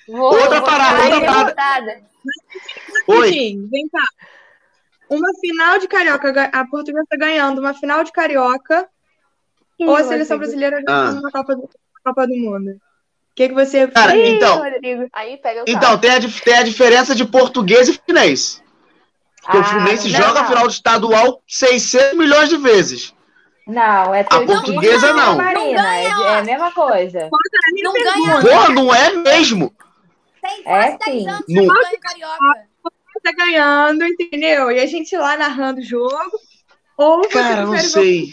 Vou, 0.08 0.34
Outra 0.34 0.60
vou 0.60 0.62
parada, 0.64 1.16
outra 1.16 1.56
parada. 1.56 2.02
Oi. 3.08 3.58
Vem 3.70 3.88
cá. 3.90 4.04
Uma 5.10 5.30
final 5.40 5.78
de 5.78 5.88
carioca, 5.88 6.50
a 6.52 6.66
portuguesa 6.66 7.06
tá 7.08 7.18
ganhando 7.18 7.60
uma 7.60 7.76
final 7.76 8.04
de 8.04 8.12
carioca 8.12 8.88
ou 9.80 9.96
a 9.96 10.04
seleção 10.04 10.38
brasileira 10.38 10.82
Ah. 10.88 11.12
na 11.12 11.32
Copa 11.32 11.56
do, 11.56 11.70
Copa 12.04 12.28
do 12.28 12.36
Mundo? 12.36 12.72
O 12.72 12.80
que, 13.36 13.50
que 13.50 13.54
você. 13.54 13.88
Cara, 13.88 14.16
Ih, 14.16 14.36
então, 14.36 14.58
Rodrigo. 14.64 15.08
Aí 15.12 15.38
pega 15.38 15.62
o 15.62 15.66
então 15.68 15.98
tem, 15.98 16.10
a, 16.12 16.20
tem 16.20 16.54
a 16.56 16.64
diferença 16.64 17.14
de 17.14 17.26
português 17.26 17.90
e 17.90 18.00
chinês. 18.08 18.64
Porque 19.42 19.58
o 19.58 19.62
Ah, 19.62 19.64
Fluminense 19.66 20.10
não. 20.12 20.20
joga 20.22 20.40
a 20.42 20.46
final 20.46 20.64
do 20.64 20.70
estadual 20.72 21.42
600 21.48 22.18
milhões 22.18 22.50
de 22.50 22.58
vezes. 22.58 23.14
Não, 23.68 24.14
é 24.14 24.22
A 24.22 24.42
portuguesa, 24.46 25.12
não. 25.14 25.36
Não 25.38 25.42
é, 25.42 25.54
ganha, 25.54 26.08
é 26.08 26.16
ó. 26.16 26.40
a 26.40 26.44
mesma 26.44 26.72
coisa. 26.72 27.30
Não 27.84 27.94
ganha. 27.94 28.42
Porra, 28.42 28.70
não 28.70 28.94
é 28.94 29.12
mesmo. 29.14 29.74
Tem 30.42 30.60
É, 30.60 30.64
quase 30.64 30.98
10 31.00 31.04
sim. 31.24 31.30
anos 31.30 31.46
que 31.46 31.54
Não. 31.54 31.66
não 31.66 31.74
ganha 31.76 31.96
o 31.96 32.00
Carioca. 32.00 32.68
tá 33.24 33.32
ganhando, 33.32 34.06
entendeu? 34.06 34.72
E 34.72 34.80
a 34.80 34.86
gente 34.86 35.18
lá 35.18 35.36
narrando 35.36 35.80
o 35.82 35.84
jogo. 35.84 36.40
Ou 36.98 37.28
Cara, 37.28 37.66
não 37.66 37.78
sei. 37.80 38.30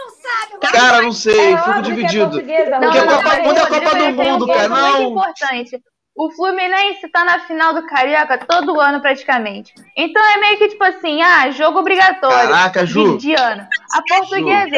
Não 0.00 0.10
sabe. 0.10 0.54
agora 0.54 0.72
Cara, 0.72 1.02
não 1.02 1.12
sei, 1.12 1.52
É 1.52 1.56
fico 1.58 1.70
óbvio 1.70 1.82
que 1.82 1.90
é 1.90 1.94
dividido. 1.94 2.30
portuguesa, 2.30 2.70
Porque 2.78 2.98
Rodrigo. 2.98 3.10
a 3.10 3.22
Copa 3.22 3.36
do 3.36 3.42
Mundo 3.42 3.58
é 3.58 3.60
a 3.62 3.66
Copa 3.66 3.90
do 3.96 4.04
um 4.04 4.12
Mundo, 4.12 4.46
cara. 4.46 4.68
Muito 4.68 4.80
Não. 4.82 5.02
importante. 5.10 5.82
O 6.16 6.30
Fluminense 6.32 7.08
tá 7.08 7.24
na 7.24 7.40
final 7.40 7.72
do 7.72 7.86
Carioca 7.86 8.36
todo 8.38 8.78
ano, 8.80 9.00
praticamente. 9.00 9.72
Então 9.96 10.22
é 10.22 10.36
meio 10.38 10.58
que 10.58 10.68
tipo 10.68 10.84
assim, 10.84 11.22
ah, 11.22 11.50
jogo 11.50 11.78
obrigatório. 11.78 12.50
Caraca, 12.50 12.84
Ju. 12.84 13.16
De, 13.16 13.28
de 13.28 13.34
ano. 13.34 13.66
A 13.94 14.02
portuguesa, 14.02 14.76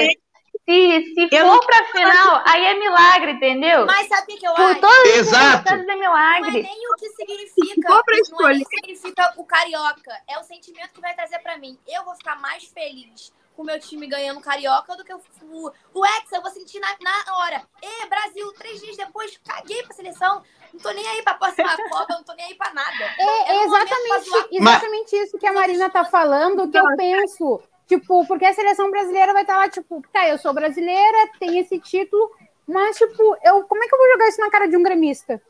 se, 0.68 1.02
se 1.14 1.28
Eu 1.32 1.46
for 1.46 1.54
não- 1.54 1.60
pra 1.60 1.84
final, 1.86 2.42
aí 2.46 2.64
é 2.66 2.74
milagre, 2.74 3.32
entendeu? 3.32 3.84
Mas 3.86 4.06
sabe 4.06 4.22
o 4.34 4.36
que, 4.38 4.46
eu 4.46 4.54
Por 4.54 4.70
acho? 4.70 4.80
todos 4.80 4.98
os 4.98 5.16
Exato. 5.16 5.44
resultados 5.46 5.82
é 5.82 5.86
Não 5.86 5.92
é 5.94 5.96
milagre. 5.96 6.62
nem 6.62 6.88
o 6.88 6.94
que 6.96 7.08
significa. 7.08 7.88
Não 7.88 7.96
é 7.96 8.52
o 8.52 8.58
que 8.58 8.64
significa 8.64 9.34
o 9.38 9.44
carioca. 9.44 10.12
É 10.28 10.38
o 10.38 10.44
sentimento 10.44 10.90
que 10.94 11.00
vai 11.00 11.14
trazer 11.14 11.40
pra 11.40 11.58
mim. 11.58 11.76
Eu 11.88 12.04
vou 12.04 12.14
ficar 12.14 12.36
mais 12.40 12.64
feliz 12.64 13.32
com 13.54 13.62
o 13.62 13.64
meu 13.64 13.78
time 13.78 14.06
ganhando 14.06 14.40
carioca 14.40 14.96
do 14.96 15.04
que 15.04 15.12
o, 15.12 15.20
o, 15.42 15.72
o 15.94 16.06
Hexa. 16.06 16.36
Eu 16.36 16.42
vou 16.42 16.50
sentir 16.50 16.80
na, 16.80 16.88
na 17.00 17.38
hora. 17.38 17.62
E 17.82 18.06
Brasil, 18.06 18.52
três 18.54 18.80
dias 18.80 18.96
depois, 18.96 19.38
caguei 19.44 19.82
pra 19.82 19.94
seleção. 19.94 20.42
Não 20.72 20.80
tô 20.80 20.90
nem 20.90 21.06
aí 21.06 21.22
pra 21.22 21.34
próxima 21.34 21.76
Copa, 21.90 22.14
não 22.14 22.24
tô 22.24 22.34
nem 22.34 22.46
aí 22.46 22.54
pra 22.54 22.72
nada. 22.72 23.04
É, 23.18 23.52
É 23.52 23.64
exatamente, 23.64 24.48
exatamente 24.52 25.16
isso 25.16 25.38
que 25.38 25.46
a 25.46 25.52
Marina 25.52 25.90
tá 25.90 26.04
falando, 26.04 26.70
que 26.70 26.78
eu 26.78 26.96
penso. 26.96 27.60
Tipo, 27.86 28.26
porque 28.26 28.46
a 28.46 28.54
seleção 28.54 28.90
brasileira 28.90 29.32
vai 29.32 29.42
estar 29.42 29.58
lá, 29.58 29.68
tipo, 29.68 30.02
tá, 30.12 30.26
eu 30.28 30.38
sou 30.38 30.54
brasileira, 30.54 31.28
tenho 31.38 31.58
esse 31.58 31.78
título, 31.78 32.30
mas, 32.66 32.96
tipo, 32.96 33.36
eu, 33.42 33.64
como 33.64 33.82
é 33.82 33.88
que 33.88 33.94
eu 33.94 33.98
vou 33.98 34.10
jogar 34.12 34.28
isso 34.28 34.40
na 34.40 34.50
cara 34.50 34.66
de 34.66 34.76
um 34.76 34.82
gremista? 34.82 35.42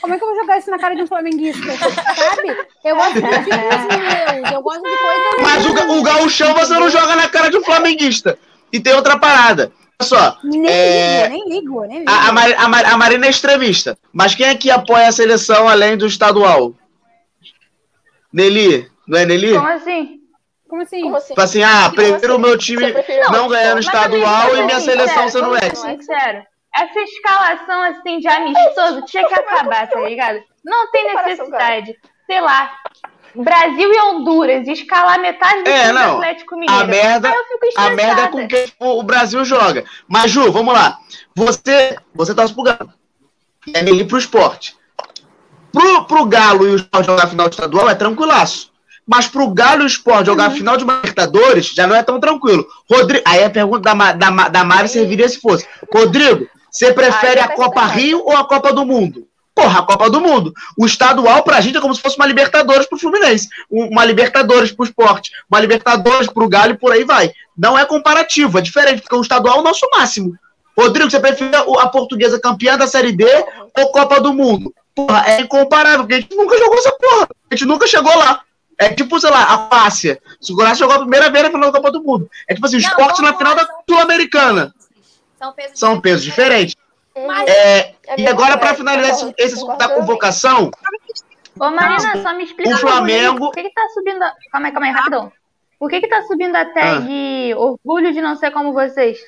Como 0.00 0.14
é 0.14 0.18
que 0.18 0.24
eu 0.24 0.28
vou 0.28 0.36
jogar 0.36 0.58
isso 0.58 0.70
na 0.70 0.78
cara 0.78 0.94
de 0.94 1.02
um 1.02 1.06
flamenguista? 1.06 1.66
Sabe? 1.76 2.56
Eu 2.84 2.96
gosto 2.96 3.14
de 3.14 3.20
meus, 3.22 4.52
eu 4.52 4.62
gosto 4.62 4.82
de 4.82 4.96
coisas. 4.96 5.42
Mas 5.42 5.66
o, 5.66 5.98
o 5.98 6.02
gauchão 6.02 6.54
você 6.54 6.74
não 6.74 6.88
joga 6.88 7.16
na 7.16 7.28
cara 7.28 7.50
de 7.50 7.56
um 7.58 7.64
flamenguista. 7.64 8.38
E 8.72 8.78
tem 8.78 8.94
outra 8.94 9.18
parada. 9.18 9.72
Olha 10.00 10.08
só, 10.08 10.38
Nem 10.44 10.64
É, 10.68 11.22
ligo, 11.28 11.34
nem 11.34 11.48
ligo, 11.60 11.80
nem 11.86 11.98
ligo. 12.00 12.10
a, 12.10 12.28
a, 12.28 12.32
Mari- 12.32 12.54
a, 12.54 12.68
Mari- 12.68 12.86
a 12.86 12.96
Marina 12.96 13.26
é 13.26 13.30
extremista. 13.30 13.98
Mas 14.12 14.34
quem 14.34 14.46
é 14.46 14.54
que 14.54 14.70
apoia 14.70 15.08
a 15.08 15.12
seleção 15.12 15.68
além 15.68 15.96
do 15.96 16.06
estadual? 16.06 16.72
Nelly? 18.32 18.88
Não 19.06 19.18
é 19.18 19.24
Nelly? 19.24 19.54
Como 19.54 19.68
assim? 19.68 20.20
Como 20.68 20.82
assim? 20.82 21.00
Como 21.02 21.16
assim? 21.16 21.28
Tipo 21.28 21.40
assim, 21.40 21.62
ah, 21.62 21.90
prefiro 21.94 22.36
o 22.36 22.38
meu 22.38 22.56
time 22.58 22.84
não 23.32 23.48
ganhar 23.48 23.74
no 23.74 23.80
estadual 23.80 24.48
também, 24.48 24.62
e 24.62 24.66
minha 24.66 24.78
sincero, 24.80 24.98
seleção 25.00 25.28
sendo 25.30 25.44
vamos 25.46 25.58
ser 25.60 25.66
ex. 25.66 25.78
Sincero, 25.78 26.42
essa 26.82 27.00
escalação 27.00 27.82
assim 27.82 28.18
de 28.18 28.28
amistoso 28.28 29.02
tinha 29.02 29.26
que 29.26 29.34
acabar, 29.34 29.88
tá 29.88 30.00
ligado? 30.00 30.40
Não 30.64 30.90
tem 30.90 31.14
necessidade. 31.14 31.96
Sei 32.26 32.40
lá, 32.40 32.70
Brasil 33.34 33.92
e 33.92 34.00
Honduras, 34.00 34.66
escalar 34.66 35.20
metade 35.20 35.62
do 35.62 35.68
É, 35.68 35.80
time 35.80 35.92
do 35.92 35.94
não. 35.94 36.14
Atlético 36.16 36.56
Mineiro. 36.56 36.82
A 36.82 36.86
merda, 36.86 37.28
Aí 37.28 37.34
eu 37.34 37.44
fico 37.44 37.80
a 37.80 37.90
merda 37.90 38.22
é 38.22 38.28
com 38.28 38.48
quem 38.48 38.72
o 38.80 39.02
Brasil 39.02 39.44
joga. 39.44 39.84
Mas, 40.06 40.30
Ju, 40.30 40.50
vamos 40.50 40.74
lá. 40.74 40.98
Você, 41.34 41.96
você 42.14 42.34
torce 42.34 42.54
pro 42.54 42.64
Galo. 42.64 42.92
É 43.74 43.82
Nelly 43.82 44.04
pro 44.06 44.18
esporte. 44.18 44.76
Pro, 45.72 46.04
pro 46.04 46.24
Galo 46.24 46.66
e 46.66 46.70
o 46.70 46.76
Sport 46.76 47.06
jogar 47.06 47.26
final 47.26 47.48
estadual 47.48 47.88
é 47.88 47.94
tranquilaço. 47.94 48.72
Mas 49.06 49.26
pro 49.26 49.48
Galo 49.48 49.82
e 49.82 49.84
o 49.84 49.86
Sport 49.86 50.26
jogar 50.26 50.46
a 50.46 50.50
final 50.50 50.76
de 50.76 50.84
uma 50.84 50.94
Libertadores 50.96 51.66
já 51.66 51.86
não 51.86 51.94
é 51.94 52.02
tão 52.02 52.18
tranquilo. 52.18 52.66
Rodrigo, 52.90 53.22
aí 53.26 53.44
a 53.44 53.50
pergunta 53.50 53.94
da, 53.94 54.12
da, 54.12 54.48
da 54.48 54.64
Mari 54.64 54.88
serviria 54.88 55.28
se 55.28 55.40
fosse: 55.40 55.66
Rodrigo, 55.92 56.48
você 56.70 56.92
prefere 56.92 57.40
a 57.40 57.48
Copa. 57.48 57.84
Rio 57.86 58.22
ou 58.24 58.36
a 58.36 58.44
Copa 58.46 58.72
do 58.72 58.84
Mundo? 58.84 59.26
Porra, 59.54 59.80
a 59.80 59.82
Copa 59.82 60.08
do 60.08 60.20
Mundo. 60.20 60.52
O 60.78 60.86
estadual 60.86 61.42
pra 61.42 61.60
gente 61.60 61.76
é 61.76 61.80
como 61.80 61.94
se 61.94 62.00
fosse 62.00 62.16
uma 62.16 62.26
Libertadores 62.26 62.86
pro 62.86 62.98
Fluminense, 62.98 63.48
um- 63.70 63.88
uma 63.88 64.04
Libertadores 64.04 64.70
pro 64.70 64.84
esporte, 64.84 65.32
uma 65.50 65.60
Libertadores 65.60 66.28
pro 66.28 66.48
Galo 66.48 66.72
e 66.74 66.78
por 66.78 66.92
aí 66.92 67.02
vai. 67.04 67.32
Não 67.56 67.76
é 67.76 67.84
comparativo, 67.84 68.58
é 68.58 68.60
diferente, 68.60 69.02
porque 69.02 69.16
o 69.16 69.20
estadual 69.20 69.56
é 69.56 69.60
o 69.60 69.64
nosso 69.64 69.84
máximo. 69.90 70.34
Rodrigo, 70.78 71.10
você 71.10 71.18
prefere 71.18 71.56
a 71.56 71.88
portuguesa 71.88 72.38
campeã 72.40 72.78
da 72.78 72.86
Série 72.86 73.10
D 73.10 73.24
ou 73.76 73.90
Copa 73.90 74.20
do 74.20 74.32
Mundo? 74.32 74.72
Porra, 74.94 75.24
é 75.26 75.40
incomparável, 75.40 76.00
porque 76.00 76.14
a 76.14 76.20
gente 76.20 76.36
nunca 76.36 76.56
jogou 76.56 76.74
essa 76.78 76.92
porra. 76.92 77.28
A 77.50 77.54
gente 77.54 77.66
nunca 77.66 77.86
chegou 77.88 78.16
lá. 78.16 78.42
É 78.80 78.90
tipo, 78.90 79.18
sei 79.18 79.28
lá, 79.30 79.42
a 79.42 79.58
Croácia. 79.68 80.20
Se 80.40 80.52
o 80.52 80.56
Croácia 80.56 80.76
jogou 80.84 80.94
a 80.94 81.00
primeira 81.00 81.30
vez 81.30 81.42
na 81.44 81.50
final 81.50 81.72
da 81.72 81.78
Copa 81.78 81.90
do 81.90 82.00
Mundo. 82.00 82.30
É 82.48 82.54
tipo 82.54 82.64
assim, 82.64 82.76
o 82.76 82.78
esporte 82.78 83.20
na 83.22 83.34
final 83.36 83.56
da 83.56 83.66
Sul-Americana. 83.90 84.72
São 85.38 85.52
pesos 85.52 85.78
São 85.78 86.00
pesos 86.00 86.24
diferentes. 86.24 86.76
Mas 87.26 87.48
É, 87.48 87.94
É 88.06 88.20
e 88.20 88.26
agora, 88.26 88.56
para 88.58 88.74
finalizar 88.74 89.10
esse, 89.10 89.20
concordo, 89.20 89.34
esse 89.42 89.54
assunto 89.54 89.76
da 89.76 89.88
convocação, 89.88 90.70
Ô, 91.60 91.70
Marina, 91.70 92.22
só 92.22 92.32
me 92.34 92.44
explica 92.44 92.70
O. 92.70 92.78
Flamengo- 92.78 93.46
Por 93.46 93.52
que, 93.52 93.64
que 93.64 93.70
tá 93.74 93.88
subindo. 93.92 94.22
A... 94.22 94.32
Calma 94.52 94.68
aí, 94.68 94.72
calma 94.72 94.86
aí, 94.86 94.92
rapidão. 94.92 95.32
Por 95.78 95.90
que, 95.90 96.00
que 96.00 96.06
tá 96.08 96.22
subindo 96.22 96.54
a 96.54 96.64
tag 96.64 97.52
Ah. 97.52 97.56
orgulho 97.58 98.12
de 98.12 98.20
não 98.20 98.36
ser 98.36 98.50
como 98.52 98.72
vocês? 98.72 99.18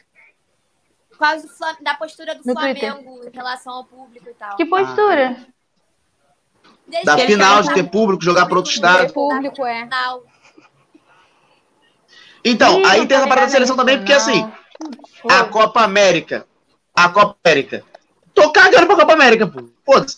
por 1.10 1.26
causa 1.26 1.46
do 1.46 1.52
Flam- 1.52 1.76
da 1.82 1.94
postura 1.94 2.34
do 2.34 2.40
No 2.46 2.54
Twitter. 2.54 2.92
Flamengo 2.92 3.20
em 3.26 3.36
relação 3.36 3.74
ao 3.74 3.84
público 3.84 4.26
e 4.30 4.32
tal. 4.34 4.56
Que 4.56 4.64
postura? 4.64 5.36
Desde 6.86 7.04
da 7.06 7.18
final, 7.18 7.60
de 7.62 7.74
ter 7.74 7.82
público, 7.90 8.24
jogar 8.24 8.46
para 8.46 8.56
outro 8.56 8.72
estado. 8.72 9.12
Público, 9.12 9.66
é. 9.66 9.86
Então, 12.44 12.80
Ih, 12.80 12.84
aí 12.86 13.06
tem 13.06 13.16
essa 13.18 13.26
parada 13.28 13.46
da 13.48 13.52
seleção 13.52 13.76
também, 13.76 13.98
porque 13.98 14.12
assim, 14.14 14.40
não. 14.40 14.52
A 15.28 15.44
Copa 15.44 15.82
América. 15.82 16.46
A 16.94 17.08
Copa 17.08 17.36
América. 17.44 17.84
Tô 18.34 18.50
cagando 18.52 18.86
pra 18.86 18.96
Copa 18.96 19.12
América, 19.12 19.46
pô. 19.46 19.68
Foda-se. 19.84 20.16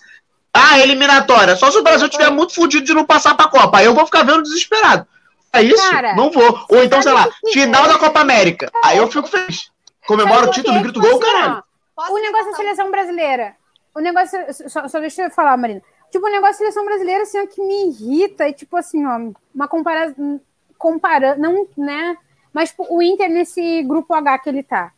Ah, 0.53 0.79
eliminatória. 0.79 1.57
Só 1.57 1.71
se 1.71 1.79
o 1.79 1.83
Brasil 1.83 2.09
tiver 2.09 2.31
muito 2.31 2.55
fudido 2.55 2.85
de 2.85 2.95
não 2.95 3.07
passar 3.07 3.35
pra 3.35 3.49
Copa. 3.49 3.79
Aí 3.79 3.87
eu 3.87 3.95
vou 3.95 4.05
ficar 4.05 4.23
vendo 4.23 4.43
desesperado. 4.43 5.07
É 5.53 5.63
isso? 5.63 5.91
Cara, 5.91 6.15
não 6.15 6.31
vou. 6.31 6.67
Ou 6.71 6.83
então, 6.83 7.03
sei 7.03 7.13
lá, 7.13 7.29
final 7.53 7.85
é? 7.85 7.89
da 7.89 7.99
Copa 7.99 8.21
América. 8.21 8.71
Aí 8.85 8.99
eu 8.99 9.09
fico 9.09 9.29
feliz. 9.29 9.71
Comemoro 10.07 10.49
o 10.49 10.51
título, 10.51 10.77
quê? 10.77 10.83
grito 10.83 11.01
Tipo 11.01 11.07
gol, 11.07 11.23
assim, 11.23 11.31
ó, 11.31 11.33
caralho. 11.33 11.65
O 12.11 12.19
negócio 12.19 12.51
da 12.51 12.57
seleção 12.57 12.91
brasileira. 12.91 13.57
O 13.95 14.01
negócio. 14.01 14.39
Só, 14.69 14.89
só 14.89 14.99
deixa 14.99 15.25
eu 15.25 15.31
falar, 15.31 15.57
Marina. 15.57 15.83
Tipo, 16.11 16.27
o 16.27 16.31
negócio 16.31 16.55
da 16.55 16.59
seleção 16.59 16.85
brasileira, 16.85 17.23
assim, 17.23 17.39
ó, 17.39 17.47
que 17.47 17.63
me 17.63 17.89
irrita. 17.89 18.49
É 18.49 18.53
tipo 18.53 18.77
assim, 18.77 19.05
ó, 19.07 19.33
uma 19.55 19.69
comparação. 19.69 20.41
Comparando. 20.79 21.41
Não, 21.41 21.69
né? 21.77 22.17
Mas 22.53 22.71
tipo, 22.71 22.87
o 22.89 23.03
Inter 23.03 23.31
nesse 23.31 23.83
grupo 23.83 24.15
H 24.15 24.39
que 24.39 24.49
ele 24.49 24.63
tá. 24.63 24.93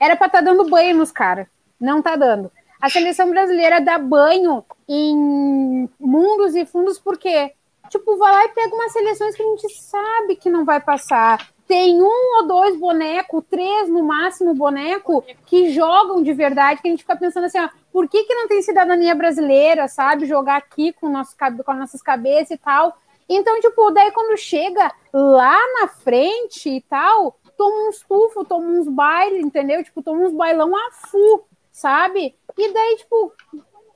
Era 0.00 0.16
pra 0.16 0.26
estar 0.26 0.40
dando 0.40 0.68
banho 0.68 0.96
nos 0.96 1.12
caras. 1.12 1.46
Não 1.78 2.00
tá 2.00 2.16
dando. 2.16 2.50
A 2.80 2.88
seleção 2.88 3.28
brasileira 3.28 3.80
dá 3.80 3.98
banho 3.98 4.64
em 4.88 5.88
mundos 6.00 6.56
e 6.56 6.64
fundos 6.64 6.98
porque, 6.98 7.52
tipo, 7.90 8.16
vai 8.16 8.32
lá 8.32 8.44
e 8.46 8.48
pega 8.48 8.74
umas 8.74 8.92
seleções 8.92 9.36
que 9.36 9.42
a 9.42 9.46
gente 9.46 9.68
sabe 9.74 10.36
que 10.36 10.48
não 10.48 10.64
vai 10.64 10.80
passar. 10.80 11.50
Tem 11.68 12.02
um 12.02 12.38
ou 12.38 12.48
dois 12.48 12.76
bonecos, 12.80 13.44
três 13.50 13.88
no 13.88 14.02
máximo 14.02 14.54
boneco, 14.54 15.22
que 15.46 15.70
jogam 15.70 16.22
de 16.22 16.32
verdade, 16.32 16.80
que 16.80 16.88
a 16.88 16.90
gente 16.90 17.02
fica 17.02 17.16
pensando 17.16 17.44
assim, 17.44 17.60
ó, 17.60 17.68
por 17.92 18.08
que, 18.08 18.24
que 18.24 18.34
não 18.34 18.48
tem 18.48 18.62
cidadania 18.62 19.14
brasileira, 19.14 19.86
sabe? 19.86 20.26
Jogar 20.26 20.56
aqui 20.56 20.92
com, 20.94 21.10
nosso, 21.10 21.36
com 21.36 21.70
as 21.72 21.78
nossas 21.78 22.02
cabeças 22.02 22.52
e 22.52 22.56
tal. 22.56 22.96
Então, 23.32 23.60
tipo, 23.60 23.92
daí 23.92 24.10
quando 24.10 24.36
chega 24.36 24.92
lá 25.12 25.56
na 25.80 25.86
frente 25.86 26.68
e 26.68 26.80
tal, 26.80 27.38
toma 27.56 27.88
uns 27.88 28.00
tufo, 28.00 28.44
toma 28.44 28.66
uns 28.66 28.88
bailes, 28.88 29.44
entendeu? 29.44 29.84
Tipo, 29.84 30.02
toma 30.02 30.22
uns 30.22 30.32
bailão 30.32 30.74
a 30.76 30.90
fu, 31.06 31.44
sabe? 31.70 32.34
E 32.58 32.72
daí, 32.72 32.96
tipo, 32.96 33.32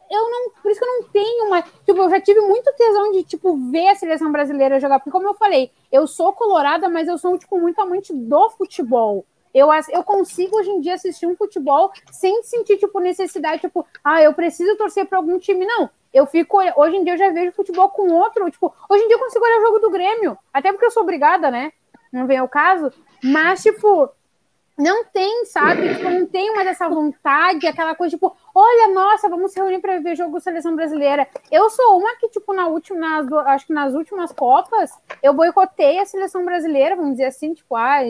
eu 0.08 0.30
não. 0.30 0.50
Por 0.62 0.70
isso 0.70 0.78
que 0.78 0.86
eu 0.86 1.00
não 1.00 1.08
tenho 1.08 1.46
uma. 1.48 1.62
Tipo, 1.62 1.98
eu 2.02 2.10
já 2.10 2.20
tive 2.20 2.40
muito 2.42 2.72
tesão 2.74 3.10
de, 3.10 3.24
tipo, 3.24 3.56
ver 3.72 3.88
a 3.88 3.96
seleção 3.96 4.30
brasileira 4.30 4.78
jogar. 4.78 5.00
Porque, 5.00 5.10
como 5.10 5.26
eu 5.26 5.34
falei, 5.34 5.72
eu 5.90 6.06
sou 6.06 6.32
colorada, 6.32 6.88
mas 6.88 7.08
eu 7.08 7.18
sou, 7.18 7.36
tipo, 7.36 7.58
muito 7.60 7.80
amante 7.80 8.12
do 8.14 8.50
futebol. 8.50 9.26
Eu, 9.54 9.68
eu 9.90 10.02
consigo 10.02 10.58
hoje 10.58 10.70
em 10.70 10.80
dia 10.80 10.94
assistir 10.94 11.26
um 11.26 11.36
futebol 11.36 11.92
sem 12.10 12.42
sentir, 12.42 12.76
tipo, 12.76 12.98
necessidade, 12.98 13.60
tipo, 13.60 13.86
ah, 14.02 14.20
eu 14.20 14.34
preciso 14.34 14.76
torcer 14.76 15.06
para 15.06 15.18
algum 15.18 15.38
time. 15.38 15.64
Não. 15.64 15.88
Eu 16.12 16.26
fico. 16.26 16.58
Hoje 16.76 16.96
em 16.96 17.04
dia 17.04 17.14
eu 17.14 17.18
já 17.18 17.30
vejo 17.30 17.52
futebol 17.52 17.88
com 17.88 18.12
outro. 18.12 18.50
Tipo, 18.50 18.74
hoje 18.88 19.04
em 19.04 19.06
dia 19.06 19.16
eu 19.16 19.20
consigo 19.20 19.44
olhar 19.44 19.58
o 19.58 19.66
jogo 19.66 19.78
do 19.78 19.90
Grêmio. 19.90 20.36
Até 20.52 20.72
porque 20.72 20.86
eu 20.86 20.90
sou 20.90 21.02
obrigada, 21.04 21.50
né? 21.50 21.72
Não 22.12 22.26
vem 22.26 22.38
ao 22.38 22.48
caso. 22.48 22.92
Mas, 23.22 23.62
tipo, 23.62 24.10
não 24.76 25.04
tem, 25.04 25.44
sabe? 25.46 25.94
Tipo, 25.94 26.10
não 26.10 26.26
tem 26.26 26.52
mais 26.52 26.66
essa 26.66 26.88
vontade, 26.88 27.66
aquela 27.66 27.94
coisa, 27.94 28.16
tipo, 28.16 28.36
olha, 28.54 28.92
nossa, 28.92 29.28
vamos 29.28 29.52
se 29.52 29.60
reunir 29.60 29.80
para 29.80 30.00
ver 30.00 30.16
jogo 30.16 30.40
seleção 30.40 30.74
brasileira. 30.74 31.28
Eu 31.50 31.70
sou 31.70 31.98
uma 31.98 32.16
que, 32.16 32.28
tipo, 32.28 32.52
na 32.52 32.66
última, 32.66 32.98
nas, 32.98 33.32
acho 33.46 33.66
que 33.66 33.72
nas 33.72 33.94
últimas 33.94 34.32
Copas, 34.32 34.90
eu 35.22 35.32
boicotei 35.32 36.00
a 36.00 36.06
seleção 36.06 36.44
brasileira, 36.44 36.96
vamos 36.96 37.12
dizer 37.12 37.26
assim, 37.26 37.54
tipo, 37.54 37.76
ah, 37.76 38.00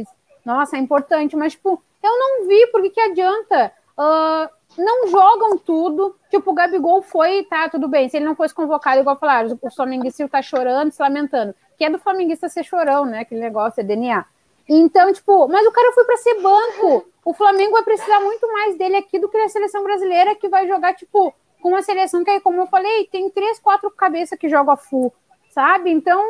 nossa, 0.44 0.76
é 0.76 0.80
importante, 0.80 1.36
mas, 1.36 1.52
tipo, 1.52 1.82
Eu 2.02 2.18
não 2.18 2.46
vi, 2.46 2.66
porque 2.66 2.90
que 2.90 3.00
adianta? 3.00 3.72
Uh, 3.98 4.48
não 4.76 5.08
jogam 5.08 5.56
tudo. 5.56 6.14
Tipo, 6.30 6.50
o 6.50 6.54
Gabigol 6.54 7.00
foi, 7.00 7.44
tá, 7.44 7.68
tudo 7.68 7.88
bem. 7.88 8.08
Se 8.08 8.18
ele 8.18 8.26
não 8.26 8.34
fosse 8.34 8.52
convocado, 8.52 9.00
igual 9.00 9.16
falaram, 9.16 9.58
o 9.62 9.70
flamenguista 9.70 10.28
tá 10.28 10.42
chorando, 10.42 10.92
se 10.92 11.00
lamentando. 11.02 11.54
Que 11.78 11.84
é 11.84 11.90
do 11.90 11.98
flamenguista 11.98 12.48
ser 12.48 12.64
chorão, 12.64 13.06
né? 13.06 13.20
Aquele 13.20 13.40
negócio, 13.40 13.80
é 13.80 13.84
DNA. 13.84 14.24
Então, 14.68 15.12
tipo, 15.12 15.48
mas 15.48 15.66
o 15.66 15.72
cara 15.72 15.92
foi 15.92 16.04
para 16.04 16.16
ser 16.16 16.40
banco. 16.40 17.06
O 17.24 17.32
Flamengo 17.32 17.72
vai 17.72 17.82
precisar 17.82 18.20
muito 18.20 18.50
mais 18.52 18.76
dele 18.76 18.96
aqui 18.96 19.18
do 19.18 19.28
que 19.28 19.36
a 19.36 19.48
seleção 19.48 19.82
brasileira, 19.82 20.34
que 20.34 20.48
vai 20.48 20.66
jogar, 20.66 20.94
tipo, 20.94 21.34
com 21.62 21.70
uma 21.70 21.82
seleção 21.82 22.22
que, 22.22 22.40
como 22.40 22.60
eu 22.60 22.66
falei, 22.66 23.06
tem 23.06 23.30
três, 23.30 23.58
quatro 23.58 23.90
cabeças 23.90 24.38
que 24.38 24.48
jogam 24.48 24.74
a 24.74 24.76
full, 24.76 25.12
sabe? 25.54 25.90
Então, 25.90 26.20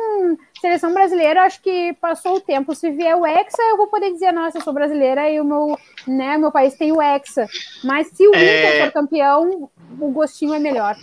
seleção 0.61 0.93
brasileira, 0.93 1.41
acho 1.41 1.59
que 1.61 1.93
passou 1.99 2.35
o 2.35 2.39
tempo. 2.39 2.75
Se 2.75 2.91
vier 2.91 3.15
o 3.15 3.25
Hexa, 3.25 3.61
eu 3.69 3.77
vou 3.77 3.87
poder 3.87 4.11
dizer, 4.11 4.31
nossa, 4.31 4.59
eu 4.59 4.61
sou 4.61 4.71
brasileira 4.71 5.27
e 5.29 5.41
o 5.41 5.43
meu, 5.43 5.77
né, 6.07 6.37
meu 6.37 6.51
país 6.51 6.75
tem 6.75 6.91
o 6.91 7.01
Hexa. 7.01 7.47
Mas 7.83 8.07
se 8.13 8.27
o 8.27 8.35
é... 8.35 8.37
Inter 8.37 8.85
for 8.85 8.93
campeão, 8.93 9.69
o 9.99 10.11
gostinho 10.11 10.53
é 10.53 10.59
melhor. 10.59 10.95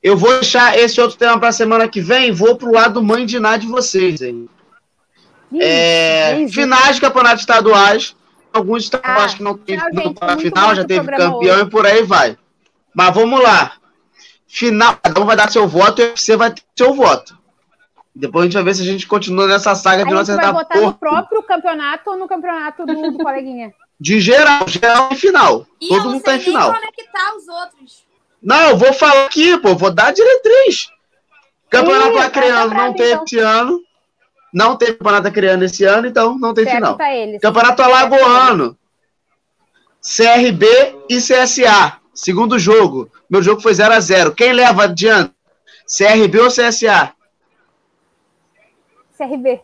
Eu 0.00 0.16
vou 0.16 0.30
deixar 0.34 0.78
esse 0.78 1.00
outro 1.00 1.16
tema 1.16 1.38
para 1.38 1.48
a 1.48 1.52
semana 1.52 1.88
que 1.88 2.00
vem, 2.00 2.30
vou 2.30 2.56
pro 2.56 2.72
lado 2.72 3.02
mãe 3.02 3.26
de 3.26 3.40
nada 3.40 3.58
de 3.58 3.66
vocês, 3.66 4.22
hein? 4.22 4.48
É, 5.60 6.46
finais 6.48 6.96
de 6.96 7.00
campeonatos 7.00 7.40
estaduais. 7.40 8.14
Alguns 8.52 8.84
estaduais 8.84 9.32
ah, 9.32 9.36
que 9.36 9.42
não 9.42 9.56
tem 9.58 9.76
para 10.14 10.36
final, 10.36 10.74
já 10.74 10.84
teve 10.84 11.08
campeão 11.10 11.56
hoje. 11.56 11.62
e 11.62 11.70
por 11.70 11.86
aí 11.86 12.02
vai. 12.04 12.36
Mas 12.94 13.14
vamos 13.14 13.42
lá. 13.42 13.72
Final, 14.54 14.96
cada 15.02 15.20
um 15.20 15.24
vai 15.24 15.34
dar 15.34 15.50
seu 15.50 15.66
voto 15.66 16.00
e 16.00 16.10
você 16.10 16.36
vai 16.36 16.48
ter 16.48 16.62
seu 16.76 16.94
voto. 16.94 17.36
Depois 18.14 18.42
a 18.42 18.46
gente 18.46 18.54
vai 18.54 18.62
ver 18.62 18.74
se 18.76 18.82
a 18.82 18.84
gente 18.84 19.04
continua 19.04 19.48
nessa 19.48 19.74
saga 19.74 20.04
de 20.04 20.12
não 20.12 20.20
acertar. 20.20 20.46
Você 20.46 20.52
vai 20.52 20.62
votar 20.62 20.80
no 20.80 20.94
próprio 20.94 21.42
campeonato 21.42 22.10
ou 22.10 22.16
no 22.16 22.28
campeonato 22.28 22.86
do, 22.86 23.10
do 23.10 23.18
coleguinha? 23.18 23.74
De 23.98 24.20
geral, 24.20 24.68
geral 24.68 25.08
em 25.10 25.16
final. 25.16 25.66
E 25.80 25.88
Todo 25.88 26.08
mundo 26.08 26.22
tá 26.22 26.36
em 26.36 26.38
final. 26.38 26.72
conectar 26.72 27.32
é 27.32 27.36
os 27.36 27.48
outros. 27.48 28.04
Não, 28.40 28.70
eu 28.70 28.76
vou 28.76 28.92
falar 28.92 29.24
aqui, 29.24 29.58
pô, 29.58 29.74
vou 29.74 29.90
dar 29.90 30.06
a 30.06 30.12
diretriz. 30.12 30.88
Campeonato 31.68 32.18
Acreano 32.18 32.74
não 32.74 32.94
teve 32.94 33.10
então. 33.10 33.24
esse 33.24 33.38
ano. 33.40 33.80
Não 34.52 34.76
teve 34.76 34.92
campeonato 34.92 35.32
criando 35.32 35.64
esse 35.64 35.82
ano, 35.82 36.06
então 36.06 36.38
não 36.38 36.54
tem 36.54 36.64
final. 36.64 36.96
Eles, 37.00 37.40
campeonato 37.40 37.82
Alagoano. 37.82 38.78
CRB 40.00 40.64
e 41.10 41.16
CSA. 41.16 42.03
Segundo 42.14 42.58
jogo. 42.58 43.10
Meu 43.28 43.42
jogo 43.42 43.60
foi 43.60 43.74
0 43.74 43.92
a 43.92 44.00
0 44.00 44.34
Quem 44.34 44.52
leva 44.52 44.84
adiante? 44.84 45.32
CRB 45.86 46.40
ou 46.40 46.48
CSA? 46.48 47.12
CRB. 49.18 49.60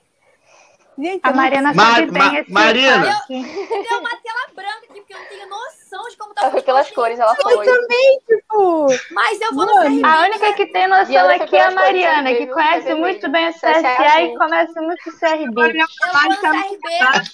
Gente, 0.99 1.21
a 1.23 1.33
Mariana 1.33 1.73
Ma 1.73 2.01
Ma 2.13 2.45
Marina. 2.49 3.23
Deu 3.27 3.99
uma 3.99 4.11
tela 4.17 4.47
branca 4.55 4.85
aqui, 4.91 5.01
porque 5.01 5.15
eu 5.15 5.19
não 5.19 5.27
tenho 5.27 5.49
noção 5.49 6.09
de 6.11 6.17
como 6.19 6.35
tá 6.35 6.43
Ela 6.43 6.51
foi 6.51 6.63
pelas 6.63 6.91
cores, 6.91 7.19
ela 7.19 7.35
foi. 7.37 7.55
Eu 7.55 7.65
também, 7.65 8.21
tipo. 8.27 8.87
Mas 9.13 9.41
eu 9.41 9.55
vou 9.55 9.65
no 9.65 9.73
CRB. 9.81 10.05
A 10.05 10.23
única 10.25 10.53
que 10.53 10.67
tem 10.67 10.87
noção 10.89 11.29
aqui 11.31 11.57
é 11.57 11.63
a 11.63 11.71
Mariana, 11.71 12.35
que 12.35 12.47
conhece 12.49 12.95
muito 12.95 13.31
bem 13.31 13.49
o 13.49 13.53
CSA 13.55 14.23
e 14.23 14.37
conhece 14.37 14.81
muito 14.81 15.09
o 15.09 15.19
CRB. 15.19 15.79
Eu 15.81 15.87
vou 16.13 16.29
no 16.29 16.37
CRB. 16.37 17.31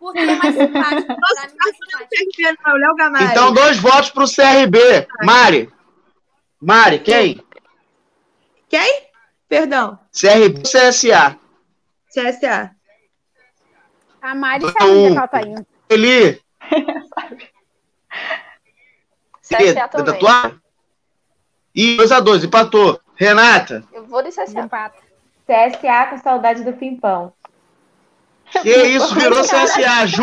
Porque 0.00 0.18
é 0.18 0.34
mais 0.34 0.56
simpático. 0.56 1.14
Então, 3.30 3.52
dois 3.52 3.76
votos 3.76 4.10
pro 4.10 4.24
CRB. 4.24 5.06
Mari. 5.22 5.70
Mari, 6.58 6.98
quem? 7.00 7.44
Quem? 8.68 9.02
Perdão. 9.46 9.98
CRB 10.10 10.58
ou 10.58 10.62
CSA? 10.62 11.38
CSA. 12.12 12.70
A 14.22 14.34
Mari 14.34 14.64
então, 14.64 14.72
sabe 14.72 14.90
onde 14.90 15.12
que 15.12 15.18
ela 15.18 15.28
tá 15.28 15.42
indo. 15.42 15.66
Eli. 15.88 16.42
CSA 19.42 19.88
também. 19.88 20.06
Da 20.06 20.18
tua? 20.18 20.60
E 21.74 21.96
2x2, 21.98 22.44
empatou. 22.44 23.00
Renata. 23.16 23.84
Eu 23.92 24.06
vou 24.06 24.22
de 24.22 24.30
CSA. 24.30 24.60
Empata. 24.60 24.98
CSA 25.46 26.06
com 26.10 26.18
saudade 26.18 26.64
do 26.64 26.72
Pimpão. 26.72 27.34
Que 28.62 28.76
isso, 28.86 29.14
virou 29.14 29.42
CSA. 29.42 30.06
Ju, 30.06 30.22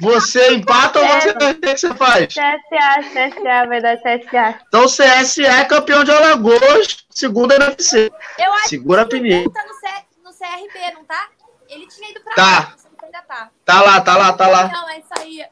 você 0.00 0.54
empata 0.54 1.00
ou 1.00 1.06
você, 1.06 1.30
o 1.30 1.54
que 1.54 1.76
você 1.76 1.94
faz? 1.94 2.34
CSA, 2.34 3.02
CSA, 3.12 3.66
vai 3.66 3.80
dar 3.80 3.96
CSA. 3.98 4.60
Então 4.68 4.86
CSA 4.86 5.46
é 5.46 5.64
campeão 5.64 6.04
de 6.04 6.10
Alagoas, 6.10 7.04
segunda 7.10 7.54
NFC. 7.56 8.10
Eu 8.38 8.52
acho 8.54 8.68
Segura 8.68 9.06
que 9.06 9.16
a 9.16 9.20
pneu. 9.20 9.50
tá 9.50 9.64
no, 9.64 9.74
C, 9.74 9.86
no 10.22 10.30
CRB, 10.30 10.94
não 10.94 11.04
tá? 11.04 11.28
Ele 11.68 11.86
tinha 11.86 12.10
ido 12.10 12.20
pra 12.20 12.34
tá. 12.34 12.42
lá, 12.42 12.74
ainda 13.02 13.22
tá. 13.22 13.50
Tá 13.64 13.82
lá, 13.82 14.00
tá 14.00 14.16
lá, 14.16 14.32
tá 14.32 14.48
lá. 14.48 14.68
Não, 14.68 14.90
é 14.90 14.98
isso 14.98 15.08
aí. 15.18 15.46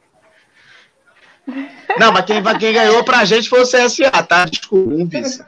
Não, 1.98 2.12
mas 2.12 2.24
quem, 2.24 2.42
quem 2.58 2.72
ganhou 2.72 3.04
pra 3.04 3.24
gente 3.24 3.48
foi 3.48 3.62
o 3.62 3.66
CSA, 3.66 4.10
tá? 4.22 4.44
Desculpa, 4.44 4.94
um 4.94 5.06
vice. 5.06 5.44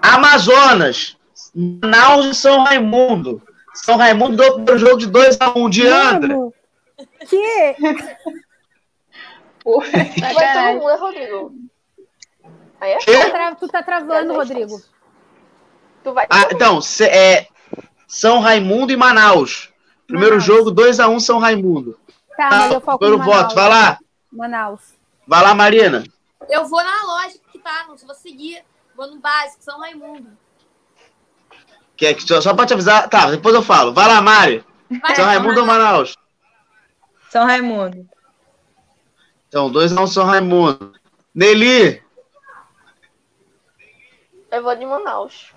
Amazonas, 0.00 1.16
Manaus 1.54 2.26
e 2.26 2.34
São 2.34 2.62
Raimundo. 2.62 3.42
São 3.84 3.96
Raimundo 3.96 4.36
deu 4.36 4.48
o 4.48 4.54
primeiro 4.54 4.78
jogo 4.78 4.98
de 4.98 5.08
2x1 5.08 5.56
um, 5.56 5.70
de 5.70 5.86
André. 5.86 6.34
Que? 7.28 7.76
Vai 9.64 10.52
todo 10.52 10.80
mundo, 10.80 10.88
é 10.88 10.96
Rodrigo. 10.96 11.52
Aí 12.80 12.92
é 12.92 12.98
tu, 12.98 13.12
tá 13.12 13.30
tra 13.30 13.54
tu 13.54 13.68
tá 13.68 13.82
travando, 13.82 14.32
Rodrigo. 14.34 14.80
Tu 16.02 16.12
vai 16.14 16.26
ah, 16.30 16.48
então, 16.50 16.80
cê, 16.80 17.04
é, 17.04 17.48
São 18.06 18.38
Raimundo 18.40 18.92
e 18.92 18.96
Manaus. 18.96 19.72
Primeiro 20.06 20.36
Manaus. 20.36 20.44
jogo, 20.44 20.70
2x1 20.70 21.10
um, 21.10 21.20
São 21.20 21.38
Raimundo. 21.38 21.98
Tá, 22.36 22.48
mas 22.50 22.72
eu 22.72 22.80
foco 22.80 22.98
Primeiro 22.98 23.22
voto, 23.22 23.54
vai 23.54 23.68
lá. 23.68 23.98
Manaus. 24.32 24.80
Vai 25.26 25.42
lá, 25.42 25.54
Marina. 25.54 26.04
Eu 26.48 26.66
vou 26.66 26.82
na 26.82 27.04
lógica 27.04 27.44
que 27.52 27.58
tá, 27.58 27.84
não 27.88 27.96
vou 27.96 28.14
seguir. 28.14 28.64
Vou 28.96 29.08
no 29.08 29.18
básico, 29.18 29.62
São 29.62 29.78
Raimundo. 29.80 30.30
Que 31.98 32.06
é, 32.06 32.18
só, 32.18 32.40
só 32.40 32.54
pra 32.54 32.64
te 32.64 32.72
avisar. 32.72 33.08
Tá, 33.08 33.28
depois 33.28 33.52
eu 33.52 33.62
falo. 33.62 33.92
Vai 33.92 34.06
lá, 34.06 34.22
Mari. 34.22 34.64
Vai, 34.88 35.16
São 35.16 35.24
Raimundo 35.26 35.60
ou 35.60 35.66
Manaus? 35.66 36.16
São 37.28 37.44
Raimundo. 37.44 38.08
Então, 39.48 39.68
dois 39.68 39.90
não 39.90 40.06
São 40.06 40.24
Raimundo. 40.24 40.92
Nelly. 41.34 42.00
Eu 44.52 44.62
vou 44.62 44.76
de 44.76 44.86
Manaus. 44.86 45.52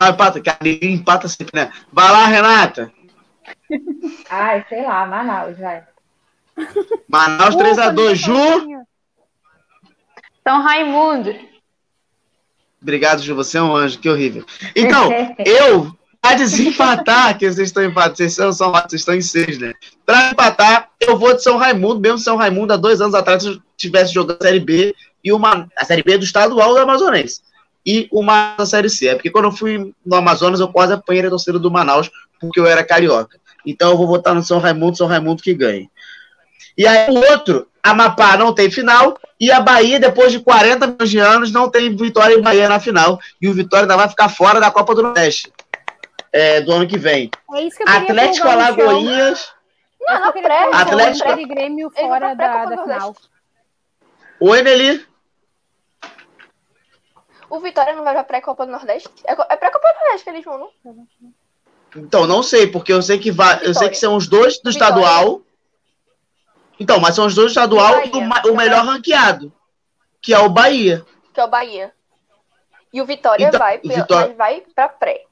Ah, 0.00 0.08
empata, 0.08 0.40
que 0.40 0.48
a 0.48 0.56
Nelly 0.60 0.94
empata 0.94 1.28
sempre, 1.28 1.52
né? 1.54 1.70
Vai 1.92 2.10
lá, 2.10 2.26
Renata. 2.26 2.90
Ai, 4.30 4.64
sei 4.68 4.82
lá, 4.82 5.06
Manaus, 5.06 5.58
vai. 5.58 5.86
Manaus 7.06 7.54
3x2. 7.56 8.14
Ju. 8.14 8.86
São 10.42 10.62
Raimundo. 10.62 11.53
Obrigado, 12.84 13.22
Ju, 13.22 13.34
você 13.34 13.56
é 13.56 13.62
um 13.62 13.74
anjo, 13.74 13.98
que 13.98 14.10
horrível. 14.10 14.44
Então, 14.76 15.10
eu, 15.40 15.90
para 16.20 16.36
desempatar, 16.36 17.38
que 17.38 17.50
vocês 17.50 17.68
estão 17.68 17.82
empatados, 17.82 18.18
vocês 18.18 18.34
são, 18.34 18.52
são, 18.52 18.70
vocês 18.70 19.00
estão 19.00 19.14
em 19.14 19.22
seis, 19.22 19.58
né? 19.58 19.72
Para 20.04 20.30
empatar, 20.30 20.90
eu 21.00 21.18
vou 21.18 21.34
de 21.34 21.42
São 21.42 21.56
Raimundo, 21.56 21.98
mesmo 21.98 22.18
São 22.18 22.36
Raimundo, 22.36 22.74
há 22.74 22.76
dois 22.76 23.00
anos 23.00 23.14
atrás, 23.14 23.42
eu 23.42 23.58
tivesse 23.74 24.12
jogando 24.12 24.36
a 24.38 24.44
Série 24.44 24.60
B, 24.60 24.94
e 25.24 25.32
uma, 25.32 25.66
a 25.78 25.84
Série 25.86 26.02
B 26.02 26.18
do 26.18 26.24
estadual 26.24 26.74
do 26.74 26.80
Amazonense, 26.80 27.40
e 27.86 28.06
uma 28.12 28.54
da 28.58 28.66
Série 28.66 28.90
C. 28.90 29.08
É 29.08 29.14
porque 29.14 29.30
quando 29.30 29.46
eu 29.46 29.52
fui 29.52 29.94
no 30.04 30.16
Amazonas, 30.16 30.60
eu 30.60 30.68
quase 30.68 30.92
apanhei 30.92 31.24
a 31.24 31.30
torcida 31.30 31.58
do 31.58 31.70
Manaus, 31.70 32.10
porque 32.38 32.60
eu 32.60 32.66
era 32.66 32.84
carioca. 32.84 33.40
Então 33.64 33.92
eu 33.92 33.96
vou 33.96 34.06
votar 34.06 34.34
no 34.34 34.42
São 34.42 34.58
Raimundo, 34.58 34.98
São 34.98 35.06
Raimundo 35.06 35.42
que 35.42 35.54
ganhe. 35.54 35.88
E 36.76 36.86
aí 36.86 37.10
o 37.10 37.14
outro, 37.30 37.68
Amapá 37.82 38.36
não 38.36 38.54
tem 38.54 38.70
final, 38.70 39.18
e 39.38 39.50
a 39.50 39.60
Bahia, 39.60 40.00
depois 40.00 40.32
de 40.32 40.40
40 40.40 40.86
milhões 40.86 41.10
de 41.10 41.18
anos, 41.18 41.52
não 41.52 41.70
tem 41.70 41.94
Vitória 41.94 42.34
e 42.34 42.42
Bahia 42.42 42.68
na 42.68 42.80
final. 42.80 43.18
E 43.40 43.48
o 43.48 43.54
Vitória 43.54 43.84
ainda 43.84 43.96
vai 43.96 44.08
ficar 44.08 44.28
fora 44.28 44.60
da 44.60 44.70
Copa 44.70 44.94
do 44.94 45.02
Nordeste 45.02 45.52
é, 46.34 46.60
do 46.60 46.72
ano 46.72 46.86
que 46.86 46.98
vem. 46.98 47.30
É 47.52 47.60
isso 47.62 47.76
que 47.76 47.84
eu 47.84 47.88
Atlético 47.88 48.48
Alagoinhas. 48.48 49.52
Não, 50.00 50.20
não, 50.20 50.32
pré. 50.32 50.68
Atlético 50.72 51.38
e 51.38 51.46
Grêmio 51.46 51.90
fora 51.90 52.34
da, 52.34 52.64
da 52.64 52.82
final. 52.82 53.16
Oi, 54.40 54.62
Nelly. 54.62 55.06
O 57.48 57.60
Vitória 57.60 57.94
não 57.94 58.02
vai 58.02 58.14
pra 58.14 58.24
pré-Copa 58.24 58.66
do 58.66 58.72
Nordeste? 58.72 59.08
É, 59.24 59.32
é 59.32 59.56
pré-Copa 59.56 59.86
do 59.86 60.00
Nordeste 60.00 60.24
que 60.24 60.30
eles 60.30 60.44
vão, 60.44 60.58
não? 60.58 61.06
Então, 61.96 62.26
não 62.26 62.42
sei, 62.42 62.66
porque 62.66 62.92
eu 62.92 63.00
sei 63.00 63.18
que 63.18 63.30
vai, 63.30 63.60
eu 63.62 63.72
sei 63.72 63.88
que 63.88 63.96
são 63.96 64.16
os 64.16 64.26
dois 64.26 64.54
do 64.58 64.72
Vitória. 64.72 64.72
estadual 64.72 65.42
então, 66.78 67.00
mas 67.00 67.14
são 67.14 67.26
os 67.26 67.34
dois 67.34 67.50
estadual 67.50 68.02
e 68.04 68.48
o, 68.48 68.56
melhor 68.56 68.84
ranqueado, 68.84 69.52
que 70.20 70.34
é 70.34 70.38
o 70.38 70.48
Bahia. 70.48 71.04
Que 71.32 71.40
é 71.40 71.44
o 71.44 71.48
Bahia. 71.48 71.92
E 72.92 73.00
o 73.00 73.06
Vitória 73.06 73.46
então, 73.46 73.58
vai, 73.58 73.78
Vitória... 73.78 74.34
vai 74.34 74.62
pra 74.74 74.88
pré. 74.88 75.24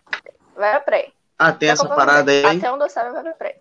Vai 0.56 0.70
pra 0.72 0.80
pré. 0.80 1.08
Ah, 1.38 1.52
tem 1.52 1.70
essa 1.70 1.88
parada 1.88 2.30
aí. 2.30 2.58
Até 2.58 2.72
onde 2.72 2.84
eu 2.84 2.90
sei, 2.90 3.02
vai 3.04 3.22
pra 3.22 3.32
pré. 3.32 3.60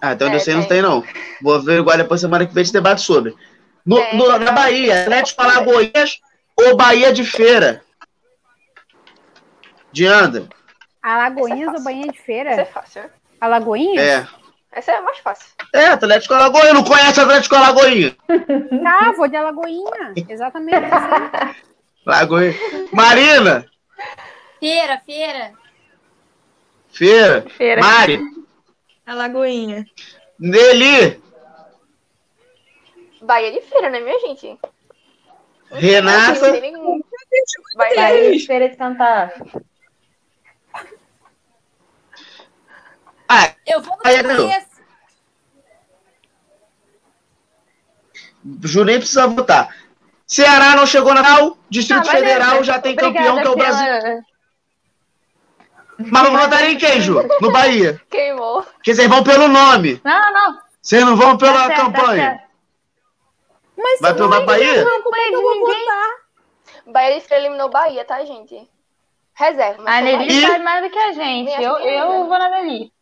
Ah, 0.00 0.10
até 0.10 0.24
onde 0.26 0.34
é, 0.34 0.38
eu 0.38 0.40
sei 0.40 0.54
não 0.54 0.64
tem, 0.64 0.82
não. 0.82 1.02
Vou 1.42 1.60
ver 1.62 1.80
igual 1.80 1.96
depois 1.96 2.20
semana 2.20 2.46
que 2.46 2.52
vem 2.52 2.62
a 2.62 2.64
gente 2.64 2.72
debate 2.72 3.00
sobre. 3.00 3.34
No, 3.84 3.98
é, 3.98 4.14
no, 4.14 4.38
na 4.38 4.52
Bahia, 4.52 5.02
Atlético 5.02 5.42
Alagoas 5.42 6.20
ou 6.56 6.76
Bahia 6.76 7.12
de 7.12 7.24
Feira? 7.24 7.82
De 9.92 10.06
Andra. 10.06 10.48
Alagoinhas 11.02 11.72
é 11.72 11.76
ou 11.78 11.84
Bahia 11.84 12.08
de 12.08 12.18
Feira? 12.20 12.50
Isso 12.50 12.60
é 12.60 12.64
fácil, 12.64 13.02
né? 13.02 13.10
Alagoinhas? 13.40 14.04
É. 14.04 14.28
Essa 14.76 14.92
é 14.92 15.00
mais 15.00 15.18
fácil. 15.20 15.48
É, 15.72 15.86
Atlético 15.86 16.34
Alagoinha. 16.34 16.74
Não 16.74 16.84
conhece 16.84 17.18
Atlético 17.18 17.56
Alagoinha? 17.56 18.14
Tá, 18.82 19.12
vou 19.12 19.26
de 19.26 19.34
Alagoinha. 19.34 20.12
Exatamente 20.28 20.76
assim. 20.76 21.54
Lagoinha. 22.04 22.54
Marina. 22.92 23.66
Feira, 24.60 25.00
feira. 25.06 25.52
Feira. 26.90 27.46
Feira. 27.56 27.80
Mari. 27.80 28.20
Alagoinha. 29.06 29.86
Nelly. 30.38 31.22
Bahia 33.22 33.52
de 33.52 33.62
feira, 33.62 33.88
né, 33.88 34.00
minha 34.00 34.20
gente? 34.20 34.58
Renata. 35.70 36.52
Não 36.52 36.52
tem 36.52 36.60
nenhum. 36.60 37.00
Bahia 37.76 38.30
de 38.30 38.46
Feira 38.46 38.68
de 38.68 38.76
Santana. 38.76 39.32
Ah, 43.28 43.52
Eu 43.66 43.80
vou 43.82 43.96
no 43.96 44.02
Bahia 44.02 44.22
ganhou. 44.22 44.42
começo. 44.48 44.66
Ju 48.64 48.84
nem 48.84 48.98
precisa 48.98 49.26
votar. 49.26 49.74
Ceará 50.26 50.76
não 50.76 50.86
chegou 50.86 51.14
na 51.14 51.24
final. 51.24 51.56
Distrito 51.68 52.00
Ah, 52.08 52.12
mas 52.12 52.20
Federal 52.20 52.56
é- 52.58 52.64
já 52.64 52.78
tem 52.80 52.92
obrigada 52.92 53.14
campeão, 53.18 53.36
que 53.42 53.46
é 53.46 53.50
o 53.50 53.54
pela- 53.54 53.66
Brasil. 53.72 54.22
Mas 55.98 56.22
não 56.24 56.36
votaria 56.38 56.70
em 56.72 56.78
quem, 56.78 57.00
Ju? 57.00 57.20
No 57.40 57.50
Bahia. 57.50 58.00
Queimou. 58.10 58.62
Porque 58.62 58.94
vocês 58.94 59.08
vão 59.08 59.22
pelo 59.24 59.48
nome. 59.48 60.00
Não, 60.04 60.32
não. 60.32 60.58
Vocês 60.82 61.02
não 61.04 61.16
vão 61.16 61.36
pela 61.38 61.52
Tá 61.54 61.66
certo, 61.66 61.76
tá 61.78 61.84
campanha. 61.84 62.22
certo. 62.30 62.46
Mas 63.78 64.00
Vai 64.00 64.14
pelo 64.14 64.34
é 64.34 64.44
Bahia? 64.44 64.84
não, 64.84 65.02
como 65.02 65.16
é 65.16 65.28
que 65.28 65.34
eu 65.34 65.42
vou 65.42 65.60
votar? 65.60 66.10
Bahia 66.86 67.22
eliminou 67.32 67.68
Bahia, 67.68 68.04
tá, 68.04 68.24
gente? 68.24 68.68
Reserva. 69.34 69.82
A 69.86 70.00
Nelly 70.00 70.40
sabe 70.40 70.64
mais 70.64 70.84
do 70.84 70.90
que 70.90 70.98
a 70.98 71.12
gente. 71.12 71.50
Eu, 71.62 71.76
filha. 71.76 71.90
eu 71.90 72.26
vou 72.26 72.38
na 72.38 72.48
Nelly. 72.48 72.92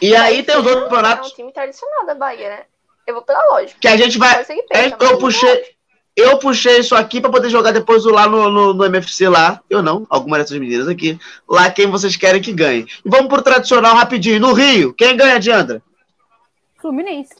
E 0.00 0.14
aí 0.14 0.42
tem 0.42 0.56
os 0.56 0.66
outros 0.66 0.74
É 0.74 0.78
um 0.78 0.88
campeonatos 0.88 1.32
time 1.32 1.52
tradicional 1.52 2.06
da 2.06 2.14
Bahia, 2.14 2.50
né? 2.50 2.64
Eu 3.06 3.14
vou 3.14 3.22
pela 3.22 3.44
lógica. 3.52 3.78
que 3.80 3.88
a 3.88 3.96
gente 3.96 4.18
vai. 4.18 4.44
É, 4.72 4.86
eu 5.00 5.18
puxei. 5.18 5.76
Eu 6.16 6.38
puxei 6.38 6.78
isso 6.78 6.94
aqui 6.94 7.20
pra 7.20 7.30
poder 7.30 7.50
jogar 7.50 7.72
depois 7.72 8.02
lá 8.06 8.26
no, 8.26 8.50
no, 8.50 8.72
no 8.72 8.84
MFC 8.86 9.28
lá. 9.28 9.60
Eu 9.68 9.82
não, 9.82 10.06
alguma 10.08 10.38
dessas 10.38 10.58
meninas 10.58 10.88
aqui. 10.88 11.18
Lá 11.46 11.70
quem 11.70 11.88
vocês 11.88 12.16
querem 12.16 12.40
que 12.40 12.54
ganhe. 12.54 12.86
E 13.04 13.08
vamos 13.08 13.28
pro 13.28 13.42
tradicional 13.42 13.94
rapidinho. 13.94 14.40
No 14.40 14.54
Rio, 14.54 14.94
quem 14.94 15.14
ganha, 15.14 15.38
Diandra? 15.38 15.82
Fluminense. 16.80 17.34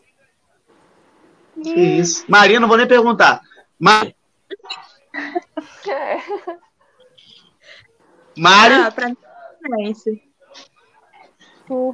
Que 1.63 1.71
isso. 1.71 2.25
Maria, 2.29 2.61
não 2.61 2.69
vou 2.69 2.77
nem 2.77 2.87
perguntar. 2.87 3.41
Mari. 3.79 4.15
É. 5.89 6.21
Mari. 8.37 8.75
Ah, 8.75 8.91
pra 8.91 9.09
mim, 9.09 9.17
Fluminense. 9.63 10.26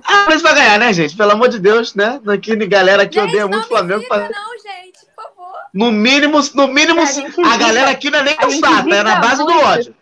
Ah, 0.06 0.26
mas 0.28 0.42
vai 0.42 0.54
ganhar, 0.54 0.78
né, 0.78 0.92
gente? 0.92 1.16
Pelo 1.16 1.32
amor 1.32 1.48
de 1.48 1.58
Deus, 1.58 1.94
né? 1.94 2.20
Aqui, 2.32 2.54
galera 2.66 3.02
aqui 3.04 3.14
Gente, 3.18 3.28
odeia 3.28 3.42
não 3.42 3.48
muito 3.50 3.64
o 3.64 3.68
Flamengo. 3.68 4.00
me 4.00 4.06
irrita, 4.06 4.28
não, 4.30 4.58
gente, 4.58 4.98
por 5.16 5.24
favor. 5.24 5.54
No 5.72 5.90
mínimo, 5.92 6.38
no 6.54 6.68
mínimo, 6.68 7.00
A 7.02 7.54
a 7.54 7.56
galera 7.56 7.90
aqui 7.90 8.10
não 8.10 8.18
é 8.18 8.22
nem 8.22 8.36
cansada, 8.36 8.94
é 8.94 9.02
na 9.02 9.16
base 9.16 9.44
do 9.44 9.52
muito. 9.52 9.66
ódio. 9.66 9.96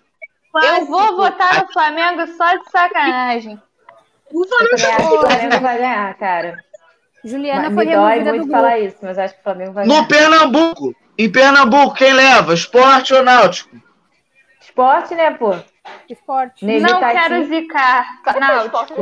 Eu 0.64 0.86
vou 0.86 1.16
votar 1.16 1.62
no 1.62 1.72
Flamengo 1.72 2.26
só 2.36 2.56
de 2.56 2.70
sacanagem. 2.70 3.60
O 4.32 4.46
Flamengo 4.46 4.76
que 4.76 5.14
o 5.14 5.20
Flamengo 5.20 5.60
vai 5.60 5.78
ganhar, 5.78 6.14
cara. 6.14 6.56
Juliana 7.24 7.68
Me 7.68 7.74
foi 7.74 7.84
dói 7.86 7.94
removida 7.94 8.30
muito 8.30 8.46
do 8.46 8.50
falar 8.50 8.78
isso, 8.78 8.96
mas 9.02 9.18
acho 9.18 9.34
que 9.34 9.40
o 9.40 9.44
Flamengo 9.44 9.72
vai 9.72 9.84
No 9.86 9.92
ganhar. 9.94 10.08
Pernambuco, 10.08 10.94
em 11.18 11.30
Pernambuco, 11.30 11.94
quem 11.94 12.12
leva? 12.12 12.54
Esporte 12.54 13.12
ou 13.12 13.22
Náutico? 13.22 13.76
Esporte, 14.60 15.14
né, 15.14 15.30
pô? 15.32 15.54
Esporte. 16.08 16.64
Nelly 16.64 16.80
Não 16.82 17.00
tá 17.00 17.12
quero 17.12 17.36
aqui. 17.36 17.44
zicar. 17.46 18.06
É 18.26 18.40
Não, 18.40 18.64
esporte. 18.64 18.94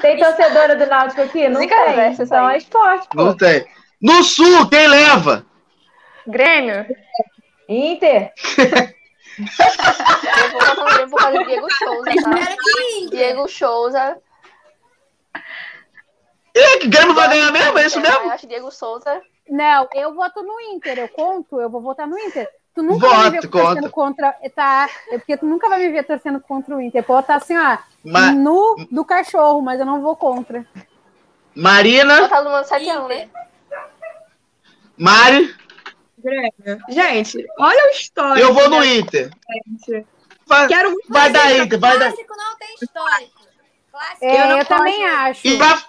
Tem 0.00 0.18
torcedora 0.18 0.76
do 0.76 0.86
Náutico 0.86 1.22
aqui? 1.22 1.48
Não 1.48 1.60
Zica 1.60 1.74
tem. 1.74 2.12
Então 2.12 2.48
é 2.48 2.56
esporte, 2.56 3.08
pô. 3.08 3.24
Não 3.24 3.36
tem. 3.36 3.66
No 4.00 4.22
Sul, 4.22 4.68
quem 4.68 4.86
leva? 4.86 5.44
Grêmio. 6.26 6.86
Inter. 7.68 8.32
Eu 10.98 11.08
vou 11.08 11.18
causa 11.18 11.38
do 11.38 11.44
Diego 11.44 11.68
Souza, 11.70 12.10
tá? 12.22 12.56
Que 12.62 13.10
Diego 13.10 13.48
Souza. 13.48 14.18
E 16.54 16.78
que 16.78 16.88
Grêmio 16.88 17.14
vai 17.14 17.28
ganhar 17.28 17.52
mesmo? 17.52 17.78
É 17.78 17.86
isso 17.86 18.00
mesmo? 18.00 18.24
Eu 18.24 18.30
acho 18.30 18.46
Diego 18.46 18.70
Souza. 18.70 19.20
Não, 19.48 19.86
eu 19.94 20.14
voto 20.14 20.42
no 20.42 20.58
Inter, 20.72 20.98
eu 20.98 21.08
conto, 21.08 21.60
eu 21.60 21.68
vou 21.68 21.82
votar 21.82 22.06
no 22.06 22.18
Inter. 22.18 22.48
Tu 22.76 22.82
nunca 22.82 23.08
vai 23.08 23.24
me 23.24 23.30
ver 23.30 23.36
Voto, 23.40 23.48
torcendo 23.48 23.90
contra. 23.90 24.36
Tá, 24.54 24.88
é 25.10 25.16
porque 25.16 25.34
tu 25.38 25.46
nunca 25.46 25.66
vai 25.66 25.78
me 25.78 25.88
ver 25.90 26.04
torcendo 26.04 26.38
contra 26.40 26.76
o 26.76 26.80
Inter. 26.80 27.02
Pode 27.02 27.22
estar 27.22 27.36
assim, 27.36 27.56
ó, 27.56 27.78
Ma- 28.04 28.32
no 28.32 28.76
do 28.90 29.02
cachorro, 29.02 29.62
mas 29.62 29.80
eu 29.80 29.86
não 29.86 30.02
vou 30.02 30.14
contra. 30.14 30.64
Marina, 31.54 32.20
Botar 32.20 32.42
no 32.42 32.50
mano 32.50 32.66
7x1, 32.66 33.08
né? 33.08 33.28
Mari, 34.98 35.54
Grêmio. 36.18 36.52
Gente, 36.90 37.46
olha 37.58 37.86
o 37.86 37.90
histórico. 37.92 38.38
eu 38.46 38.52
vou 38.52 38.68
no 38.68 38.78
da 38.80 38.86
Inter. 38.86 39.30
gente. 39.68 40.06
Vai, 40.46 40.68
Quero 40.68 40.90
muito 40.90 41.08
vai 41.12 41.32
dar 41.32 41.56
Inter, 41.56 41.78
vai 41.80 41.98
dar. 41.98 42.12
clássico 42.12 42.36
não 42.36 42.56
tem 42.58 42.74
histórico. 42.82 43.40
Clássico. 43.90 44.24
É, 44.24 44.52
Eu 44.52 44.56
eu, 44.58 44.64
também 44.66 45.04
acho. 45.06 45.46
E 45.46 45.56
pra, 45.56 45.82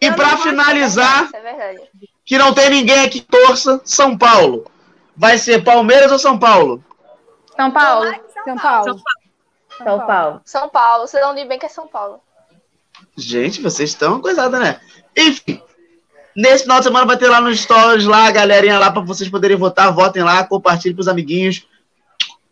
e 0.00 0.12
pra 0.12 0.36
finalizar, 0.36 1.28
é 1.34 1.76
que 2.24 2.38
não 2.38 2.54
tem 2.54 2.70
ninguém 2.70 3.00
aqui 3.04 3.20
que 3.20 3.26
torça, 3.26 3.80
São 3.84 4.16
Paulo. 4.16 4.70
Vai 5.20 5.36
ser 5.36 5.62
Palmeiras 5.62 6.10
ou 6.10 6.18
São 6.18 6.38
Paulo? 6.38 6.82
São 7.54 7.70
Paulo. 7.70 8.10
São 8.42 8.56
Paulo. 8.56 9.00
São 9.76 10.06
Paulo. 10.06 10.40
São 10.46 10.68
Paulo. 10.70 11.06
Vocês 11.06 11.22
vão 11.22 11.34
de 11.34 11.44
bem 11.44 11.58
que 11.58 11.66
é 11.66 11.68
São 11.68 11.86
Paulo. 11.86 12.22
Gente, 13.18 13.60
vocês 13.60 13.90
estão 13.90 14.18
coisada, 14.22 14.58
né? 14.58 14.80
Enfim, 15.14 15.62
nesse 16.34 16.62
final 16.62 16.78
de 16.78 16.84
semana 16.84 17.04
vai 17.04 17.18
ter 17.18 17.28
lá 17.28 17.38
nos 17.38 17.60
stories 17.60 18.06
lá, 18.06 18.28
a 18.28 18.30
galerinha 18.30 18.78
lá 18.78 18.90
pra 18.90 19.02
vocês 19.02 19.28
poderem 19.28 19.58
votar. 19.58 19.92
Votem 19.92 20.22
lá, 20.22 20.42
compartilhem 20.42 20.94
pros 20.94 21.06
amiguinhos. 21.06 21.66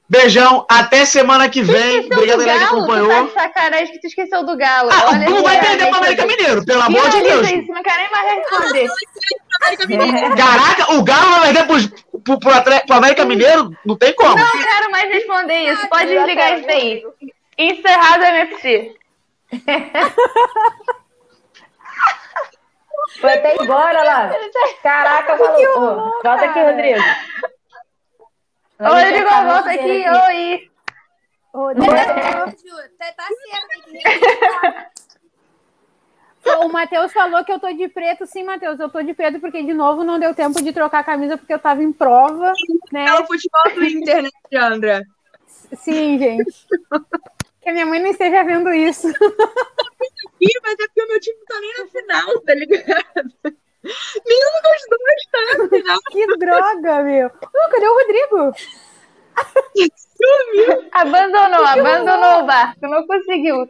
Beijão, 0.09 0.65
até 0.71 1.05
semana 1.05 1.51
que 1.51 1.61
vem. 1.61 2.07
Obrigado, 2.07 2.21
do 2.21 2.27
galera 2.27 2.53
que 2.53 2.59
Galo? 2.59 2.71
Tu 2.71 2.77
acompanhou. 2.77 3.09
tá 3.09 3.23
de 3.23 3.33
sacanagem 3.33 3.93
que 3.93 4.01
tu 4.01 4.07
esqueceu 4.07 4.43
do 4.43 4.57
Galo. 4.57 4.89
Ah, 4.91 5.11
Olha, 5.11 5.29
não 5.29 5.43
vai 5.43 5.61
perder 5.61 5.87
pro 5.89 5.99
América. 5.99 6.27
Mineiro, 6.27 6.65
pelo 6.65 6.83
amor 6.83 7.11
de 7.11 7.21
Deus. 7.21 7.51
isso, 7.51 7.73
não 7.73 7.83
quero 7.83 7.99
nem 7.99 8.11
mais 8.11 8.35
responder. 8.39 8.89
Caraca, 10.35 10.93
o 10.95 11.05
Galo 11.05 11.31
vai 11.31 11.53
perder 11.53 11.67
pro, 11.67 11.77
pro, 12.23 12.41
pro, 12.41 12.53
pro 12.87 12.97
América 12.97 13.27
Mineiro? 13.27 13.71
Não 13.85 13.97
tem 13.97 14.15
como. 14.15 14.35
Não 14.35 14.53
quero 14.53 14.91
mais 14.91 15.13
responder 15.13 15.73
isso. 15.73 15.87
Pode 15.89 16.07
desligar 16.07 16.49
tá, 16.49 16.57
isso 16.57 16.67
daí. 16.67 17.03
Encerrado 17.59 18.23
o 18.23 18.27
MFC. 18.27 18.95
Foi 23.21 23.33
até 23.33 23.57
embora 23.63 24.03
lá. 24.05 24.31
Caraca, 24.83 25.37
maluco. 25.37 26.13
Volta 26.23 26.45
aqui, 26.45 26.61
Rodrigo. 26.61 27.01
Rodrigo, 28.81 29.29
volta 29.29 29.71
aqui. 29.73 30.05
Oi. 30.09 30.71
Rodrigo, 31.53 31.91
Ju, 31.91 32.77
tá, 32.97 33.13
tá 33.13 33.27
certo, 33.27 33.69
tem 33.69 33.83
que 33.83 34.09
respeitar. 34.09 34.91
o 36.61 36.69
Matheus 36.69 37.13
falou 37.13 37.45
que 37.45 37.53
eu 37.53 37.59
tô 37.59 37.73
de 37.73 37.89
preto. 37.89 38.25
Sim, 38.27 38.45
Matheus, 38.45 38.79
eu 38.79 38.89
tô 38.89 39.03
de 39.03 39.15
preto 39.15 39.41
porque, 39.41 39.63
de 39.63 39.75
novo, 39.75 40.05
não 40.05 40.19
deu 40.21 40.35
tempo 40.35 40.63
de 40.63 40.73
trocar 40.73 41.01
a 41.01 41.05
camisa 41.05 41.37
porque 41.37 41.53
eu 41.53 41.59
tava 41.59 41.83
em 41.83 41.93
prova, 41.93 42.53
né? 42.93 43.07
É 43.07 43.15
o 43.15 43.27
futebol 43.27 43.75
do 43.75 43.85
Inter, 43.85 44.23
né, 44.23 44.31
Diandra? 44.51 45.03
Sim, 45.75 46.19
gente. 46.19 46.67
Que 47.61 47.71
a 47.71 47.73
minha 47.73 47.87
mãe 47.87 48.01
não 48.01 48.11
esteja 48.11 48.45
vendo 48.45 48.73
isso. 48.73 49.09
Ih, 50.41 50.61
mas 50.63 50.75
é 50.75 50.87
porque 50.87 51.03
o 51.03 51.09
meu 51.09 51.21
time 51.21 51.39
tá 51.47 51.61
nem 51.61 51.79
na 51.79 51.87
final, 51.89 52.41
tá 52.41 52.55
ligado? 52.55 53.57
Nenhum 53.85 54.63
dos 54.63 54.83
dois 54.91 55.23
tá. 55.85 55.99
Que 56.11 56.27
droga, 56.37 57.03
meu. 57.05 57.27
Ô, 57.29 57.71
cadê 57.71 57.89
o 57.89 57.95
Rodrigo? 57.95 58.53
Abandonou, 60.93 61.65
abandonou 61.65 62.41
o 62.41 62.47
barco. 62.47 62.81
Não 62.83 63.07
conseguiu. 63.07 63.69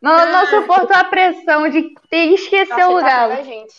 Não, 0.00 0.26
não 0.32 0.46
suportou 0.46 0.96
a 0.96 1.04
pressão 1.04 1.68
de 1.68 1.82
ter 2.10 2.28
que 2.28 2.34
esquecer 2.34 2.76
Nossa, 2.76 2.88
o 2.88 3.00
tá 3.00 3.06
Galo. 3.08 3.44
gente. 3.44 3.74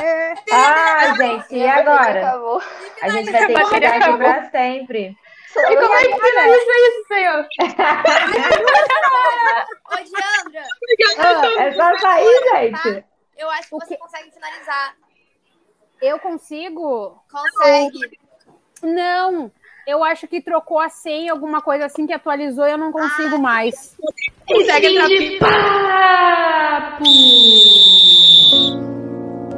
É, 0.00 0.34
Ah, 0.52 1.14
gente, 1.16 1.54
e 1.54 1.66
agora? 1.68 2.28
Acabou. 2.28 2.62
A 3.02 3.08
gente 3.10 3.30
vai 3.30 3.46
ter 3.46 3.54
que 3.54 3.64
ficar 3.66 3.96
aqui 3.96 4.16
pra 4.16 4.50
sempre. 4.50 5.16
E 5.54 5.76
como 5.76 5.94
é 5.94 6.02
que 6.04 6.20
finaliza 6.20 6.72
isso, 6.88 7.04
senhor? 7.08 7.46
Ô, 9.90 9.96
Diandra, 9.96 10.64
Ah, 11.58 11.62
é 11.62 11.72
só 11.72 11.98
sair, 11.98 12.42
gente. 12.52 13.04
Eu 13.36 13.50
acho 13.50 13.68
que 13.68 13.74
você 13.74 13.96
consegue 13.96 14.30
finalizar. 14.30 14.96
eu 16.00 16.18
consigo? 16.18 17.22
Consegue. 17.30 18.18
Não. 18.82 19.50
Eu 19.86 20.04
acho 20.04 20.28
que 20.28 20.40
trocou 20.40 20.78
a 20.78 20.88
senha, 20.88 21.32
alguma 21.32 21.60
coisa 21.60 21.86
assim 21.86 22.06
que 22.06 22.12
atualizou 22.12 22.66
e 22.66 22.70
eu 22.70 22.78
não 22.78 22.92
consigo 22.92 23.38
mais. 23.38 23.96
Consegue 24.46 24.86
entrar 24.86 25.08
papo. 25.40 27.04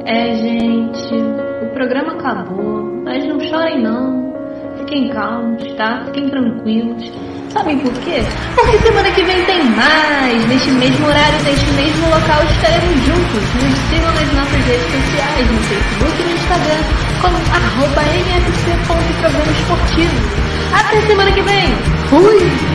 É, 0.05 0.35
gente, 0.35 1.15
o 1.63 1.73
programa 1.73 2.13
acabou, 2.13 2.83
mas 3.03 3.25
não 3.25 3.39
chorem 3.39 3.81
não. 3.81 4.33
Fiquem 4.79 5.09
calmos, 5.09 5.63
tá? 5.75 6.05
Fiquem 6.05 6.29
tranquilos. 6.29 7.03
Sabem 7.55 7.79
por 7.79 7.93
quê? 8.03 8.21
Porque 8.53 8.77
semana 8.79 9.09
que 9.11 9.23
vem 9.23 9.45
tem 9.45 9.63
mais! 9.63 10.45
Neste 10.49 10.71
mesmo 10.71 11.07
horário, 11.07 11.41
neste 11.45 11.71
mesmo 11.71 12.09
local, 12.09 12.43
estaremos 12.51 13.05
juntos. 13.05 13.43
Nos 13.63 13.77
sigam 13.89 14.11
nas 14.13 14.33
nossas 14.33 14.65
redes 14.65 14.91
sociais, 14.91 15.47
no 15.49 15.59
Facebook 15.63 16.21
e 16.21 16.25
no 16.25 16.31
Instagram, 16.35 16.83
como 17.21 17.37
arroba 17.55 18.01
mfc.programa 18.01 19.51
esportivo. 19.53 20.15
Até 20.73 21.01
semana 21.07 21.31
que 21.31 21.41
vem! 21.43 21.73
Fui! 22.09 22.74